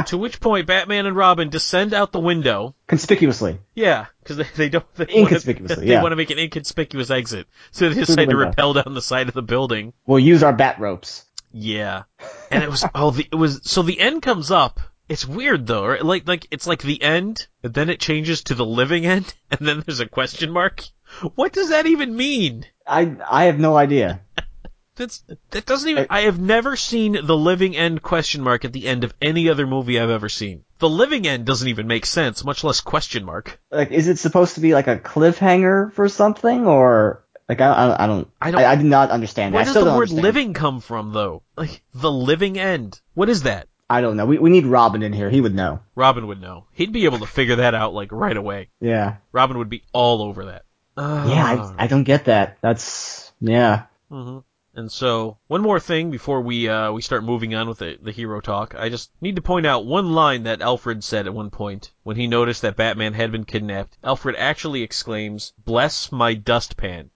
To 0.06 0.18
which 0.18 0.40
point 0.40 0.66
Batman 0.66 1.06
and 1.06 1.16
Robin 1.16 1.48
descend 1.48 1.94
out 1.94 2.12
the 2.12 2.20
window. 2.20 2.74
conspicuously. 2.86 3.58
Yeah, 3.74 4.06
because 4.22 4.36
they, 4.38 4.46
they 4.56 4.68
don't 4.68 4.94
they 4.94 5.06
Inconspicuously, 5.08 5.76
Wanna, 5.76 5.86
they 5.86 5.92
yeah. 5.92 6.02
want 6.02 6.12
to 6.12 6.16
make 6.16 6.30
an 6.30 6.38
inconspicuous 6.38 7.10
exit, 7.10 7.46
so 7.70 7.88
they 7.88 7.94
the 7.94 8.06
decide 8.06 8.30
to 8.30 8.36
rappel 8.36 8.72
down 8.72 8.94
the 8.94 9.02
side 9.02 9.28
of 9.28 9.34
the 9.34 9.42
building. 9.42 9.92
We'll 10.06 10.18
use 10.18 10.42
our 10.42 10.52
bat 10.52 10.80
ropes. 10.80 11.24
Yeah, 11.52 12.02
and 12.50 12.64
it 12.64 12.70
was 12.70 12.84
oh 12.94 13.12
the 13.12 13.28
it 13.30 13.36
was 13.36 13.60
so 13.62 13.82
the 13.82 14.00
end 14.00 14.22
comes 14.22 14.50
up. 14.50 14.80
It's 15.08 15.26
weird 15.26 15.66
though, 15.66 15.86
right? 15.86 16.04
like 16.04 16.26
like 16.26 16.48
it's 16.50 16.66
like 16.66 16.82
the 16.82 17.00
end, 17.00 17.46
and 17.62 17.72
then 17.72 17.90
it 17.90 18.00
changes 18.00 18.42
to 18.44 18.54
the 18.54 18.66
living 18.66 19.06
end, 19.06 19.32
and 19.50 19.66
then 19.66 19.82
there's 19.86 20.00
a 20.00 20.08
question 20.08 20.50
mark. 20.50 20.82
What 21.36 21.52
does 21.52 21.68
that 21.68 21.86
even 21.86 22.16
mean? 22.16 22.66
I 22.86 23.16
I 23.30 23.44
have 23.44 23.60
no 23.60 23.76
idea. 23.76 24.22
That's 24.96 25.24
that 25.50 25.66
doesn't 25.66 25.88
even. 25.90 26.06
I 26.08 26.22
have 26.22 26.38
never 26.38 26.76
seen 26.76 27.18
the 27.24 27.36
living 27.36 27.76
end 27.76 28.00
question 28.02 28.42
mark 28.42 28.64
at 28.64 28.72
the 28.72 28.86
end 28.86 29.02
of 29.02 29.12
any 29.20 29.48
other 29.48 29.66
movie 29.66 29.98
I've 29.98 30.10
ever 30.10 30.28
seen. 30.28 30.64
The 30.78 30.88
living 30.88 31.26
end 31.26 31.46
doesn't 31.46 31.66
even 31.66 31.86
make 31.88 32.06
sense, 32.06 32.44
much 32.44 32.62
less 32.62 32.80
question 32.80 33.24
mark. 33.24 33.58
Like, 33.70 33.90
is 33.90 34.06
it 34.06 34.18
supposed 34.18 34.54
to 34.54 34.60
be 34.60 34.72
like 34.72 34.86
a 34.86 34.96
cliffhanger 34.98 35.92
for 35.92 36.08
something, 36.08 36.66
or 36.66 37.24
like 37.48 37.60
I 37.60 37.66
I, 37.72 38.04
I 38.04 38.06
don't 38.06 38.30
I 38.40 38.50
don't- 38.52 38.60
I, 38.60 38.72
I 38.72 38.76
did 38.76 38.86
not 38.86 39.10
understand 39.10 39.52
that. 39.52 39.56
Where 39.56 39.62
I 39.62 39.64
does 39.64 39.74
the 39.74 39.84
word 39.84 39.94
understand. 39.94 40.22
living 40.22 40.54
come 40.54 40.80
from, 40.80 41.12
though? 41.12 41.42
Like 41.56 41.82
the 41.92 42.12
living 42.12 42.58
end. 42.58 43.00
What 43.14 43.28
is 43.28 43.42
that? 43.42 43.68
I 43.90 44.00
don't 44.00 44.16
know. 44.16 44.26
We 44.26 44.38
we 44.38 44.50
need 44.50 44.64
Robin 44.66 45.02
in 45.02 45.12
here. 45.12 45.28
He 45.28 45.40
would 45.40 45.54
know. 45.54 45.80
Robin 45.96 46.26
would 46.28 46.40
know. 46.40 46.66
He'd 46.72 46.92
be 46.92 47.04
able 47.04 47.18
to 47.18 47.26
figure 47.26 47.56
that 47.56 47.74
out 47.74 47.94
like 47.94 48.12
right 48.12 48.36
away. 48.36 48.68
Yeah. 48.80 49.16
Robin 49.32 49.58
would 49.58 49.68
be 49.68 49.82
all 49.92 50.22
over 50.22 50.46
that. 50.46 50.64
Uh, 50.96 51.26
Yeah. 51.28 51.72
I, 51.78 51.84
I 51.84 51.86
don't 51.88 52.04
get 52.04 52.26
that. 52.26 52.58
That's 52.60 53.32
yeah. 53.40 53.84
hmm 54.08 54.38
And 54.76 54.90
so, 54.90 55.38
one 55.46 55.62
more 55.62 55.78
thing 55.78 56.10
before 56.10 56.40
we 56.40 56.68
uh, 56.68 56.90
we 56.90 57.00
start 57.00 57.22
moving 57.22 57.54
on 57.54 57.68
with 57.68 57.78
the, 57.78 57.96
the 58.02 58.10
hero 58.10 58.40
talk. 58.40 58.74
I 58.76 58.88
just 58.88 59.10
need 59.20 59.36
to 59.36 59.42
point 59.42 59.66
out 59.66 59.86
one 59.86 60.12
line 60.12 60.44
that 60.44 60.62
Alfred 60.62 61.04
said 61.04 61.26
at 61.26 61.34
one 61.34 61.50
point 61.50 61.92
when 62.02 62.16
he 62.16 62.26
noticed 62.26 62.62
that 62.62 62.76
Batman 62.76 63.14
had 63.14 63.30
been 63.30 63.44
kidnapped. 63.44 63.96
Alfred 64.02 64.34
actually 64.36 64.82
exclaims, 64.82 65.52
"Bless 65.64 66.10
my 66.10 66.34
dustpan." 66.34 67.10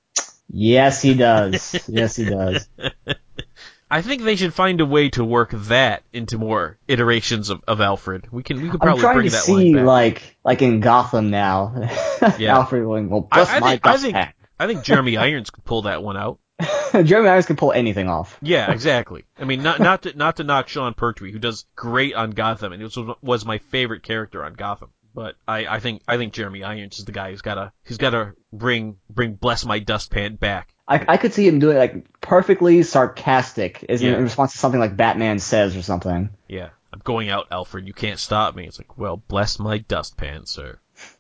Yes, 0.49 1.03
he 1.03 1.15
does. 1.15 1.75
yes, 1.89 2.17
he 2.17 2.27
does. 2.27 2.69
I 3.91 4.03
think 4.03 4.23
they 4.23 4.37
should 4.37 4.53
find 4.53 4.81
a 4.81 4.87
way 4.87 5.09
to 5.11 5.25
work 5.25 5.51
that 5.53 6.03
into 6.13 6.37
more 6.37 6.79
iterations 6.87 7.49
of, 7.49 7.63
of 7.67 7.81
Alfred. 7.81 8.31
We 8.31 8.43
can 8.43 8.61
we 8.61 8.69
could 8.69 8.81
probably 8.81 9.05
I'm 9.05 9.15
trying 9.15 9.25
to 9.25 9.31
see 9.31 9.75
like 9.75 10.37
like 10.45 10.63
in 10.63 10.81
Gotham 10.81 11.31
now. 11.31 11.89
Yeah. 12.39 12.57
Alfred 12.57 12.85
going, 12.85 13.09
well, 13.09 13.23
bless 13.23 13.49
I 13.49 13.61
my 13.61 13.71
think 13.71 13.87
I 13.87 13.93
dust 13.93 14.03
think. 14.03 14.17
I 14.61 14.67
think 14.67 14.83
Jeremy 14.83 15.17
Irons 15.17 15.51
could 15.51 15.65
pull 15.65 15.83
that 15.83 16.03
one 16.03 16.17
out. 16.17 16.39
Jeremy 17.05 17.29
Irons 17.29 17.47
can 17.47 17.57
pull 17.57 17.73
anything 17.73 18.09
off. 18.09 18.39
Yeah, 18.43 18.71
exactly. 18.71 19.25
I 19.39 19.45
mean, 19.45 19.63
not 19.63 19.81
not 19.81 20.03
to 20.03 20.17
not 20.17 20.37
to 20.37 20.45
knock 20.45 20.69
Sean 20.69 20.95
Pertwee, 20.95 21.33
who 21.33 21.39
does 21.39 21.67
great 21.77 22.15
on 22.15 22.31
Gotham, 22.31 22.73
and 22.73 22.83
it 22.83 22.97
was 22.97 23.17
was 23.23 23.45
my 23.45 23.59
favorite 23.59 24.03
character 24.03 24.45
on 24.45 24.55
Gotham. 24.55 24.91
But 25.15 25.37
I, 25.49 25.67
I 25.67 25.81
think 25.81 26.03
I 26.07 26.17
think 26.17 26.33
Jeremy 26.33 26.63
Irons 26.63 26.99
is 26.99 27.05
the 27.05 27.13
guy 27.13 27.31
who's 27.31 27.43
gotta 27.43 27.73
who's 27.85 27.97
gotta 27.99 28.35
bring 28.53 28.97
bring 29.11 29.35
bless 29.35 29.65
my 29.65 29.79
dustpan 29.81 30.37
back. 30.37 30.75
I, 30.87 31.05
I 31.09 31.17
could 31.17 31.35
see 31.35 31.47
him 31.47 31.59
doing 31.59 31.77
like 31.77 32.21
perfectly 32.21 32.83
sarcastic 32.83 33.85
is 33.89 34.03
Yeah. 34.03 34.17
in 34.17 34.23
response 34.23 34.53
to 34.53 34.59
something 34.59 34.81
like 34.81 34.97
Batman 34.97 35.39
says 35.39 35.77
or 35.77 35.83
something. 35.83 36.31
Yeah, 36.47 36.71
I'm 36.93 37.01
going 37.05 37.31
out, 37.31 37.49
Alfred. 37.51 37.87
You 37.87 37.93
can't 37.95 38.19
stop 38.19 38.55
me. 38.55 38.67
It's 38.67 38.79
like, 38.79 38.97
well, 38.97 39.17
bless 39.17 39.59
my 39.59 39.79
dustpan, 39.79 40.47
sir. 40.47 40.79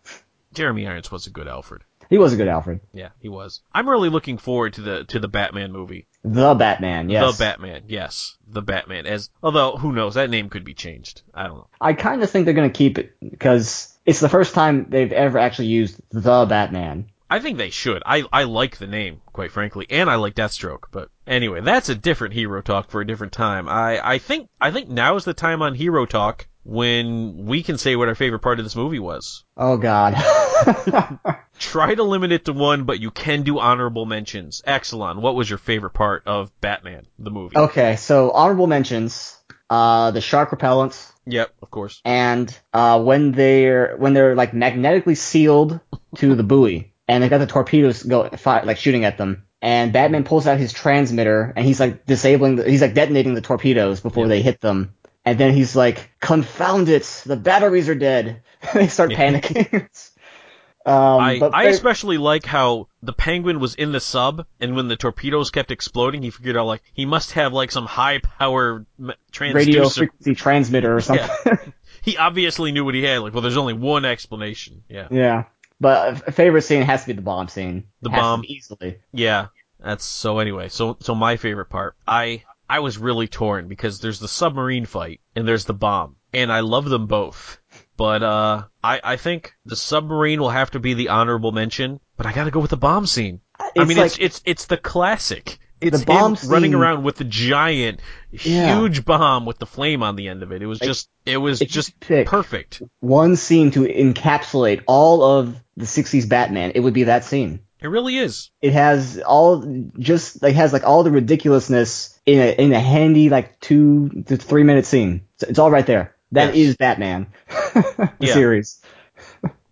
Jeremy 0.54 0.86
Irons 0.86 1.10
was 1.10 1.26
a 1.26 1.30
good 1.30 1.48
Alfred. 1.48 1.82
He 2.10 2.18
was 2.18 2.32
a 2.32 2.36
good 2.36 2.48
Alfred. 2.48 2.80
Yeah, 2.92 3.10
he 3.20 3.28
was. 3.28 3.60
I'm 3.72 3.88
really 3.88 4.08
looking 4.08 4.38
forward 4.38 4.74
to 4.74 4.80
the 4.80 5.04
to 5.04 5.18
the 5.18 5.28
Batman 5.28 5.72
movie. 5.72 6.06
The 6.24 6.54
Batman, 6.54 7.10
yes. 7.10 7.36
The 7.36 7.44
Batman, 7.44 7.82
yes, 7.86 8.36
the 8.46 8.62
Batman. 8.62 9.06
As 9.06 9.30
although 9.42 9.76
who 9.76 9.92
knows, 9.92 10.14
that 10.14 10.30
name 10.30 10.48
could 10.48 10.64
be 10.64 10.74
changed. 10.74 11.22
I 11.34 11.46
don't 11.46 11.56
know. 11.56 11.68
I 11.80 11.92
kind 11.92 12.22
of 12.22 12.30
think 12.30 12.44
they're 12.44 12.54
gonna 12.54 12.70
keep 12.70 12.98
it 12.98 13.14
because 13.20 13.94
it's 14.06 14.20
the 14.20 14.28
first 14.28 14.54
time 14.54 14.86
they've 14.88 15.12
ever 15.12 15.38
actually 15.38 15.68
used 15.68 16.00
the 16.10 16.46
Batman. 16.46 17.10
I 17.30 17.40
think 17.40 17.58
they 17.58 17.70
should. 17.70 18.02
I 18.06 18.24
I 18.32 18.44
like 18.44 18.78
the 18.78 18.86
name, 18.86 19.20
quite 19.32 19.52
frankly, 19.52 19.86
and 19.90 20.08
I 20.08 20.14
like 20.14 20.34
Deathstroke. 20.34 20.84
But 20.90 21.10
anyway, 21.26 21.60
that's 21.60 21.90
a 21.90 21.94
different 21.94 22.32
hero 22.32 22.62
talk 22.62 22.90
for 22.90 23.02
a 23.02 23.06
different 23.06 23.34
time. 23.34 23.68
I 23.68 24.00
I 24.14 24.18
think 24.18 24.48
I 24.60 24.70
think 24.70 24.88
now 24.88 25.16
is 25.16 25.24
the 25.24 25.34
time 25.34 25.60
on 25.60 25.74
hero 25.74 26.06
talk 26.06 26.48
when 26.68 27.46
we 27.46 27.62
can 27.62 27.78
say 27.78 27.96
what 27.96 28.08
our 28.08 28.14
favorite 28.14 28.40
part 28.40 28.58
of 28.58 28.64
this 28.64 28.76
movie 28.76 28.98
was. 28.98 29.44
Oh 29.56 29.78
God. 29.78 30.14
Try 31.58 31.94
to 31.94 32.02
limit 32.02 32.30
it 32.30 32.44
to 32.44 32.52
one, 32.52 32.84
but 32.84 33.00
you 33.00 33.10
can 33.10 33.42
do 33.42 33.58
honorable 33.58 34.04
mentions. 34.06 34.62
Exelon, 34.66 35.20
what 35.20 35.34
was 35.34 35.48
your 35.48 35.58
favorite 35.58 35.94
part 35.94 36.24
of 36.26 36.52
Batman 36.60 37.06
the 37.18 37.30
movie? 37.30 37.56
okay, 37.56 37.96
so 37.96 38.30
honorable 38.30 38.66
mentions: 38.66 39.36
uh, 39.70 40.10
the 40.10 40.20
shark 40.20 40.50
repellents, 40.50 41.10
Yep, 41.26 41.52
of 41.62 41.70
course. 41.70 42.00
and 42.04 42.56
uh, 42.72 43.02
when 43.02 43.32
they're 43.32 43.96
when 43.96 44.12
they're 44.14 44.34
like 44.34 44.52
magnetically 44.54 45.14
sealed 45.14 45.80
to 46.16 46.34
the 46.34 46.42
buoy, 46.44 46.92
and 47.08 47.22
they 47.22 47.28
got 47.28 47.38
the 47.38 47.46
torpedoes 47.46 48.02
go 48.02 48.28
fi 48.30 48.62
like 48.62 48.76
shooting 48.76 49.04
at 49.04 49.16
them. 49.18 49.44
And 49.60 49.92
Batman 49.92 50.22
pulls 50.22 50.46
out 50.46 50.58
his 50.58 50.72
transmitter, 50.72 51.52
and 51.56 51.66
he's 51.66 51.80
like 51.80 52.06
disabling, 52.06 52.56
the, 52.56 52.70
he's 52.70 52.80
like 52.80 52.94
detonating 52.94 53.34
the 53.34 53.40
torpedoes 53.40 53.98
before 54.00 54.24
Yeah. 54.26 54.28
they 54.28 54.42
hit 54.42 54.60
them. 54.60 54.94
And 55.30 55.38
then 55.38 55.52
he's 55.54 55.74
like, 55.76 56.10
"Confound 56.20 56.88
it! 56.88 57.02
The 57.26 57.36
batteries 57.36 57.88
are 57.88 57.94
dead." 57.94 58.42
they 58.74 58.88
start 58.88 59.10
Yeah. 59.10 59.18
panicking. 59.18 59.74
um, 60.86 61.20
I, 61.20 61.38
but 61.38 61.54
I 61.54 61.64
especially 61.64 62.18
like 62.18 62.44
how 62.46 62.88
the 63.02 63.12
penguin 63.12 63.60
was 63.60 63.74
in 63.74 63.92
the 63.92 64.00
sub, 64.00 64.46
and 64.60 64.74
when 64.74 64.88
the 64.88 64.96
torpedoes 64.96 65.50
kept 65.50 65.70
exploding, 65.70 66.22
he 66.22 66.30
figured 66.30 66.56
out 66.56 66.66
like 66.66 66.82
he 66.94 67.04
must 67.06 67.32
have 67.32 67.52
like 67.52 67.70
some 67.70 67.86
high 67.86 68.18
power 68.18 68.86
m- 68.98 69.12
radio 69.40 69.88
frequency 69.88 70.34
transmitter 70.34 70.94
or 70.96 71.00
something. 71.00 71.28
He 72.00 72.16
obviously 72.16 72.72
knew 72.72 72.84
what 72.86 72.94
he 72.94 73.02
had. 73.02 73.18
Like, 73.18 73.34
well, 73.34 73.42
there's 73.42 73.56
only 73.58 73.74
one 73.74 74.04
explanation. 74.06 74.82
Yeah, 74.88 75.08
Yeah. 75.10 75.44
But 75.80 76.26
a 76.28 76.32
favorite 76.32 76.62
scene 76.62 76.82
has 76.82 77.02
to 77.02 77.08
be 77.08 77.12
the 77.12 77.22
bomb 77.22 77.48
scene. 77.48 77.84
The 78.00 78.08
bomb. 78.08 78.44
easily. 78.46 78.98
yeah. 79.12 79.48
That's 79.80 80.04
so. 80.04 80.38
Anyway, 80.38 80.68
so 80.70 80.96
so 81.00 81.14
my 81.14 81.36
favorite 81.36 81.66
part, 81.66 81.96
I 82.06 82.44
I 82.68 82.80
was 82.80 82.98
really 82.98 83.28
torn 83.28 83.68
because 83.68 84.00
there's 84.00 84.18
the 84.20 84.28
submarine 84.28 84.84
fight 84.86 85.20
and 85.34 85.46
there's 85.48 85.64
the 85.64 85.74
bomb, 85.74 86.16
and 86.32 86.52
I 86.52 86.60
love 86.60 86.84
them 86.88 87.06
both. 87.06 87.58
But 87.96 88.22
uh, 88.22 88.64
I 88.84 89.00
I 89.02 89.16
think 89.16 89.54
the 89.64 89.76
submarine 89.76 90.40
will 90.40 90.50
have 90.50 90.70
to 90.72 90.78
be 90.80 90.94
the 90.94 91.08
honorable 91.08 91.52
mention. 91.52 92.00
But 92.16 92.26
I 92.26 92.32
gotta 92.32 92.50
go 92.50 92.60
with 92.60 92.70
the 92.70 92.76
bomb 92.76 93.06
scene. 93.06 93.40
I 93.58 93.70
It's 93.76 93.88
mean, 93.88 93.96
like- 93.98 94.06
it's 94.06 94.18
it's 94.18 94.42
it's 94.44 94.64
the 94.66 94.76
classic. 94.76 95.58
It's 95.80 96.00
The 96.00 96.06
bomb 96.06 96.34
him 96.34 96.50
running 96.50 96.74
around 96.74 97.04
with 97.04 97.14
the 97.16 97.24
giant, 97.24 98.00
Yeah. 98.32 98.80
huge 98.80 99.04
bomb 99.04 99.46
with 99.46 99.60
the 99.60 99.66
flame 99.66 100.02
on 100.02 100.16
the 100.16 100.26
end 100.26 100.42
of 100.42 100.50
it. 100.50 100.60
It 100.60 100.66
was 100.66 100.80
Like, 100.80 100.88
just, 100.88 101.08
it 101.24 101.36
was 101.36 101.62
if 101.62 101.68
you 101.68 101.72
just 101.72 102.00
pick- 102.00 102.26
perfect. 102.26 102.82
One 102.98 103.36
scene 103.36 103.70
to 103.70 103.82
encapsulate 103.84 104.82
all 104.88 105.22
of 105.22 105.54
the 105.76 105.84
60s 105.86 106.28
Batman, 106.28 106.72
it 106.74 106.80
would 106.80 106.94
be 106.94 107.04
that 107.04 107.22
scene. 107.24 107.60
It 107.80 107.88
really 107.88 108.18
is. 108.18 108.50
It 108.60 108.72
has 108.72 109.18
all, 109.20 109.64
just, 109.98 110.42
like, 110.42 110.54
has 110.56 110.72
like 110.72 110.84
all 110.84 111.02
the 111.04 111.10
ridiculousness 111.10 112.18
in 112.26 112.40
a, 112.40 112.52
in 112.52 112.72
a 112.72 112.80
handy, 112.80 113.28
like, 113.28 113.60
two 113.60 114.24
to 114.26 114.36
three 114.36 114.64
minute 114.64 114.86
scene. 114.86 115.22
It's 115.40 115.58
all 115.58 115.70
right 115.70 115.86
there. 115.86 116.14
That 116.32 116.54
is 116.54 116.68
Yes. 116.68 116.76
Batman. 116.76 117.26
the 117.48 118.12
Yeah. 118.20 118.34
series. 118.34 118.80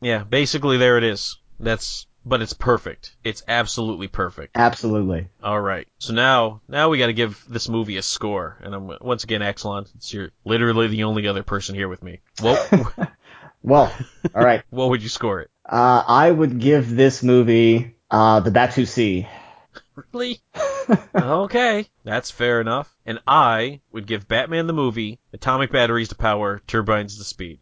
Yeah, 0.00 0.24
basically 0.24 0.76
there 0.76 0.98
it 0.98 1.04
is. 1.04 1.38
That's, 1.58 2.06
but 2.24 2.42
it's 2.42 2.52
perfect. 2.52 3.14
It's 3.24 3.42
absolutely 3.48 4.08
perfect. 4.08 4.56
Absolutely. 4.56 5.28
All 5.42 5.60
right. 5.60 5.88
So 5.98 6.12
now, 6.12 6.60
now 6.68 6.88
we 6.88 6.98
got 6.98 7.06
to 7.06 7.12
give 7.12 7.44
this 7.48 7.68
movie 7.68 7.96
a 7.96 8.02
score. 8.02 8.56
And 8.62 8.74
I'm 8.74 8.90
once 9.00 9.24
again, 9.24 9.40
Exelon, 9.40 9.88
it's 9.96 10.12
you're 10.14 10.30
literally 10.44 10.88
the 10.88 11.04
only 11.04 11.26
other 11.26 11.42
person 11.42 11.74
here 11.74 11.88
with 11.88 12.02
me. 12.02 12.20
What, 12.40 12.70
Well, 13.62 13.92
all 14.34 14.44
right. 14.44 14.62
what 14.70 14.90
would 14.90 15.02
you 15.02 15.08
score 15.08 15.40
it? 15.40 15.50
Uh, 15.68 16.04
I 16.06 16.30
would 16.30 16.60
give 16.60 16.94
this 16.94 17.22
movie, 17.24 17.95
uh, 18.10 18.40
the 18.40 18.50
Batusi. 18.50 19.28
Really? 20.12 20.40
okay, 21.14 21.86
that's 22.04 22.30
fair 22.30 22.60
enough. 22.60 22.94
And 23.04 23.18
I 23.26 23.80
would 23.92 24.06
give 24.06 24.28
Batman 24.28 24.66
the 24.66 24.72
movie 24.72 25.18
atomic 25.32 25.72
batteries 25.72 26.08
to 26.08 26.14
power, 26.14 26.60
turbines 26.66 27.18
to 27.18 27.24
speed. 27.24 27.60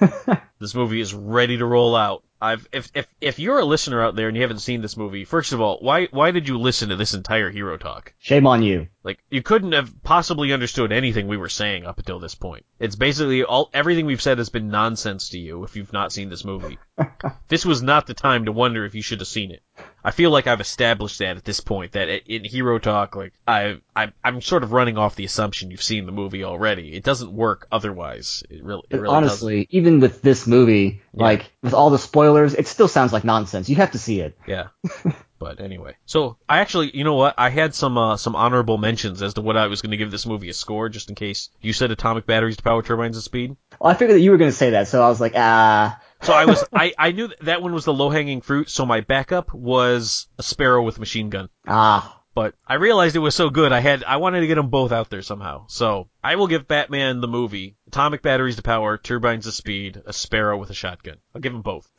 this 0.60 0.74
movie 0.74 1.00
is 1.00 1.14
ready 1.14 1.56
to 1.58 1.66
roll 1.66 1.94
out. 1.94 2.24
I've 2.40 2.68
if 2.72 2.90
if 2.94 3.06
if 3.20 3.38
you're 3.38 3.58
a 3.58 3.64
listener 3.64 4.00
out 4.00 4.14
there 4.14 4.28
and 4.28 4.36
you 4.36 4.42
haven't 4.42 4.60
seen 4.60 4.80
this 4.80 4.96
movie, 4.96 5.24
first 5.24 5.52
of 5.52 5.60
all, 5.60 5.78
why 5.80 6.06
why 6.06 6.30
did 6.30 6.46
you 6.46 6.58
listen 6.58 6.90
to 6.90 6.96
this 6.96 7.14
entire 7.14 7.50
hero 7.50 7.76
talk? 7.76 8.14
Shame 8.18 8.46
on 8.46 8.62
you. 8.62 8.86
Like 9.02 9.18
you 9.30 9.42
couldn't 9.42 9.72
have 9.72 9.92
possibly 10.02 10.52
understood 10.52 10.92
anything 10.92 11.26
we 11.26 11.36
were 11.36 11.48
saying 11.48 11.84
up 11.84 11.98
until 11.98 12.20
this 12.20 12.34
point. 12.34 12.64
It's 12.78 12.94
basically 12.94 13.42
all 13.42 13.70
everything 13.74 14.06
we've 14.06 14.22
said 14.22 14.38
has 14.38 14.50
been 14.50 14.68
nonsense 14.68 15.30
to 15.30 15.38
you 15.38 15.64
if 15.64 15.74
you've 15.74 15.92
not 15.92 16.12
seen 16.12 16.28
this 16.28 16.44
movie. 16.44 16.78
this 17.48 17.64
was 17.64 17.82
not 17.82 18.06
the 18.06 18.14
time 18.14 18.44
to 18.44 18.52
wonder 18.52 18.84
if 18.84 18.94
you 18.94 19.02
should 19.02 19.20
have 19.20 19.28
seen 19.28 19.50
it. 19.50 19.62
I 20.04 20.10
feel 20.10 20.30
like 20.30 20.46
I've 20.46 20.60
established 20.60 21.18
that 21.18 21.36
at 21.36 21.44
this 21.44 21.60
point 21.60 21.92
that 21.92 22.08
in 22.08 22.44
hero 22.44 22.78
talk 22.78 23.16
like 23.16 23.32
I 23.46 23.80
I 23.96 24.12
I'm 24.22 24.40
sort 24.42 24.62
of 24.62 24.72
running 24.72 24.98
off 24.98 25.16
the 25.16 25.24
assumption 25.24 25.70
you've 25.70 25.82
seen 25.82 26.06
the 26.06 26.12
movie 26.12 26.44
already. 26.44 26.94
It 26.94 27.02
doesn't 27.02 27.32
work 27.32 27.66
otherwise. 27.72 28.44
It 28.48 28.62
really 28.62 28.82
it 28.90 28.96
really 28.96 29.14
honestly, 29.14 29.64
doesn't. 29.64 29.74
even 29.74 30.00
with 30.00 30.22
this 30.22 30.46
movie, 30.48 31.02
Yeah. 31.14 31.22
like 31.24 31.52
with 31.62 31.74
all 31.74 31.90
the 31.90 31.98
spoilers, 31.98 32.54
it 32.54 32.66
still 32.66 32.88
sounds 32.88 33.12
like 33.12 33.22
nonsense. 33.24 33.68
You 33.68 33.76
have 33.76 33.92
to 33.92 33.98
see 33.98 34.20
it. 34.20 34.36
Yeah. 34.46 34.68
But 35.40 35.60
anyway, 35.60 35.94
so 36.04 36.36
I 36.48 36.58
actually, 36.58 36.90
you 36.96 37.04
know 37.04 37.14
what? 37.14 37.36
I 37.38 37.50
had 37.50 37.72
some 37.72 37.96
uh, 37.96 38.16
some 38.16 38.34
honorable 38.34 38.76
mentions 38.76 39.22
as 39.22 39.34
to 39.34 39.40
what 39.40 39.56
I 39.56 39.68
was 39.68 39.82
going 39.82 39.92
to 39.92 39.96
give 39.96 40.10
this 40.10 40.26
movie 40.26 40.48
a 40.48 40.52
score, 40.52 40.88
just 40.88 41.10
in 41.10 41.14
case 41.14 41.50
you 41.60 41.72
said 41.72 41.92
atomic 41.92 42.26
batteries 42.26 42.56
to 42.56 42.62
power 42.64 42.82
turbines 42.82 43.16
at 43.16 43.22
speed. 43.22 43.56
Well, 43.78 43.92
I 43.92 43.94
figured 43.94 44.16
that 44.16 44.20
you 44.20 44.32
were 44.32 44.36
going 44.36 44.50
to 44.50 44.56
say 44.56 44.70
that, 44.70 44.88
so 44.88 45.00
I 45.00 45.06
was 45.08 45.20
like, 45.20 45.34
ah. 45.36 46.00
So 46.22 46.32
I 46.32 46.46
was, 46.46 46.64
I, 46.74 46.92
I 46.98 47.12
knew 47.12 47.28
that, 47.28 47.38
that 47.42 47.62
one 47.62 47.72
was 47.72 47.84
the 47.84 47.94
low 47.94 48.10
hanging 48.10 48.40
fruit. 48.40 48.68
So 48.68 48.84
my 48.84 49.00
backup 49.00 49.54
was 49.54 50.26
a 50.38 50.42
sparrow 50.42 50.82
with 50.82 50.98
machine 50.98 51.30
gun. 51.30 51.50
ah. 51.68 52.17
But 52.38 52.54
I 52.64 52.74
realized 52.74 53.16
it 53.16 53.18
was 53.18 53.34
so 53.34 53.50
good, 53.50 53.72
I 53.72 53.80
had, 53.80 54.04
I 54.04 54.18
wanted 54.18 54.42
to 54.42 54.46
get 54.46 54.54
them 54.54 54.68
both 54.68 54.92
out 54.92 55.10
there 55.10 55.22
somehow. 55.22 55.64
So 55.66 56.08
I 56.22 56.36
will 56.36 56.46
give 56.46 56.68
Batman 56.68 57.20
the 57.20 57.26
movie 57.26 57.74
atomic 57.88 58.22
batteries 58.22 58.54
to 58.54 58.62
power, 58.62 58.96
turbines 58.96 59.46
to 59.46 59.50
speed, 59.50 60.00
a 60.06 60.12
sparrow 60.12 60.56
with 60.56 60.70
a 60.70 60.74
shotgun. 60.74 61.16
I'll 61.34 61.40
give 61.40 61.52
them 61.52 61.62
both. 61.62 61.90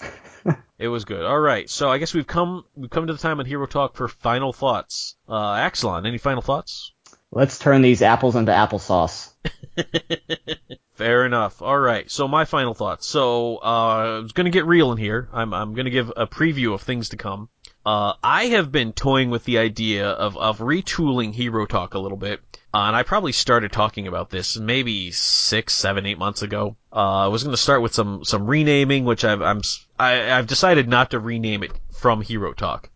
It 0.77 0.87
was 0.87 1.03
good. 1.03 1.25
All 1.25 1.37
right, 1.37 1.69
so 1.69 1.89
I 1.89 1.97
guess 1.97 2.13
we've 2.13 2.25
come 2.25 2.63
we've 2.73 2.89
come 2.89 3.07
to 3.07 3.11
the 3.11 3.19
time 3.19 3.41
on 3.41 3.45
Hero 3.45 3.65
Talk 3.65 3.97
for 3.97 4.07
final 4.07 4.53
thoughts. 4.53 5.17
Uh, 5.27 5.55
Axelon, 5.55 6.07
any 6.07 6.17
final 6.17 6.41
thoughts? 6.41 6.93
Let's 7.31 7.59
turn 7.59 7.81
these 7.81 8.01
apples 8.01 8.37
into 8.37 8.53
applesauce. 8.53 9.33
Fair 10.93 11.25
enough. 11.25 11.61
All 11.61 11.77
right. 11.77 12.09
So 12.09 12.29
my 12.29 12.45
final 12.45 12.73
thoughts. 12.73 13.07
So 13.07 13.57
uh, 13.57 14.17
I 14.17 14.19
was 14.19 14.31
gonna 14.31 14.49
get 14.51 14.65
real 14.65 14.93
in 14.93 14.97
here. 14.97 15.27
I'm 15.33 15.53
I'm 15.53 15.73
gonna 15.73 15.89
give 15.89 16.13
a 16.15 16.25
preview 16.25 16.73
of 16.73 16.81
things 16.81 17.09
to 17.09 17.17
come. 17.17 17.49
Uh, 17.85 18.13
I 18.23 18.45
have 18.47 18.71
been 18.71 18.93
toying 18.93 19.29
with 19.29 19.45
the 19.45 19.57
idea 19.57 20.07
of 20.09 20.37
of 20.37 20.59
retooling 20.59 21.33
Hero 21.33 21.65
Talk 21.65 21.93
a 21.93 21.99
little 21.99 22.17
bit. 22.17 22.41
Uh, 22.71 22.81
and 22.81 22.95
I 22.95 23.01
probably 23.01 23.31
started 23.31 23.71
talking 23.71 24.07
about 24.07 24.29
this 24.29 24.55
maybe 24.55 25.09
six, 25.09 25.73
seven, 25.73 26.05
eight 26.05 26.19
months 26.19 26.43
ago. 26.43 26.75
Uh, 26.93 27.25
I 27.25 27.27
was 27.27 27.43
going 27.43 27.53
to 27.55 27.61
start 27.61 27.81
with 27.81 27.93
some 27.95 28.23
some 28.23 28.45
renaming, 28.45 29.05
which 29.05 29.25
I've 29.25 29.41
I'm 29.41 29.57
s- 29.59 29.87
I, 29.97 30.31
I've 30.31 30.45
decided 30.45 30.87
not 30.87 31.11
to 31.11 31.19
rename 31.19 31.63
it 31.63 31.71
from 31.99 32.21
Hero 32.21 32.53
Talk. 32.53 32.89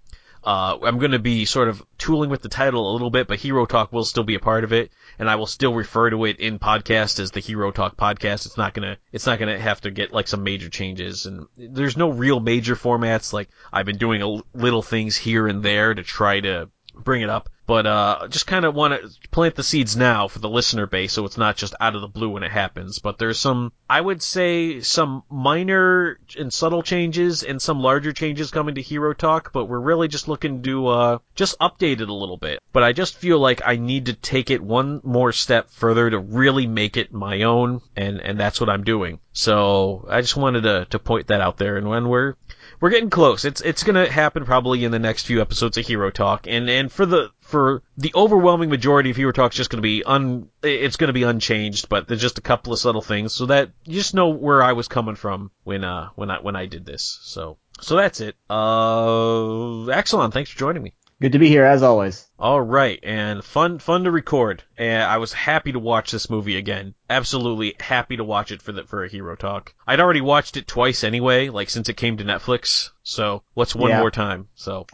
Uh, 0.44 0.78
I'm 0.84 1.00
going 1.00 1.12
to 1.12 1.20
be 1.20 1.46
sort 1.46 1.70
of 1.70 1.82
tooling 1.98 2.30
with 2.30 2.42
the 2.42 2.50
title 2.50 2.92
a 2.92 2.94
little 2.94 3.10
bit, 3.10 3.28
but 3.28 3.40
Hero 3.40 3.66
Talk 3.66 3.94
will 3.94 4.04
still 4.04 4.24
be 4.24 4.36
a 4.36 4.40
part 4.40 4.64
of 4.64 4.74
it, 4.74 4.92
and 5.18 5.30
I 5.30 5.36
will 5.36 5.48
still 5.48 5.74
refer 5.74 6.10
to 6.10 6.26
it 6.26 6.40
in 6.40 6.60
podcast 6.60 7.20
as 7.20 7.32
the 7.32 7.40
Hero 7.40 7.72
Talk 7.72 7.96
podcast. 7.96 8.46
It's 8.46 8.58
not 8.58 8.74
gonna, 8.74 8.98
it's 9.12 9.26
not 9.26 9.40
gonna 9.40 9.58
have 9.58 9.82
to 9.82 9.92
get 9.92 10.12
like 10.12 10.28
some 10.28 10.44
major 10.44 10.70
changes, 10.70 11.26
and 11.26 11.48
there's 11.58 11.96
no 11.96 12.10
real 12.10 12.40
major 12.40 12.76
formats. 12.76 13.32
Like 13.32 13.50
I've 13.72 13.86
been 13.86 13.98
doing 13.98 14.22
a 14.22 14.42
little 14.54 14.82
things 14.82 15.16
here 15.16 15.48
and 15.48 15.64
there 15.64 15.94
to 15.94 16.04
try 16.04 16.42
to 16.42 16.70
bring 16.94 17.22
it 17.22 17.30
up, 17.30 17.50
but 17.74 17.88
uh, 17.88 18.28
just 18.28 18.46
kind 18.46 18.66
of 18.66 18.76
want 18.76 18.94
to 18.94 19.30
plant 19.30 19.56
the 19.56 19.64
seeds 19.64 19.98
now 19.98 20.28
for 20.28 20.38
the 20.38 20.48
listener 20.48 20.86
base, 20.86 21.12
so 21.12 21.26
it's 21.26 21.40
not 21.40 21.58
just 21.58 21.74
out 21.80 21.96
of 21.96 22.02
the 22.02 22.08
blue 22.08 22.30
when 22.30 22.44
it 22.44 22.52
happens. 22.52 23.00
But 23.00 23.18
there's 23.18 23.40
some, 23.40 23.72
I 23.90 24.00
would 24.00 24.22
say, 24.22 24.82
some 24.82 25.24
minor 25.28 26.20
and 26.38 26.54
subtle 26.54 26.84
changes 26.84 27.42
and 27.42 27.60
some 27.60 27.80
larger 27.80 28.14
changes 28.14 28.52
coming 28.52 28.76
to 28.76 28.82
Hero 28.84 29.16
Talk, 29.16 29.54
but 29.54 29.66
we're 29.66 29.80
really 29.80 30.08
just 30.08 30.28
looking 30.28 30.62
to 30.62 30.88
uh, 30.88 31.18
just 31.34 31.58
update 31.58 32.00
it 32.00 32.10
a 32.10 32.14
little 32.14 32.38
bit. 32.38 32.60
But 32.74 32.84
I 32.84 32.94
just 32.94 33.18
feel 33.18 33.40
like 33.40 33.64
I 33.66 33.78
need 33.78 34.06
to 34.06 34.14
take 34.14 34.52
it 34.52 34.62
one 34.62 35.02
more 35.04 35.32
step 35.32 35.72
further 35.72 36.12
to 36.12 36.20
really 36.20 36.68
make 36.68 36.96
it 36.96 37.12
my 37.12 37.42
own, 37.42 37.82
and 37.96 38.22
and 38.22 38.40
that's 38.40 38.60
what 38.60 38.70
I'm 38.70 38.84
doing. 38.84 39.20
So 39.32 40.06
I 40.12 40.22
just 40.22 40.38
wanted 40.38 40.62
to 40.62 40.86
to 40.92 41.00
point 41.00 41.26
that 41.30 41.42
out 41.42 41.58
there, 41.58 41.78
and 41.78 41.90
when 41.90 42.08
we're 42.08 42.36
we're 42.84 42.90
getting 42.90 43.10
close. 43.10 43.46
It's 43.46 43.62
it's 43.62 43.84
gonna 43.84 44.10
happen 44.10 44.44
probably 44.44 44.84
in 44.84 44.92
the 44.92 45.00
next 45.00 45.26
few 45.26 45.40
episodes 45.42 45.78
of 45.78 45.88
Hero 45.88 46.12
Talk, 46.12 46.48
and 46.48 46.70
and 46.70 46.92
for 46.92 47.06
the 47.06 47.32
for 47.54 47.84
the 47.98 48.12
overwhelming 48.16 48.70
majority 48.70 49.12
of 49.12 49.16
Hero 49.16 49.32
Talk's 49.32 49.56
just 49.56 49.70
gonna 49.70 49.82
be 49.82 50.04
un 50.04 50.50
it's 50.64 50.98
gonna 50.98 51.14
be 51.14 51.22
unchanged, 51.24 51.88
but 51.88 52.08
there's 52.08 52.20
just 52.22 52.40
a 52.40 52.42
couple 52.42 52.74
of 52.74 52.80
subtle 52.80 53.02
things 53.04 53.32
so 53.32 53.46
that 53.46 53.70
you 53.86 53.94
just 53.94 54.16
know 54.16 54.30
where 54.30 54.64
I 54.64 54.74
was 54.74 54.88
coming 54.88 55.16
from 55.16 55.52
when 55.64 55.84
uh 55.84 56.10
when 56.16 56.32
I 56.32 56.40
when 56.40 56.56
I 56.56 56.66
did 56.66 56.84
this. 56.86 57.20
So 57.22 57.58
so 57.80 57.96
that's 57.96 58.22
it. 58.22 58.36
Uh, 58.50 59.86
excellent. 59.88 60.34
Thanks 60.34 60.50
for 60.50 60.58
joining 60.58 60.84
me. 60.84 60.94
Good 61.22 61.34
to 61.34 61.40
be 61.40 61.48
here 61.48 61.64
as 61.64 61.84
always. 61.84 62.28
All 62.38 62.60
right, 62.60 63.00
and 63.04 63.44
fun 63.46 63.80
fun 63.80 64.04
to 64.04 64.12
record. 64.12 64.64
And 64.78 65.04
I 65.04 65.20
was 65.20 65.32
happy 65.32 65.72
to 65.72 65.80
watch 65.80 66.12
this 66.12 66.30
movie 66.30 66.58
again. 66.58 66.96
Absolutely 67.10 67.76
happy 67.80 68.18
to 68.18 68.24
watch 68.24 68.52
it 68.52 68.62
for 68.62 68.72
the 68.74 68.84
for 68.84 69.04
a 69.06 69.10
hero 69.10 69.36
talk. 69.36 69.74
I'd 69.88 70.00
already 70.02 70.22
watched 70.22 70.58
it 70.58 70.68
twice 70.68 71.04
anyway, 71.04 71.50
like 71.50 71.70
since 71.70 71.88
it 71.88 71.98
came 71.98 72.18
to 72.18 72.26
Netflix. 72.26 72.90
So 73.04 73.44
what's 73.54 73.76
one 73.76 73.92
Yeah. 73.92 74.00
more 74.00 74.12
time? 74.12 74.48
So 74.56 74.86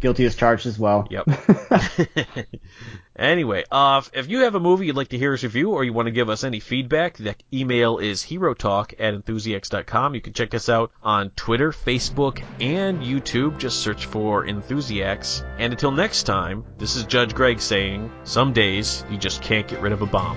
Guilty 0.00 0.26
as 0.26 0.36
charged 0.36 0.66
as 0.66 0.78
well. 0.78 1.06
Yep. 1.10 1.26
anyway, 3.16 3.64
uh, 3.70 4.02
if- 4.12 4.28
you 4.28 4.40
have 4.40 4.54
a 4.54 4.60
movie 4.60 4.86
you'd 4.86 4.96
like 4.96 5.08
to 5.08 5.18
hear 5.18 5.32
us 5.32 5.42
review 5.42 5.70
or 5.70 5.84
you 5.84 5.92
want 5.92 6.06
to 6.06 6.12
give 6.12 6.28
us 6.28 6.44
any 6.44 6.60
feedback, 6.60 7.16
the 7.16 7.34
email 7.52 7.98
is 7.98 8.22
herotalk 8.22 8.92
at 8.98 9.14
enthusiacs.com. 9.14 10.14
You 10.14 10.20
can 10.20 10.32
check 10.34 10.52
us 10.54 10.68
out 10.68 10.92
on 11.02 11.30
Twitter, 11.30 11.72
Facebook, 11.72 12.42
and 12.60 13.00
YouTube. 13.00 13.58
Just 13.58 13.80
search 13.80 14.06
for 14.06 14.46
Enthusiacs. 14.46 15.42
And 15.58 15.72
until 15.72 15.92
next 15.92 16.24
time, 16.24 16.64
this 16.76 16.96
is 16.96 17.04
Judge 17.04 17.34
Greg 17.34 17.60
saying, 17.60 18.10
some 18.24 18.52
days 18.52 19.04
you 19.10 19.16
just 19.16 19.40
can't 19.40 19.66
get 19.66 19.80
rid 19.80 19.92
of 19.92 20.02
a 20.02 20.06
bomb. 20.06 20.36